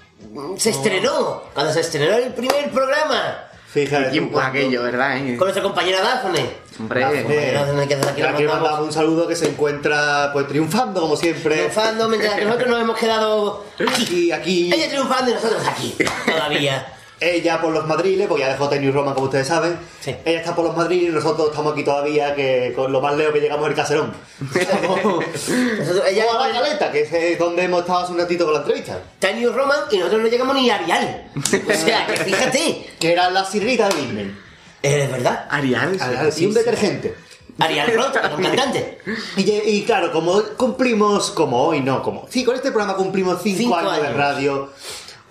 se 0.59 0.71
estrenó, 0.71 1.43
cuando 1.55 1.73
se 1.73 1.81
estrenó 1.81 2.17
el 2.17 2.33
primer 2.35 2.71
programa 2.71 3.49
Fíjate. 3.75 4.11
Tiempo 4.11 4.39
aquello, 4.39 4.85
¿verdad? 4.85 5.17
eh? 5.17 5.37
con 5.37 5.47
nuestra 5.47 5.61
compañera 5.65 6.01
Dafne. 6.01 6.49
Hombre, 6.79 7.01
Dafne. 7.01 7.89
Que 7.89 7.97
desde 7.97 8.23
aquí 8.29 8.45
mandamos 8.45 8.81
un 8.81 8.93
saludo 8.93 9.27
que 9.27 9.35
se 9.35 9.49
encuentra 9.49 10.31
pues 10.33 10.47
triunfando 10.47 11.01
como 11.01 11.17
siempre. 11.17 11.57
triunfando 11.57 12.09
mientras 12.09 12.35
que 12.35 12.45
nosotros 12.45 12.69
nos 12.71 12.81
hemos 12.81 12.97
quedado 12.97 13.65
Aquí, 13.93 14.31
aquí. 14.31 14.73
ella 14.73 14.89
triunfando 14.89 15.33
y 15.33 15.35
nosotros 15.35 15.67
aquí 15.67 15.97
todavía. 16.25 16.87
Ella 17.25 17.61
por 17.61 17.73
los 17.73 17.87
madriles, 17.87 18.27
porque 18.29 18.43
ya 18.45 18.51
dejó 18.51 18.69
Tennis 18.69 18.93
Roma, 18.93 19.15
como 19.15 19.27
ustedes 19.27 19.47
saben. 19.47 19.79
Sí. 20.01 20.15
Ella 20.25 20.41
está 20.41 20.55
por 20.55 20.65
los 20.65 20.77
madriles 20.77 21.11
y 21.11 21.13
nosotros 21.15 21.49
estamos 21.51 21.73
aquí 21.73 21.83
todavía, 21.85 22.35
que 22.35 22.73
con 22.77 22.93
lo 22.93 23.01
más 23.01 23.17
lejos 23.17 23.33
que 23.33 23.41
llegamos 23.41 23.69
el 23.69 23.75
caserón. 23.75 24.13
Nosotros, 25.79 26.05
ella 26.09 26.25
o 26.27 26.39
a 26.39 26.49
la 26.49 26.49
es 26.49 26.55
caleta, 26.61 26.93
que 26.93 27.03
es 27.03 27.13
eh, 27.13 27.37
donde 27.39 27.65
hemos 27.65 27.81
estado 27.81 28.01
hace 28.01 28.13
un 28.13 28.19
ratito 28.19 28.45
con 28.45 28.55
la 28.55 28.61
entrevista. 28.61 28.99
Tiny 29.19 29.47
Roman 29.47 29.79
y 29.91 29.99
nosotros 29.99 30.23
no 30.23 30.29
llegamos 30.29 30.55
ni 30.55 30.71
a 30.71 30.77
Arial. 30.77 31.31
O 31.35 31.73
sea, 31.73 32.07
que 32.07 32.17
fíjate. 32.19 32.87
Que 32.99 33.13
era 33.13 33.31
la 33.31 33.45
sirrita 33.45 33.89
de 33.89 33.95
Disney. 34.01 34.35
Es 34.83 35.11
verdad. 35.11 35.47
Arial. 35.51 35.97
Ah, 36.01 36.29
Y 36.37 36.47
un 36.47 36.55
detergente. 36.55 37.15
Arial 37.59 37.93
Roth, 37.95 38.17
era 38.17 38.35
un 38.35 38.43
cantante. 38.43 38.99
Y, 39.37 39.43
y 39.51 39.83
claro, 39.85 40.11
como 40.11 40.43
cumplimos, 40.57 41.31
como 41.31 41.65
hoy 41.69 41.81
no, 41.81 42.03
como. 42.03 42.27
Sí, 42.29 42.45
con 42.45 42.57
este 42.57 42.71
programa 42.73 42.97
cumplimos 42.97 43.41
5 43.43 43.59
Cinco 43.59 43.77
años, 43.77 43.97
de 44.01 44.07
años. 44.09 44.17
radio, 44.17 44.71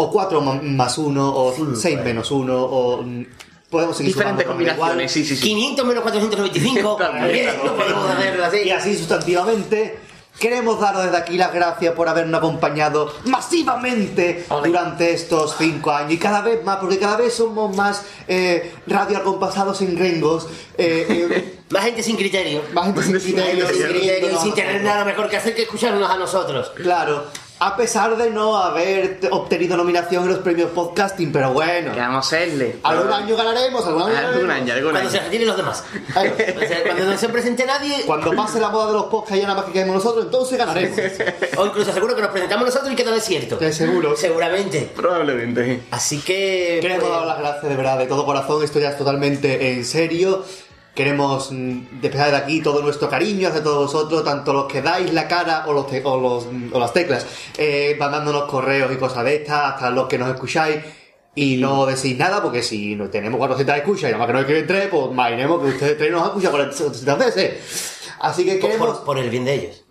o 0.03 0.11
4 0.11 0.41
más 0.41 0.97
1, 0.97 1.35
o 1.35 1.53
Cinco 1.55 1.75
6 1.75 1.95
años. 1.95 2.05
menos 2.05 2.31
1, 2.31 2.63
o. 2.63 3.01
mm, 3.03 3.25
Podemos 3.69 3.97
seguir 3.97 4.13
Diferentes 4.13 4.45
combinaciones, 4.45 5.11
sí, 5.11 5.25
sí, 5.25 5.35
sí. 5.35 5.41
500 5.41 5.85
menos 5.87 6.03
495. 6.03 6.99
Bien, 7.31 7.49
no 7.65 7.75
podemos 7.75 8.09
hacerlo 8.11 8.45
así. 8.45 8.57
Y 8.59 8.69
así 8.69 8.95
sustantivamente. 8.95 9.97
Queremos 10.39 10.79
daros 10.79 11.03
desde 11.03 11.17
aquí 11.17 11.37
las 11.37 11.53
gracias 11.53 11.93
por 11.93 12.09
habernos 12.09 12.39
acompañado 12.39 13.13
masivamente 13.25 14.45
Ole. 14.49 14.67
durante 14.69 15.11
estos 15.11 15.55
cinco 15.59 15.91
años 15.91 16.13
y 16.13 16.17
cada 16.17 16.41
vez 16.41 16.63
más, 16.63 16.77
porque 16.77 16.97
cada 16.97 17.17
vez 17.17 17.33
somos 17.35 17.75
más 17.75 18.03
eh, 18.27 18.73
radio 18.87 19.17
acompasados 19.19 19.81
en 19.81 19.95
grengos, 19.95 20.47
eh, 20.77 21.05
eh, 21.07 21.59
Más 21.69 21.83
gente 21.85 22.03
sin 22.03 22.15
criterio. 22.17 22.61
más 22.73 22.85
gente 22.85 23.03
sin 23.03 23.33
criterio, 23.33 23.67
sin 23.67 23.75
criterio 23.77 23.95
y 23.97 23.99
siguiéndonos. 24.01 24.41
sin 24.43 24.53
tener 24.53 24.81
nada 24.83 25.05
mejor 25.05 25.29
que 25.29 25.37
hacer 25.37 25.55
que 25.55 25.63
escucharnos 25.63 26.09
a 26.09 26.17
nosotros. 26.17 26.71
Claro, 26.75 27.25
a 27.65 27.77
pesar 27.77 28.17
de 28.17 28.29
no 28.29 28.57
haber 28.57 29.19
obtenido 29.31 29.77
nominación 29.77 30.23
en 30.23 30.29
los 30.31 30.39
premios 30.39 30.71
podcasting, 30.71 31.31
pero 31.31 31.53
bueno, 31.53 31.93
Que 31.93 31.99
vamos 31.99 32.25
a 32.25 32.35
hacerle. 32.35 32.75
algún 32.83 33.11
año 33.13 33.37
ganaremos, 33.37 33.85
algún 33.85 34.01
año 34.03 34.17
Algún 34.17 34.47
ganaremos. 34.47 34.55
año, 34.61 34.73
algún 34.73 34.91
Cuando 34.91 35.09
se 35.09 35.17
año. 35.17 35.25
retiren 35.25 35.47
los 35.47 35.57
demás. 35.57 35.83
Cuando 36.13 37.05
no 37.05 37.17
se 37.17 37.29
presente 37.29 37.65
nadie, 37.65 38.03
Cuando 38.05 38.33
pase 38.33 38.59
la 38.59 38.69
moda 38.69 38.87
de 38.87 38.93
los 38.93 39.05
podcasts 39.05 39.37
y 39.37 39.41
ya 39.41 39.47
nada 39.47 39.57
más 39.61 39.65
que 39.67 39.71
quedemos 39.71 39.95
nosotros, 39.95 40.25
entonces 40.25 40.57
ganaremos. 40.57 40.99
o 41.57 41.65
incluso 41.65 41.93
seguro 41.93 42.15
que 42.15 42.21
nos 42.21 42.31
presentamos 42.31 42.65
nosotros 42.65 42.91
y 42.91 42.95
queda 42.95 43.11
desierto. 43.11 43.55
De 43.57 43.71
seguro. 43.71 44.15
Seguramente. 44.17 44.91
Probablemente. 44.95 45.83
Así 45.91 46.19
que. 46.19 46.79
Queremos 46.81 47.05
pues, 47.05 47.17
dar 47.17 47.25
las 47.27 47.39
gracias 47.39 47.63
de 47.69 47.75
verdad, 47.77 47.97
de 47.97 48.07
todo 48.07 48.25
corazón, 48.25 48.63
esto 48.63 48.79
ya 48.79 48.89
es 48.89 48.97
totalmente 48.97 49.71
en 49.73 49.85
serio. 49.85 50.43
Queremos 50.95 51.51
mm, 51.51 51.99
despejar 52.01 52.31
de 52.31 52.37
aquí 52.37 52.61
todo 52.61 52.81
nuestro 52.83 53.09
cariño 53.09 53.47
hacia 53.49 53.63
todos 53.63 53.91
vosotros, 53.91 54.23
tanto 54.23 54.53
los 54.53 54.65
que 54.65 54.81
dais 54.81 55.11
la 55.13 55.27
cara 55.27 55.65
o, 55.67 55.73
los 55.73 55.87
te- 55.87 56.03
o, 56.05 56.19
los, 56.19 56.47
o 56.71 56.79
las 56.79 56.93
teclas, 56.93 57.25
eh, 57.57 57.95
mandándonos 57.99 58.43
correos 58.43 58.91
y 58.91 58.97
cosas 58.97 59.25
de 59.25 59.35
estas, 59.37 59.73
hasta 59.73 59.89
los 59.89 60.07
que 60.07 60.17
nos 60.19 60.29
escucháis 60.29 60.77
y 61.35 61.57
no 61.57 61.87
decís 61.87 62.15
nada, 62.17 62.43
porque 62.43 62.61
si 62.61 62.95
no 62.95 63.09
tenemos 63.09 63.39
400 63.39 63.75
escuchas 63.77 64.03
y 64.11 64.13
nada 64.13 64.17
más 64.19 64.27
que 64.27 64.33
no 64.33 64.39
escriben 64.41 64.67
tres, 64.67 64.87
pues 64.91 65.05
imaginemos 65.09 65.61
que 65.63 65.67
ustedes 65.69 65.97
tres 65.97 66.11
nos 66.11 66.21
han 66.21 66.27
escuchado 66.27 66.51
400 66.57 67.17
veces. 67.17 67.99
Así 68.19 68.45
que 68.45 68.59
queremos, 68.59 68.97
por- 68.99 69.05
por 69.05 69.17
el 69.17 69.31
bien 69.31 69.45
de 69.45 69.53
ellos. 69.55 69.83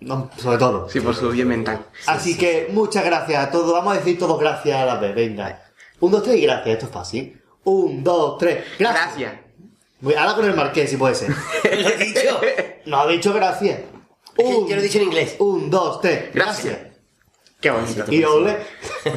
no, 0.00 0.30
sobre 0.38 0.58
todo. 0.58 0.88
Sí, 0.88 1.00
por 1.00 1.14
su 1.16 1.28
bien 1.30 1.48
mental. 1.48 1.86
Así 2.06 2.38
que 2.38 2.68
muchas 2.72 3.04
gracias 3.04 3.44
a 3.48 3.50
todos. 3.50 3.72
Vamos 3.72 3.94
a 3.94 3.98
decir 3.98 4.16
todos 4.16 4.38
gracias 4.38 4.80
a 4.80 4.84
la 4.86 4.94
vez. 4.96 5.12
Venga. 5.14 5.62
Un, 5.98 6.12
dos, 6.12 6.22
tres 6.22 6.36
y 6.36 6.42
gracias. 6.42 6.68
Esto 6.74 6.86
es 6.86 6.92
fácil. 6.92 7.42
Un, 7.64 8.04
dos, 8.04 8.38
tres. 8.38 8.64
Gracias. 8.78 9.04
Gracias. 9.18 9.45
Voy 10.00 10.14
ahora 10.14 10.34
con 10.34 10.44
el 10.44 10.54
marqués, 10.54 10.90
si 10.90 10.96
puede 10.96 11.14
ser. 11.14 11.30
Lo 11.64 11.70
he 11.88 11.96
dicho. 11.96 12.40
No 12.86 13.00
ha 13.00 13.06
dicho 13.06 13.32
gracias. 13.32 13.80
que 14.36 14.44
yo 14.44 14.66
lo 14.68 14.76
he 14.76 14.82
dicho 14.82 14.98
en 14.98 15.04
inglés. 15.04 15.36
Un, 15.38 15.70
dos, 15.70 16.00
tres. 16.00 16.30
Gracias. 16.34 16.76
Qué 17.60 17.70
bonito. 17.70 18.04
Y 18.12 18.22
ole. 18.24 18.58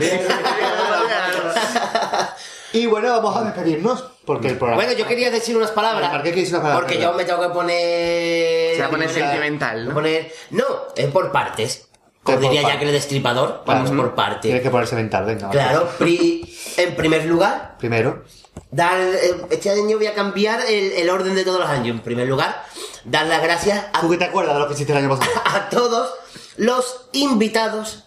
y 2.74 2.86
bueno, 2.86 3.10
vamos 3.10 3.36
a 3.38 3.44
despedirnos. 3.44 4.04
Porque 4.26 4.48
el 4.50 4.58
programa. 4.58 4.84
Bueno, 4.84 4.98
yo 4.98 5.08
quería 5.08 5.32
decir 5.32 5.58
unas 5.58 5.72
palabras. 5.72 6.12
¿Por 6.12 6.22
qué 6.24 6.32
quieres 6.32 6.52
unas 6.52 6.62
palabras? 6.62 6.86
Porque 6.86 7.02
yo 7.02 7.14
me 7.14 7.26
tengo 7.26 7.42
que 7.42 7.50
poner. 7.50 8.76
Se 8.76 8.82
va 8.82 8.88
a 8.88 8.92
poner 8.92 9.10
sentimental, 9.10 9.88
¿no? 9.90 9.94
poner- 9.96 10.32
No, 10.52 10.64
es 10.96 11.08
por 11.08 11.32
partes. 11.32 11.88
Como 12.24 12.40
por 12.40 12.50
diría. 12.52 12.68
Jack 12.68 12.82
el 12.84 12.92
Destripador, 12.92 13.64
vamos 13.66 13.90
por 13.92 14.14
partes. 14.14 14.42
Tienes 14.42 14.62
que 14.62 14.70
ponerse 14.70 14.96
mental, 14.96 15.26
venga. 15.26 15.50
Claro, 15.50 15.90
pri- 15.98 16.56
en 16.78 16.96
primer 16.96 17.26
lugar, 17.26 17.76
Primero. 17.80 18.24
Dar, 18.72 19.00
eh, 19.00 19.36
este 19.50 19.70
año 19.70 19.98
voy 19.98 20.08
a 20.08 20.14
cambiar 20.14 20.62
el, 20.68 20.92
el 20.94 21.10
orden 21.10 21.36
de 21.36 21.44
todos 21.44 21.60
los 21.60 21.70
años. 21.70 21.96
En 21.96 22.02
primer 22.02 22.28
lugar, 22.28 22.64
dar 23.06 23.28
las 23.28 23.42
gracias 23.42 23.86
a, 23.94 24.02
¿Tú 24.02 24.10
qué 24.10 24.18
te 24.18 24.26
acuerdas 24.26 24.56
de 24.56 24.60
lo 24.60 24.68
que 24.68 24.74
hiciste 24.74 24.92
el 24.92 25.00
año 25.00 25.10
pasado? 25.10 25.42
a 25.46 25.70
todos 25.70 26.14
los 26.58 27.10
invitados 27.14 28.04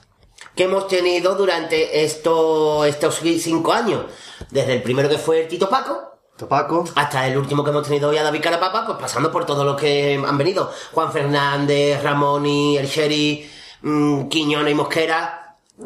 que 0.55 0.65
hemos 0.65 0.87
tenido 0.89 1.35
durante 1.35 2.05
esto, 2.05 2.85
estos 2.85 3.21
cinco 3.41 3.73
años. 3.73 4.07
Desde 4.51 4.75
el 4.75 4.83
primero 4.83 5.09
que 5.09 5.19
fue 5.19 5.43
el 5.43 5.49
Tito 5.49 5.69
Paco, 5.69 6.13
Topaco. 6.37 6.85
hasta 6.95 7.27
el 7.27 7.37
último 7.37 7.63
que 7.63 7.71
hemos 7.71 7.87
tenido 7.87 8.11
hoy 8.11 8.19
a 8.19 8.23
David 8.23 8.43
Carapapa, 8.43 8.87
pues 8.87 8.99
pasando 8.99 9.31
por 9.31 9.47
todos 9.47 9.65
los 9.65 9.81
que 9.81 10.23
han 10.27 10.39
venido. 10.39 10.71
Juan 10.93 11.13
Fernández, 11.13 12.03
Ramón 12.03 12.47
y 12.47 12.77
el 12.77 12.87
Sherry, 12.87 13.49
mm, 13.83 14.29
Quiñones 14.29 14.73
y 14.73 14.75
Mosquera, 14.75 15.42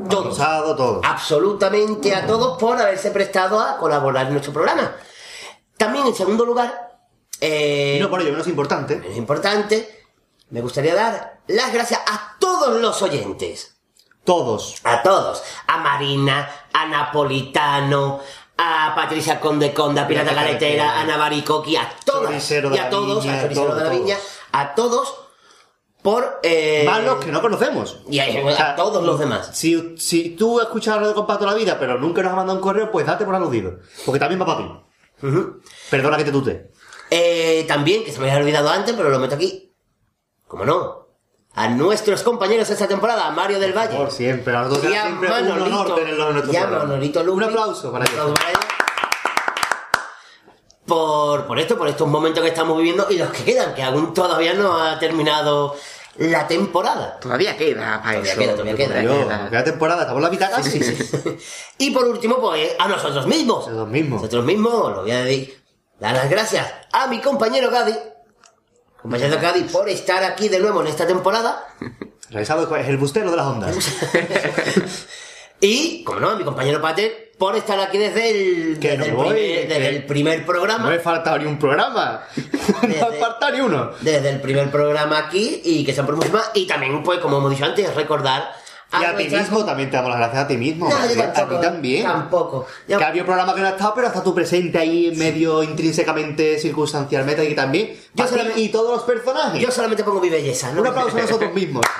todos. 0.09 0.27
Rosado, 0.27 0.77
todo. 0.77 1.01
Absolutamente 1.05 2.14
a 2.14 2.27
todos 2.27 2.59
por 2.59 2.81
haberse 2.81 3.10
prestado 3.10 3.60
a 3.60 3.77
colaborar 3.78 4.27
en 4.27 4.32
nuestro 4.32 4.52
programa. 4.52 4.94
También 5.77 6.06
en 6.06 6.14
segundo 6.14 6.44
lugar, 6.44 6.98
eh, 7.40 7.97
Y 7.98 8.02
no 8.02 8.09
por 8.09 8.20
ello 8.20 8.31
menos 8.32 8.47
importante. 8.47 9.02
es 9.09 9.16
importante, 9.16 10.05
me 10.51 10.60
gustaría 10.60 10.94
dar 10.94 11.40
las 11.48 11.73
gracias 11.73 12.01
a 12.06 12.36
todos 12.39 12.81
los 12.81 13.02
oyentes. 13.02 13.77
Todos. 14.24 14.77
A 14.85 15.02
todos. 15.02 15.43
A 15.66 15.78
Marina, 15.78 16.51
a 16.73 16.86
Napolitano, 16.86 18.20
a 18.56 18.93
Patricia 18.97 19.39
Conde 19.39 19.73
Conda, 19.73 20.02
a 20.02 20.09
Pirata 20.09 20.35
Galetera, 20.35 21.01
a 21.01 21.05
Navaricoqui, 21.05 21.77
a. 21.77 21.89
Choricero 22.05 22.70
de 22.70 22.77
y 22.77 22.78
a 22.78 22.90
todos, 22.90 23.23
Viña, 23.23 23.39
a 23.39 23.43
Choricero 23.43 23.74
de 23.74 23.85
la. 23.85 23.90
Viña, 23.90 24.18
a 24.52 24.74
todos 24.74 25.26
por... 26.06 26.38
Eh, 26.44 26.84
Más 26.86 27.02
los 27.02 27.16
que 27.16 27.32
no 27.32 27.42
conocemos. 27.42 27.98
Y 28.08 28.20
a, 28.20 28.26
a 28.26 28.44
O 28.44 28.52
sea, 28.52 28.76
todos 28.76 29.02
los 29.02 29.18
demás. 29.18 29.50
Si, 29.54 29.98
si 29.98 30.36
tú 30.36 30.60
has 30.60 30.66
escuchado 30.66 31.00
Radio 31.00 31.16
Compás 31.16 31.40
toda 31.40 31.50
la 31.50 31.58
vida, 31.58 31.80
pero 31.80 31.98
nunca 31.98 32.22
nos 32.22 32.30
has 32.30 32.36
mandado 32.36 32.56
un 32.56 32.62
correo, 32.62 32.92
pues 32.92 33.04
date 33.04 33.24
por 33.24 33.34
aludido. 33.34 33.80
Porque 34.04 34.20
también 34.20 34.40
va 34.40 34.46
para 34.46 34.58
ti. 34.58 34.72
Perdona 35.90 36.16
que 36.16 36.22
te 36.22 36.30
tute. 36.30 36.70
Eh, 37.10 37.64
también, 37.66 38.04
que 38.04 38.12
se 38.12 38.20
me 38.20 38.30
había 38.30 38.40
olvidado 38.40 38.68
antes, 38.70 38.94
pero 38.94 39.10
lo 39.10 39.18
meto 39.18 39.34
aquí. 39.34 39.74
¿Cómo 40.46 40.64
no? 40.64 41.08
A 41.54 41.66
nuestros 41.70 42.22
compañeros 42.22 42.68
de 42.68 42.74
esta 42.74 42.86
temporada, 42.86 43.26
a 43.26 43.32
Mario 43.32 43.58
del 43.58 43.72
Valle. 43.72 43.96
Por 43.96 44.12
siempre. 44.12 44.54
A 44.54 44.62
nosotros 44.62 44.92
siempre 44.92 45.28
un 45.28 45.48
Manolito, 45.48 45.64
honor 45.64 45.94
tenerlos 45.96 46.28
en 46.28 46.32
nuestro 46.34 46.52
programa. 46.52 46.84
Manolito 46.84 47.24
Lupi. 47.24 47.36
Un 47.36 47.42
aplauso 47.42 47.90
para 47.90 48.04
Un 48.04 48.12
ellos. 48.12 48.34
Por, 50.86 51.46
por 51.46 51.58
esto, 51.58 51.76
por 51.76 51.88
estos 51.88 52.06
momentos 52.06 52.42
que 52.42 52.50
estamos 52.50 52.78
viviendo 52.78 53.06
y 53.10 53.16
los 53.16 53.30
que 53.30 53.44
quedan, 53.44 53.74
que 53.74 53.82
aún 53.82 54.14
todavía 54.14 54.54
no 54.54 54.80
ha 54.80 54.98
terminado 54.98 55.76
la 56.18 56.46
temporada. 56.46 57.18
Todavía 57.20 57.56
queda 57.56 58.00
para 58.02 58.20
Todavía 58.20 58.32
eso. 58.32 58.40
queda, 58.40 58.52
todavía 58.52 58.76
queda. 58.76 59.02
Yo, 59.02 59.28
queda 59.50 59.64
temporada, 59.64 60.02
estamos 60.02 60.20
en 60.20 60.24
la 60.24 60.30
mitad 60.30 60.50
casi. 60.50 60.80
y 61.78 61.90
por 61.90 62.04
último, 62.04 62.40
pues 62.40 62.70
a 62.78 62.88
nosotros 62.88 63.26
mismos. 63.26 63.66
Nosotros 63.66 63.88
mismos. 63.88 64.22
Nosotros 64.22 64.44
mismos, 64.44 64.92
lo 64.92 65.02
voy 65.02 65.10
a 65.10 65.24
decir, 65.24 65.62
dar 65.98 66.14
las 66.14 66.30
gracias 66.30 66.66
a 66.92 67.06
mi 67.08 67.20
compañero 67.20 67.70
Gadi, 67.70 67.94
compañero 69.00 69.38
Gadi, 69.40 69.64
por 69.64 69.88
estar 69.88 70.24
aquí 70.24 70.48
de 70.48 70.60
nuevo 70.60 70.80
en 70.82 70.86
esta 70.86 71.06
temporada. 71.06 71.66
Realizado 72.30 72.76
es 72.76 72.88
el 72.88 72.96
bustero 72.96 73.30
de 73.30 73.36
las 73.36 73.46
ondas. 73.46 73.76
Y, 75.60 76.04
como 76.04 76.20
no, 76.20 76.36
mi 76.36 76.44
compañero 76.44 76.80
Pater, 76.80 77.32
por 77.38 77.56
estar 77.56 77.78
aquí 77.80 77.98
desde 77.98 78.30
el, 78.30 78.78
Que 78.78 78.90
desde 78.96 78.98
no 78.98 79.04
el, 79.04 79.14
voy, 79.14 79.28
primer, 79.34 79.68
desde 79.68 79.80
que- 79.80 79.88
el 79.96 80.06
primer 80.06 80.46
programa. 80.46 80.84
No 80.84 80.90
me 80.90 80.98
falta 80.98 81.36
ni 81.38 81.46
un 81.46 81.58
programa. 81.58 82.22
no 82.82 82.88
me 82.88 83.16
falta 83.18 83.50
ni 83.50 83.60
uno. 83.60 83.90
Desde 84.00 84.30
el 84.30 84.40
primer 84.40 84.70
programa 84.70 85.18
aquí 85.18 85.60
y 85.64 85.84
que 85.84 85.92
sean 85.94 86.06
por 86.06 86.16
mucho 86.16 86.30
más. 86.32 86.50
Y 86.54 86.66
también, 86.66 87.02
pues, 87.02 87.18
como 87.20 87.38
hemos 87.38 87.50
dicho 87.50 87.64
antes, 87.64 87.94
recordar 87.94 88.52
a 88.92 89.02
Y 89.02 89.04
a 89.04 89.16
ti 89.16 89.24
mismo 89.28 89.64
también 89.64 89.90
te 89.90 89.96
damos 89.96 90.10
las 90.10 90.20
gracias 90.20 90.44
a 90.44 90.48
ti 90.48 90.56
mismo. 90.56 90.88
No, 90.88 91.08
yo 91.08 91.16
tampoco, 91.16 91.56
a 91.56 91.60
ti 91.60 91.66
también. 91.66 92.02
Tampoco. 92.04 92.66
Yo- 92.86 92.98
Que 92.98 93.04
había 93.04 93.22
un 93.22 93.26
programa 93.26 93.54
que 93.54 93.60
no 93.60 93.66
ha 93.66 93.70
estado, 93.70 93.94
pero 93.94 94.06
está 94.06 94.22
tú 94.22 94.34
presente 94.34 94.78
ahí 94.78 95.12
medio 95.16 95.62
intrínsecamente, 95.62 96.58
circunstancialmente, 96.58 97.42
aquí 97.42 97.54
también. 97.54 97.98
Yo 98.14 98.26
solamente- 98.28 98.60
y 98.60 98.68
todos 98.68 98.90
los 98.96 99.02
personajes. 99.02 99.60
Yo 99.60 99.70
solamente 99.70 100.04
pongo 100.04 100.20
mi 100.20 100.28
belleza, 100.30 100.70
¿no? 100.72 100.82
Un 100.82 100.86
aplauso 100.88 101.16
a 101.16 101.20
nosotros 101.22 101.52
mismos. 101.52 101.84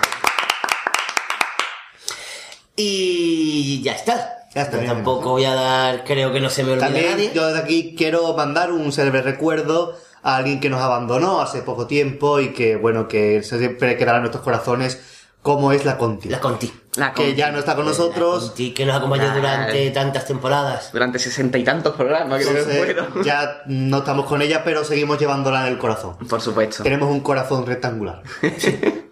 Y 2.77 3.81
ya 3.82 3.93
está. 3.94 4.32
Ya 4.55 4.62
está, 4.62 4.77
Yo 4.77 4.82
bien, 4.82 4.94
tampoco 4.94 5.31
voy 5.31 5.44
a 5.44 5.55
dar, 5.55 6.05
creo 6.05 6.32
que 6.32 6.40
no 6.40 6.48
se 6.48 6.62
me 6.65 6.73
olvida 6.73 6.86
También 6.86 7.11
nadie. 7.11 7.31
yo 7.35 7.47
desde 7.47 7.61
aquí 7.61 7.94
quiero 7.97 8.35
mandar 8.35 8.73
un 8.73 8.90
célebre 8.90 9.20
recuerdo 9.23 9.94
a 10.23 10.36
alguien 10.36 10.61
que 10.61 10.70
nos 10.70 10.81
abandonó 10.81 11.40
hace 11.40 11.61
poco 11.62 11.86
tiempo 11.86 12.40
y 12.40 12.53
que, 12.55 12.77
bueno, 12.77 13.07
que 13.07 13.43
siempre 13.43 13.97
quedará 13.97 14.16
en 14.16 14.23
nuestros 14.23 14.43
corazones, 14.43 14.98
como 15.43 15.73
es 15.73 15.85
la 15.85 15.98
Conti. 15.98 16.28
La 16.31 16.40
Conti. 16.40 16.73
La 16.97 17.12
que 17.12 17.23
Conti. 17.24 17.36
ya 17.36 17.51
no 17.53 17.59
está 17.59 17.77
con 17.77 17.85
La 17.85 17.90
nosotros. 17.90 18.47
Conti, 18.47 18.73
que 18.73 18.86
nos 18.86 18.97
acompañó 18.97 19.32
durante 19.35 19.90
tantas 19.90 20.27
temporadas. 20.27 20.90
Durante 20.90 21.19
sesenta 21.19 21.59
y 21.59 21.65
tantos 21.65 21.94
programas 21.94 22.39
que 22.44 22.51
no 22.51 22.59
Entonces, 22.59 22.97
ya 23.24 23.62
no 23.66 23.98
estamos 23.98 24.24
con 24.27 24.40
ella, 24.43 24.65
pero 24.65 24.85
seguimos 24.85 25.19
llevándola 25.19 25.66
en 25.66 25.73
el 25.74 25.78
corazón. 25.78 26.16
Por 26.28 26.40
supuesto. 26.40 26.82
Tenemos 26.82 27.11
un 27.11 27.20
corazón 27.20 27.66
rectangular. 27.66 28.23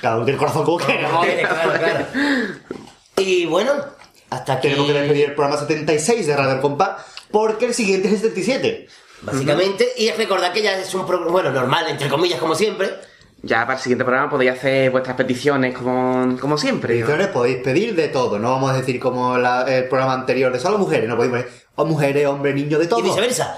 Cada 0.00 0.16
uno 0.16 0.24
tiene 0.24 0.34
el 0.36 0.38
corazón 0.38 0.64
como 0.64 0.78
quiera. 0.78 1.08
Claro, 1.08 1.72
claro. 1.78 2.06
Y 3.16 3.46
bueno, 3.46 3.72
hasta 4.30 4.52
aquí. 4.54 4.68
Tenemos 4.68 4.86
que 4.86 4.92
despedir 4.92 5.24
el 5.30 5.34
programa 5.34 5.58
76 5.60 6.26
de 6.26 6.32
El 6.34 6.60
Compás, 6.60 7.04
porque 7.32 7.66
el 7.66 7.74
siguiente 7.74 8.06
es 8.08 8.14
el 8.14 8.20
77. 8.20 8.86
Básicamente, 9.22 9.88
y 9.96 10.10
recordad 10.12 10.52
que 10.52 10.62
ya 10.62 10.78
es 10.78 10.94
un 10.94 11.04
programa, 11.04 11.32
bueno, 11.32 11.50
normal, 11.50 11.86
entre 11.88 12.08
comillas, 12.08 12.38
como 12.38 12.54
siempre. 12.54 12.90
Ya 13.42 13.62
para 13.66 13.74
el 13.74 13.80
siguiente 13.82 14.04
programa 14.04 14.30
podéis 14.30 14.52
hacer 14.52 14.90
vuestras 14.92 15.16
peticiones 15.16 15.76
como, 15.76 16.36
como 16.40 16.56
siempre. 16.58 16.94
¿no? 16.94 17.00
Ediciones 17.00 17.26
podéis 17.28 17.56
pedir 17.58 17.96
de 17.96 18.06
todo, 18.08 18.38
no 18.38 18.50
vamos 18.50 18.70
a 18.70 18.74
decir 18.74 19.00
como 19.00 19.36
la- 19.38 19.62
el 19.62 19.88
programa 19.88 20.12
anterior 20.14 20.52
de 20.52 20.60
solo 20.60 20.78
mujeres, 20.78 21.08
no 21.08 21.16
podéis 21.16 21.32
poner 21.32 21.48
o 21.74 21.84
mujeres, 21.84 22.26
hombres, 22.26 22.54
niños, 22.54 22.78
de 22.80 22.86
todo. 22.86 23.00
Y 23.00 23.02
viceversa. 23.04 23.56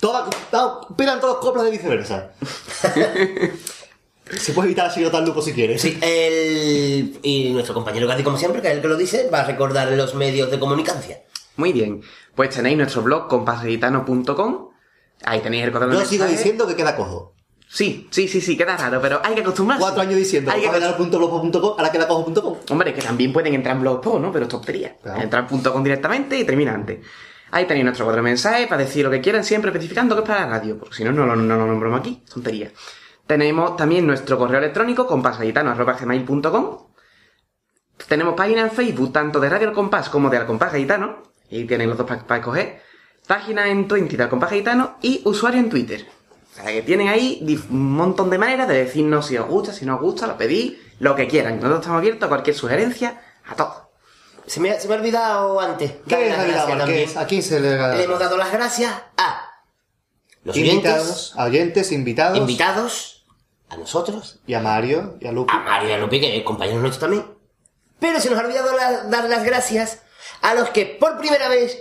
Toda, 0.00 0.26
no, 0.52 0.80
pidan 0.96 1.20
todos 1.20 1.38
coplas 1.38 1.64
de 1.64 1.70
viceversa. 1.72 2.30
Se 4.38 4.52
puede 4.52 4.68
evitar 4.68 4.86
así 4.86 5.04
tan 5.10 5.24
lupo 5.24 5.42
si 5.42 5.52
quieres. 5.52 5.82
Sí, 5.82 5.98
el, 6.00 7.18
y 7.22 7.50
nuestro 7.50 7.74
compañero 7.74 8.06
Gadi, 8.06 8.22
como 8.22 8.36
siempre, 8.36 8.62
que 8.62 8.68
es 8.68 8.74
el 8.74 8.80
que 8.80 8.88
lo 8.88 8.96
dice, 8.96 9.28
va 9.32 9.40
a 9.40 9.44
recordar 9.44 9.90
los 9.92 10.14
medios 10.14 10.50
de 10.50 10.58
comunicación. 10.58 11.18
Muy 11.56 11.72
bien. 11.72 12.02
Pues 12.34 12.50
tenéis 12.50 12.76
nuestro 12.76 13.02
blog 13.02 13.28
compasreditano.com. 13.28 14.68
Ahí 15.24 15.40
tenéis 15.40 15.64
el 15.64 15.72
correo 15.72 15.88
de 15.88 15.96
Yo 15.96 16.04
sigo 16.04 16.26
diciendo 16.26 16.66
que 16.66 16.76
queda 16.76 16.96
cojo. 16.96 17.34
Sí, 17.68 18.08
sí, 18.10 18.26
sí, 18.26 18.40
sí, 18.40 18.56
queda 18.56 18.76
raro, 18.76 19.00
pero 19.00 19.20
hay 19.22 19.34
que 19.34 19.42
acostumbrarse. 19.42 19.80
Cuatro 19.80 20.02
años 20.02 20.16
diciendo 20.16 20.50
Hay 20.50 20.60
que 20.60 20.66
compasreditano.blogspot.com, 20.66 21.74
ahora 21.78 21.92
queda 21.92 22.08
cojo.com. 22.08 22.56
Hombre, 22.70 22.92
que 22.92 23.00
también 23.00 23.32
pueden 23.32 23.54
entrar 23.54 23.76
en 23.76 23.82
Blogspot, 23.82 24.20
¿no? 24.20 24.32
Pero 24.32 24.46
es 24.46 24.48
tontería. 24.48 24.96
Claro. 25.00 25.22
Entrar 25.22 25.42
en 25.42 25.48
punto 25.48 25.72
.com 25.72 25.82
directamente 25.82 26.36
y 26.38 26.44
termina 26.44 26.74
antes. 26.74 26.98
Ahí 27.52 27.66
tenéis 27.66 27.84
nuestro 27.84 28.06
cuadro 28.06 28.22
de 28.22 28.28
mensajes 28.30 28.66
para 28.66 28.82
decir 28.82 29.04
lo 29.04 29.10
que 29.10 29.20
quieran, 29.20 29.44
siempre 29.44 29.70
especificando 29.70 30.14
que 30.16 30.22
es 30.22 30.28
para 30.28 30.46
la 30.46 30.58
radio, 30.58 30.78
porque 30.78 30.96
si 30.96 31.04
no, 31.04 31.12
no 31.12 31.26
lo, 31.26 31.36
no 31.36 31.56
lo 31.56 31.66
nombramos 31.66 32.00
aquí. 32.00 32.22
Tontería. 32.32 32.72
Tenemos 33.30 33.76
también 33.76 34.08
nuestro 34.08 34.36
correo 34.36 34.58
electrónico, 34.58 35.06
compasgaditano.com. 35.06 36.78
Tenemos 38.08 38.34
página 38.34 38.62
en 38.62 38.72
Facebook, 38.72 39.12
tanto 39.12 39.38
de 39.38 39.48
Radio 39.48 39.68
Al 39.68 39.72
Compás 39.72 40.08
como 40.08 40.28
de 40.30 40.36
Al 40.36 40.46
Compás 40.46 40.72
Gaditano. 40.72 41.22
Y 41.48 41.62
tienen 41.64 41.88
los 41.90 41.96
dos 41.96 42.08
para 42.08 42.40
escoger. 42.40 42.82
Página 43.28 43.68
en 43.68 43.86
Twenty 43.86 44.16
de 44.16 44.24
Al 44.24 44.28
Compás 44.30 44.50
Gaditano 44.50 44.96
y 45.00 45.22
usuario 45.26 45.60
en 45.60 45.70
Twitter. 45.70 46.08
O 46.50 46.56
sea, 46.56 46.72
que 46.72 46.82
tienen 46.82 47.06
ahí 47.06 47.40
un 47.70 47.92
montón 47.92 48.30
de 48.30 48.38
maneras 48.38 48.66
de 48.66 48.74
decirnos 48.74 49.28
si 49.28 49.36
os 49.36 49.46
gusta, 49.46 49.72
si 49.72 49.86
no 49.86 49.94
os 49.94 50.00
gusta, 50.00 50.26
lo 50.26 50.36
pedís, 50.36 50.78
lo 50.98 51.14
que 51.14 51.28
quieran. 51.28 51.54
Nosotros 51.54 51.82
estamos 51.82 51.98
abiertos 51.98 52.26
a 52.26 52.30
cualquier 52.30 52.56
sugerencia, 52.56 53.22
a 53.46 53.54
todo. 53.54 53.92
Se 54.44 54.58
me, 54.58 54.76
se 54.80 54.88
me 54.88 54.94
ha 54.94 54.98
olvidado 54.98 55.60
antes. 55.60 55.92
¿Qué 56.08 57.04
es. 57.04 57.16
¿A 57.16 57.26
quién 57.28 57.44
se 57.44 57.60
le 57.60 57.76
da? 57.76 57.94
Le 57.94 58.02
hemos 58.02 58.18
dado 58.18 58.36
las 58.36 58.50
gracias 58.50 58.92
a 59.16 59.50
los 60.42 60.56
invitados, 60.56 61.04
oyentes, 61.04 61.32
a 61.36 61.44
oyentes, 61.44 61.92
invitados, 61.92 62.38
invitados, 62.38 63.19
a 63.70 63.76
nosotros, 63.76 64.40
y 64.46 64.54
a 64.54 64.60
Mario 64.60 65.16
y 65.20 65.26
a 65.26 65.32
Lupi. 65.32 65.52
a 65.54 65.60
Mario 65.60 65.88
y 65.88 65.92
a 65.92 65.98
Lupi, 65.98 66.20
que 66.20 66.36
es 66.36 66.42
compañero 66.44 66.80
nuestro 66.80 67.00
también. 67.08 67.26
Pero 67.98 68.20
se 68.20 68.28
nos 68.30 68.38
ha 68.38 68.42
olvidado 68.42 68.76
la- 68.76 69.04
dar 69.04 69.24
las 69.28 69.44
gracias 69.44 70.02
a 70.42 70.54
los 70.54 70.70
que 70.70 70.86
por 70.86 71.18
primera 71.18 71.48
vez, 71.48 71.78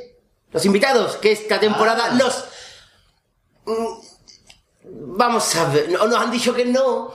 los 0.51 0.63
invitados 0.65 1.15
que 1.17 1.31
esta 1.31 1.59
temporada 1.59 2.05
Ah. 2.11 2.13
nos... 2.15 2.45
mm, 3.65 4.07
Vamos 4.91 5.55
a 5.55 5.65
ver, 5.69 5.95
o 5.99 6.07
nos 6.07 6.17
han 6.19 6.31
dicho 6.31 6.53
que 6.53 6.65
no, 6.65 7.11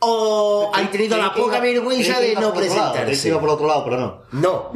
o 0.00 0.70
han 0.74 0.90
tenido 0.90 1.16
la 1.16 1.32
poca 1.34 1.58
vergüenza 1.58 2.20
de 2.20 2.34
no 2.34 2.52
presentarse. 2.52 3.32
por 3.36 3.48
otro 3.48 3.66
lado, 3.66 3.84
pero 3.84 3.96
no. 3.98 4.22
No. 4.32 4.72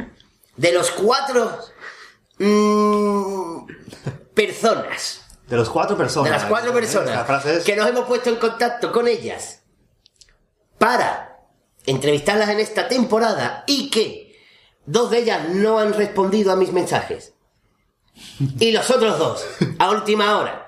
De 0.57 0.71
los 0.73 0.89
cuatro 0.91 1.57
mm, 2.39 3.65
personas, 4.33 5.21
De 5.47 5.55
los 5.55 5.69
cuatro 5.69 5.95
personas. 5.97 6.31
de 6.31 6.37
las 6.37 6.45
cuatro 6.45 6.73
personas 6.73 7.25
frase 7.25 7.57
es- 7.57 7.63
que 7.63 7.75
nos 7.75 7.87
hemos 7.87 8.05
puesto 8.05 8.29
en 8.29 8.35
contacto 8.35 8.91
con 8.91 9.07
ellas 9.07 9.61
para 10.77 11.39
entrevistarlas 11.85 12.49
en 12.49 12.59
esta 12.59 12.87
temporada 12.87 13.63
y 13.67 13.89
que 13.89 14.35
dos 14.85 15.09
de 15.11 15.19
ellas 15.19 15.49
no 15.49 15.79
han 15.79 15.93
respondido 15.93 16.51
a 16.51 16.55
mis 16.55 16.71
mensajes. 16.71 17.33
Y 18.59 18.71
los 18.71 18.89
otros 18.89 19.17
dos, 19.19 19.45
a 19.79 19.89
última 19.91 20.37
hora, 20.37 20.63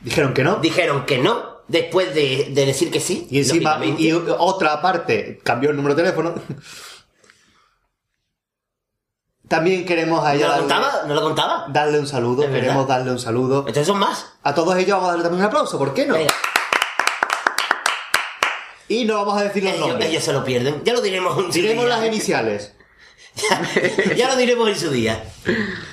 Dijeron 0.00 0.32
que 0.32 0.42
no. 0.42 0.56
dijeron 0.56 1.04
que 1.04 1.18
no, 1.18 1.58
después 1.68 2.14
de, 2.14 2.48
de 2.52 2.66
decir 2.66 2.90
que 2.90 3.00
sí. 3.00 3.28
Y 3.30 3.38
encima, 3.38 3.74
lógicamente. 3.76 4.02
y, 4.02 4.08
y 4.08 4.12
otra 4.38 4.80
parte, 4.80 5.38
cambió 5.44 5.70
el 5.70 5.76
número 5.76 5.94
de 5.94 6.02
teléfono. 6.02 6.34
También 9.50 9.84
queremos 9.84 10.24
a 10.24 10.28
¿No 10.28 10.34
ella 10.36 10.44
lo 10.46 10.52
darle, 10.52 10.68
contaba? 10.68 11.02
¿No 11.08 11.14
lo 11.14 11.22
contaba? 11.22 11.64
darle 11.70 11.98
un 11.98 12.06
saludo. 12.06 12.44
¿Es 12.44 12.48
verdad? 12.50 12.60
Queremos 12.68 12.86
darle 12.86 13.10
un 13.10 13.18
saludo. 13.18 13.58
Entonces 13.60 13.84
son 13.88 13.98
más. 13.98 14.26
A 14.44 14.54
todos 14.54 14.76
ellos 14.76 14.90
vamos 14.92 15.06
a 15.06 15.08
darle 15.08 15.24
también 15.24 15.40
un 15.42 15.46
aplauso, 15.48 15.76
¿por 15.76 15.92
qué 15.92 16.06
no? 16.06 16.14
Venga. 16.14 16.32
Y 18.86 19.04
no 19.04 19.14
vamos 19.16 19.40
a 19.40 19.44
decir 19.44 19.64
los 19.64 19.72
Ellos, 19.74 19.88
nombres. 19.88 20.08
ellos 20.08 20.22
se 20.24 20.32
lo 20.32 20.44
pierden. 20.44 20.82
Ya 20.84 20.92
lo 20.92 21.00
diremos 21.00 21.34
su 21.36 21.50
Diremos 21.52 21.84
día. 21.84 21.96
las 21.96 22.06
iniciales. 22.06 22.74
ya 24.16 24.28
lo 24.28 24.36
diremos 24.36 24.68
en 24.68 24.76
su 24.76 24.90
día. 24.90 25.22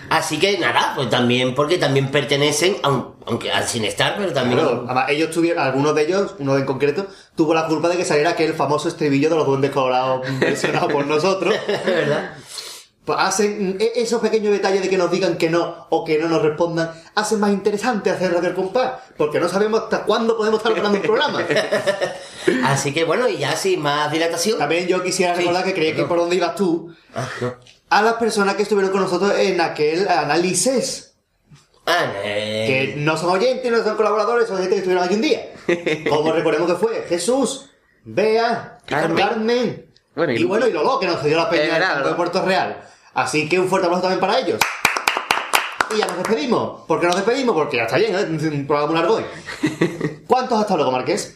Así 0.09 0.39
que 0.39 0.57
nada, 0.59 0.93
pues 0.95 1.09
también, 1.09 1.53
porque 1.53 1.77
también 1.79 2.09
pertenecen, 2.11 2.77
aun- 2.83 3.15
aunque 3.25 3.51
ah, 3.51 3.61
sin 3.63 3.85
estar, 3.85 4.15
pero 4.17 4.33
también. 4.33 4.59
Claro, 4.59 4.83
además, 4.85 5.05
ellos 5.09 5.29
tuvieron, 5.31 5.63
algunos 5.63 5.93
de 5.95 6.03
ellos, 6.03 6.35
uno 6.39 6.57
en 6.57 6.65
concreto, 6.65 7.07
tuvo 7.35 7.53
la 7.53 7.67
culpa 7.67 7.89
de 7.89 7.97
que 7.97 8.05
saliera 8.05 8.31
aquel 8.31 8.53
famoso 8.53 8.87
estribillo 8.87 9.29
de 9.29 9.35
los 9.35 9.45
duendes 9.45 9.69
colorados 9.71 10.21
versionado 10.39 10.87
por 10.87 11.05
nosotros. 11.05 11.53
Verdad. 11.85 12.35
Pues 13.07 13.17
hacen 13.21 13.77
e- 13.79 13.93
esos 13.95 14.21
pequeños 14.21 14.51
detalles 14.51 14.81
de 14.81 14.89
que 14.89 14.97
nos 14.97 15.09
digan 15.09 15.37
que 15.37 15.49
no 15.49 15.87
o 15.89 16.03
que 16.03 16.19
no 16.19 16.27
nos 16.27 16.41
respondan, 16.41 16.91
hacen 17.15 17.39
más 17.39 17.51
interesante 17.51 18.09
hacer 18.09 18.33
Radio 18.33 18.49
El 18.49 18.55
Compás, 18.55 18.91
porque 19.15 19.39
no 19.39 19.47
sabemos 19.47 19.83
hasta 19.83 20.03
cuándo 20.03 20.35
podemos 20.35 20.59
estar 20.59 20.73
grabando 20.73 20.97
un 20.99 21.05
programa. 21.05 21.39
Así 22.65 22.93
que 22.93 23.05
bueno, 23.05 23.29
y 23.29 23.37
ya 23.37 23.55
sin 23.55 23.81
más 23.81 24.11
dilatación. 24.11 24.57
También 24.57 24.87
yo 24.87 25.01
quisiera 25.03 25.33
Sí, 25.35 25.39
recordar 25.39 25.63
que 25.63 25.73
creía 25.73 25.95
que 25.95 26.03
por 26.03 26.17
dónde 26.17 26.35
ibas 26.35 26.55
tú, 26.55 26.93
Ah, 27.15 27.25
no. 27.39 27.55
a 27.89 28.01
las 28.01 28.13
personas 28.15 28.55
que 28.55 28.63
estuvieron 28.63 28.91
con 28.91 29.01
nosotros 29.01 29.33
en 29.39 29.61
aquel 29.61 30.07
análisis. 30.07 31.13
Ah, 31.85 32.11
Que 32.21 32.83
eh, 32.83 32.93
no 32.97 33.15
son 33.15 33.29
oyentes, 33.29 33.71
no 33.71 33.81
son 33.85 33.95
colaboradores, 33.95 34.49
son 34.49 34.57
gente 34.57 34.71
que 34.71 34.77
estuvieron 34.79 35.05
aquí 35.05 35.15
un 35.15 35.21
día. 35.21 35.53
Como 36.09 36.33
recordemos 36.33 36.69
que 36.69 36.75
fue 36.77 37.05
Jesús, 37.07 37.69
Bea, 38.03 38.79
Carmen. 38.85 39.17
Carmen, 39.17 39.85
Bueno, 40.13 40.33
y 40.33 40.41
y, 40.41 40.43
bueno, 40.43 40.67
y 40.67 40.73
Lolo, 40.73 40.99
que 40.99 41.07
nos 41.07 41.23
dio 41.23 41.37
la 41.37 41.49
peña 41.49 42.03
de. 42.03 42.13
Puerto 42.15 42.43
Real. 42.43 42.81
Así 43.17 43.49
que 43.49 43.59
un 43.59 43.67
fuerte 43.67 43.87
aplauso 43.87 44.03
también 44.03 44.19
para 44.19 44.37
ellos. 44.37 44.61
Y 45.91 45.97
ya 45.97 46.05
nos 46.05 46.17
despedimos. 46.17 46.81
¿Por 46.85 46.99
qué 46.99 47.07
nos 47.07 47.15
despedimos? 47.15 47.55
Porque 47.55 47.77
ya 47.77 47.85
está 47.85 47.97
bien, 47.97 48.15
¿eh? 48.15 48.27
un 48.29 48.67
programa 48.67 48.91
muy 48.91 49.01
largo 49.01 49.15
hoy. 49.15 49.25
¿Cuántos 50.27 50.61
hasta 50.61 50.75
luego, 50.75 50.91
Marqués? 50.91 51.35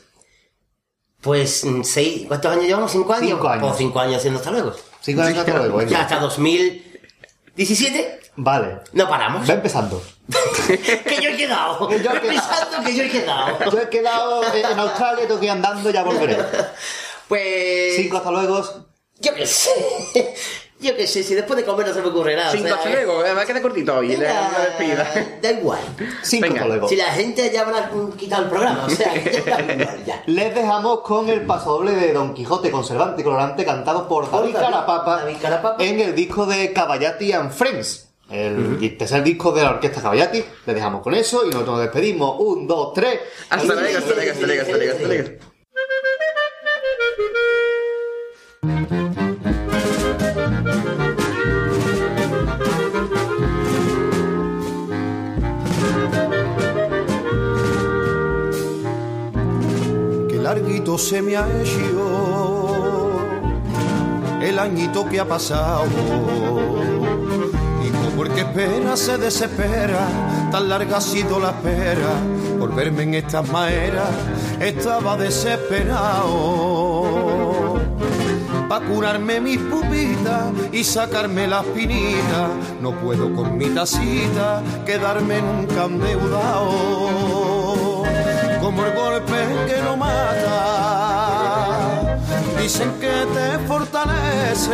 pues 1.21 1.65
mm, 1.65 1.81
seis, 1.83 2.25
¿cuántos 2.27 2.51
años 2.51 2.65
llevamos? 2.65 2.91
¿Cinco 2.91 3.13
años? 3.13 3.29
Cinco 3.29 3.47
años. 3.47 3.67
Pues 3.67 3.77
cinco 3.77 3.99
años 3.99 4.17
haciendo 4.17 4.39
hasta 4.39 4.51
luego. 4.51 4.73
Cinco 5.01 5.21
años 5.23 5.39
hasta 5.39 5.57
luego. 5.57 5.81
Ya 5.81 6.01
hasta 6.01 6.19
2017 6.19 8.19
Vale. 8.35 8.77
no 8.93 9.09
paramos. 9.09 9.49
Va 9.49 9.53
empezando. 9.55 10.03
que 10.67 11.19
yo 11.19 11.31
he 11.31 11.35
quedado. 11.35 11.87
Que 11.87 12.03
yo 12.03 12.11
he 12.11 12.21
quedado. 12.21 12.83
que 12.85 12.95
yo 12.95 13.03
he 13.03 13.09
quedado. 13.09 13.71
Yo 13.71 13.79
he 13.79 13.89
quedado 13.89 14.53
en 14.53 14.65
en 14.65 14.79
Australia, 14.79 15.27
tengo 15.27 15.39
que 15.39 15.47
ir 15.47 15.51
andando, 15.51 15.89
ya 15.89 16.03
volveré. 16.03 16.37
Pues. 17.27 17.95
Cinco 17.95 18.17
hasta 18.17 18.29
luego. 18.29 18.61
Yo 19.19 19.33
qué 19.33 19.47
sé. 19.47 20.35
Yo 20.81 20.95
qué 20.95 21.05
sé, 21.05 21.21
si 21.23 21.35
después 21.35 21.57
de 21.57 21.63
comer 21.63 21.87
no 21.87 21.93
se 21.93 22.01
me 22.01 22.07
ocurre 22.07 22.35
nada. 22.35 22.49
o 22.49 22.51
Cinco 22.51 22.65
sea, 22.67 22.75
hasta 22.77 22.89
luego, 22.89 23.23
eh, 23.23 23.33
va 23.33 23.41
a 23.41 23.45
quedar 23.45 23.61
cortito 23.61 23.95
hoy, 23.97 24.15
venga. 24.15 24.49
Da 25.41 25.51
igual. 25.51 25.79
Cinco 26.23 26.47
Venga. 26.53 26.87
Si 26.87 26.95
la 26.95 27.05
gente 27.11 27.51
ya 27.53 27.61
habrá 27.61 27.91
quitado 28.17 28.43
el 28.43 28.49
programa, 28.49 28.85
o 28.85 28.89
sea, 28.89 29.13
ya 29.45 29.57
da 29.57 29.73
igual, 29.73 30.05
ya. 30.05 30.23
Les 30.25 30.55
dejamos 30.55 31.01
con 31.01 31.29
el 31.29 31.41
pasodoble 31.45 31.91
de 31.93 32.13
Don 32.13 32.33
Quijote 32.33 32.71
conservante 32.71 33.21
y 33.21 33.23
colorante 33.23 33.63
cantado 33.63 34.07
por 34.07 34.29
David 34.31 34.53
David- 34.53 34.65
Carapapa, 34.65 35.17
David 35.21 35.37
Carapapa. 35.41 35.83
en 35.83 35.99
el 35.99 36.15
disco 36.15 36.45
de 36.47 36.73
Caballati 36.73 37.31
and 37.33 37.51
Friends. 37.51 38.07
El 38.31 38.97
tercer 38.97 39.23
disco 39.23 39.51
de 39.51 39.61
la 39.61 39.71
orquesta 39.71 40.01
Caballati. 40.01 40.43
Les 40.65 40.75
dejamos 40.75 41.01
con 41.01 41.13
eso 41.13 41.43
y 41.45 41.47
nosotros 41.49 41.75
nos 41.75 41.81
despedimos. 41.81 42.37
Un, 42.39 42.65
dos, 42.65 42.93
tres. 42.93 43.19
Hasta 43.49 43.65
luego, 43.75 43.97
hasta 43.99 44.13
luego, 44.15 44.31
hasta 44.31 44.45
luego, 44.47 44.61
hasta 44.93 45.07
luego, 45.07 45.29
larguito 60.53 60.97
se 60.97 61.21
me 61.21 61.37
ha 61.37 61.47
hecho 61.61 63.09
el 64.41 64.59
añito 64.59 65.07
que 65.07 65.21
ha 65.21 65.25
pasado. 65.25 65.85
Y 67.85 67.89
como 68.03 68.23
el 68.25 68.31
que 68.31 68.41
espera 68.41 68.97
se 68.97 69.17
desespera, 69.17 70.49
tan 70.51 70.67
larga 70.67 70.97
ha 70.97 71.01
sido 71.01 71.39
la 71.39 71.51
espera. 71.51 72.11
Por 72.59 72.75
verme 72.75 73.03
en 73.03 73.13
estas 73.13 73.49
maneras, 73.49 74.09
estaba 74.59 75.15
desesperado. 75.15 77.05
Pa' 78.67 78.81
curarme 78.81 79.39
mis 79.39 79.57
pupitas 79.57 80.51
y 80.73 80.83
sacarme 80.83 81.47
las 81.47 81.63
pinitas, 81.67 82.49
no 82.81 82.91
puedo 82.99 83.33
con 83.33 83.57
mi 83.57 83.67
tacita 83.67 84.61
quedarme 84.85 85.41
nunca 85.41 85.85
endeudado. 85.85 87.50
Como 88.81 88.89
el 88.89 88.97
golpe 88.97 89.37
que 89.67 89.77
no 89.83 89.95
mata, 89.95 91.37
dicen 92.59 92.91
que 92.99 93.27
te 93.35 93.59
fortalece. 93.67 94.73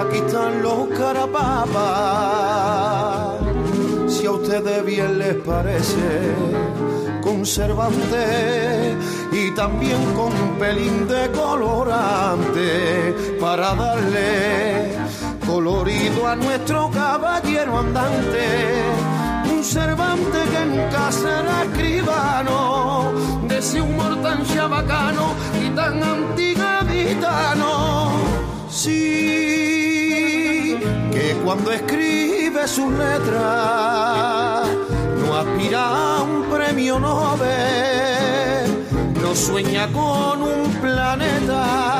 Aquí 0.00 0.18
están 0.18 0.60
los 0.60 0.88
carapapas, 0.98 1.76
si 4.08 4.26
a 4.26 4.32
ustedes 4.32 4.84
bien 4.84 5.20
les 5.20 5.36
parece, 5.36 6.34
conservante 7.22 8.96
y 9.30 9.52
también 9.52 10.12
con 10.14 10.32
un 10.32 10.58
pelín 10.58 11.06
de 11.06 11.30
colorante 11.30 13.14
para 13.40 13.72
darle 13.76 14.98
colorido 15.46 16.26
a 16.26 16.34
nuestro 16.34 16.90
caballero 16.90 17.78
andante. 17.78 18.80
Un 19.60 19.66
que 19.66 20.64
nunca 20.64 21.12
será 21.12 21.64
escribano 21.64 23.12
de 23.46 23.58
ese 23.58 23.82
humor 23.82 24.16
tan 24.22 24.42
chabacano 24.46 25.34
y 25.62 25.68
tan 25.76 26.02
antigaditano. 26.02 28.10
Sí, 28.70 30.78
que 31.12 31.36
cuando 31.44 31.72
escribe 31.72 32.66
sus 32.66 32.90
letras 32.90 34.66
no 35.26 35.36
aspira 35.36 35.88
a 35.88 36.22
un 36.22 36.44
premio 36.44 36.98
Nobel, 36.98 38.86
no 39.20 39.34
sueña 39.34 39.88
con 39.88 40.42
un 40.42 40.72
planeta. 40.80 41.99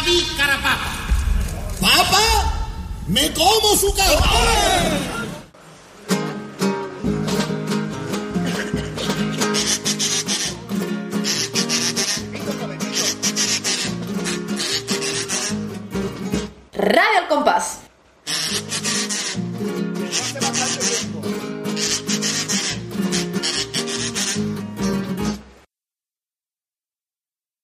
David 0.00 0.24
Carapapa. 0.34 0.90
¡Papa! 1.78 2.72
¡Me 3.06 3.30
como 3.34 3.76
su 3.76 3.94
cabeza! 3.94 4.22
Radio 16.72 17.28